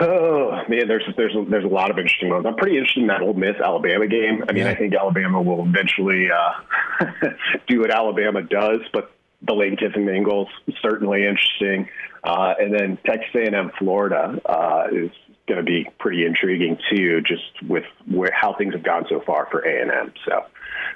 Oh 0.00 0.50
man, 0.68 0.88
there's 0.88 1.04
there's 1.16 1.36
a, 1.36 1.44
there's 1.48 1.64
a 1.64 1.68
lot 1.68 1.90
of 1.90 1.98
interesting 1.98 2.30
ones. 2.30 2.46
I'm 2.46 2.56
pretty 2.56 2.76
interested 2.78 3.02
in 3.02 3.06
that 3.08 3.20
Ole 3.22 3.34
Miss 3.34 3.56
Alabama 3.62 4.06
game. 4.08 4.42
I 4.48 4.52
mean, 4.52 4.64
Yeah. 4.64 4.70
I 4.70 4.74
think 4.74 4.94
Alabama 4.94 5.40
will 5.40 5.64
eventually 5.64 6.28
uh, 6.30 7.06
do 7.68 7.80
what 7.80 7.90
Alabama 7.90 8.42
does, 8.42 8.80
but 8.92 9.12
the 9.42 9.54
Lane 9.54 9.76
Kiffin 9.76 10.04
Bengals 10.04 10.48
certainly 10.82 11.26
interesting. 11.26 11.88
Uh, 12.24 12.54
and 12.58 12.74
then 12.74 12.98
Texas 13.04 13.28
A&M 13.34 13.70
Florida 13.78 14.40
uh, 14.46 14.86
is 14.90 15.10
going 15.46 15.58
to 15.58 15.64
be 15.64 15.88
pretty 15.98 16.24
intriguing 16.24 16.78
too, 16.90 17.20
just 17.20 17.62
with 17.66 17.84
where 18.06 18.32
how 18.32 18.54
things 18.54 18.74
have 18.74 18.82
gone 18.82 19.06
so 19.08 19.20
far 19.20 19.46
for 19.50 19.60
A&M. 19.60 20.12
So 20.24 20.44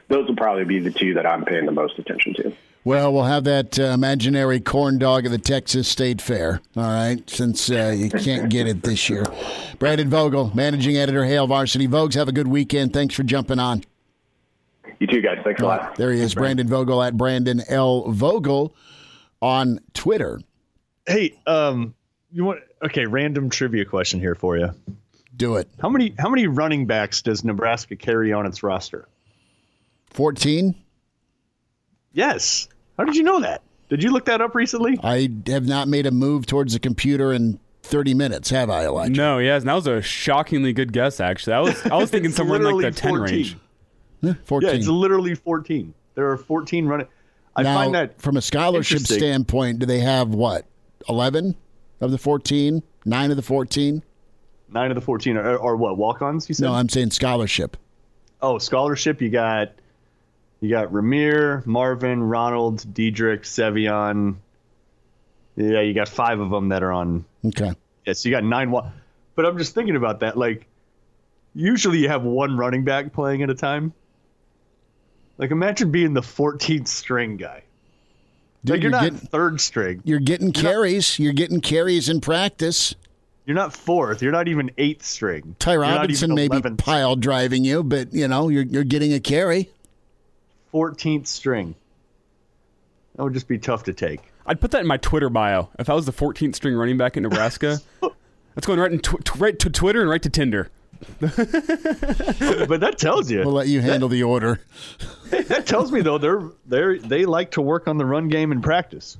those 0.08 0.28
will 0.28 0.36
probably 0.36 0.64
be 0.64 0.78
the 0.78 0.90
two 0.90 1.14
that 1.14 1.26
I'm 1.26 1.44
paying 1.44 1.66
the 1.66 1.72
most 1.72 1.98
attention 1.98 2.34
to. 2.34 2.52
Well, 2.84 3.12
we'll 3.12 3.24
have 3.24 3.44
that 3.44 3.78
uh, 3.78 3.82
imaginary 3.82 4.60
corn 4.60 4.98
dog 4.98 5.26
at 5.26 5.30
the 5.30 5.38
Texas 5.38 5.88
State 5.88 6.22
Fair, 6.22 6.62
all 6.74 6.84
right, 6.84 7.28
since 7.28 7.70
uh, 7.70 7.94
you 7.94 8.08
can't 8.08 8.48
get 8.48 8.66
it 8.66 8.82
this 8.82 9.10
year. 9.10 9.26
Brandon 9.78 10.08
Vogel, 10.08 10.52
managing 10.54 10.96
editor, 10.96 11.24
Hail 11.24 11.46
Varsity. 11.46 11.86
Vogues, 11.86 12.14
have 12.14 12.28
a 12.28 12.32
good 12.32 12.48
weekend. 12.48 12.94
Thanks 12.94 13.14
for 13.14 13.24
jumping 13.24 13.58
on. 13.58 13.84
You 15.00 15.06
too, 15.06 15.20
guys. 15.20 15.38
Thanks 15.44 15.60
a 15.60 15.66
lot. 15.66 15.96
There 15.96 16.12
he 16.12 16.20
is, 16.20 16.34
Brandon 16.34 16.66
Vogel 16.66 17.02
at 17.02 17.16
Brandon 17.16 17.62
L. 17.68 18.10
Vogel 18.10 18.74
on 19.42 19.80
Twitter. 19.92 20.40
Hey, 21.06 21.36
um, 21.46 21.94
you 22.32 22.44
want 22.44 22.60
okay? 22.84 23.06
Random 23.06 23.50
trivia 23.50 23.84
question 23.84 24.20
here 24.20 24.34
for 24.34 24.56
you. 24.56 24.74
Do 25.36 25.56
it. 25.56 25.68
How 25.80 25.88
many 25.88 26.14
how 26.18 26.28
many 26.28 26.46
running 26.46 26.86
backs 26.86 27.22
does 27.22 27.44
Nebraska 27.44 27.96
carry 27.96 28.32
on 28.32 28.46
its 28.46 28.62
roster? 28.62 29.08
14. 30.10 30.74
Yes. 32.12 32.68
How 32.96 33.04
did 33.04 33.16
you 33.16 33.22
know 33.22 33.40
that? 33.40 33.62
Did 33.88 34.02
you 34.02 34.10
look 34.10 34.24
that 34.26 34.40
up 34.40 34.54
recently? 34.54 34.98
I 35.02 35.30
have 35.46 35.66
not 35.66 35.88
made 35.88 36.06
a 36.06 36.10
move 36.10 36.46
towards 36.46 36.72
the 36.72 36.78
computer 36.80 37.32
in 37.32 37.58
30 37.82 38.14
minutes, 38.14 38.50
have 38.50 38.68
I, 38.68 38.84
Elijah? 38.84 39.12
No, 39.12 39.38
yes, 39.38 39.62
and 39.62 39.68
that 39.68 39.74
was 39.74 39.86
a 39.86 40.02
shockingly 40.02 40.72
good 40.72 40.92
guess. 40.92 41.20
Actually, 41.20 41.54
I 41.54 41.60
was 41.60 41.86
I 41.86 41.96
was 41.96 42.10
thinking 42.10 42.32
somewhere 42.32 42.58
in 42.58 42.64
like 42.64 42.74
literally 42.74 42.90
the 42.90 43.00
ten 43.00 43.10
14. 43.16 43.36
range. 43.36 43.56
14. 44.44 44.68
Yeah, 44.68 44.74
it's 44.74 44.88
literally 44.88 45.34
14. 45.34 45.94
There 46.14 46.30
are 46.30 46.36
14 46.36 46.86
running. 46.86 47.06
I 47.54 47.62
now, 47.62 47.74
find 47.74 47.94
that 47.94 48.20
from 48.20 48.36
a 48.36 48.42
scholarship 48.42 49.00
standpoint, 49.00 49.78
do 49.78 49.86
they 49.86 50.00
have 50.00 50.28
what? 50.28 50.66
11 51.08 51.54
of 52.00 52.10
the 52.10 52.18
14? 52.18 52.82
9 53.04 53.30
of 53.30 53.36
the 53.36 53.42
14? 53.42 54.02
nine 54.70 54.90
of 54.90 54.94
the 54.96 55.00
14 55.00 55.38
are, 55.38 55.58
are 55.58 55.76
what 55.76 55.96
walk-ons. 55.96 56.46
You 56.48 56.54
said? 56.54 56.66
No, 56.66 56.74
I'm 56.74 56.90
saying 56.90 57.10
scholarship. 57.12 57.76
oh, 58.42 58.58
scholarship. 58.58 59.22
You 59.22 59.30
got 59.30 59.72
you 60.60 60.68
got 60.68 60.92
Rahmir, 60.92 61.64
Marvin, 61.64 62.22
Ronald, 62.22 62.84
Dedrick, 62.92 63.44
Sevion. 63.44 64.36
Yeah, 65.56 65.80
you 65.80 65.94
got 65.94 66.08
five 66.08 66.38
of 66.38 66.50
them 66.50 66.68
that 66.68 66.82
are 66.82 66.92
on. 66.92 67.24
Okay. 67.46 67.72
Yeah, 68.04 68.12
so 68.12 68.28
you 68.28 68.34
got 68.34 68.44
nine. 68.44 68.70
Wa- 68.70 68.90
but 69.34 69.46
I'm 69.46 69.56
just 69.56 69.74
thinking 69.74 69.96
about 69.96 70.20
that. 70.20 70.36
Like, 70.36 70.66
usually 71.54 72.00
you 72.00 72.08
have 72.08 72.22
one 72.22 72.56
running 72.58 72.84
back 72.84 73.12
playing 73.14 73.42
at 73.42 73.48
a 73.48 73.54
time. 73.54 73.94
Like, 75.38 75.50
imagine 75.50 75.90
being 75.90 76.12
the 76.12 76.20
14th 76.20 76.88
string 76.88 77.38
guy. 77.38 77.62
Dude, 78.64 78.74
like, 78.76 78.82
you're, 78.82 78.90
you're 78.90 78.90
not 78.90 79.02
getting- 79.04 79.18
third 79.18 79.60
string. 79.60 80.02
You're 80.04 80.18
getting 80.20 80.52
carries. 80.52 81.18
You're 81.18 81.32
getting 81.32 81.60
carries 81.60 82.08
in 82.08 82.20
practice. 82.20 82.94
You're 83.46 83.54
not 83.54 83.72
fourth. 83.72 84.20
You're 84.20 84.32
not 84.32 84.46
even 84.48 84.70
eighth 84.76 85.04
string. 85.04 85.56
Ty 85.58 85.72
You're 85.72 85.80
Robinson 85.82 86.32
even 86.32 86.50
may 86.50 86.60
be 86.60 86.70
pile 86.76 87.16
driving 87.16 87.64
you, 87.64 87.82
but 87.82 88.12
you 88.12 88.28
know 88.28 88.48
you're 88.50 88.64
you're 88.64 88.84
getting 88.84 89.14
a 89.14 89.20
carry. 89.20 89.70
14th 90.74 91.26
string. 91.26 91.74
That 93.16 93.24
would 93.24 93.32
just 93.32 93.48
be 93.48 93.58
tough 93.58 93.84
to 93.84 93.94
take. 93.94 94.20
I'd 94.44 94.60
put 94.60 94.70
that 94.72 94.80
in 94.82 94.86
my 94.86 94.98
Twitter 94.98 95.30
bio. 95.30 95.70
If 95.78 95.88
I 95.88 95.94
was 95.94 96.04
the 96.06 96.12
14th 96.12 96.54
string 96.54 96.74
running 96.74 96.98
back 96.98 97.16
in 97.16 97.22
Nebraska, 97.22 97.80
that's 98.54 98.66
going 98.66 98.78
right, 98.78 98.92
in 98.92 98.98
tw- 98.98 99.24
tw- 99.24 99.36
right 99.36 99.58
to 99.58 99.70
Twitter 99.70 100.00
and 100.02 100.10
right 100.10 100.22
to 100.22 100.30
Tinder. 100.30 100.70
but 101.20 102.80
that 102.80 102.96
tells 102.98 103.30
you. 103.30 103.40
We'll 103.40 103.52
let 103.52 103.68
you 103.68 103.80
handle 103.80 104.08
the 104.08 104.22
order. 104.22 104.60
that 105.30 105.66
tells 105.66 105.92
me 105.92 106.00
though 106.00 106.18
they're 106.18 106.42
they 106.66 106.98
they 106.98 107.24
like 107.24 107.52
to 107.52 107.62
work 107.62 107.88
on 107.88 107.98
the 107.98 108.04
run 108.04 108.28
game 108.28 108.52
in 108.52 108.62
practice, 108.62 109.18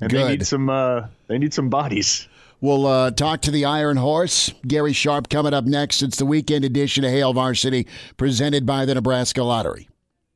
and 0.00 0.10
they 0.10 0.28
need 0.28 0.46
some 0.46 0.68
uh, 0.68 1.06
they 1.28 1.38
need 1.38 1.54
some 1.54 1.68
bodies. 1.68 2.28
We'll 2.60 2.86
uh, 2.86 3.10
talk 3.10 3.42
to 3.42 3.50
the 3.50 3.66
Iron 3.66 3.98
Horse. 3.98 4.52
Gary 4.66 4.94
Sharp 4.94 5.28
coming 5.28 5.52
up 5.52 5.64
next. 5.64 6.02
It's 6.02 6.16
the 6.16 6.26
weekend 6.26 6.64
edition 6.64 7.04
of 7.04 7.10
Hail 7.10 7.34
Varsity, 7.34 7.86
presented 8.16 8.64
by 8.64 8.86
the 8.86 8.94
Nebraska 8.94 9.42
Lottery. 9.42 9.88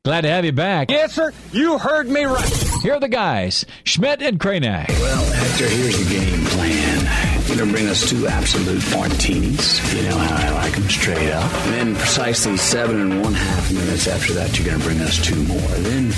Glad 0.03 0.21
to 0.21 0.29
have 0.29 0.45
you 0.45 0.51
back. 0.51 0.89
Yes, 0.89 1.13
sir. 1.13 1.31
You 1.51 1.77
heard 1.77 2.09
me 2.09 2.23
right. 2.23 2.63
Here 2.81 2.95
are 2.95 2.99
the 2.99 3.07
guys, 3.07 3.67
Schmidt 3.83 4.23
and 4.23 4.39
Cranack. 4.39 4.89
Well, 4.89 5.23
Hector, 5.31 5.67
here's 5.67 5.99
the 5.99 6.09
game 6.11 6.43
plan. 6.45 7.45
You're 7.45 7.57
gonna 7.57 7.71
bring 7.71 7.87
us 7.87 8.09
two 8.09 8.25
absolute 8.25 8.81
martinis. 8.89 9.93
You 9.93 10.09
know 10.09 10.17
how 10.17 10.47
I 10.47 10.49
like 10.63 10.73
them 10.73 10.89
straight 10.89 11.29
up. 11.29 11.53
And 11.65 11.73
then 11.75 11.95
precisely 11.97 12.57
seven 12.57 12.99
and 12.99 13.21
one 13.21 13.35
half 13.35 13.71
minutes 13.71 14.07
after 14.07 14.33
that, 14.33 14.57
you're 14.57 14.71
gonna 14.71 14.83
bring 14.83 14.99
us 15.01 15.23
two 15.23 15.35
more. 15.43 15.59
Then 15.59 16.09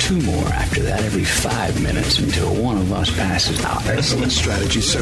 two 0.00 0.20
more 0.22 0.46
after 0.48 0.82
that 0.82 1.02
every 1.02 1.24
five 1.24 1.80
minutes 1.82 2.18
until 2.18 2.54
one 2.54 2.76
of 2.76 2.92
us 2.92 3.10
passes 3.16 3.64
out. 3.64 3.86
Excellent 3.86 4.32
strategy, 4.32 4.80
sir. 4.80 5.00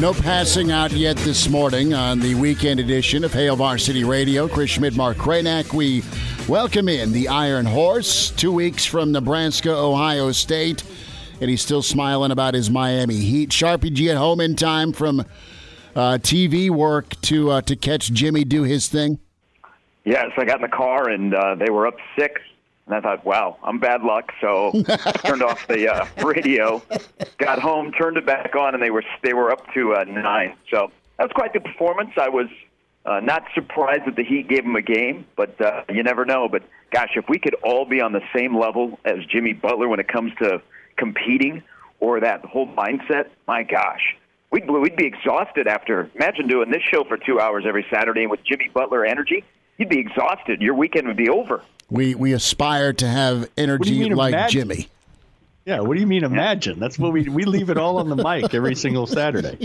No 0.00 0.12
passing 0.12 0.70
out 0.70 0.92
yet 0.92 1.16
this 1.18 1.48
morning 1.48 1.94
on 1.94 2.20
the 2.20 2.34
weekend 2.34 2.80
edition 2.80 3.24
of 3.24 3.32
Hail 3.32 3.56
Varsity 3.56 4.04
Radio. 4.04 4.46
Chris 4.48 4.70
Schmidt, 4.70 4.96
Mark 4.96 5.16
Cranack. 5.16 5.72
We 5.72 6.02
welcome 6.48 6.88
in 6.88 7.12
the 7.12 7.28
Iron 7.28 7.66
Horse, 7.66 8.30
two 8.30 8.52
weeks 8.52 8.84
from 8.84 9.12
Nebraska, 9.12 9.74
Ohio 9.74 10.32
State, 10.32 10.84
and 11.40 11.50
he's 11.50 11.62
still 11.62 11.82
smiling 11.82 12.30
about 12.30 12.54
his 12.54 12.70
Miami 12.70 13.16
Heat. 13.16 13.50
Sharpie, 13.50 13.92
G 13.92 14.10
at 14.10 14.16
home 14.16 14.40
in 14.40 14.56
time 14.56 14.92
from 14.92 15.20
uh, 15.96 16.18
TV 16.18 16.70
work 16.70 17.20
to 17.22 17.50
uh, 17.50 17.60
to 17.62 17.74
catch 17.74 18.12
Jimmy 18.12 18.44
do 18.44 18.62
his 18.62 18.88
thing? 18.88 19.18
Yes, 20.04 20.30
I 20.38 20.44
got 20.44 20.56
in 20.56 20.62
the 20.62 20.68
car 20.68 21.08
and 21.08 21.34
uh, 21.34 21.54
they 21.56 21.70
were 21.70 21.86
up 21.86 21.96
six, 22.18 22.40
and 22.88 22.96
I 22.96 23.00
thought, 23.00 23.24
"Wow, 23.24 23.58
I'm 23.62 23.78
bad 23.78 24.02
luck." 24.02 24.32
So 24.40 24.72
I 24.88 25.12
turned 25.24 25.42
off 25.42 25.66
the 25.66 25.88
uh, 25.88 26.06
radio, 26.24 26.82
got 27.36 27.58
home, 27.58 27.92
turned 27.92 28.16
it 28.16 28.26
back 28.26 28.56
on, 28.56 28.74
and 28.74 28.82
they 28.82 28.90
were 28.90 29.04
they 29.22 29.34
were 29.34 29.52
up 29.52 29.72
to 29.74 29.94
uh, 29.94 30.04
nine. 30.04 30.54
So 30.70 30.90
that 31.18 31.24
was 31.24 31.32
quite 31.34 31.52
the 31.52 31.60
performance. 31.60 32.10
I 32.16 32.28
was 32.28 32.48
uh, 33.04 33.20
not 33.20 33.44
surprised 33.54 34.06
that 34.06 34.16
the 34.16 34.24
Heat 34.24 34.48
gave 34.48 34.64
them 34.64 34.76
a 34.76 34.82
game, 34.82 35.26
but 35.36 35.60
uh, 35.60 35.84
you 35.90 36.02
never 36.02 36.24
know. 36.24 36.48
But 36.48 36.62
gosh, 36.90 37.10
if 37.14 37.28
we 37.28 37.38
could 37.38 37.54
all 37.62 37.84
be 37.84 38.00
on 38.00 38.12
the 38.12 38.22
same 38.34 38.58
level 38.58 38.98
as 39.04 39.24
Jimmy 39.26 39.52
Butler 39.52 39.88
when 39.88 40.00
it 40.00 40.08
comes 40.08 40.32
to 40.42 40.62
competing 40.96 41.62
or 42.00 42.20
that 42.20 42.44
whole 42.44 42.66
mindset, 42.66 43.28
my 43.46 43.62
gosh. 43.62 44.16
We'd, 44.50 44.68
we'd 44.70 44.96
be 44.96 45.04
exhausted 45.04 45.66
after. 45.66 46.10
Imagine 46.14 46.48
doing 46.48 46.70
this 46.70 46.82
show 46.82 47.04
for 47.04 47.18
two 47.18 47.38
hours 47.38 47.64
every 47.66 47.84
Saturday 47.92 48.26
with 48.26 48.40
Jimmy 48.44 48.70
Butler 48.72 49.04
energy. 49.04 49.44
You'd 49.76 49.90
be 49.90 49.98
exhausted. 49.98 50.62
Your 50.62 50.74
weekend 50.74 51.06
would 51.06 51.18
be 51.18 51.28
over. 51.28 51.62
We 51.90 52.14
we 52.14 52.32
aspire 52.32 52.92
to 52.94 53.08
have 53.08 53.48
energy 53.56 53.98
mean 53.98 54.12
like 54.12 54.34
imagine? 54.34 54.68
Jimmy. 54.68 54.88
Yeah, 55.64 55.80
what 55.80 55.94
do 55.94 56.00
you 56.00 56.06
mean 56.06 56.24
imagine? 56.24 56.78
That's 56.78 56.98
what 56.98 57.12
we 57.12 57.28
we 57.28 57.44
leave 57.44 57.70
it 57.70 57.78
all 57.78 57.98
on 57.98 58.08
the 58.08 58.16
mic 58.16 58.54
every 58.54 58.74
single 58.74 59.06
Saturday. 59.06 59.56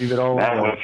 Leave 0.00 0.12
it 0.12 0.18
all 0.18 0.36
That 0.36 0.56
on 0.56 0.62
was- 0.62 0.78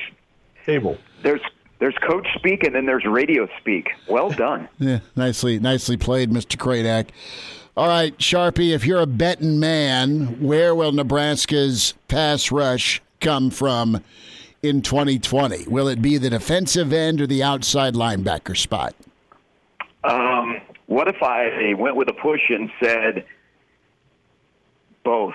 the 0.66 0.72
table. 0.72 0.98
There's 1.22 1.40
there's 1.78 1.94
coach 1.98 2.26
speak 2.36 2.64
and 2.64 2.74
then 2.74 2.86
there's 2.86 3.04
radio 3.04 3.48
speak. 3.60 3.90
Well 4.08 4.30
done. 4.30 4.68
Yeah, 4.78 5.00
nicely, 5.16 5.58
nicely 5.58 5.96
played, 5.96 6.30
Mr. 6.30 6.56
Cranack. 6.56 7.08
All 7.76 7.88
right, 7.88 8.16
Sharpie, 8.18 8.72
if 8.72 8.86
you're 8.86 9.00
a 9.00 9.06
betting 9.06 9.58
man, 9.58 10.40
where 10.40 10.74
will 10.76 10.92
Nebraska's 10.92 11.94
pass 12.06 12.52
rush 12.52 13.02
come 13.20 13.50
from 13.50 14.00
in 14.62 14.80
2020? 14.80 15.66
Will 15.66 15.88
it 15.88 16.00
be 16.00 16.16
the 16.16 16.30
defensive 16.30 16.92
end 16.92 17.20
or 17.20 17.26
the 17.26 17.42
outside 17.42 17.94
linebacker 17.94 18.56
spot? 18.56 18.94
Um, 20.04 20.60
what 20.86 21.08
if 21.08 21.22
I 21.22 21.74
went 21.74 21.96
with 21.96 22.08
a 22.08 22.12
push 22.12 22.50
and 22.50 22.70
said 22.82 23.24
both, 25.02 25.34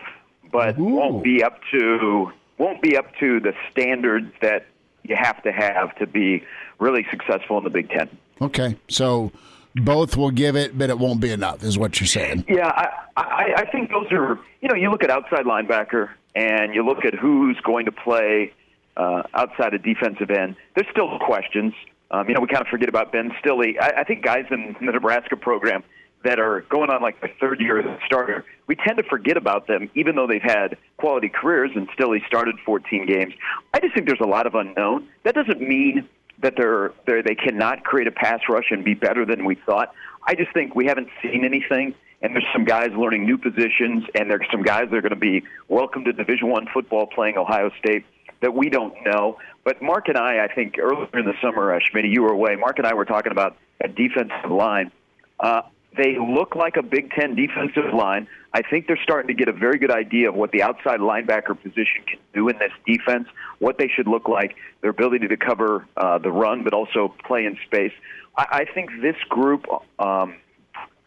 but 0.52 0.78
won't 0.78 1.24
be 1.24 1.44
up 1.44 1.60
to 1.72 2.32
won't 2.58 2.82
be 2.82 2.98
up 2.98 3.16
to 3.20 3.40
the 3.40 3.54
standards 3.72 4.32
that 4.42 4.66
you 5.04 5.16
have 5.16 5.42
to 5.44 5.52
have 5.52 5.96
to 5.96 6.06
be 6.06 6.44
really 6.80 7.06
successful 7.10 7.58
in 7.58 7.64
the 7.64 7.70
Big 7.70 7.90
Ten. 7.90 8.10
Okay, 8.42 8.78
so 8.88 9.32
both 9.76 10.18
will 10.18 10.32
give 10.32 10.56
it, 10.56 10.78
but 10.78 10.90
it 10.90 11.00
won't 11.00 11.22
be 11.22 11.32
enough, 11.32 11.64
is 11.64 11.78
what 11.78 12.00
you're 12.00 12.08
saying. 12.08 12.46
Yeah, 12.48 12.68
I, 12.68 13.22
I, 13.22 13.54
I 13.58 13.72
think 13.72 13.90
those 13.90 14.12
are, 14.12 14.40
you 14.62 14.70
know, 14.70 14.76
you 14.76 14.90
look 14.92 15.04
at 15.04 15.10
outside 15.10 15.46
linebacker 15.46 16.10
and 16.36 16.74
you 16.74 16.86
look 16.86 17.06
at 17.06 17.14
who's 17.14 17.58
going 17.62 17.86
to 17.86 17.92
play 17.92 18.54
uh, 18.98 19.24
outside 19.34 19.74
of 19.74 19.84
defensive 19.84 20.30
end. 20.30 20.56
There's 20.76 20.88
still 20.92 21.18
questions. 21.20 21.74
Um, 22.12 22.28
you 22.28 22.34
know, 22.34 22.42
we 22.42 22.48
kind 22.48 22.62
of 22.62 22.68
forget 22.68 22.90
about 22.90 23.12
Ben 23.12 23.32
Stilley. 23.44 23.80
I, 23.80 24.02
I 24.02 24.04
think 24.04 24.24
guys 24.24 24.46
in 24.50 24.76
the 24.80 24.92
Nebraska 24.92 25.38
program 25.38 25.84
that 26.24 26.40
are 26.40 26.62
going 26.70 26.90
on 26.90 27.02
like 27.02 27.22
their 27.22 27.32
third 27.40 27.62
year 27.62 27.80
as 27.80 27.86
a 27.86 27.98
starter, 28.06 28.44
we 28.68 28.76
tend 28.76 28.98
to 28.98 29.04
forget 29.04 29.38
about 29.38 29.68
them, 29.68 29.90
even 29.96 30.16
though 30.16 30.28
they've 30.28 30.42
had 30.42 30.78
quality 30.98 31.30
careers 31.30 31.72
and 31.76 31.88
Stilley 31.92 32.26
started 32.28 32.56
14 32.66 33.06
games. 33.06 33.34
I 33.74 33.80
just 33.80 33.94
think 33.94 34.08
there's 34.08 34.20
a 34.22 34.28
lot 34.28 34.48
of 34.48 34.56
unknown. 34.56 35.08
That 35.24 35.36
doesn't 35.36 35.62
mean 35.62 36.08
that 36.42 36.56
they're, 36.58 36.94
they're 37.06 37.24
they 37.24 37.36
cannot 37.36 37.84
create 37.84 38.08
a 38.08 38.12
pass 38.12 38.42
rush 38.50 38.72
and 38.72 38.84
be 38.84 38.94
better 38.94 39.26
than 39.26 39.46
we 39.46 39.56
thought. 39.56 39.94
I 40.26 40.36
just 40.36 40.54
think 40.54 40.76
we 40.76 40.86
haven't 40.86 41.10
seen 41.22 41.46
anything, 41.46 41.96
and 42.22 42.34
there's 42.34 42.48
some 42.54 42.66
guys 42.66 42.90
learning 42.98 43.26
new 43.26 43.38
positions, 43.38 44.04
and 44.16 44.30
there's 44.30 44.48
some 44.52 44.64
guys 44.64 44.86
that 44.90 44.98
are 44.98 45.02
going 45.02 45.12
to 45.12 45.16
be 45.16 45.44
welcome 45.68 46.04
to 46.06 46.14
Division 46.14 46.50
One 46.50 46.68
football 46.74 47.08
playing 47.08 47.38
Ohio 47.38 47.72
State. 47.80 48.06
That 48.42 48.54
we 48.54 48.70
don't 48.70 48.94
know. 49.06 49.38
But 49.64 49.82
Mark 49.82 50.08
and 50.08 50.18
I, 50.18 50.46
I 50.46 50.54
think 50.54 50.78
earlier 50.80 51.08
in 51.14 51.26
the 51.26 51.34
summer, 51.42 51.74
uh, 51.74 51.80
Schmidt, 51.90 52.06
you 52.06 52.22
were 52.24 52.32
away. 52.32 52.56
Mark 52.56 52.78
and 52.78 52.88
I 52.88 52.94
were 52.94 53.06
talking 53.06 53.32
about 53.32 53.58
a 53.84 53.88
defensive 53.88 54.50
line. 54.50 54.92
Uh, 55.40 55.62
they 55.98 56.18
look 56.18 56.56
like 56.56 56.78
a 56.78 56.84
Big 56.84 57.12
Ten 57.12 57.36
defensive 57.36 57.94
line. 57.94 58.28
I 58.54 58.62
think 58.62 58.88
they're 58.88 59.00
starting 59.04 59.28
to 59.28 59.34
get 59.34 59.48
a 59.48 59.54
very 59.54 59.78
good 59.78 59.92
idea 59.92 60.30
of 60.30 60.36
what 60.36 60.52
the 60.52 60.64
outside 60.64 61.00
linebacker 61.00 61.62
position 61.62 62.04
can 62.08 62.20
do 62.34 62.48
in 62.50 62.58
this 62.58 62.72
defense, 62.86 63.28
what 63.60 63.78
they 63.78 63.88
should 63.88 64.08
look 64.08 64.28
like, 64.28 64.56
their 64.82 64.92
ability 64.92 65.28
to 65.28 65.38
cover 65.38 65.88
uh, 65.98 66.18
the 66.18 66.32
run, 66.32 66.64
but 66.64 66.74
also 66.74 67.14
play 67.26 67.46
in 67.46 67.58
space. 67.66 67.94
I, 68.38 68.66
I 68.68 68.74
think 68.74 68.90
this 69.02 69.16
group, 69.30 69.66
um, 70.00 70.36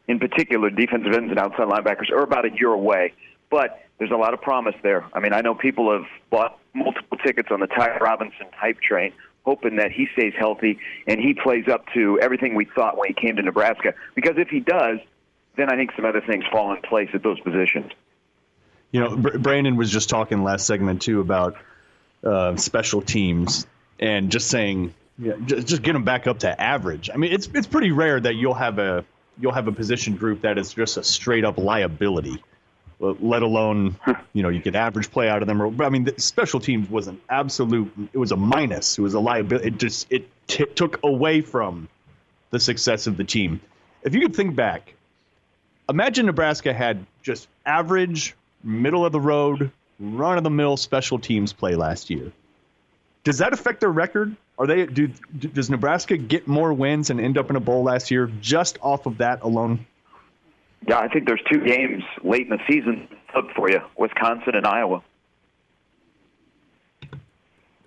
in 0.09 0.19
particular, 0.19 0.71
defensive 0.71 1.13
ends 1.13 1.31
and 1.31 1.39
outside 1.39 1.69
linebackers, 1.69 2.11
are 2.11 2.23
about 2.23 2.45
a 2.45 2.51
year 2.55 2.71
away. 2.71 3.13
But 3.51 3.81
there's 3.99 4.11
a 4.11 4.17
lot 4.17 4.35
of 4.35 4.41
promise 4.41 4.75
there. 4.83 5.05
I 5.13 5.21
mean, 5.21 5.33
I 5.33 5.41
know 5.41 5.55
people 5.55 5.93
have 5.93 6.07
bought 6.31 6.59
multiple 6.75 7.19
tickets 7.19 7.49
on 7.51 7.61
the 7.61 7.67
Ty 7.67 7.99
Robinson 7.99 8.47
hype 8.53 8.81
train, 8.81 9.13
hoping 9.45 9.77
that 9.77 9.93
he 9.93 10.09
stays 10.13 10.33
healthy 10.39 10.79
and 11.07 11.21
he 11.21 11.35
plays 11.35 11.69
up 11.69 11.85
to 11.95 12.19
everything 12.21 12.55
we 12.55 12.65
thought 12.65 12.97
when 12.97 13.09
he 13.09 13.15
came 13.15 13.37
to 13.37 13.43
Nebraska. 13.43 13.95
Because 14.15 14.39
if 14.39 14.49
he 14.49 14.61
does, 14.61 14.99
then 15.57 15.71
I 15.71 15.77
think 15.77 15.93
some 15.97 16.05
other 16.05 16.21
things 16.21 16.45
fall 16.51 16.75
in 16.75 16.81
place 16.83 17.11
at 17.15 17.23
those 17.23 17.39
positions. 17.41 17.93
You 18.91 19.01
know, 19.01 19.17
Br- 19.17 19.39
Brandon 19.39 19.77
was 19.77 19.91
just 19.91 20.09
talking 20.09 20.43
last 20.43 20.67
segment 20.67 21.03
too 21.03 21.21
about 21.21 21.57
uh, 22.25 22.57
special 22.57 23.03
teams 23.03 23.67
and 23.99 24.31
just 24.31 24.49
saying, 24.49 24.95
yeah, 25.19 25.35
just, 25.45 25.67
just 25.67 25.83
get 25.83 25.93
them 25.93 26.05
back 26.05 26.27
up 26.27 26.41
to 26.41 26.61
average. 26.61 27.11
I 27.13 27.17
mean, 27.17 27.33
it's 27.33 27.49
it's 27.55 27.67
pretty 27.67 27.91
rare 27.91 28.19
that 28.19 28.35
you'll 28.35 28.55
have 28.55 28.79
a 28.79 29.05
you'll 29.39 29.53
have 29.53 29.69
a 29.69 29.73
position 29.73 30.17
group 30.17 30.43
that 30.43 30.59
is 30.59 30.75
just 30.75 30.97
a 30.97 31.05
straight 31.05 31.45
up 31.45 31.59
liability 31.59 32.43
let 33.03 33.43
alone 33.43 33.97
you 34.33 34.43
know 34.43 34.49
you 34.49 34.61
get 34.61 34.75
average 34.75 35.11
play 35.11 35.29
out 35.29 35.43
of 35.43 35.49
them. 35.49 35.81
I 35.81 35.89
mean, 35.89 36.05
the 36.05 36.15
special 36.19 36.61
teams 36.61 36.89
was 36.89 37.09
an 37.09 37.21
absolute. 37.29 37.93
It 38.13 38.19
was 38.19 38.33
a 38.33 38.37
minus. 38.37 38.99
It 38.99 39.03
was 39.03 39.15
a 39.15 39.21
liability. 39.21 39.69
It 39.69 39.79
just 39.79 40.11
it 40.11 40.29
t- 40.47 40.67
took 40.67 41.01
away 41.03 41.41
from 41.41 41.89
the 42.51 42.61
success 42.61 43.07
of 43.07 43.17
the 43.17 43.25
team. 43.25 43.61
If 44.03 44.15
you 44.15 44.21
could 44.21 44.37
think 44.37 44.55
back, 44.55 44.95
imagine 45.89 46.27
Nebraska 46.27 46.73
had 46.73 47.05
just 47.23 47.49
average, 47.67 48.35
middle 48.63 49.05
of 49.05 49.13
the 49.13 49.21
road, 49.21 49.71
run 49.99 50.39
of 50.39 50.45
the 50.45 50.51
mill 50.51 50.77
special 50.77 51.19
teams 51.19 51.53
play 51.53 51.75
last 51.75 52.11
year. 52.11 52.33
Does 53.25 53.39
that 53.39 53.53
affect 53.53 53.81
their 53.81 53.91
record? 53.91 54.37
Are 54.59 54.67
they 54.67 54.87
do, 54.87 55.09
does 55.39 55.71
Nebraska 55.71 56.17
get 56.17 56.47
more 56.47 56.73
wins 56.73 57.11
and 57.11 57.21
end 57.21 57.39
up 57.39 57.51
in 57.51 57.57
a 57.57 57.61
bowl 57.61 57.85
last 57.85 58.11
year 58.11 58.31
just 58.41 58.79
off 58.83 59.07
of 59.07 59.19
that 59.19 59.43
alone? 59.43 59.87
Yeah, 60.87 60.99
I 60.99 61.09
think 61.09 61.27
there's 61.27 61.43
two 61.51 61.61
games 61.61 62.03
late 62.25 62.43
in 62.43 62.51
the 62.51 62.59
season 62.69 63.09
up 63.35 63.47
for 63.55 63.71
you: 63.71 63.81
Wisconsin 63.97 64.55
and 64.55 64.67
Iowa. 64.67 65.03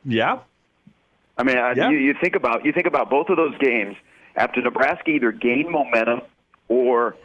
Yeah, 0.06 0.40
I 1.38 1.44
mean, 1.44 1.58
yeah. 1.58 1.90
you, 1.90 1.98
you 1.98 2.16
think 2.22 2.36
about 2.36 2.66
you 2.66 2.72
think 2.72 2.88
about 2.88 3.10
both 3.10 3.30
of 3.30 3.38
those 3.38 3.58
games 3.58 3.96
after 4.36 4.62
Nebraska 4.62 5.10
either 5.10 5.32
gained 5.32 5.70
momentum 5.70 6.22
or 6.68 7.16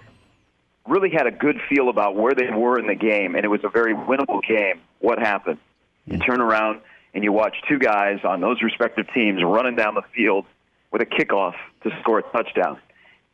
really 0.86 1.10
had 1.10 1.26
a 1.26 1.30
good 1.30 1.60
feel 1.68 1.88
about 1.88 2.16
where 2.16 2.34
they 2.34 2.50
were 2.50 2.78
in 2.78 2.86
the 2.86 2.94
game, 2.94 3.34
and 3.36 3.44
it 3.44 3.48
was 3.48 3.60
a 3.64 3.68
very 3.68 3.94
winnable 3.94 4.40
game. 4.46 4.80
What 4.98 5.18
happened? 5.18 5.58
You 6.06 6.18
mm. 6.18 6.26
turn 6.26 6.40
around 6.40 6.80
and 7.14 7.24
you 7.24 7.32
watch 7.32 7.56
two 7.68 7.78
guys 7.78 8.20
on 8.24 8.40
those 8.40 8.62
respective 8.62 9.06
teams 9.12 9.42
running 9.42 9.76
down 9.76 9.94
the 9.94 10.02
field 10.14 10.46
with 10.90 11.02
a 11.02 11.06
kickoff 11.06 11.54
to 11.82 11.90
score 12.00 12.20
a 12.20 12.22
touchdown. 12.22 12.78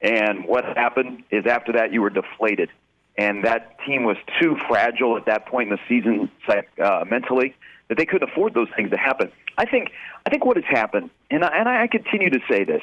And 0.00 0.44
what 0.46 0.64
happened 0.64 1.24
is 1.30 1.46
after 1.46 1.72
that, 1.72 1.92
you 1.92 2.02
were 2.02 2.10
deflated. 2.10 2.70
And 3.18 3.44
that 3.44 3.78
team 3.86 4.04
was 4.04 4.16
too 4.40 4.56
fragile 4.68 5.16
at 5.16 5.26
that 5.26 5.46
point 5.46 5.70
in 5.70 5.76
the 5.76 5.80
season 5.88 6.30
uh, 6.82 7.04
mentally 7.10 7.54
that 7.88 7.96
they 7.96 8.04
couldn't 8.04 8.28
afford 8.28 8.52
those 8.52 8.68
things 8.76 8.90
to 8.90 8.98
happen. 8.98 9.32
I 9.56 9.64
think, 9.64 9.90
I 10.26 10.30
think 10.30 10.44
what 10.44 10.56
has 10.56 10.66
happened, 10.68 11.10
and 11.30 11.42
I, 11.42 11.58
and 11.58 11.68
I 11.68 11.86
continue 11.86 12.30
to 12.30 12.40
say 12.50 12.64
this, 12.64 12.82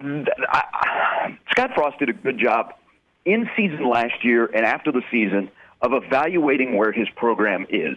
I, 0.00 1.36
Scott 1.50 1.70
Frost 1.74 1.98
did 1.98 2.10
a 2.10 2.12
good 2.12 2.38
job 2.38 2.74
in 3.24 3.48
season 3.56 3.88
last 3.88 4.24
year 4.24 4.46
and 4.46 4.64
after 4.64 4.92
the 4.92 5.02
season 5.10 5.50
of 5.80 5.92
evaluating 5.92 6.76
where 6.76 6.92
his 6.92 7.08
program 7.16 7.66
is 7.70 7.96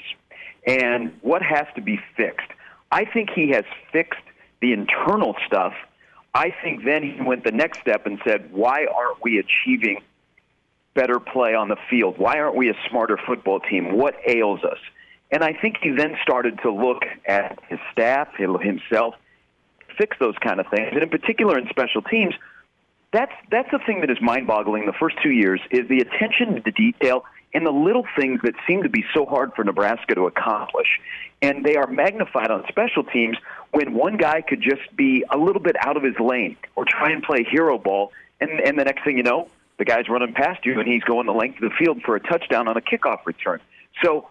and 0.66 1.14
what 1.22 1.42
has 1.42 1.66
to 1.76 1.82
be 1.82 2.00
fixed. 2.16 2.48
I 2.92 3.06
think 3.06 3.30
he 3.36 3.50
has 3.50 3.64
fixed 3.92 4.22
the 4.62 4.72
internal 4.72 5.36
stuff 5.46 5.74
I 6.34 6.54
think 6.64 6.84
then 6.84 7.04
he 7.04 7.22
went 7.22 7.44
the 7.44 7.52
next 7.52 7.80
step 7.82 8.06
and 8.06 8.20
said, 8.26 8.52
why 8.52 8.86
aren't 8.86 9.24
we 9.24 9.38
achieving 9.40 10.02
better 10.96 11.20
play 11.20 11.54
on 11.54 11.70
the 11.70 11.78
field? 11.90 12.18
Why 12.18 12.40
aren't 12.40 12.56
we 12.56 12.70
a 12.70 12.76
smarter 12.90 13.18
football 13.28 13.60
team? 13.60 13.98
What 13.98 14.16
ails 14.28 14.64
us? 14.64 14.80
And 15.32 15.44
I 15.44 15.54
think 15.54 15.78
he 15.82 15.92
then 15.92 16.16
started 16.22 16.60
to 16.64 16.72
look 16.72 17.04
at 17.28 17.60
his 17.68 17.80
staff, 17.92 18.30
himself, 18.38 19.16
fix 19.98 20.18
those 20.20 20.36
kind 20.40 20.60
of 20.60 20.68
things. 20.68 20.90
And 20.92 21.04
in 21.04 21.10
particular 21.10 21.58
in 21.58 21.68
special 21.70 22.02
teams, 22.02 22.34
that's 23.12 23.32
that's 23.52 23.70
the 23.72 23.80
thing 23.86 24.02
that 24.02 24.10
is 24.10 24.18
mind-boggling. 24.22 24.86
The 24.86 24.94
first 24.94 25.18
two 25.22 25.32
years 25.32 25.62
is 25.70 25.88
the 25.88 26.00
attention 26.00 26.64
to 26.64 26.72
detail 26.72 27.26
and 27.54 27.66
the 27.66 27.72
little 27.72 28.06
things 28.18 28.40
that 28.44 28.54
seem 28.68 28.84
to 28.84 28.90
be 28.90 29.06
so 29.14 29.26
hard 29.26 29.54
for 29.56 29.64
Nebraska 29.64 30.16
to 30.16 30.26
accomplish. 30.26 31.00
And 31.42 31.64
they 31.64 31.76
are 31.76 31.88
magnified 31.88 32.50
on 32.50 32.64
special 32.68 33.04
teams 33.04 33.38
when 33.72 33.94
one 33.94 34.18
guy 34.18 34.42
could 34.42 34.62
just 34.62 34.96
be 34.96 35.24
a 35.30 35.38
little 35.38 35.62
bit 35.62 35.76
out 35.80 35.98
of 35.98 36.04
his 36.04 36.20
lane 36.20 36.58
or 36.76 36.86
try 36.86 37.12
and 37.12 37.22
play 37.22 37.44
hero 37.44 37.78
ball, 37.78 38.12
and, 38.40 38.60
and 38.60 38.80
the 38.80 38.84
next 38.84 39.04
thing 39.04 39.18
you 39.18 39.24
know, 39.24 39.50
the 39.78 39.86
guy's 39.86 40.08
running 40.10 40.34
past 40.34 40.66
you 40.66 40.80
and 40.80 40.88
he's 40.88 41.04
going 41.04 41.26
the 41.26 41.34
length 41.34 41.62
of 41.62 41.70
the 41.70 41.76
field 41.78 42.02
for 42.04 42.16
a 42.16 42.20
touchdown 42.20 42.68
on 42.68 42.78
a 42.78 42.82
kickoff 42.82 43.26
return. 43.26 43.60
So 44.04 44.30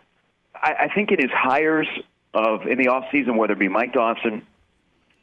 I, 0.55 0.75
I 0.81 0.95
think 0.95 1.11
it 1.11 1.21
is 1.21 1.31
hires 1.33 1.89
of 2.35 2.67
in 2.67 2.79
the 2.79 2.89
off 2.89 3.05
season, 3.13 3.37
whether 3.37 3.53
it 3.53 3.59
be 3.59 3.69
Mike 3.69 3.93
Dawson, 3.93 4.47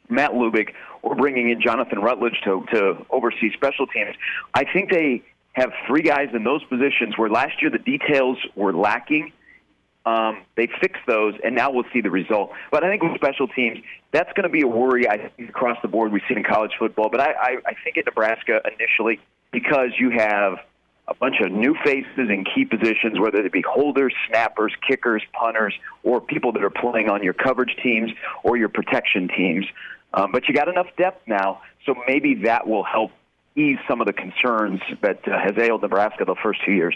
Matt 0.08 0.32
Lubick, 0.32 0.74
or 1.02 1.14
bringing 1.14 1.50
in 1.50 1.60
Jonathan 1.60 2.00
Rutledge 2.00 2.40
to, 2.44 2.64
to 2.72 3.06
oversee 3.10 3.52
special 3.54 3.86
teams. 3.86 4.14
I 4.54 4.64
think 4.64 4.90
they 4.90 5.22
have 5.52 5.72
three 5.86 6.02
guys 6.02 6.28
in 6.32 6.44
those 6.44 6.62
positions 6.64 7.16
where 7.16 7.28
last 7.28 7.60
year 7.60 7.70
the 7.70 7.78
details 7.78 8.38
were 8.54 8.72
lacking. 8.72 9.32
Um, 10.06 10.42
they 10.56 10.68
fixed 10.80 11.02
those, 11.06 11.34
and 11.44 11.54
now 11.54 11.70
we'll 11.70 11.84
see 11.92 12.00
the 12.00 12.10
result. 12.10 12.52
But 12.70 12.84
I 12.84 12.88
think 12.88 13.02
with 13.02 13.14
special 13.16 13.48
teams, 13.48 13.78
that's 14.12 14.32
going 14.32 14.44
to 14.44 14.48
be 14.48 14.62
a 14.62 14.66
worry. 14.66 15.08
I 15.08 15.28
think 15.36 15.50
across 15.50 15.76
the 15.82 15.88
board 15.88 16.12
we've 16.12 16.22
seen 16.28 16.38
in 16.38 16.44
college 16.44 16.72
football, 16.78 17.10
but 17.10 17.20
I, 17.20 17.32
I, 17.32 17.56
I 17.66 17.74
think 17.84 17.96
in 17.96 18.04
Nebraska 18.06 18.60
initially 18.64 19.20
because 19.52 19.90
you 19.98 20.10
have 20.10 20.58
a 21.10 21.14
bunch 21.14 21.36
of 21.40 21.50
new 21.50 21.74
faces 21.84 22.06
in 22.16 22.44
key 22.44 22.64
positions, 22.64 23.18
whether 23.18 23.42
they 23.42 23.48
be 23.48 23.64
holders, 23.68 24.14
snappers, 24.28 24.72
kickers, 24.88 25.22
punters, 25.32 25.74
or 26.04 26.20
people 26.20 26.52
that 26.52 26.62
are 26.62 26.70
playing 26.70 27.10
on 27.10 27.22
your 27.22 27.32
coverage 27.32 27.76
teams 27.82 28.10
or 28.44 28.56
your 28.56 28.68
protection 28.68 29.28
teams. 29.28 29.66
Um, 30.14 30.30
but 30.32 30.48
you 30.48 30.54
got 30.54 30.68
enough 30.68 30.86
depth 30.96 31.26
now, 31.26 31.62
so 31.84 31.94
maybe 32.06 32.42
that 32.44 32.66
will 32.66 32.84
help 32.84 33.10
ease 33.56 33.78
some 33.88 34.00
of 34.00 34.06
the 34.06 34.12
concerns 34.12 34.80
that 35.02 35.26
uh, 35.26 35.38
has 35.38 35.58
ailed 35.58 35.82
Nebraska 35.82 36.24
the 36.24 36.36
first 36.42 36.60
two 36.64 36.72
years. 36.72 36.94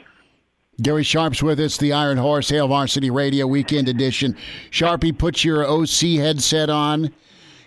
Gary 0.83 1.05
Sharp's 1.05 1.43
with 1.43 1.61
us, 1.61 1.77
the 1.77 1.93
Iron 1.93 2.19
Horse 2.19 2.49
Hail 2.49 2.67
Varsity 2.67 3.11
Radio 3.11 3.47
Weekend 3.47 3.89
Edition. 3.89 4.37
Sharpie, 4.71 5.17
put 5.17 5.45
your 5.45 5.65
OC 5.65 6.19
headset 6.19 6.69
on. 6.69 7.13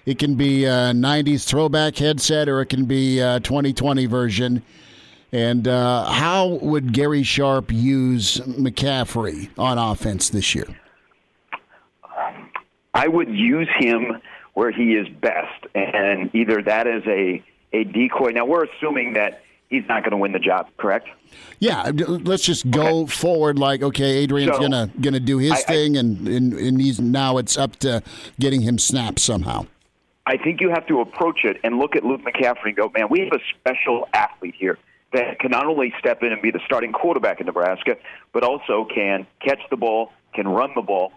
It 0.06 0.20
can 0.20 0.36
be 0.36 0.66
a 0.66 0.92
90s 0.92 1.46
throwback 1.46 1.98
headset 1.98 2.50
or 2.50 2.62
it 2.62 2.68
can 2.68 2.86
be 2.86 3.20
a 3.20 3.40
2020 3.40 4.06
version. 4.08 4.64
And 5.32 5.68
uh, 5.68 6.06
how 6.06 6.60
would 6.62 6.94
Gary 6.94 7.24
Sharp 7.24 7.72
use 7.72 8.38
McCaffrey 8.40 9.50
on 9.58 9.78
offense 9.78 10.30
this 10.30 10.56
year? 10.56 10.68
I 12.94 13.08
would 13.08 13.30
use 13.30 13.68
him 13.78 14.22
where 14.54 14.72
he 14.72 14.96
is 14.96 15.08
best, 15.22 15.68
and 15.76 16.34
either 16.34 16.64
that 16.64 16.88
is 16.88 17.04
a 17.06 17.44
a 17.74 17.84
decoy. 17.84 18.32
Now 18.32 18.46
we're 18.46 18.66
assuming 18.66 19.14
that 19.14 19.44
he's 19.70 19.84
not 19.88 20.04
going 20.04 20.12
to 20.12 20.18
win 20.18 20.32
the 20.32 20.40
job, 20.40 20.70
correct? 20.78 21.10
Yeah, 21.60 21.92
let's 21.94 22.44
just 22.44 22.70
go 22.72 23.02
okay. 23.02 23.12
forward 23.12 23.60
like 23.60 23.82
okay, 23.82 24.18
Adrian's 24.18 24.56
so, 24.56 24.62
gonna 24.62 24.90
gonna 25.02 25.20
do 25.20 25.38
his 25.38 25.52
I, 25.52 25.62
thing, 25.62 25.98
I, 25.98 26.00
and, 26.02 26.28
and 26.28 26.54
and 26.54 26.82
he's 26.82 27.00
now 27.00 27.38
it's 27.38 27.58
up 27.58 27.76
to 27.78 28.02
getting 28.40 28.62
him 28.62 28.78
snapped 28.78 29.20
somehow. 29.20 29.66
I 30.26 30.38
think 30.38 30.62
you 30.62 30.70
have 30.70 30.86
to 30.88 31.00
approach 31.00 31.46
it 31.46 31.58
and 31.64 31.80
look 31.80 31.96
at 31.96 32.04
Luke 32.04 32.22
McCaffrey 32.22 32.66
and 32.66 32.76
go, 32.76 32.92
man, 32.94 33.08
we 33.10 33.22
have 33.22 33.32
a 33.32 33.40
special 33.58 34.10
athlete 34.14 34.56
here 34.58 34.78
that 35.14 35.40
can 35.40 35.52
not 35.52 35.66
only 35.66 35.94
step 36.00 36.22
in 36.22 36.34
and 36.34 36.42
be 36.42 36.52
the 36.52 36.60
starting 36.66 36.92
quarterback 36.92 37.40
in 37.40 37.46
Nebraska, 37.46 37.96
but 38.34 38.44
also 38.44 38.86
can 38.94 39.26
catch 39.40 39.62
the 39.70 39.78
ball, 39.78 40.12
can 40.34 40.48
run 40.48 40.72
the 40.76 40.82
ball. 40.82 41.14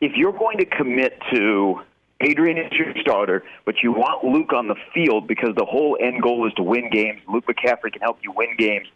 If 0.00 0.16
you're 0.16 0.32
going 0.32 0.58
to 0.58 0.64
commit 0.64 1.20
to 1.32 1.82
Adrian 2.20 2.58
is 2.58 2.72
your 2.72 2.92
starter, 3.00 3.44
but 3.64 3.76
you 3.82 3.92
want 3.92 4.24
Luke 4.24 4.52
on 4.52 4.66
the 4.66 4.74
field 4.92 5.28
because 5.28 5.54
the 5.54 5.64
whole 5.64 5.96
end 6.00 6.20
goal 6.20 6.46
is 6.48 6.54
to 6.54 6.62
win 6.62 6.90
games. 6.90 7.20
Luke 7.28 7.46
McCaffrey 7.46 7.92
can 7.92 8.02
help 8.02 8.18
you 8.22 8.32
win 8.32 8.56
games. 8.56 8.88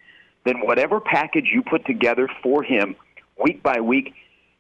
Then 0.45 0.61
whatever 0.61 0.99
package 1.01 1.49
you 1.53 1.63
put 1.63 1.87
together 1.87 2.29
for 2.43 2.65
him 2.65 2.97
week 3.41 3.63
by 3.63 3.81
week, 3.81 4.15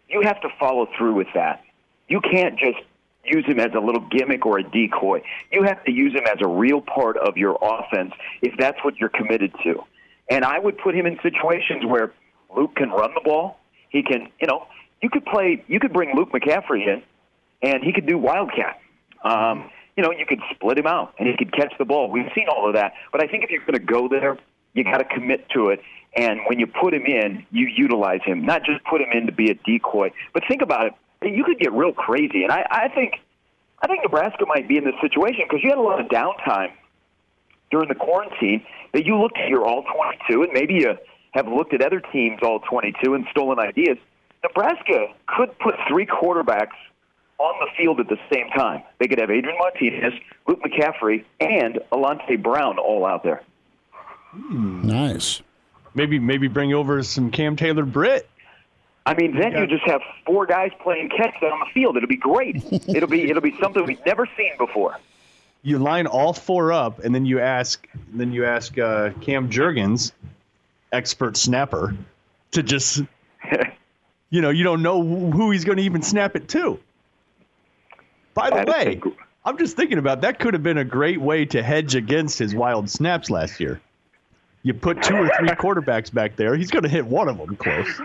you 0.08 0.20
have 0.22 0.40
to 0.42 0.48
follow 0.60 0.86
through 0.96 1.14
with 1.14 1.26
that. 1.34 1.64
You 2.08 2.20
can't 2.20 2.56
just 2.56 2.78
use 3.24 3.44
him 3.46 3.58
as 3.58 3.72
a 3.74 3.80
little 3.80 4.06
gimmick 4.10 4.46
or 4.46 4.58
a 4.58 4.62
decoy. 4.62 5.22
You 5.50 5.64
have 5.64 5.82
to 5.84 5.90
use 5.92 6.12
him 6.12 6.24
as 6.26 6.38
a 6.40 6.46
real 6.46 6.80
part 6.80 7.16
of 7.16 7.36
your 7.36 7.58
offense 7.60 8.12
if 8.42 8.56
that's 8.58 8.78
what 8.84 8.96
you're 8.98 9.08
committed 9.08 9.52
to. 9.64 9.82
And 10.30 10.44
I 10.44 10.60
would 10.60 10.78
put 10.78 10.94
him 10.94 11.06
in 11.06 11.18
situations 11.20 11.84
where 11.84 12.12
Luke 12.56 12.76
can 12.76 12.90
run 12.90 13.12
the 13.14 13.22
ball. 13.24 13.58
He 13.90 14.04
can, 14.04 14.28
you 14.40 14.46
know, 14.46 14.68
you 15.02 15.10
could 15.10 15.24
play, 15.26 15.64
you 15.66 15.80
could 15.80 15.92
bring 15.92 16.14
Luke 16.14 16.30
McCaffrey 16.30 16.86
in 16.86 17.02
and 17.62 17.82
he 17.82 17.92
could 17.92 18.06
do 18.06 18.18
wildcat. 18.18 18.80
Um, 19.22 19.70
you 19.96 20.02
know, 20.02 20.10
you 20.10 20.26
could 20.26 20.40
split 20.54 20.78
him 20.78 20.86
out, 20.86 21.14
and 21.18 21.28
he 21.28 21.36
could 21.36 21.52
catch 21.52 21.72
the 21.78 21.84
ball. 21.84 22.10
We've 22.10 22.30
seen 22.34 22.46
all 22.48 22.66
of 22.66 22.74
that, 22.74 22.94
but 23.12 23.22
I 23.22 23.26
think 23.26 23.44
if 23.44 23.50
you're 23.50 23.60
going 23.60 23.74
to 23.74 23.78
go 23.78 24.08
there, 24.08 24.38
you 24.74 24.84
got 24.84 24.98
to 24.98 25.04
commit 25.04 25.48
to 25.50 25.68
it. 25.68 25.80
And 26.16 26.40
when 26.46 26.58
you 26.58 26.66
put 26.66 26.92
him 26.92 27.04
in, 27.06 27.46
you 27.50 27.66
utilize 27.66 28.20
him, 28.24 28.44
not 28.44 28.64
just 28.64 28.84
put 28.84 29.00
him 29.00 29.08
in 29.12 29.26
to 29.26 29.32
be 29.32 29.50
a 29.50 29.54
decoy. 29.54 30.10
But 30.34 30.44
think 30.48 30.62
about 30.62 30.86
it; 30.86 30.94
you 31.22 31.44
could 31.44 31.58
get 31.58 31.72
real 31.72 31.92
crazy, 31.92 32.42
and 32.42 32.52
I, 32.52 32.66
I 32.70 32.88
think, 32.88 33.14
I 33.82 33.86
think 33.86 34.02
Nebraska 34.02 34.44
might 34.46 34.68
be 34.68 34.76
in 34.76 34.84
this 34.84 34.94
situation 35.00 35.44
because 35.48 35.62
you 35.62 35.70
had 35.70 35.78
a 35.78 35.82
lot 35.82 36.00
of 36.00 36.08
downtime 36.08 36.72
during 37.70 37.88
the 37.88 37.94
quarantine 37.94 38.64
that 38.92 39.06
you 39.06 39.18
looked 39.18 39.38
at 39.38 39.48
your 39.48 39.66
all 39.66 39.84
22, 40.28 40.42
and 40.42 40.52
maybe 40.52 40.74
you 40.74 40.96
have 41.32 41.48
looked 41.48 41.72
at 41.72 41.82
other 41.82 42.00
teams 42.12 42.40
all 42.42 42.60
22 42.60 43.14
and 43.14 43.26
stolen 43.30 43.58
ideas. 43.58 43.96
Nebraska 44.42 45.06
could 45.26 45.58
put 45.58 45.74
three 45.88 46.04
quarterbacks 46.04 46.76
on 47.42 47.66
the 47.66 47.70
field 47.76 47.98
at 47.98 48.08
the 48.08 48.18
same 48.32 48.48
time. 48.50 48.82
They 48.98 49.08
could 49.08 49.18
have 49.18 49.30
Adrian 49.30 49.58
Martinez, 49.58 50.14
Luke 50.46 50.60
McCaffrey, 50.62 51.24
and 51.40 51.80
Alante 51.90 52.40
Brown 52.40 52.78
all 52.78 53.04
out 53.04 53.24
there. 53.24 53.42
Nice. 54.48 55.42
Maybe 55.94 56.18
maybe 56.18 56.48
bring 56.48 56.72
over 56.72 57.02
some 57.02 57.30
Cam 57.30 57.56
Taylor 57.56 57.84
Britt. 57.84 58.28
I 59.04 59.14
mean, 59.14 59.36
then 59.36 59.52
you 59.52 59.66
just 59.66 59.82
have 59.84 60.00
four 60.24 60.46
guys 60.46 60.70
playing 60.80 61.10
catch 61.10 61.34
on 61.42 61.58
the 61.58 61.66
field. 61.74 61.96
It'll 61.96 62.08
be 62.08 62.16
great. 62.16 62.64
it'll 62.88 63.08
be 63.08 63.28
it'll 63.28 63.42
be 63.42 63.56
something 63.60 63.84
we've 63.84 64.04
never 64.06 64.26
seen 64.36 64.52
before. 64.56 64.98
You 65.64 65.78
line 65.78 66.06
all 66.06 66.32
four 66.32 66.72
up, 66.72 67.00
and 67.00 67.14
then 67.14 67.26
you 67.26 67.40
ask 67.40 67.86
then 68.12 68.32
you 68.32 68.46
ask 68.46 68.78
uh, 68.78 69.10
Cam 69.20 69.50
Jurgens, 69.50 70.12
expert 70.92 71.36
snapper, 71.36 71.94
to 72.52 72.62
just 72.62 73.02
you 74.30 74.40
know 74.40 74.50
you 74.50 74.64
don't 74.64 74.82
know 74.82 75.02
who 75.02 75.50
he's 75.50 75.64
going 75.64 75.78
to 75.78 75.84
even 75.84 76.02
snap 76.02 76.36
it 76.36 76.48
to. 76.50 76.78
By 78.34 78.50
the 78.50 78.56
That 78.64 78.86
is 78.86 79.02
way, 79.02 79.12
I'm 79.44 79.58
just 79.58 79.76
thinking 79.76 79.98
about 79.98 80.20
that 80.22 80.38
could 80.38 80.54
have 80.54 80.62
been 80.62 80.78
a 80.78 80.84
great 80.84 81.20
way 81.20 81.44
to 81.46 81.62
hedge 81.62 81.94
against 81.94 82.38
his 82.38 82.54
wild 82.54 82.88
snaps 82.88 83.30
last 83.30 83.60
year. 83.60 83.80
You 84.62 84.74
put 84.74 85.02
two 85.02 85.16
or 85.16 85.30
three 85.38 85.48
quarterbacks 85.50 86.12
back 86.12 86.36
there, 86.36 86.56
he's 86.56 86.70
going 86.70 86.84
to 86.84 86.88
hit 86.88 87.04
one 87.04 87.28
of 87.28 87.38
them 87.38 87.56
close. 87.56 88.00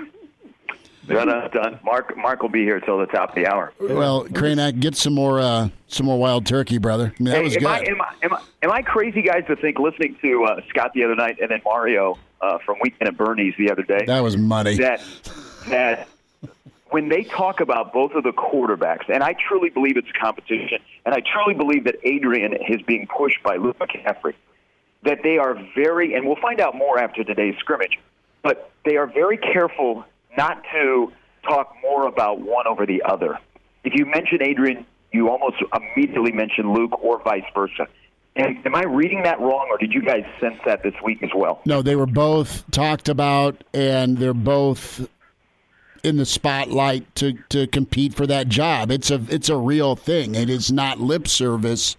Done, 1.08 1.30
uh, 1.30 1.48
done. 1.48 1.80
Mark 1.86 2.18
Mark 2.18 2.42
will 2.42 2.50
be 2.50 2.64
here 2.64 2.82
till 2.82 2.98
the 2.98 3.06
top 3.06 3.30
of 3.30 3.36
the 3.36 3.48
hour. 3.48 3.72
Well, 3.80 4.26
Cranack, 4.26 4.82
get 4.82 4.96
some 4.96 5.14
more 5.14 5.40
uh, 5.40 5.70
some 5.88 6.06
more 6.06 6.20
wild 6.20 6.46
turkey, 6.46 6.80
brother. 6.80 7.14
I 7.18 7.24
mean, 7.24 7.32
that 7.32 7.38
Hey, 7.38 7.44
was 7.44 7.56
am 7.56 7.62
good. 7.62 7.70
I, 7.70 7.80
am, 7.80 8.02
I, 8.02 8.14
am, 8.24 8.34
I, 8.34 8.42
am 8.64 8.72
I 8.72 8.82
crazy, 8.82 9.22
guys, 9.22 9.46
to 9.48 9.56
think 9.56 9.80
listening 9.80 10.18
to 10.22 10.44
uh, 10.44 10.62
Scott 10.68 10.92
the 10.94 11.06
other 11.06 11.16
night 11.16 11.38
and 11.40 11.50
then 11.50 11.62
Mario 11.64 12.18
uh, 12.42 12.58
from 12.66 12.76
Weekend 12.82 13.08
at 13.08 13.16
Bernie's 13.16 13.54
the 13.58 13.72
other 13.72 13.84
day? 13.84 14.04
That 14.06 14.22
was 14.22 14.36
money. 14.36 14.76
That 14.76 15.02
that 15.70 16.10
when 16.90 17.10
they 17.10 17.24
talk 17.24 17.60
about 17.60 17.94
both 17.94 18.14
of 18.14 18.24
the 18.24 18.32
quarterbacks, 18.32 19.10
and 19.14 19.24
I 19.24 19.34
truly 19.48 19.70
believe 19.70 19.98
it's 19.98 20.12
competition, 20.20 20.80
and 21.06 21.14
I 21.14 21.22
truly 21.22 21.54
believe 21.54 21.84
that 21.86 21.96
Adrian 22.04 22.54
is 22.54 22.82
being 22.84 23.08
pushed 23.08 23.42
by 23.44 23.58
Luke 23.58 23.78
McCaffrey, 23.80 24.34
that 25.04 25.20
they 25.24 25.38
are 25.38 25.56
very, 25.76 26.14
and 26.14 26.26
we'll 26.26 26.42
find 26.42 26.60
out 26.60 26.76
more 26.76 27.00
after 27.00 27.24
today's 27.24 27.56
scrimmage, 27.60 28.00
but 28.44 28.72
they 28.86 28.98
are 28.98 29.08
very 29.08 29.38
careful 29.38 30.06
not 30.38 30.64
to 30.74 31.12
talk 31.44 31.76
more 31.82 32.08
about 32.08 32.40
one 32.40 32.68
over 32.68 32.86
the 32.86 33.04
other. 33.04 33.40
If 33.84 33.94
you 33.96 34.06
mention 34.06 34.42
Adrian, 34.42 34.86
you 35.12 35.30
almost 35.30 35.56
immediately 35.74 36.32
mention 36.32 36.74
Luke, 36.74 37.04
or 37.04 37.22
vice 37.24 37.44
versa. 37.54 37.88
And 38.36 38.64
am 38.66 38.76
I 38.76 38.84
reading 38.84 39.24
that 39.24 39.40
wrong, 39.40 39.68
or 39.72 39.78
did 39.78 39.94
you 39.94 40.02
guys 40.02 40.24
sense 40.40 40.58
that 40.66 40.84
this 40.84 40.94
week 41.04 41.24
as 41.24 41.32
well? 41.36 41.62
No, 41.66 41.82
they 41.82 41.96
were 41.96 42.06
both 42.06 42.70
talked 42.70 43.10
about, 43.10 43.64
and 43.74 44.18
they're 44.18 44.34
both 44.34 45.10
in 46.04 46.18
the 46.18 46.26
spotlight 46.26 47.14
to, 47.16 47.34
to 47.50 47.68
compete 47.68 48.14
for 48.14 48.28
that 48.28 48.48
job. 48.48 48.92
It's 48.92 49.12
a 49.12 49.22
it's 49.30 49.50
a 49.50 49.58
real 49.58 49.96
thing. 49.96 50.36
It 50.36 50.50
is 50.50 50.72
not 50.72 51.00
lip 51.00 51.28
service 51.28 51.96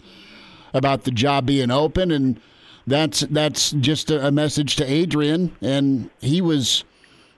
about 0.73 1.03
the 1.03 1.11
job 1.11 1.45
being 1.45 1.71
open, 1.71 2.11
and 2.11 2.39
that's 2.87 3.21
that's 3.21 3.71
just 3.71 4.11
a, 4.11 4.31
message 4.31 4.75
to 4.77 4.85
Adrian, 4.85 5.55
and 5.61 6.09
he 6.19 6.41
was 6.41 6.83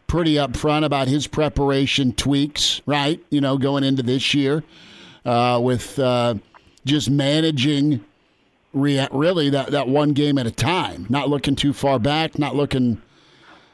pretty 0.07 0.35
upfront 0.35 0.85
about 0.85 1.07
his 1.07 1.27
preparation 1.27 2.13
tweaks, 2.13 2.81
right? 2.85 3.23
You 3.29 3.41
know, 3.41 3.57
going 3.57 3.83
into 3.83 4.03
this 4.03 4.33
year 4.33 4.63
uh, 5.25 5.59
with 5.61 5.97
uh, 5.99 6.35
just 6.85 7.09
managing 7.09 8.03
rea- 8.73 9.07
really 9.11 9.49
that, 9.51 9.71
that 9.71 9.87
one 9.87 10.13
game 10.13 10.37
at 10.37 10.47
a 10.47 10.51
time, 10.51 11.05
not 11.09 11.29
looking 11.29 11.55
too 11.55 11.73
far 11.73 11.99
back, 11.99 12.37
not 12.37 12.55
looking 12.55 13.01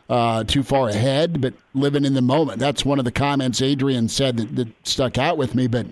uh, 0.10 0.44
too 0.44 0.64
far 0.64 0.90
ahead, 0.90 1.42
but 1.42 1.54
living 1.74 2.06
in 2.06 2.14
the 2.14 2.22
moment. 2.22 2.60
That's 2.60 2.86
one 2.86 3.00
of 3.00 3.06
the 3.06 3.12
comments 3.12 3.62
Adrian 3.62 4.08
said 4.08 4.38
that, 4.38 4.56
that 4.56 4.88
stuck 4.88 5.18
out 5.18 5.38
with 5.38 5.56
me. 5.56 5.68
But 5.68 5.88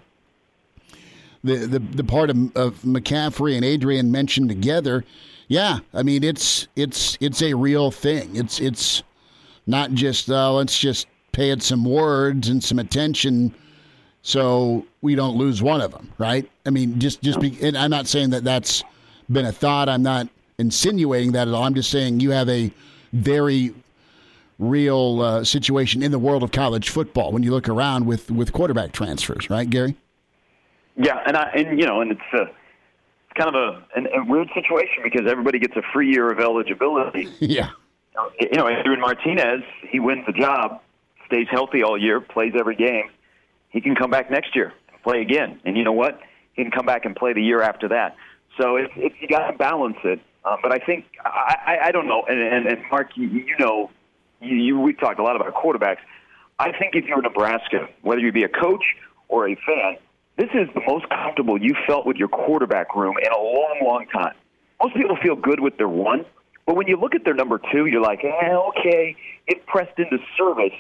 the 1.44 1.56
the, 1.58 1.80
the 1.80 2.04
part 2.04 2.30
of, 2.30 2.56
of 2.56 2.82
McCaffrey 2.82 3.56
and 3.56 3.66
Adrian 3.66 4.12
mentioned 4.12 4.50
together, 4.50 5.04
yeah, 5.48 5.80
I 5.94 6.04
mean 6.04 6.24
it's 6.24 6.68
it's 6.76 7.18
it's 7.20 7.42
a 7.42 7.54
real 7.54 7.92
thing. 7.92 8.36
It's 8.36 8.60
it's 8.60 9.04
not 9.68 9.92
just 9.92 10.30
uh, 10.30 10.54
let's 10.54 10.78
just 10.80 11.08
pay 11.32 11.52
it 11.52 11.62
some 11.62 11.84
words 11.84 12.48
and 12.48 12.64
some 12.64 12.80
attention 12.80 13.54
so 14.26 14.88
we 15.04 15.14
don't 15.14 15.38
lose 15.38 15.62
one 15.62 15.82
of 15.82 15.92
them, 15.92 16.12
right? 16.18 16.50
I 16.66 16.72
mean, 16.72 17.00
just 17.00 17.22
just 17.22 17.40
be, 17.40 17.56
and 17.62 17.78
I'm 17.78 17.92
not 17.92 18.08
saying 18.08 18.32
that 18.32 18.44
that's 18.44 18.84
been 19.32 19.46
a 19.46 19.52
thought. 19.52 19.88
I'm 19.88 20.02
not 20.02 20.28
insinuating 20.58 21.34
that 21.34 21.48
at 21.48 21.54
all. 21.54 21.64
I'm 21.64 21.76
just 21.76 21.92
saying 21.92 22.22
you 22.22 22.32
have 22.32 22.50
a 22.50 22.72
very 23.14 23.76
real 24.60 25.22
uh, 25.22 25.44
situation 25.44 26.02
in 26.02 26.12
the 26.12 26.20
world 26.20 26.44
of 26.44 26.52
college 26.52 26.90
football 26.90 27.32
when 27.32 27.44
you 27.44 27.52
look 27.52 27.68
around 27.68 28.06
with 28.06 28.32
with 28.32 28.54
quarterback 28.54 28.92
transfers, 28.92 29.50
right, 29.50 29.70
Gary? 29.70 29.96
Yeah, 30.98 31.20
and 31.26 31.36
I 31.36 31.50
and 31.56 31.80
you 31.80 31.86
know, 31.86 32.02
and 32.02 32.12
it's 32.12 32.22
a 32.34 32.42
it's 32.44 33.38
kind 33.38 33.54
of 33.54 33.56
a, 33.56 33.84
an, 33.96 34.08
a 34.08 34.24
weird 34.26 34.50
situation 34.54 35.04
because 35.04 35.30
everybody 35.30 35.60
gets 35.60 35.76
a 35.76 35.82
free 35.94 36.12
year 36.12 36.32
of 36.32 36.40
eligibility. 36.40 37.30
Yeah. 37.40 37.70
You 38.40 38.58
know, 38.58 38.70
Adrian 38.70 39.02
Martinez, 39.02 39.62
he 39.90 40.00
wins 40.00 40.26
the 40.26 40.32
job, 40.32 40.80
stays 41.26 41.48
healthy 41.52 41.84
all 41.84 42.02
year, 42.02 42.22
plays 42.22 42.54
every 42.58 42.78
game. 42.78 43.10
He 43.68 43.82
can 43.82 43.94
come 43.94 44.10
back 44.10 44.32
next 44.32 44.56
year 44.56 44.72
and 44.90 45.04
play 45.04 45.20
again, 45.20 45.60
and 45.66 45.76
you 45.76 45.84
know 45.84 45.92
what? 45.92 46.22
He 46.54 46.64
can 46.64 46.72
come 46.72 46.86
back 46.86 47.04
and 47.04 47.14
play 47.14 47.34
the 47.34 47.44
year 47.44 47.62
after 47.62 47.90
that. 47.90 48.16
So 48.58 48.78
it's, 48.78 48.94
it's 48.96 49.16
you 49.20 49.28
got 49.28 49.52
to 49.52 49.58
balance 49.58 49.98
it. 50.06 50.22
Um, 50.46 50.60
but 50.64 50.72
I 50.72 50.78
think 50.78 51.06
I, 51.26 51.56
I, 51.66 51.88
I 51.88 51.92
don't 51.92 52.08
know, 52.08 52.24
and, 52.30 52.40
and, 52.40 52.68
and 52.68 52.78
Mark, 52.90 53.10
you, 53.16 53.28
you 53.28 53.58
know, 53.60 53.90
you, 54.42 54.56
you 54.56 54.80
we 54.80 54.94
talked 54.94 55.20
a 55.20 55.24
lot 55.24 55.36
about 55.36 55.54
quarterbacks. 55.54 56.00
I 56.58 56.72
think 56.72 56.96
if 56.96 57.06
you're 57.06 57.22
Nebraska, 57.22 57.90
whether 58.02 58.22
you 58.22 58.32
be 58.32 58.44
a 58.44 58.50
coach 58.50 58.84
or 59.28 59.50
a 59.50 59.56
fan, 59.56 59.98
this 60.38 60.50
is 60.54 60.68
the 60.74 60.82
most 60.88 61.08
comfortable 61.10 61.62
you 61.62 61.74
felt 61.88 62.06
with 62.06 62.18
your 62.18 62.28
quarterback 62.28 62.96
room 62.96 63.16
in 63.22 63.32
a 63.32 63.38
long, 63.38 63.80
long 63.84 64.06
time. 64.14 64.34
Most 64.82 64.96
people 64.96 65.18
feel 65.22 65.36
good 65.36 65.60
with 65.60 65.78
their 65.78 65.88
one, 65.88 66.26
but 66.66 66.76
when 66.76 66.88
you 66.88 66.98
look 66.98 67.16
at 67.16 67.24
their 67.24 67.34
number 67.34 67.60
two, 67.72 67.86
you're 67.86 68.02
like, 68.02 68.24
eh, 68.24 68.54
okay, 68.54 69.16
it 69.48 69.66
pressed 69.66 69.98
into 69.98 70.18
service. 70.38 70.74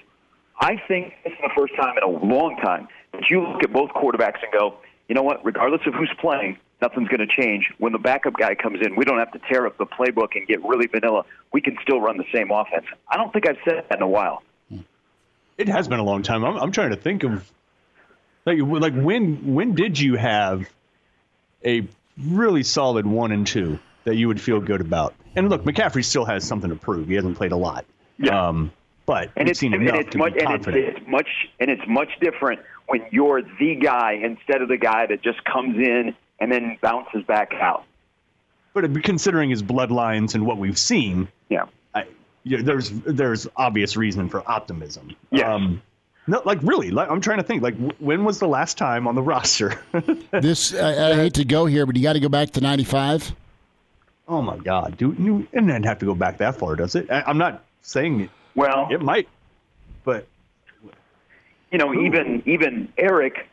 I 0.59 0.81
think 0.87 1.13
this 1.23 1.33
is 1.33 1.39
the 1.41 1.51
first 1.55 1.75
time 1.75 1.97
in 1.97 2.03
a 2.03 2.25
long 2.25 2.57
time 2.57 2.87
that 3.13 3.29
you 3.29 3.41
look 3.41 3.63
at 3.63 3.71
both 3.71 3.91
quarterbacks 3.91 4.41
and 4.41 4.51
go, 4.57 4.75
you 5.07 5.15
know 5.15 5.23
what, 5.23 5.45
regardless 5.45 5.81
of 5.85 5.93
who's 5.93 6.11
playing, 6.19 6.57
nothing's 6.81 7.07
going 7.07 7.27
to 7.27 7.41
change. 7.41 7.71
When 7.77 7.91
the 7.93 7.99
backup 7.99 8.33
guy 8.33 8.55
comes 8.55 8.79
in, 8.85 8.95
we 8.95 9.05
don't 9.05 9.19
have 9.19 9.31
to 9.31 9.39
tear 9.49 9.65
up 9.65 9.77
the 9.77 9.85
playbook 9.85 10.35
and 10.35 10.47
get 10.47 10.63
really 10.63 10.87
vanilla. 10.87 11.23
We 11.53 11.61
can 11.61 11.77
still 11.81 11.99
run 11.99 12.17
the 12.17 12.25
same 12.33 12.51
offense. 12.51 12.85
I 13.09 13.17
don't 13.17 13.31
think 13.31 13.47
I've 13.47 13.57
said 13.63 13.85
that 13.89 13.97
in 13.97 14.01
a 14.01 14.07
while. 14.07 14.43
It 15.57 15.69
has 15.69 15.87
been 15.87 15.99
a 15.99 16.03
long 16.03 16.21
time. 16.21 16.43
I'm, 16.43 16.57
I'm 16.57 16.71
trying 16.71 16.89
to 16.89 16.97
think 16.97 17.23
of 17.23 17.49
like 18.45 18.59
like 18.59 18.93
when 18.93 19.53
when 19.53 19.73
did 19.73 19.97
you 19.97 20.17
have 20.17 20.69
a 21.63 21.87
really 22.21 22.63
solid 22.63 23.07
one 23.07 23.31
and 23.31 23.47
two 23.47 23.79
that 24.03 24.15
you 24.15 24.27
would 24.27 24.41
feel 24.41 24.59
good 24.59 24.81
about? 24.81 25.15
And 25.35 25.49
look, 25.49 25.63
McCaffrey 25.63 26.03
still 26.03 26.25
has 26.25 26.45
something 26.45 26.69
to 26.69 26.75
prove. 26.75 27.07
He 27.07 27.15
hasn't 27.15 27.37
played 27.37 27.53
a 27.53 27.57
lot. 27.57 27.85
Yeah. 28.17 28.47
Um, 28.47 28.71
but 29.05 29.31
and 29.35 29.47
it's, 29.49 29.59
seen 29.59 29.73
and 29.73 29.83
enough 29.83 29.99
it's 30.01 30.11
to 30.11 30.17
much 30.17 30.33
be 30.33 30.41
and 30.41 30.55
it's, 30.55 30.67
it's 30.67 31.07
much 31.07 31.27
and 31.59 31.69
it's 31.69 31.83
much 31.87 32.09
different 32.19 32.59
when 32.87 33.05
you're 33.11 33.41
the 33.41 33.75
guy 33.75 34.19
instead 34.23 34.61
of 34.61 34.67
the 34.67 34.77
guy 34.77 35.05
that 35.07 35.21
just 35.21 35.43
comes 35.45 35.77
in 35.77 36.15
and 36.39 36.51
then 36.51 36.77
bounces 36.81 37.23
back 37.23 37.53
out. 37.53 37.83
But 38.73 39.03
considering 39.03 39.49
his 39.49 39.63
bloodlines 39.63 40.35
and 40.35 40.45
what 40.45 40.57
we've 40.57 40.77
seen, 40.77 41.27
yeah, 41.49 41.65
I, 41.93 42.05
yeah 42.43 42.61
there's 42.61 42.89
there's 42.89 43.47
obvious 43.55 43.95
reason 43.95 44.27
for 44.29 44.43
optimism. 44.49 45.15
Yeah. 45.31 45.53
Um, 45.53 45.81
no, 46.27 46.41
like 46.43 46.59
really, 46.61 46.89
like, 46.91 47.09
I'm 47.09 47.21
trying 47.21 47.37
to 47.37 47.43
think. 47.43 47.61
Like, 47.61 47.75
w- 47.75 47.93
when 47.99 48.23
was 48.23 48.39
the 48.39 48.47
last 48.47 48.77
time 48.77 49.07
on 49.07 49.15
the 49.15 49.21
roster? 49.31 49.79
This 50.31 50.73
I, 50.73 51.11
I 51.11 51.15
hate 51.15 51.35
to 51.35 51.45
go 51.45 51.67
here, 51.67 51.85
but 51.85 51.95
you 51.95 52.03
got 52.03 52.13
to 52.13 52.19
go 52.19 52.29
back 52.29 52.49
to 52.51 52.61
'95. 52.61 53.33
oh 54.27 54.41
my 54.41 54.57
God, 54.57 54.97
dude! 54.97 55.19
You, 55.19 55.47
and 55.53 55.69
then 55.69 55.83
have 55.83 55.99
to 55.99 56.05
go 56.05 56.15
back 56.15 56.39
that 56.39 56.55
far, 56.55 56.75
does 56.75 56.95
it? 56.95 57.09
I, 57.11 57.21
I'm 57.27 57.37
not 57.37 57.63
saying 57.81 58.21
it. 58.21 58.29
Well, 58.55 58.87
it 58.89 59.01
might, 59.01 59.29
but 60.03 60.27
you 61.71 61.77
know, 61.77 61.93
even 61.93 62.41
even 62.45 62.91
Eric 62.97 63.47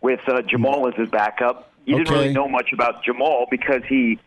with 0.00 0.20
uh, 0.26 0.40
Jamal 0.42 0.88
as 0.88 0.94
his 0.94 1.08
backup, 1.10 1.70
you 1.86 1.96
didn't 1.98 2.12
really 2.12 2.32
know 2.32 2.48
much 2.48 2.72
about 2.72 3.02
Jamal 3.04 3.46
because 3.50 3.82
he, 3.88 4.18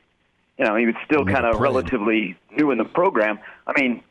you 0.57 0.65
know, 0.65 0.75
he 0.75 0.85
was 0.85 0.95
still 1.05 1.25
kind 1.25 1.45
of 1.45 1.59
relatively 1.59 2.37
new 2.57 2.71
in 2.71 2.77
the 2.77 2.85
program. 2.85 3.37
I 3.67 3.79
mean, 3.79 4.01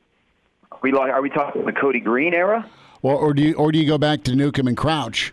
are 0.70 0.78
we 0.82 0.92
like, 0.92 1.10
are 1.10 1.22
we 1.22 1.30
talking 1.30 1.64
the 1.64 1.72
Cody 1.72 2.00
Green 2.00 2.34
era? 2.34 2.68
Or, 3.02 3.16
or 3.16 3.34
do 3.34 3.42
you 3.42 3.54
or 3.54 3.72
do 3.72 3.78
you 3.78 3.86
go 3.86 3.98
back 3.98 4.24
to 4.24 4.34
Newcomb 4.34 4.68
and 4.68 4.76
Crouch? 4.76 5.32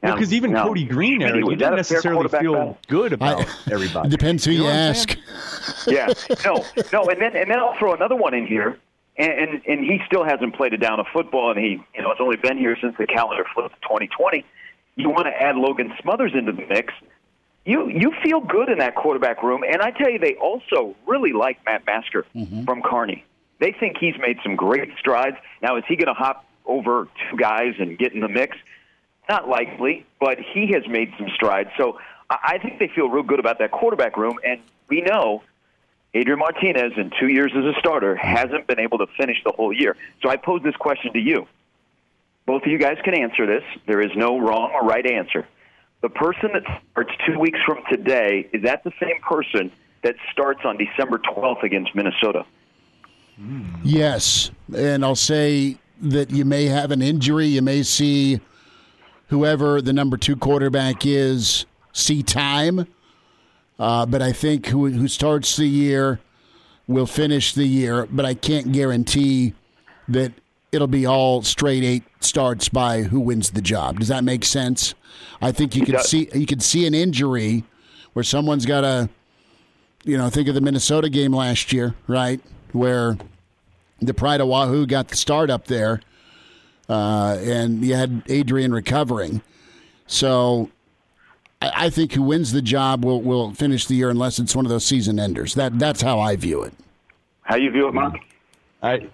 Because 0.00 0.32
even 0.32 0.52
now, 0.52 0.64
Cody 0.64 0.84
Green, 0.84 1.20
Schmitty, 1.20 1.28
Eric, 1.28 1.44
you 1.44 1.56
didn't 1.56 1.76
necessarily 1.76 2.28
feel 2.28 2.54
battle? 2.54 2.78
good 2.86 3.12
about 3.12 3.40
I- 3.40 3.54
everybody. 3.72 4.08
It 4.08 4.10
depends 4.10 4.44
who 4.44 4.52
you, 4.52 4.58
know 4.58 4.64
what 4.66 4.74
ask. 4.74 5.16
yeah, 5.88 6.12
no, 6.44 6.64
no, 6.92 7.08
and 7.08 7.20
then 7.20 7.36
and 7.36 7.50
then 7.50 7.58
I'll 7.58 7.76
throw 7.78 7.94
another 7.94 8.14
one 8.14 8.32
in 8.32 8.46
here, 8.46 8.78
and, 9.16 9.32
and 9.32 9.62
and 9.66 9.80
he 9.84 10.00
still 10.06 10.24
hasn't 10.24 10.54
played 10.54 10.72
a 10.72 10.78
down 10.78 11.00
of 11.00 11.06
football, 11.12 11.50
and 11.50 11.58
he 11.58 11.80
you 11.94 12.02
know 12.02 12.10
has 12.10 12.18
only 12.20 12.36
been 12.36 12.58
here 12.58 12.76
since 12.80 12.96
the 12.96 13.08
calendar 13.08 13.44
flipped 13.52 13.74
to 13.74 13.80
2020. 13.80 14.44
You 14.98 15.10
want 15.10 15.26
to 15.26 15.32
add 15.32 15.56
Logan 15.56 15.94
Smothers 16.02 16.32
into 16.34 16.50
the 16.50 16.66
mix? 16.66 16.92
You 17.64 17.88
you 17.88 18.12
feel 18.22 18.40
good 18.40 18.68
in 18.68 18.78
that 18.78 18.96
quarterback 18.96 19.42
room, 19.44 19.62
and 19.62 19.80
I 19.80 19.92
tell 19.92 20.10
you, 20.10 20.18
they 20.18 20.34
also 20.34 20.96
really 21.06 21.32
like 21.32 21.64
Matt 21.64 21.86
Masker 21.86 22.26
mm-hmm. 22.34 22.64
from 22.64 22.82
Kearney. 22.82 23.24
They 23.60 23.72
think 23.72 23.96
he's 23.98 24.16
made 24.18 24.38
some 24.42 24.56
great 24.56 24.90
strides. 24.98 25.36
Now, 25.62 25.76
is 25.76 25.84
he 25.86 25.94
going 25.96 26.08
to 26.08 26.14
hop 26.14 26.44
over 26.66 27.08
two 27.30 27.36
guys 27.36 27.74
and 27.78 27.96
get 27.96 28.12
in 28.12 28.20
the 28.20 28.28
mix? 28.28 28.56
Not 29.28 29.48
likely, 29.48 30.04
but 30.18 30.38
he 30.40 30.72
has 30.72 30.82
made 30.88 31.12
some 31.16 31.28
strides. 31.34 31.70
So 31.76 32.00
I 32.28 32.58
think 32.58 32.78
they 32.78 32.88
feel 32.88 33.08
real 33.08 33.22
good 33.22 33.40
about 33.40 33.58
that 33.60 33.70
quarterback 33.70 34.16
room, 34.16 34.38
and 34.44 34.60
we 34.88 35.02
know 35.02 35.42
Adrian 36.14 36.38
Martinez, 36.38 36.92
in 36.96 37.12
two 37.20 37.28
years 37.28 37.52
as 37.54 37.64
a 37.64 37.78
starter, 37.78 38.16
hasn't 38.16 38.66
been 38.66 38.80
able 38.80 38.98
to 38.98 39.06
finish 39.18 39.36
the 39.44 39.52
whole 39.52 39.72
year. 39.72 39.96
So 40.22 40.28
I 40.28 40.36
pose 40.36 40.62
this 40.62 40.76
question 40.76 41.12
to 41.12 41.20
you. 41.20 41.46
Both 42.48 42.62
of 42.62 42.72
you 42.72 42.78
guys 42.78 42.96
can 43.04 43.12
answer 43.12 43.46
this. 43.46 43.62
There 43.86 44.00
is 44.00 44.10
no 44.16 44.38
wrong 44.38 44.70
or 44.72 44.88
right 44.88 45.06
answer. 45.06 45.46
The 46.00 46.08
person 46.08 46.48
that 46.54 46.62
starts 46.92 47.10
two 47.26 47.38
weeks 47.38 47.58
from 47.66 47.80
today, 47.90 48.48
is 48.54 48.62
that 48.62 48.82
the 48.84 48.92
same 48.98 49.20
person 49.20 49.70
that 50.02 50.14
starts 50.32 50.60
on 50.64 50.78
December 50.78 51.18
12th 51.18 51.62
against 51.62 51.94
Minnesota? 51.94 52.46
Yes, 53.84 54.50
and 54.74 55.04
I'll 55.04 55.14
say 55.14 55.76
that 56.00 56.30
you 56.30 56.46
may 56.46 56.64
have 56.64 56.90
an 56.90 57.02
injury. 57.02 57.48
You 57.48 57.60
may 57.60 57.82
see 57.82 58.40
whoever 59.26 59.82
the 59.82 59.92
number 59.92 60.16
two 60.16 60.34
quarterback 60.34 61.04
is 61.04 61.66
see 61.92 62.22
time, 62.22 62.86
uh, 63.78 64.06
but 64.06 64.22
I 64.22 64.32
think 64.32 64.68
who 64.68 64.88
who 64.88 65.06
starts 65.06 65.54
the 65.56 65.68
year 65.68 66.18
will 66.86 67.06
finish 67.06 67.52
the 67.52 67.66
year. 67.66 68.06
But 68.06 68.24
I 68.24 68.32
can't 68.32 68.72
guarantee 68.72 69.52
that 70.08 70.32
it'll 70.72 70.86
be 70.86 71.06
all 71.06 71.42
straight 71.42 71.82
eight 71.82 72.04
starts 72.20 72.68
by 72.68 73.02
who 73.02 73.20
wins 73.20 73.50
the 73.50 73.62
job. 73.62 73.98
Does 73.98 74.08
that 74.08 74.24
make 74.24 74.44
sense? 74.44 74.94
I 75.40 75.52
think 75.52 75.76
you 75.76 75.82
It 75.82 75.86
could 75.86 76.00
see 76.00 76.28
you 76.34 76.46
could 76.46 76.62
see 76.62 76.86
an 76.86 76.94
injury 76.94 77.64
where 78.12 78.22
someone's 78.22 78.66
got 78.66 78.84
a 78.84 79.08
you 80.04 80.16
know, 80.16 80.30
think 80.30 80.48
of 80.48 80.54
the 80.54 80.60
Minnesota 80.60 81.08
game 81.08 81.34
last 81.34 81.72
year, 81.72 81.94
right? 82.06 82.40
Where 82.72 83.18
the 84.00 84.14
Pride 84.14 84.40
of 84.40 84.48
Wahoo 84.48 84.86
got 84.86 85.08
the 85.08 85.16
start 85.16 85.50
up 85.50 85.66
there, 85.66 86.00
uh, 86.88 87.36
and 87.40 87.84
you 87.84 87.94
had 87.94 88.22
Adrian 88.28 88.72
recovering. 88.72 89.42
So 90.06 90.70
I, 91.60 91.86
I 91.86 91.90
think 91.90 92.12
who 92.12 92.22
wins 92.22 92.52
the 92.52 92.62
job 92.62 93.04
will, 93.04 93.20
will 93.20 93.52
finish 93.52 93.86
the 93.86 93.96
year 93.96 94.10
unless 94.10 94.38
it's 94.38 94.54
one 94.54 94.64
of 94.64 94.70
those 94.70 94.86
season 94.86 95.18
enders. 95.18 95.54
That 95.54 95.78
That's 95.78 96.00
how 96.00 96.20
I 96.20 96.36
view 96.36 96.62
it. 96.62 96.72
How 97.42 97.56
you 97.56 97.70
view 97.70 97.88
it, 97.88 97.94
Mark? 97.94 98.14
I, 98.82 99.08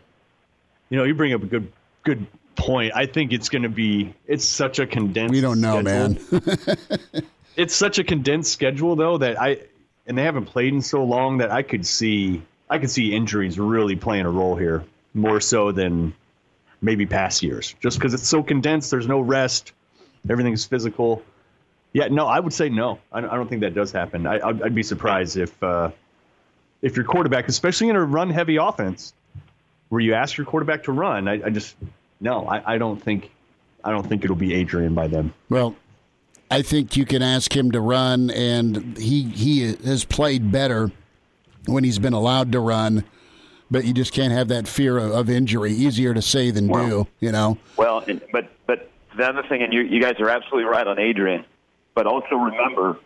you 0.95 1.01
know, 1.01 1.05
you 1.07 1.15
bring 1.15 1.33
up 1.33 1.43
a 1.43 1.47
good 1.47 1.73
good 2.05 2.25
point. 2.55 2.93
I 2.95 3.07
think 3.07 3.33
it's 3.33 3.49
going 3.49 3.65
to 3.65 3.69
be 3.69 4.15
it's 4.29 4.45
such 4.45 4.79
a 4.79 4.87
condensed. 4.87 5.33
We 5.33 5.41
don't 5.41 5.61
know, 5.61 5.83
schedule. 5.83 6.41
man. 6.47 7.25
it's 7.57 7.75
such 7.75 7.99
a 7.99 8.05
condensed 8.05 8.53
schedule 8.53 8.95
though 8.95 9.19
that 9.19 9.41
I 9.41 9.59
and 10.07 10.17
they 10.17 10.23
haven't 10.23 10.45
played 10.45 10.73
in 10.73 10.81
so 10.81 11.03
long 11.03 11.39
that 11.39 11.51
I 11.51 11.63
could 11.63 11.85
see 11.85 12.43
I 12.71 12.79
could 12.79 12.93
see 12.93 13.13
injuries 13.13 13.59
really 13.59 13.97
playing 13.97 14.25
a 14.25 14.31
role 14.31 14.55
here 14.55 14.85
more 15.15 15.41
so 15.41 15.73
than 15.73 16.15
maybe 16.81 17.07
past 17.07 17.43
years 17.43 17.75
just 17.81 17.99
because 17.99 18.15
it's 18.15 18.29
so 18.29 18.41
condensed 18.41 18.93
there's 18.93 19.09
no 19.09 19.21
rest 19.21 19.73
everything's 20.31 20.65
physical 20.65 21.25
yeah 21.93 22.07
no 22.07 22.29
I 22.29 22.39
would 22.39 22.53
say 22.53 22.69
no 22.69 23.01
I, 23.11 23.19
I 23.19 23.23
don't 23.35 23.49
think 23.49 23.63
that 23.63 23.75
does 23.75 23.91
happen 23.91 24.29
I, 24.29 24.35
I'd, 24.47 24.63
I'd 24.63 24.75
be 24.77 24.85
surprised 24.85 25.37
if 25.39 25.61
uh, 25.61 25.91
if 26.83 26.95
your 26.95 27.05
quarterback 27.05 27.49
especially 27.49 27.89
in 27.89 27.97
a 27.97 28.05
run 28.05 28.31
heavy 28.31 28.57
offense 28.57 29.13
where 29.95 30.03
you 30.03 30.15
ask 30.15 30.37
your 30.37 30.47
quarterback 30.47 30.83
to 30.85 30.93
run 30.93 31.29
I, 31.29 31.47
I 31.47 31.51
just 31.51 31.77
no 32.21 32.47
I, 32.47 32.75
I 32.75 32.79
don't 32.79 33.01
think 33.01 33.31
I 33.83 33.91
don't 33.91 34.07
think 34.07 34.25
it'll 34.25 34.37
be 34.37 34.55
Adrian 34.55 34.95
by 34.95 35.07
then 35.07 35.33
Well, 35.49 35.77
I 36.51 36.63
think 36.63 36.97
you 36.97 37.05
can 37.05 37.23
ask 37.23 37.55
him 37.55 37.73
to 37.73 37.81
run, 37.81 38.31
and 38.31 38.97
he 38.97 39.23
he 39.23 39.75
has 39.75 40.05
played 40.05 40.53
better 40.53 40.93
when 41.67 41.85
he's 41.85 41.99
been 41.99 42.13
allowed 42.13 42.53
to 42.53 42.61
run. 42.61 43.05
But 43.71 43.85
you 43.87 43.95
just 43.95 44.13
can't 44.13 44.33
have 44.33 44.49
that 44.49 44.69
fear 44.69 44.99
of, 44.99 45.11
of 45.11 45.31
injury. 45.31 45.73
Easier 45.73 46.15
to 46.15 46.23
say 46.23 46.51
than 46.51 46.69
do, 46.69 47.09
you 47.19 47.33
know. 47.33 47.59
Well, 47.77 48.05
and, 48.07 48.21
but 48.31 48.51
but 48.67 48.91
the 49.17 49.27
other 49.29 49.43
thing, 49.49 49.63
and 49.63 49.73
you, 49.73 49.81
you 49.81 50.01
guys 50.01 50.15
are 50.21 50.29
absolutely 50.29 50.71
right 50.71 50.87
on 50.87 50.99
Adrian, 50.99 51.45
but 51.95 52.07
also 52.07 52.37
remember, 52.37 52.99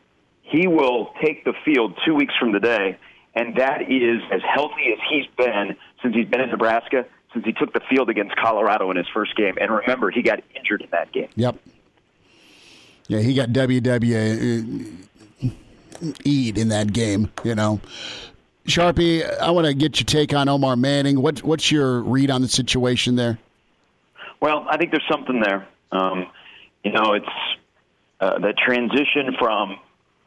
he 0.42 0.66
will 0.66 1.14
take 1.22 1.44
the 1.44 1.54
field 1.64 1.98
two 2.04 2.14
weeks 2.14 2.34
from 2.38 2.52
today, 2.52 2.98
and 3.34 3.56
that 3.56 3.82
is 3.82 4.20
as 4.30 4.42
healthy 4.42 4.92
as 4.92 4.98
he's 5.08 5.26
been 5.38 5.76
since 6.02 6.14
he's 6.14 6.26
been 6.28 6.40
in 6.40 6.50
Nebraska, 6.50 7.06
since 7.32 7.44
he 7.44 7.52
took 7.52 7.72
the 7.72 7.80
field 7.90 8.08
against 8.08 8.36
Colorado 8.36 8.90
in 8.90 8.96
his 8.96 9.06
first 9.12 9.36
game. 9.36 9.56
And 9.60 9.70
remember, 9.70 10.10
he 10.10 10.22
got 10.22 10.40
injured 10.54 10.82
in 10.82 10.88
that 10.90 11.12
game. 11.12 11.28
Yep. 11.36 11.56
Yeah, 13.08 13.20
he 13.20 13.34
got 13.34 13.50
WWE'd 13.50 13.88
in 16.58 16.68
that 16.68 16.92
game, 16.92 17.30
you 17.42 17.54
know. 17.54 17.80
Sharpie, 18.66 19.24
I 19.38 19.50
want 19.50 19.66
to 19.66 19.72
get 19.72 19.98
your 19.98 20.04
take 20.04 20.34
on 20.34 20.48
Omar 20.48 20.76
Manning. 20.76 21.22
What, 21.22 21.42
what's 21.42 21.72
your 21.72 22.02
read 22.02 22.30
on 22.30 22.42
the 22.42 22.48
situation 22.48 23.16
there? 23.16 23.38
Well, 24.40 24.66
I 24.68 24.76
think 24.76 24.90
there's 24.90 25.08
something 25.10 25.40
there. 25.40 25.66
Um, 25.90 26.26
you 26.84 26.92
know, 26.92 27.14
it's 27.14 27.26
uh, 28.20 28.38
the 28.38 28.52
transition 28.52 29.34
from 29.38 29.78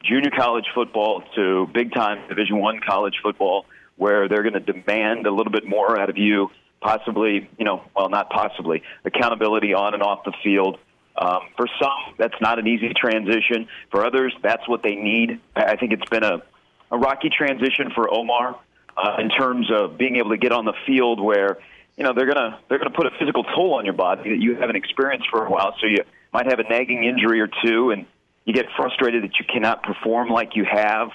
junior 0.04 0.32
college 0.32 0.66
football 0.74 1.24
to 1.36 1.68
big 1.74 1.94
time 1.94 2.28
Division 2.28 2.58
One 2.60 2.80
college 2.80 3.20
football, 3.22 3.66
where 4.02 4.28
they're 4.28 4.42
going 4.42 4.54
to 4.54 4.60
demand 4.60 5.28
a 5.28 5.32
little 5.32 5.52
bit 5.52 5.64
more 5.64 6.00
out 6.00 6.10
of 6.10 6.18
you. 6.18 6.50
Possibly, 6.82 7.48
you 7.60 7.66
know, 7.66 7.84
well, 7.96 8.10
not 8.10 8.32
possibly, 8.32 8.82
accountability 9.06 9.76
on 9.76 9.94
and 9.94 10.02
off 10.02 10.24
the 10.26 10.34
field. 10.44 10.80
Um, 11.16 11.42
for 11.56 11.68
some, 11.80 12.16
that's 12.18 12.34
not 12.42 12.58
an 12.58 12.66
easy 12.66 12.92
transition. 12.96 13.68
For 13.92 14.04
others, 14.04 14.34
that's 14.42 14.68
what 14.68 14.82
they 14.82 14.96
need. 14.96 15.40
I 15.56 15.76
think 15.76 15.92
it's 15.92 16.10
been 16.10 16.24
a, 16.24 16.42
a 16.90 16.98
rocky 16.98 17.30
transition 17.30 17.92
for 17.94 18.12
Omar 18.12 18.60
uh, 18.98 19.18
in 19.20 19.30
terms 19.30 19.70
of 19.72 20.00
being 20.00 20.16
able 20.16 20.32
to 20.32 20.38
get 20.38 20.52
on 20.52 20.66
the 20.66 20.74
field 20.88 21.22
where 21.22 21.60
you 21.96 22.04
know 22.04 22.14
they're 22.16 22.26
gonna 22.26 22.60
they're 22.70 22.80
gonna 22.80 22.90
put 22.90 23.06
a 23.06 23.12
physical 23.20 23.44
toll 23.44 23.76
on 23.76 23.86
your 23.86 23.94
body 23.94 24.32
that 24.32 24.40
you 24.40 24.56
haven't 24.56 24.78
experienced 24.78 25.28
for 25.30 25.46
a 25.46 25.52
while. 25.52 25.76
So 25.80 25.86
you 25.86 26.00
might 26.34 26.48
have 26.48 26.58
a 26.58 26.64
nagging 26.64 27.04
injury 27.04 27.40
or 27.40 27.50
two, 27.64 27.92
and 27.92 28.08
you 28.46 28.54
get 28.54 28.66
frustrated 28.76 29.24
that 29.26 29.38
you 29.38 29.46
cannot 29.46 29.84
perform 29.84 30.30
like 30.30 30.56
you 30.56 30.66
have. 30.66 31.10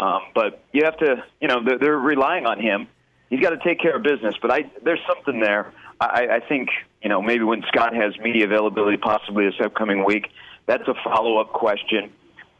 Um, 0.00 0.20
but 0.34 0.64
you 0.72 0.84
have 0.84 0.96
to, 0.98 1.22
you 1.40 1.48
know, 1.48 1.62
they're, 1.62 1.78
they're 1.78 1.98
relying 1.98 2.46
on 2.46 2.58
him. 2.58 2.88
He's 3.28 3.40
got 3.40 3.50
to 3.50 3.58
take 3.58 3.80
care 3.80 3.96
of 3.96 4.02
business. 4.02 4.34
But 4.40 4.50
I, 4.50 4.70
there's 4.82 5.00
something 5.06 5.40
there. 5.40 5.72
I, 6.00 6.26
I 6.36 6.40
think, 6.48 6.70
you 7.02 7.10
know, 7.10 7.20
maybe 7.20 7.44
when 7.44 7.62
Scott 7.68 7.94
has 7.94 8.18
media 8.18 8.46
availability, 8.46 8.96
possibly 8.96 9.44
this 9.44 9.54
upcoming 9.62 10.04
week, 10.04 10.26
that's 10.66 10.88
a 10.88 10.94
follow 11.04 11.38
up 11.38 11.52
question. 11.52 12.10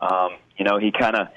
Um, 0.00 0.36
you 0.58 0.64
know, 0.64 0.78
he 0.78 0.92
kind 0.92 1.16
of 1.16 1.28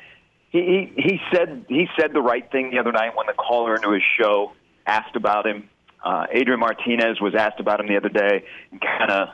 he, 0.50 0.92
he 0.96 1.02
he 1.02 1.20
said 1.34 1.66
he 1.70 1.88
said 1.98 2.14
the 2.14 2.22
right 2.22 2.50
thing 2.52 2.72
the 2.72 2.80
other 2.80 2.92
night 2.92 3.16
when 3.16 3.28
the 3.28 3.34
caller 3.34 3.76
into 3.76 3.92
his 3.92 4.04
show 4.20 4.52
asked 4.86 5.16
about 5.16 5.48
him. 5.48 5.70
Uh, 6.04 6.26
Adrian 6.32 6.60
Martinez 6.60 7.22
was 7.22 7.34
asked 7.34 7.62
about 7.62 7.80
him 7.80 7.88
the 7.88 7.96
other 7.96 8.10
day 8.10 8.44
and 8.72 8.82
kind 8.82 9.10
of 9.10 9.30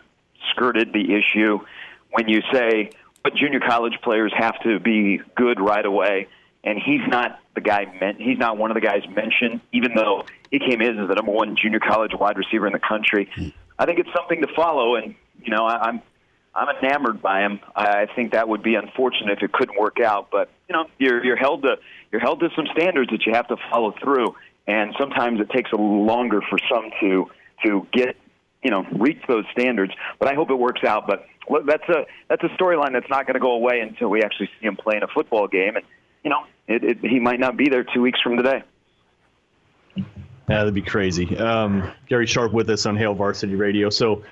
skirted 0.51 0.93
the 0.93 1.15
issue. 1.15 1.59
When 2.11 2.27
you 2.27 2.41
say, 2.53 2.91
but 3.23 3.35
junior 3.35 3.59
college 3.59 3.97
players 4.03 4.31
have 4.37 4.59
to 4.63 4.79
be 4.79 5.19
good 5.35 5.59
right 5.59 5.85
away, 5.85 6.27
and 6.63 6.77
he's 6.77 7.01
not 7.07 7.39
the 7.55 7.61
guy 7.61 7.85
meant. 7.99 8.19
He's 8.19 8.37
not 8.37 8.57
one 8.57 8.71
of 8.71 8.75
the 8.75 8.81
guys 8.81 9.03
mentioned, 9.09 9.61
even 9.71 9.93
though 9.95 10.23
he 10.51 10.59
came 10.59 10.81
in 10.81 10.99
as 10.99 11.07
the 11.07 11.15
number 11.15 11.31
one 11.31 11.55
junior 11.61 11.79
college 11.79 12.11
wide 12.13 12.37
receiver 12.37 12.67
in 12.67 12.73
the 12.73 12.79
country. 12.79 13.29
I 13.77 13.85
think 13.85 13.99
it's 13.99 14.09
something 14.15 14.41
to 14.41 14.47
follow, 14.55 14.95
and 14.95 15.15
you 15.41 15.51
know, 15.51 15.65
I, 15.65 15.87
I'm 15.87 16.01
I'm 16.53 16.75
enamored 16.83 17.21
by 17.21 17.41
him. 17.41 17.59
I 17.75 18.07
think 18.15 18.33
that 18.33 18.49
would 18.49 18.63
be 18.63 18.75
unfortunate 18.75 19.37
if 19.37 19.43
it 19.43 19.51
couldn't 19.51 19.79
work 19.79 19.99
out, 19.99 20.29
but 20.31 20.49
you 20.67 20.73
know, 20.73 20.85
you're 20.97 21.23
you're 21.23 21.37
held 21.37 21.63
to 21.63 21.77
you're 22.11 22.21
held 22.21 22.41
to 22.41 22.49
some 22.55 22.65
standards 22.73 23.11
that 23.11 23.25
you 23.25 23.33
have 23.33 23.47
to 23.47 23.55
follow 23.71 23.93
through, 24.03 24.35
and 24.67 24.93
sometimes 24.99 25.39
it 25.39 25.49
takes 25.49 25.71
a 25.71 25.75
little 25.75 26.05
longer 26.05 26.41
for 26.49 26.59
some 26.69 26.91
to 26.99 27.27
to 27.65 27.87
get 27.93 28.17
you 28.63 28.71
know 28.71 28.85
reach 28.91 29.21
those 29.27 29.45
standards. 29.51 29.93
But 30.19 30.27
I 30.27 30.35
hope 30.35 30.49
it 30.49 30.59
works 30.59 30.83
out. 30.83 31.07
But 31.07 31.25
that's 31.65 31.87
a 31.87 32.05
that's 32.27 32.43
a 32.43 32.49
storyline 32.49 32.93
that's 32.93 33.09
not 33.09 33.25
going 33.25 33.35
to 33.35 33.39
go 33.39 33.51
away 33.51 33.79
until 33.79 34.09
we 34.09 34.21
actually 34.23 34.49
see 34.59 34.67
him 34.67 34.75
play 34.75 34.97
in 34.97 35.03
a 35.03 35.07
football 35.07 35.47
game, 35.47 35.75
and 35.77 35.85
you 36.23 36.29
know, 36.29 36.45
it, 36.67 36.83
it, 36.83 36.97
he 37.01 37.19
might 37.19 37.39
not 37.39 37.57
be 37.57 37.69
there 37.69 37.83
two 37.83 38.01
weeks 38.01 38.21
from 38.21 38.37
today. 38.37 38.63
Yeah, 39.95 40.03
that'd 40.47 40.73
be 40.73 40.81
crazy. 40.81 41.37
Um, 41.37 41.91
Gary 42.07 42.25
Sharp 42.25 42.53
with 42.53 42.69
us 42.69 42.85
on 42.85 42.97
Hail 42.97 43.13
Varsity 43.13 43.55
Radio. 43.55 43.89
So 43.89 44.23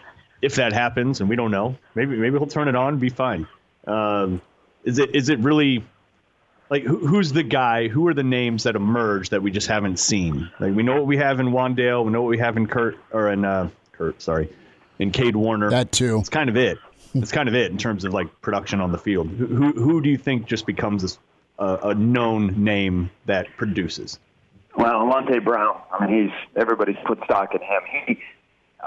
if 0.41 0.55
that 0.55 0.73
happens, 0.73 1.19
and 1.19 1.29
we 1.29 1.35
don't 1.35 1.51
know, 1.51 1.77
maybe 1.95 2.15
maybe 2.15 2.37
he'll 2.37 2.47
turn 2.47 2.67
it 2.67 2.75
on 2.75 2.93
and 2.93 2.99
be 2.99 3.09
fine. 3.09 3.47
Um, 3.85 4.41
is 4.83 4.99
it 4.99 5.15
is 5.15 5.29
it 5.29 5.39
really 5.39 5.83
like 6.69 6.83
who, 6.83 7.05
who's 7.05 7.31
the 7.31 7.43
guy? 7.43 7.87
Who 7.87 8.07
are 8.07 8.13
the 8.13 8.23
names 8.23 8.63
that 8.63 8.75
emerge 8.75 9.29
that 9.29 9.41
we 9.41 9.51
just 9.51 9.67
haven't 9.67 9.97
seen? 9.99 10.49
Like 10.59 10.75
we 10.75 10.83
know 10.83 10.95
what 10.95 11.05
we 11.05 11.17
have 11.17 11.39
in 11.39 11.47
Wan'Dale, 11.47 12.03
we 12.03 12.11
know 12.11 12.21
what 12.21 12.29
we 12.29 12.39
have 12.39 12.57
in 12.57 12.67
Kurt 12.67 12.97
or 13.11 13.31
in 13.31 13.45
uh, 13.45 13.69
Kurt, 13.91 14.21
sorry, 14.21 14.51
in 14.99 15.11
Cade 15.11 15.35
Warner. 15.35 15.69
That 15.69 15.91
too. 15.91 16.17
It's 16.19 16.29
kind 16.29 16.49
of 16.49 16.57
it. 16.57 16.77
It's 17.13 17.31
kind 17.31 17.47
of 17.47 17.55
it 17.55 17.71
in 17.71 17.77
terms 17.77 18.05
of 18.05 18.13
like 18.13 18.41
production 18.41 18.81
on 18.81 18.91
the 18.91 18.97
field. 18.97 19.29
Who 19.29 19.45
who, 19.47 19.71
who 19.73 20.01
do 20.01 20.09
you 20.09 20.17
think 20.17 20.45
just 20.45 20.65
becomes 20.65 21.01
this, 21.01 21.19
uh, 21.59 21.77
a 21.83 21.95
known 21.95 22.63
name 22.63 23.09
that 23.25 23.47
produces? 23.57 24.19
Well, 24.75 25.05
Alante 25.05 25.43
Brown. 25.43 25.81
I 25.91 26.05
mean, 26.05 26.23
he's 26.25 26.35
everybody's 26.55 26.97
put 27.05 27.19
stock 27.23 27.55
in 27.55 27.61
him. 27.61 27.81
He, 28.05 28.19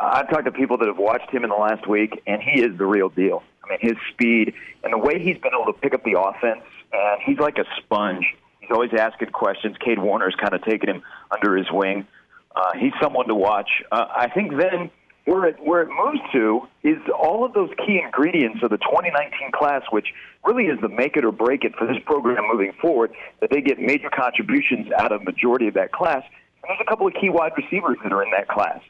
I've 0.01 0.31
talked 0.31 0.45
to 0.45 0.53
people 0.53 0.79
that 0.79 0.87
have 0.87 0.99
watched 0.99 1.31
him 1.31 1.43
in 1.43 1.51
the 1.51 1.57
last 1.57 1.89
week, 1.89 2.23
and 2.27 2.41
he 2.41 2.63
is 2.63 2.79
the 2.79 2.87
real 2.87 3.09
deal. 3.09 3.43
I 3.65 3.71
mean, 3.71 3.79
his 3.81 3.97
speed 4.13 4.55
and 4.85 4.93
the 4.93 4.99
way 4.99 5.19
he's 5.19 5.39
been 5.39 5.53
able 5.53 5.73
to 5.73 5.79
pick 5.79 5.95
up 5.95 6.05
the 6.05 6.19
offense, 6.19 6.63
and 6.93 7.21
he's 7.25 7.39
like 7.39 7.59
a 7.59 7.65
sponge. 7.77 8.25
He's 8.61 8.71
always 8.71 8.93
asking 8.97 9.31
questions. 9.31 9.77
Cade 9.85 9.99
Warner's 9.99 10.37
kind 10.37 10.55
of 10.55 10.63
taking 10.63 10.89
him 10.89 11.03
under 11.31 11.57
his 11.57 11.67
wing. 11.73 12.07
Uh, 12.55 12.73
he's 12.79 12.93
someone 13.01 13.27
to 13.27 13.35
watch. 13.35 13.71
Uh, 13.91 14.07
I 14.15 14.29
think 14.29 14.57
then 14.57 14.91
where 15.31 15.45
it 15.45 15.57
where 15.63 15.83
it 15.83 15.89
moves 15.89 16.19
to 16.33 16.67
is 16.83 16.99
all 17.17 17.45
of 17.45 17.53
those 17.53 17.71
key 17.87 18.01
ingredients 18.05 18.59
of 18.65 18.71
the 18.71 18.79
2019 18.79 19.53
class, 19.55 19.83
which 19.91 20.09
really 20.45 20.65
is 20.65 20.81
the 20.81 20.89
make 20.89 21.17
it 21.17 21.25
or 21.25 21.31
break 21.31 21.63
it 21.63 21.73
for 21.79 21.87
this 21.87 21.99
program 22.05 22.43
moving 22.51 22.73
forward. 22.81 23.13
That 23.41 23.51
they 23.51 23.61
get 23.61 23.79
major 23.79 24.11
contributions 24.11 24.91
out 24.99 25.13
of 25.13 25.23
majority 25.23 25.69
of 25.69 25.75
that 25.75 25.93
class. 25.93 26.25
And 26.63 26.69
there's 26.69 26.81
a 26.81 26.89
couple 26.91 27.07
of 27.07 27.15
key 27.15 27.31
wide 27.31 27.53
receivers 27.57 27.97
that 28.03 28.13
are 28.13 28.25
in 28.25 28.31
that 28.33 28.49
class. 28.49 28.81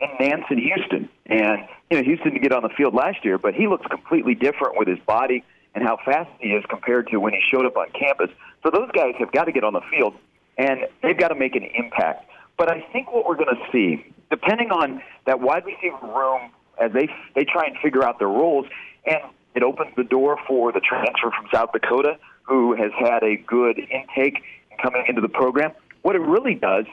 And 0.00 0.10
Nance 0.18 0.44
and 0.50 0.58
Houston, 0.58 1.08
and 1.26 1.60
you 1.90 1.98
know 1.98 2.02
Houston 2.02 2.32
didn't 2.32 2.42
get 2.42 2.52
on 2.52 2.64
the 2.64 2.74
field 2.76 2.92
last 2.92 3.24
year, 3.24 3.38
but 3.38 3.54
he 3.54 3.68
looks 3.68 3.86
completely 3.86 4.34
different 4.34 4.76
with 4.76 4.88
his 4.88 4.98
body 5.06 5.44
and 5.76 5.84
how 5.84 5.96
fast 6.04 6.30
he 6.40 6.48
is 6.48 6.64
compared 6.68 7.06
to 7.08 7.18
when 7.18 7.32
he 7.32 7.40
showed 7.52 7.66
up 7.66 7.76
on 7.76 7.86
campus. 7.90 8.30
So 8.64 8.70
those 8.70 8.90
guys 8.90 9.14
have 9.20 9.30
got 9.30 9.44
to 9.44 9.52
get 9.52 9.62
on 9.62 9.72
the 9.72 9.82
field, 9.92 10.14
and 10.58 10.80
they've 11.02 11.16
got 11.16 11.28
to 11.28 11.36
make 11.36 11.54
an 11.54 11.62
impact. 11.62 12.28
But 12.56 12.70
I 12.70 12.80
think 12.92 13.12
what 13.12 13.26
we're 13.26 13.36
going 13.36 13.54
to 13.54 13.72
see, 13.72 14.06
depending 14.30 14.70
on 14.70 15.02
that 15.26 15.40
wide 15.40 15.64
receiver 15.64 15.98
room 16.02 16.50
as 16.80 16.92
they 16.92 17.08
they 17.34 17.44
try 17.44 17.66
and 17.66 17.76
figure 17.82 18.04
out 18.04 18.18
their 18.18 18.28
roles, 18.28 18.66
and 19.06 19.18
it 19.54 19.62
opens 19.62 19.94
the 19.96 20.04
door 20.04 20.38
for 20.46 20.72
the 20.72 20.80
transfer 20.80 21.30
from 21.30 21.46
South 21.52 21.72
Dakota, 21.72 22.18
who 22.42 22.74
has 22.74 22.90
had 22.98 23.22
a 23.22 23.36
good 23.36 23.78
intake 23.78 24.42
coming 24.82 25.04
into 25.08 25.20
the 25.20 25.28
program. 25.28 25.72
What 26.02 26.16
it 26.16 26.22
really 26.22 26.54
does 26.54 26.86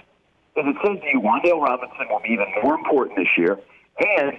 is 0.56 0.66
it 0.66 0.76
says 0.86 1.00
to 1.02 1.08
you, 1.14 1.22
Wan'Dale 1.22 1.62
Robinson 1.62 2.08
will 2.10 2.22
be 2.22 2.30
even 2.30 2.48
more 2.64 2.76
important 2.76 3.18
this 3.18 3.28
year, 3.38 3.60
and 4.00 4.38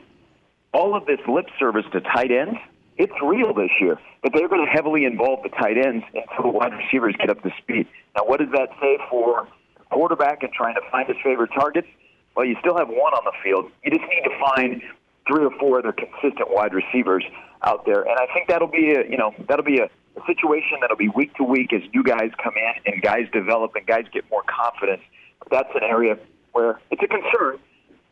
all 0.73 0.97
of 0.97 1.07
this 1.07 1.21
lip 1.29 1.47
service 1.59 1.85
to 1.93 2.01
tight 2.01 2.31
ends, 2.31 2.59
it's 2.97 3.13
real 3.23 3.55
this 3.55 3.71
year. 3.81 3.99
But 4.23 4.33
they're 4.35 4.49
going 4.49 4.65
to 4.65 4.71
heavily 4.71 5.05
involve 5.05 5.43
the 5.43 5.49
tight 5.49 5.77
ends 5.77 6.05
until 6.15 6.53
the 6.53 6.59
wide 6.59 6.73
receivers 6.73 7.15
get 7.19 7.31
up 7.31 7.43
to 7.43 7.51
speed. 7.59 7.87
Now, 8.17 8.25
what 8.25 8.41
does 8.41 8.51
that 8.53 8.69
say 8.81 8.99
for 9.11 9.49
quarterback 9.93 10.43
and 10.43 10.53
trying 10.53 10.75
to 10.75 10.81
find 10.91 11.07
his 11.09 11.17
favorite 11.23 11.51
targets, 11.55 11.89
well, 12.35 12.47
you 12.47 12.57
still 12.61 12.77
have 12.77 12.89
one 12.89 13.13
on 13.13 13.25
the 13.25 13.33
field. 13.45 13.71
You 13.85 13.91
just 13.91 14.05
need 14.09 14.23
to 14.25 14.39
find 14.41 14.83
three 15.27 15.45
or 15.45 15.51
four 15.59 15.79
other 15.79 15.93
consistent 15.93 16.51
wide 16.51 16.75
receivers 16.75 17.25
out 17.63 17.85
there, 17.87 18.03
and 18.03 18.19
I 18.19 18.27
think 18.33 18.49
that'll 18.49 18.69
be 18.69 18.93
a 18.93 19.09
you 19.09 19.17
know 19.17 19.35
that'll 19.49 19.65
be 19.65 19.79
a, 19.79 19.85
a 19.85 20.27
situation 20.27 20.79
that'll 20.81 20.97
be 20.97 21.09
week 21.09 21.35
to 21.37 21.45
week 21.45 21.73
as 21.73 21.83
new 21.95 22.03
guys 22.03 22.31
come 22.43 22.55
in 22.57 22.93
and 22.93 23.03
guys 23.03 23.27
develop 23.33 23.77
and 23.77 23.87
guys 23.87 24.05
get 24.13 24.25
more 24.31 24.43
confidence. 24.47 25.03
That's 25.51 25.69
an 25.75 25.83
area 25.83 26.19
where 26.53 26.81
it's 26.91 27.03
a 27.03 27.07
concern, 27.07 27.59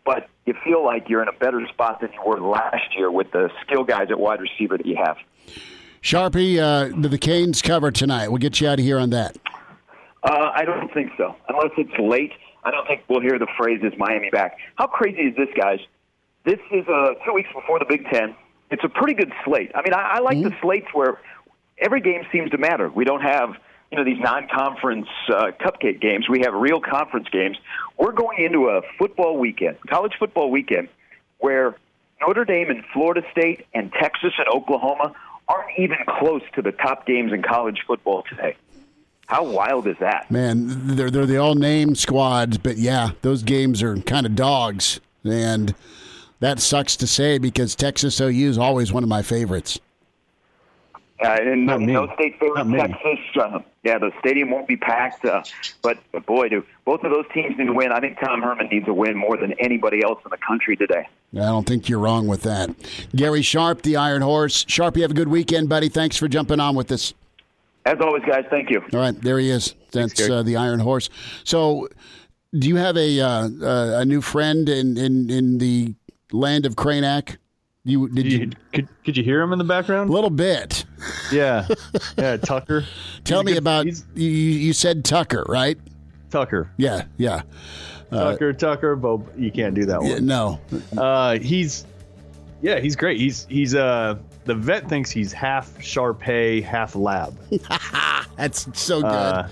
but 0.05 0.29
you 0.47 0.55
feel 0.65 0.85
like 0.85 1.09
you're 1.09 1.23
in 1.23 1.29
a 1.29 1.39
better 1.39 1.67
spot 1.69 2.01
than 2.01 2.13
you 2.13 2.21
were 2.25 2.41
last 2.41 2.97
year 2.97 3.11
with 3.11 3.31
the 3.33 3.51
skill 3.65 3.85
guys 3.85 4.11
at 4.11 4.19
wide 4.21 4.41
receiver 4.41 4.77
that 4.77 4.87
you 4.87 4.97
have. 4.97 5.17
Sharpie, 6.03 6.59
uh, 6.59 7.09
the 7.09 7.19
Canes 7.19 7.61
cover 7.61 7.91
tonight. 7.91 8.29
We'll 8.29 8.39
get 8.39 8.61
you 8.61 8.69
out 8.69 8.79
of 8.79 8.85
here 8.85 8.99
on 8.99 9.11
that. 9.11 9.37
Uh, 10.23 10.51
I 10.55 10.65
don't 10.65 10.93
think 10.93 11.13
so. 11.17 11.35
Unless 11.49 11.73
it's 11.79 11.99
late, 11.99 12.33
I 12.65 12.71
don't 12.71 12.87
think 12.87 13.03
we'll 13.09 13.21
hear 13.21 13.39
the 13.39 13.49
phrase 13.57 13.81
"Is 13.83 13.93
Miami 13.97 14.31
back?" 14.31 14.59
How 14.77 14.87
crazy 14.87 15.23
is 15.23 15.37
this, 15.37 15.49
guys? 15.57 15.81
This 16.45 16.59
is 16.71 16.87
uh, 16.89 17.15
two 17.25 17.33
weeks 17.33 17.49
before 17.55 17.79
the 17.79 17.87
Big 17.89 18.05
Ten. 18.11 18.35
It's 18.71 18.85
a 18.85 18.89
pretty 18.89 19.15
good 19.15 19.33
slate. 19.45 19.73
I 19.75 19.83
mean, 19.83 19.95
I, 19.95 20.17
I 20.17 20.19
like 20.21 20.39
mm-hmm. 20.39 20.51
the 20.51 20.57
slates 20.61 20.87
where 20.93 21.21
every 21.79 22.01
game 22.01 22.23
seems 22.31 22.51
to 22.51 22.59
matter. 22.59 22.89
We 22.89 23.05
don't 23.05 23.23
have 23.23 23.57
you 23.91 23.99
know 23.99 24.05
these 24.05 24.21
non-conference 24.21 25.09
uh, 25.29 25.51
cupcake 25.61 26.01
games. 26.01 26.29
We 26.29 26.41
have 26.41 26.55
real 26.55 26.81
conference 26.81 27.29
games. 27.31 27.57
We're 27.99 28.13
going 28.13 28.45
into 28.45 28.69
a 28.69 28.83
football 28.99 29.39
weekend, 29.39 29.79
college 29.89 30.13
football 30.19 30.51
weekend, 30.51 30.89
where 31.39 31.77
Notre 32.21 32.45
Dame 32.45 32.71
and 32.71 32.85
Florida 32.93 33.23
State 33.33 33.67
and 33.75 33.93
Texas 33.93 34.33
and 34.39 34.47
Oklahoma 34.49 35.15
aren't 35.49 35.79
even 35.79 35.97
close 36.07 36.43
to 36.55 36.63
the 36.63 36.73
top 36.73 37.07
games 37.07 37.33
in 37.33 37.43
college 37.43 37.81
football 37.87 38.23
today. 38.29 38.57
How 39.31 39.45
wild 39.45 39.87
is 39.87 39.97
that? 40.01 40.29
Man, 40.29 40.97
they're 40.97 41.09
they're 41.09 41.25
the 41.25 41.37
all 41.37 41.55
name 41.55 41.95
squads, 41.95 42.59
but 42.59 42.79
yeah, 42.79 43.13
those 43.23 43.45
games 43.45 43.81
are 43.81 43.97
kind 43.99 44.27
of 44.27 44.35
dogs, 44.35 44.99
and 45.23 45.73
that 46.41 46.59
sucks 46.59 46.97
to 46.97 47.07
say 47.07 47.39
because 47.39 47.77
Texas 47.77 48.21
OU 48.21 48.49
is 48.49 48.59
always 48.59 48.93
one 48.93 49.05
of 49.05 49.09
my 49.09 49.23
favorites. 49.23 49.79
Uh, 51.23 51.37
and 51.43 51.67
Not 51.67 51.81
no, 51.81 52.07
no 52.07 52.15
state 52.15 52.41
favorite 52.41 52.77
Texas. 52.77 53.19
Uh, 53.41 53.61
yeah, 53.85 53.99
the 53.99 54.11
stadium 54.19 54.51
won't 54.51 54.67
be 54.67 54.77
packed, 54.77 55.25
uh, 55.25 55.43
but, 55.81 55.99
but 56.11 56.27
boy, 56.27 56.49
do 56.49 56.65
both 56.85 57.05
of 57.05 57.13
those 57.13 57.27
teams 57.33 57.57
need 57.57 57.67
to 57.67 57.73
win. 57.73 57.93
I 57.93 58.01
think 58.01 58.19
Tom 58.19 58.43
Herman 58.43 58.69
needs 58.73 58.89
a 58.89 58.93
win 58.93 59.17
more 59.17 59.37
than 59.37 59.53
anybody 59.61 60.03
else 60.03 60.19
in 60.25 60.31
the 60.31 60.39
country 60.39 60.77
today. 60.77 61.07
I 61.35 61.39
don't 61.39 61.67
think 61.67 61.89
you're 61.89 62.01
wrong 62.01 62.27
with 62.27 62.43
that. 62.43 62.71
Gary 63.15 63.43
Sharp, 63.43 63.83
the 63.83 63.97
Iron 63.97 64.23
Horse. 64.23 64.65
Sharp, 64.67 64.97
you 64.97 65.03
have 65.03 65.13
a 65.13 65.15
good 65.15 65.29
weekend, 65.29 65.69
buddy. 65.69 65.89
Thanks 65.89 66.17
for 66.17 66.27
jumping 66.27 66.59
on 66.59 66.75
with 66.75 66.91
us. 66.91 67.15
As 67.87 67.99
always, 68.01 68.23
guys, 68.25 68.45
thank 68.51 68.71
you. 68.71 68.83
All 68.93 69.01
right, 69.01 69.19
there 69.21 69.39
he 69.39 69.51
is. 69.51 69.75
That's 69.93 70.29
uh, 70.29 70.43
the 70.43 70.57
Iron 70.57 70.81
Horse. 70.81 71.09
So, 71.45 71.89
do 72.59 72.69
you 72.69 72.77
have 72.77 72.97
a 72.97 73.21
uh, 73.21 73.49
uh, 73.63 74.01
a 74.01 74.05
new 74.05 74.21
friend 74.21 74.69
in, 74.69 74.99
in, 74.99 75.31
in 75.31 75.59
the 75.59 75.95
land 76.33 76.67
of 76.67 76.77
Cranack? 76.77 77.39
You 77.85 78.09
did 78.09 78.31
you, 78.31 78.39
you, 78.39 78.51
could 78.75 78.89
could 79.05 79.17
you 79.17 79.25
hear 79.25 79.41
him 79.41 79.53
in 79.53 79.59
the 79.59 79.65
background? 79.65 80.11
A 80.11 80.13
little 80.13 80.31
bit. 80.31 80.85
Yeah, 81.33 81.67
yeah. 82.19 82.37
Tucker. 82.37 82.85
Tell 83.25 83.43
me 83.43 83.53
good, 83.53 83.59
about 83.59 83.87
you. 83.87 84.29
You 84.29 84.73
said 84.75 85.03
Tucker, 85.03 85.47
right? 85.49 85.79
Tucker. 86.31 86.71
Yeah, 86.77 87.05
yeah. 87.17 87.43
Uh, 88.13 88.33
Tucker, 88.33 88.53
Tucker, 88.53 88.97
but 88.97 89.21
you 89.39 89.51
can't 89.51 89.75
do 89.75 89.87
that 89.87 90.01
one. 90.01 90.11
Yeah, 90.11 90.19
no. 90.19 90.61
Uh, 90.97 91.39
he's 91.39 91.87
yeah, 92.61 92.81
he's 92.81 92.97
great. 92.97 93.19
He's 93.19 93.47
he's 93.47 93.75
uh 93.75 94.19
the 94.51 94.57
vet 94.57 94.89
thinks 94.89 95.13
he's 95.13 95.33
half 95.33 95.81
Shar-Pei, 95.81 96.61
half 96.61 96.97
lab. 96.97 97.39
That's 98.37 98.67
so 98.77 99.01
good. 99.01 99.07
Uh, 99.07 99.49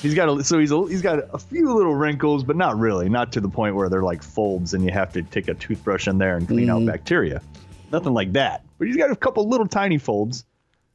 he's 0.00 0.14
got 0.14 0.30
a 0.30 0.42
so 0.42 0.58
he's 0.58 0.72
a, 0.72 0.88
he's 0.88 1.02
got 1.02 1.18
a 1.34 1.38
few 1.38 1.74
little 1.74 1.94
wrinkles, 1.94 2.44
but 2.44 2.56
not 2.56 2.78
really, 2.78 3.10
not 3.10 3.30
to 3.32 3.42
the 3.42 3.48
point 3.50 3.74
where 3.74 3.90
they're 3.90 4.02
like 4.02 4.22
folds 4.22 4.72
and 4.72 4.82
you 4.82 4.90
have 4.90 5.12
to 5.12 5.22
take 5.22 5.48
a 5.48 5.54
toothbrush 5.54 6.08
in 6.08 6.16
there 6.16 6.38
and 6.38 6.48
clean 6.48 6.68
mm-hmm. 6.68 6.88
out 6.88 6.94
bacteria. 6.94 7.42
Nothing 7.92 8.14
like 8.14 8.32
that. 8.32 8.64
But 8.78 8.86
he's 8.86 8.96
got 8.96 9.10
a 9.10 9.16
couple 9.16 9.46
little 9.46 9.68
tiny 9.68 9.98
folds. 9.98 10.46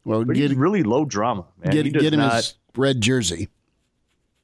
Well, 0.03 0.25
but 0.25 0.35
get, 0.35 0.49
he's 0.49 0.57
really 0.57 0.81
low 0.81 1.05
drama. 1.05 1.45
Man. 1.63 1.73
Get, 1.73 1.93
get 1.93 2.11
him 2.11 2.21
not, 2.21 2.33
his 2.33 2.55
red 2.75 3.01
jersey. 3.01 3.49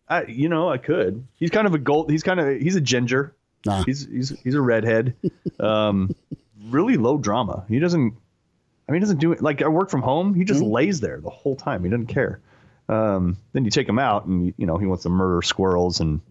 I, 0.07 0.25
you 0.25 0.49
know, 0.49 0.69
I 0.69 0.77
could. 0.77 1.25
He's 1.37 1.49
kind 1.49 1.65
of 1.65 1.73
a 1.73 1.79
gold. 1.79 2.11
He's 2.11 2.21
kind 2.21 2.39
of 2.39 2.61
he's 2.61 2.75
a 2.75 2.81
ginger. 2.81 3.33
Nah. 3.65 3.83
He's 3.85 4.05
he's 4.05 4.39
he's 4.43 4.53
a 4.53 4.61
redhead. 4.61 5.15
um, 5.59 6.13
really 6.65 6.97
low 6.97 7.17
drama. 7.17 7.65
He 7.67 7.79
doesn't 7.79 8.13
I 8.89 8.91
mean, 8.91 9.01
he 9.01 9.05
doesn't 9.05 9.19
do 9.19 9.31
it 9.31 9.41
like 9.41 9.61
I 9.61 9.67
work 9.67 9.91
from 9.91 10.01
home. 10.01 10.33
He 10.33 10.43
just 10.43 10.61
mm-hmm. 10.61 10.71
lays 10.71 10.99
there 10.99 11.21
the 11.21 11.29
whole 11.29 11.55
time. 11.55 11.83
He 11.83 11.91
doesn't 11.91 12.07
care. 12.07 12.41
Um, 12.87 13.37
then 13.53 13.63
you 13.63 13.69
take 13.69 13.87
him 13.87 13.99
out, 13.99 14.25
and 14.25 14.51
you 14.57 14.65
know 14.65 14.79
he 14.79 14.87
wants 14.87 15.03
to 15.03 15.09
murder 15.09 15.43
squirrels 15.43 15.99
and 15.99 16.21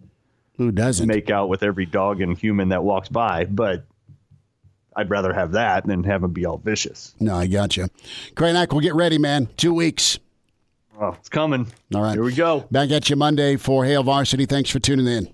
who 0.57 0.73
doesn't 0.73 1.07
make 1.07 1.31
out 1.31 1.49
with 1.49 1.63
every 1.63 1.87
dog 1.87 2.21
and 2.21 2.37
human 2.37 2.71
that 2.71 2.83
walks 2.83 3.09
by. 3.09 3.45
But 3.45 3.85
I'd 4.97 5.09
rather 5.09 5.33
have 5.33 5.53
that 5.53 5.87
than 5.87 6.03
have 6.03 6.25
him 6.25 6.33
be 6.33 6.47
all 6.47 6.59
vicious. 6.59 7.15
No, 7.21 7.37
I 7.37 7.47
got 7.47 7.77
you. 7.77 7.87
Cranack, 8.35 8.73
we'll 8.73 8.81
get 8.81 8.97
ready, 8.97 9.19
man. 9.19 9.47
Two 9.57 9.73
weeks. 9.73 10.19
Oh, 11.01 11.11
it's 11.11 11.29
coming. 11.29 11.69
All 11.95 12.03
right. 12.03 12.15
Here 12.15 12.25
we 12.25 12.35
go. 12.35 12.67
Back 12.73 12.91
at 12.91 13.09
you 13.09 13.15
Monday 13.15 13.55
for 13.55 13.85
Hail 13.85 14.03
Varsity. 14.03 14.47
Thanks 14.47 14.69
for 14.69 14.81
tuning 14.81 15.07
in. 15.07 15.33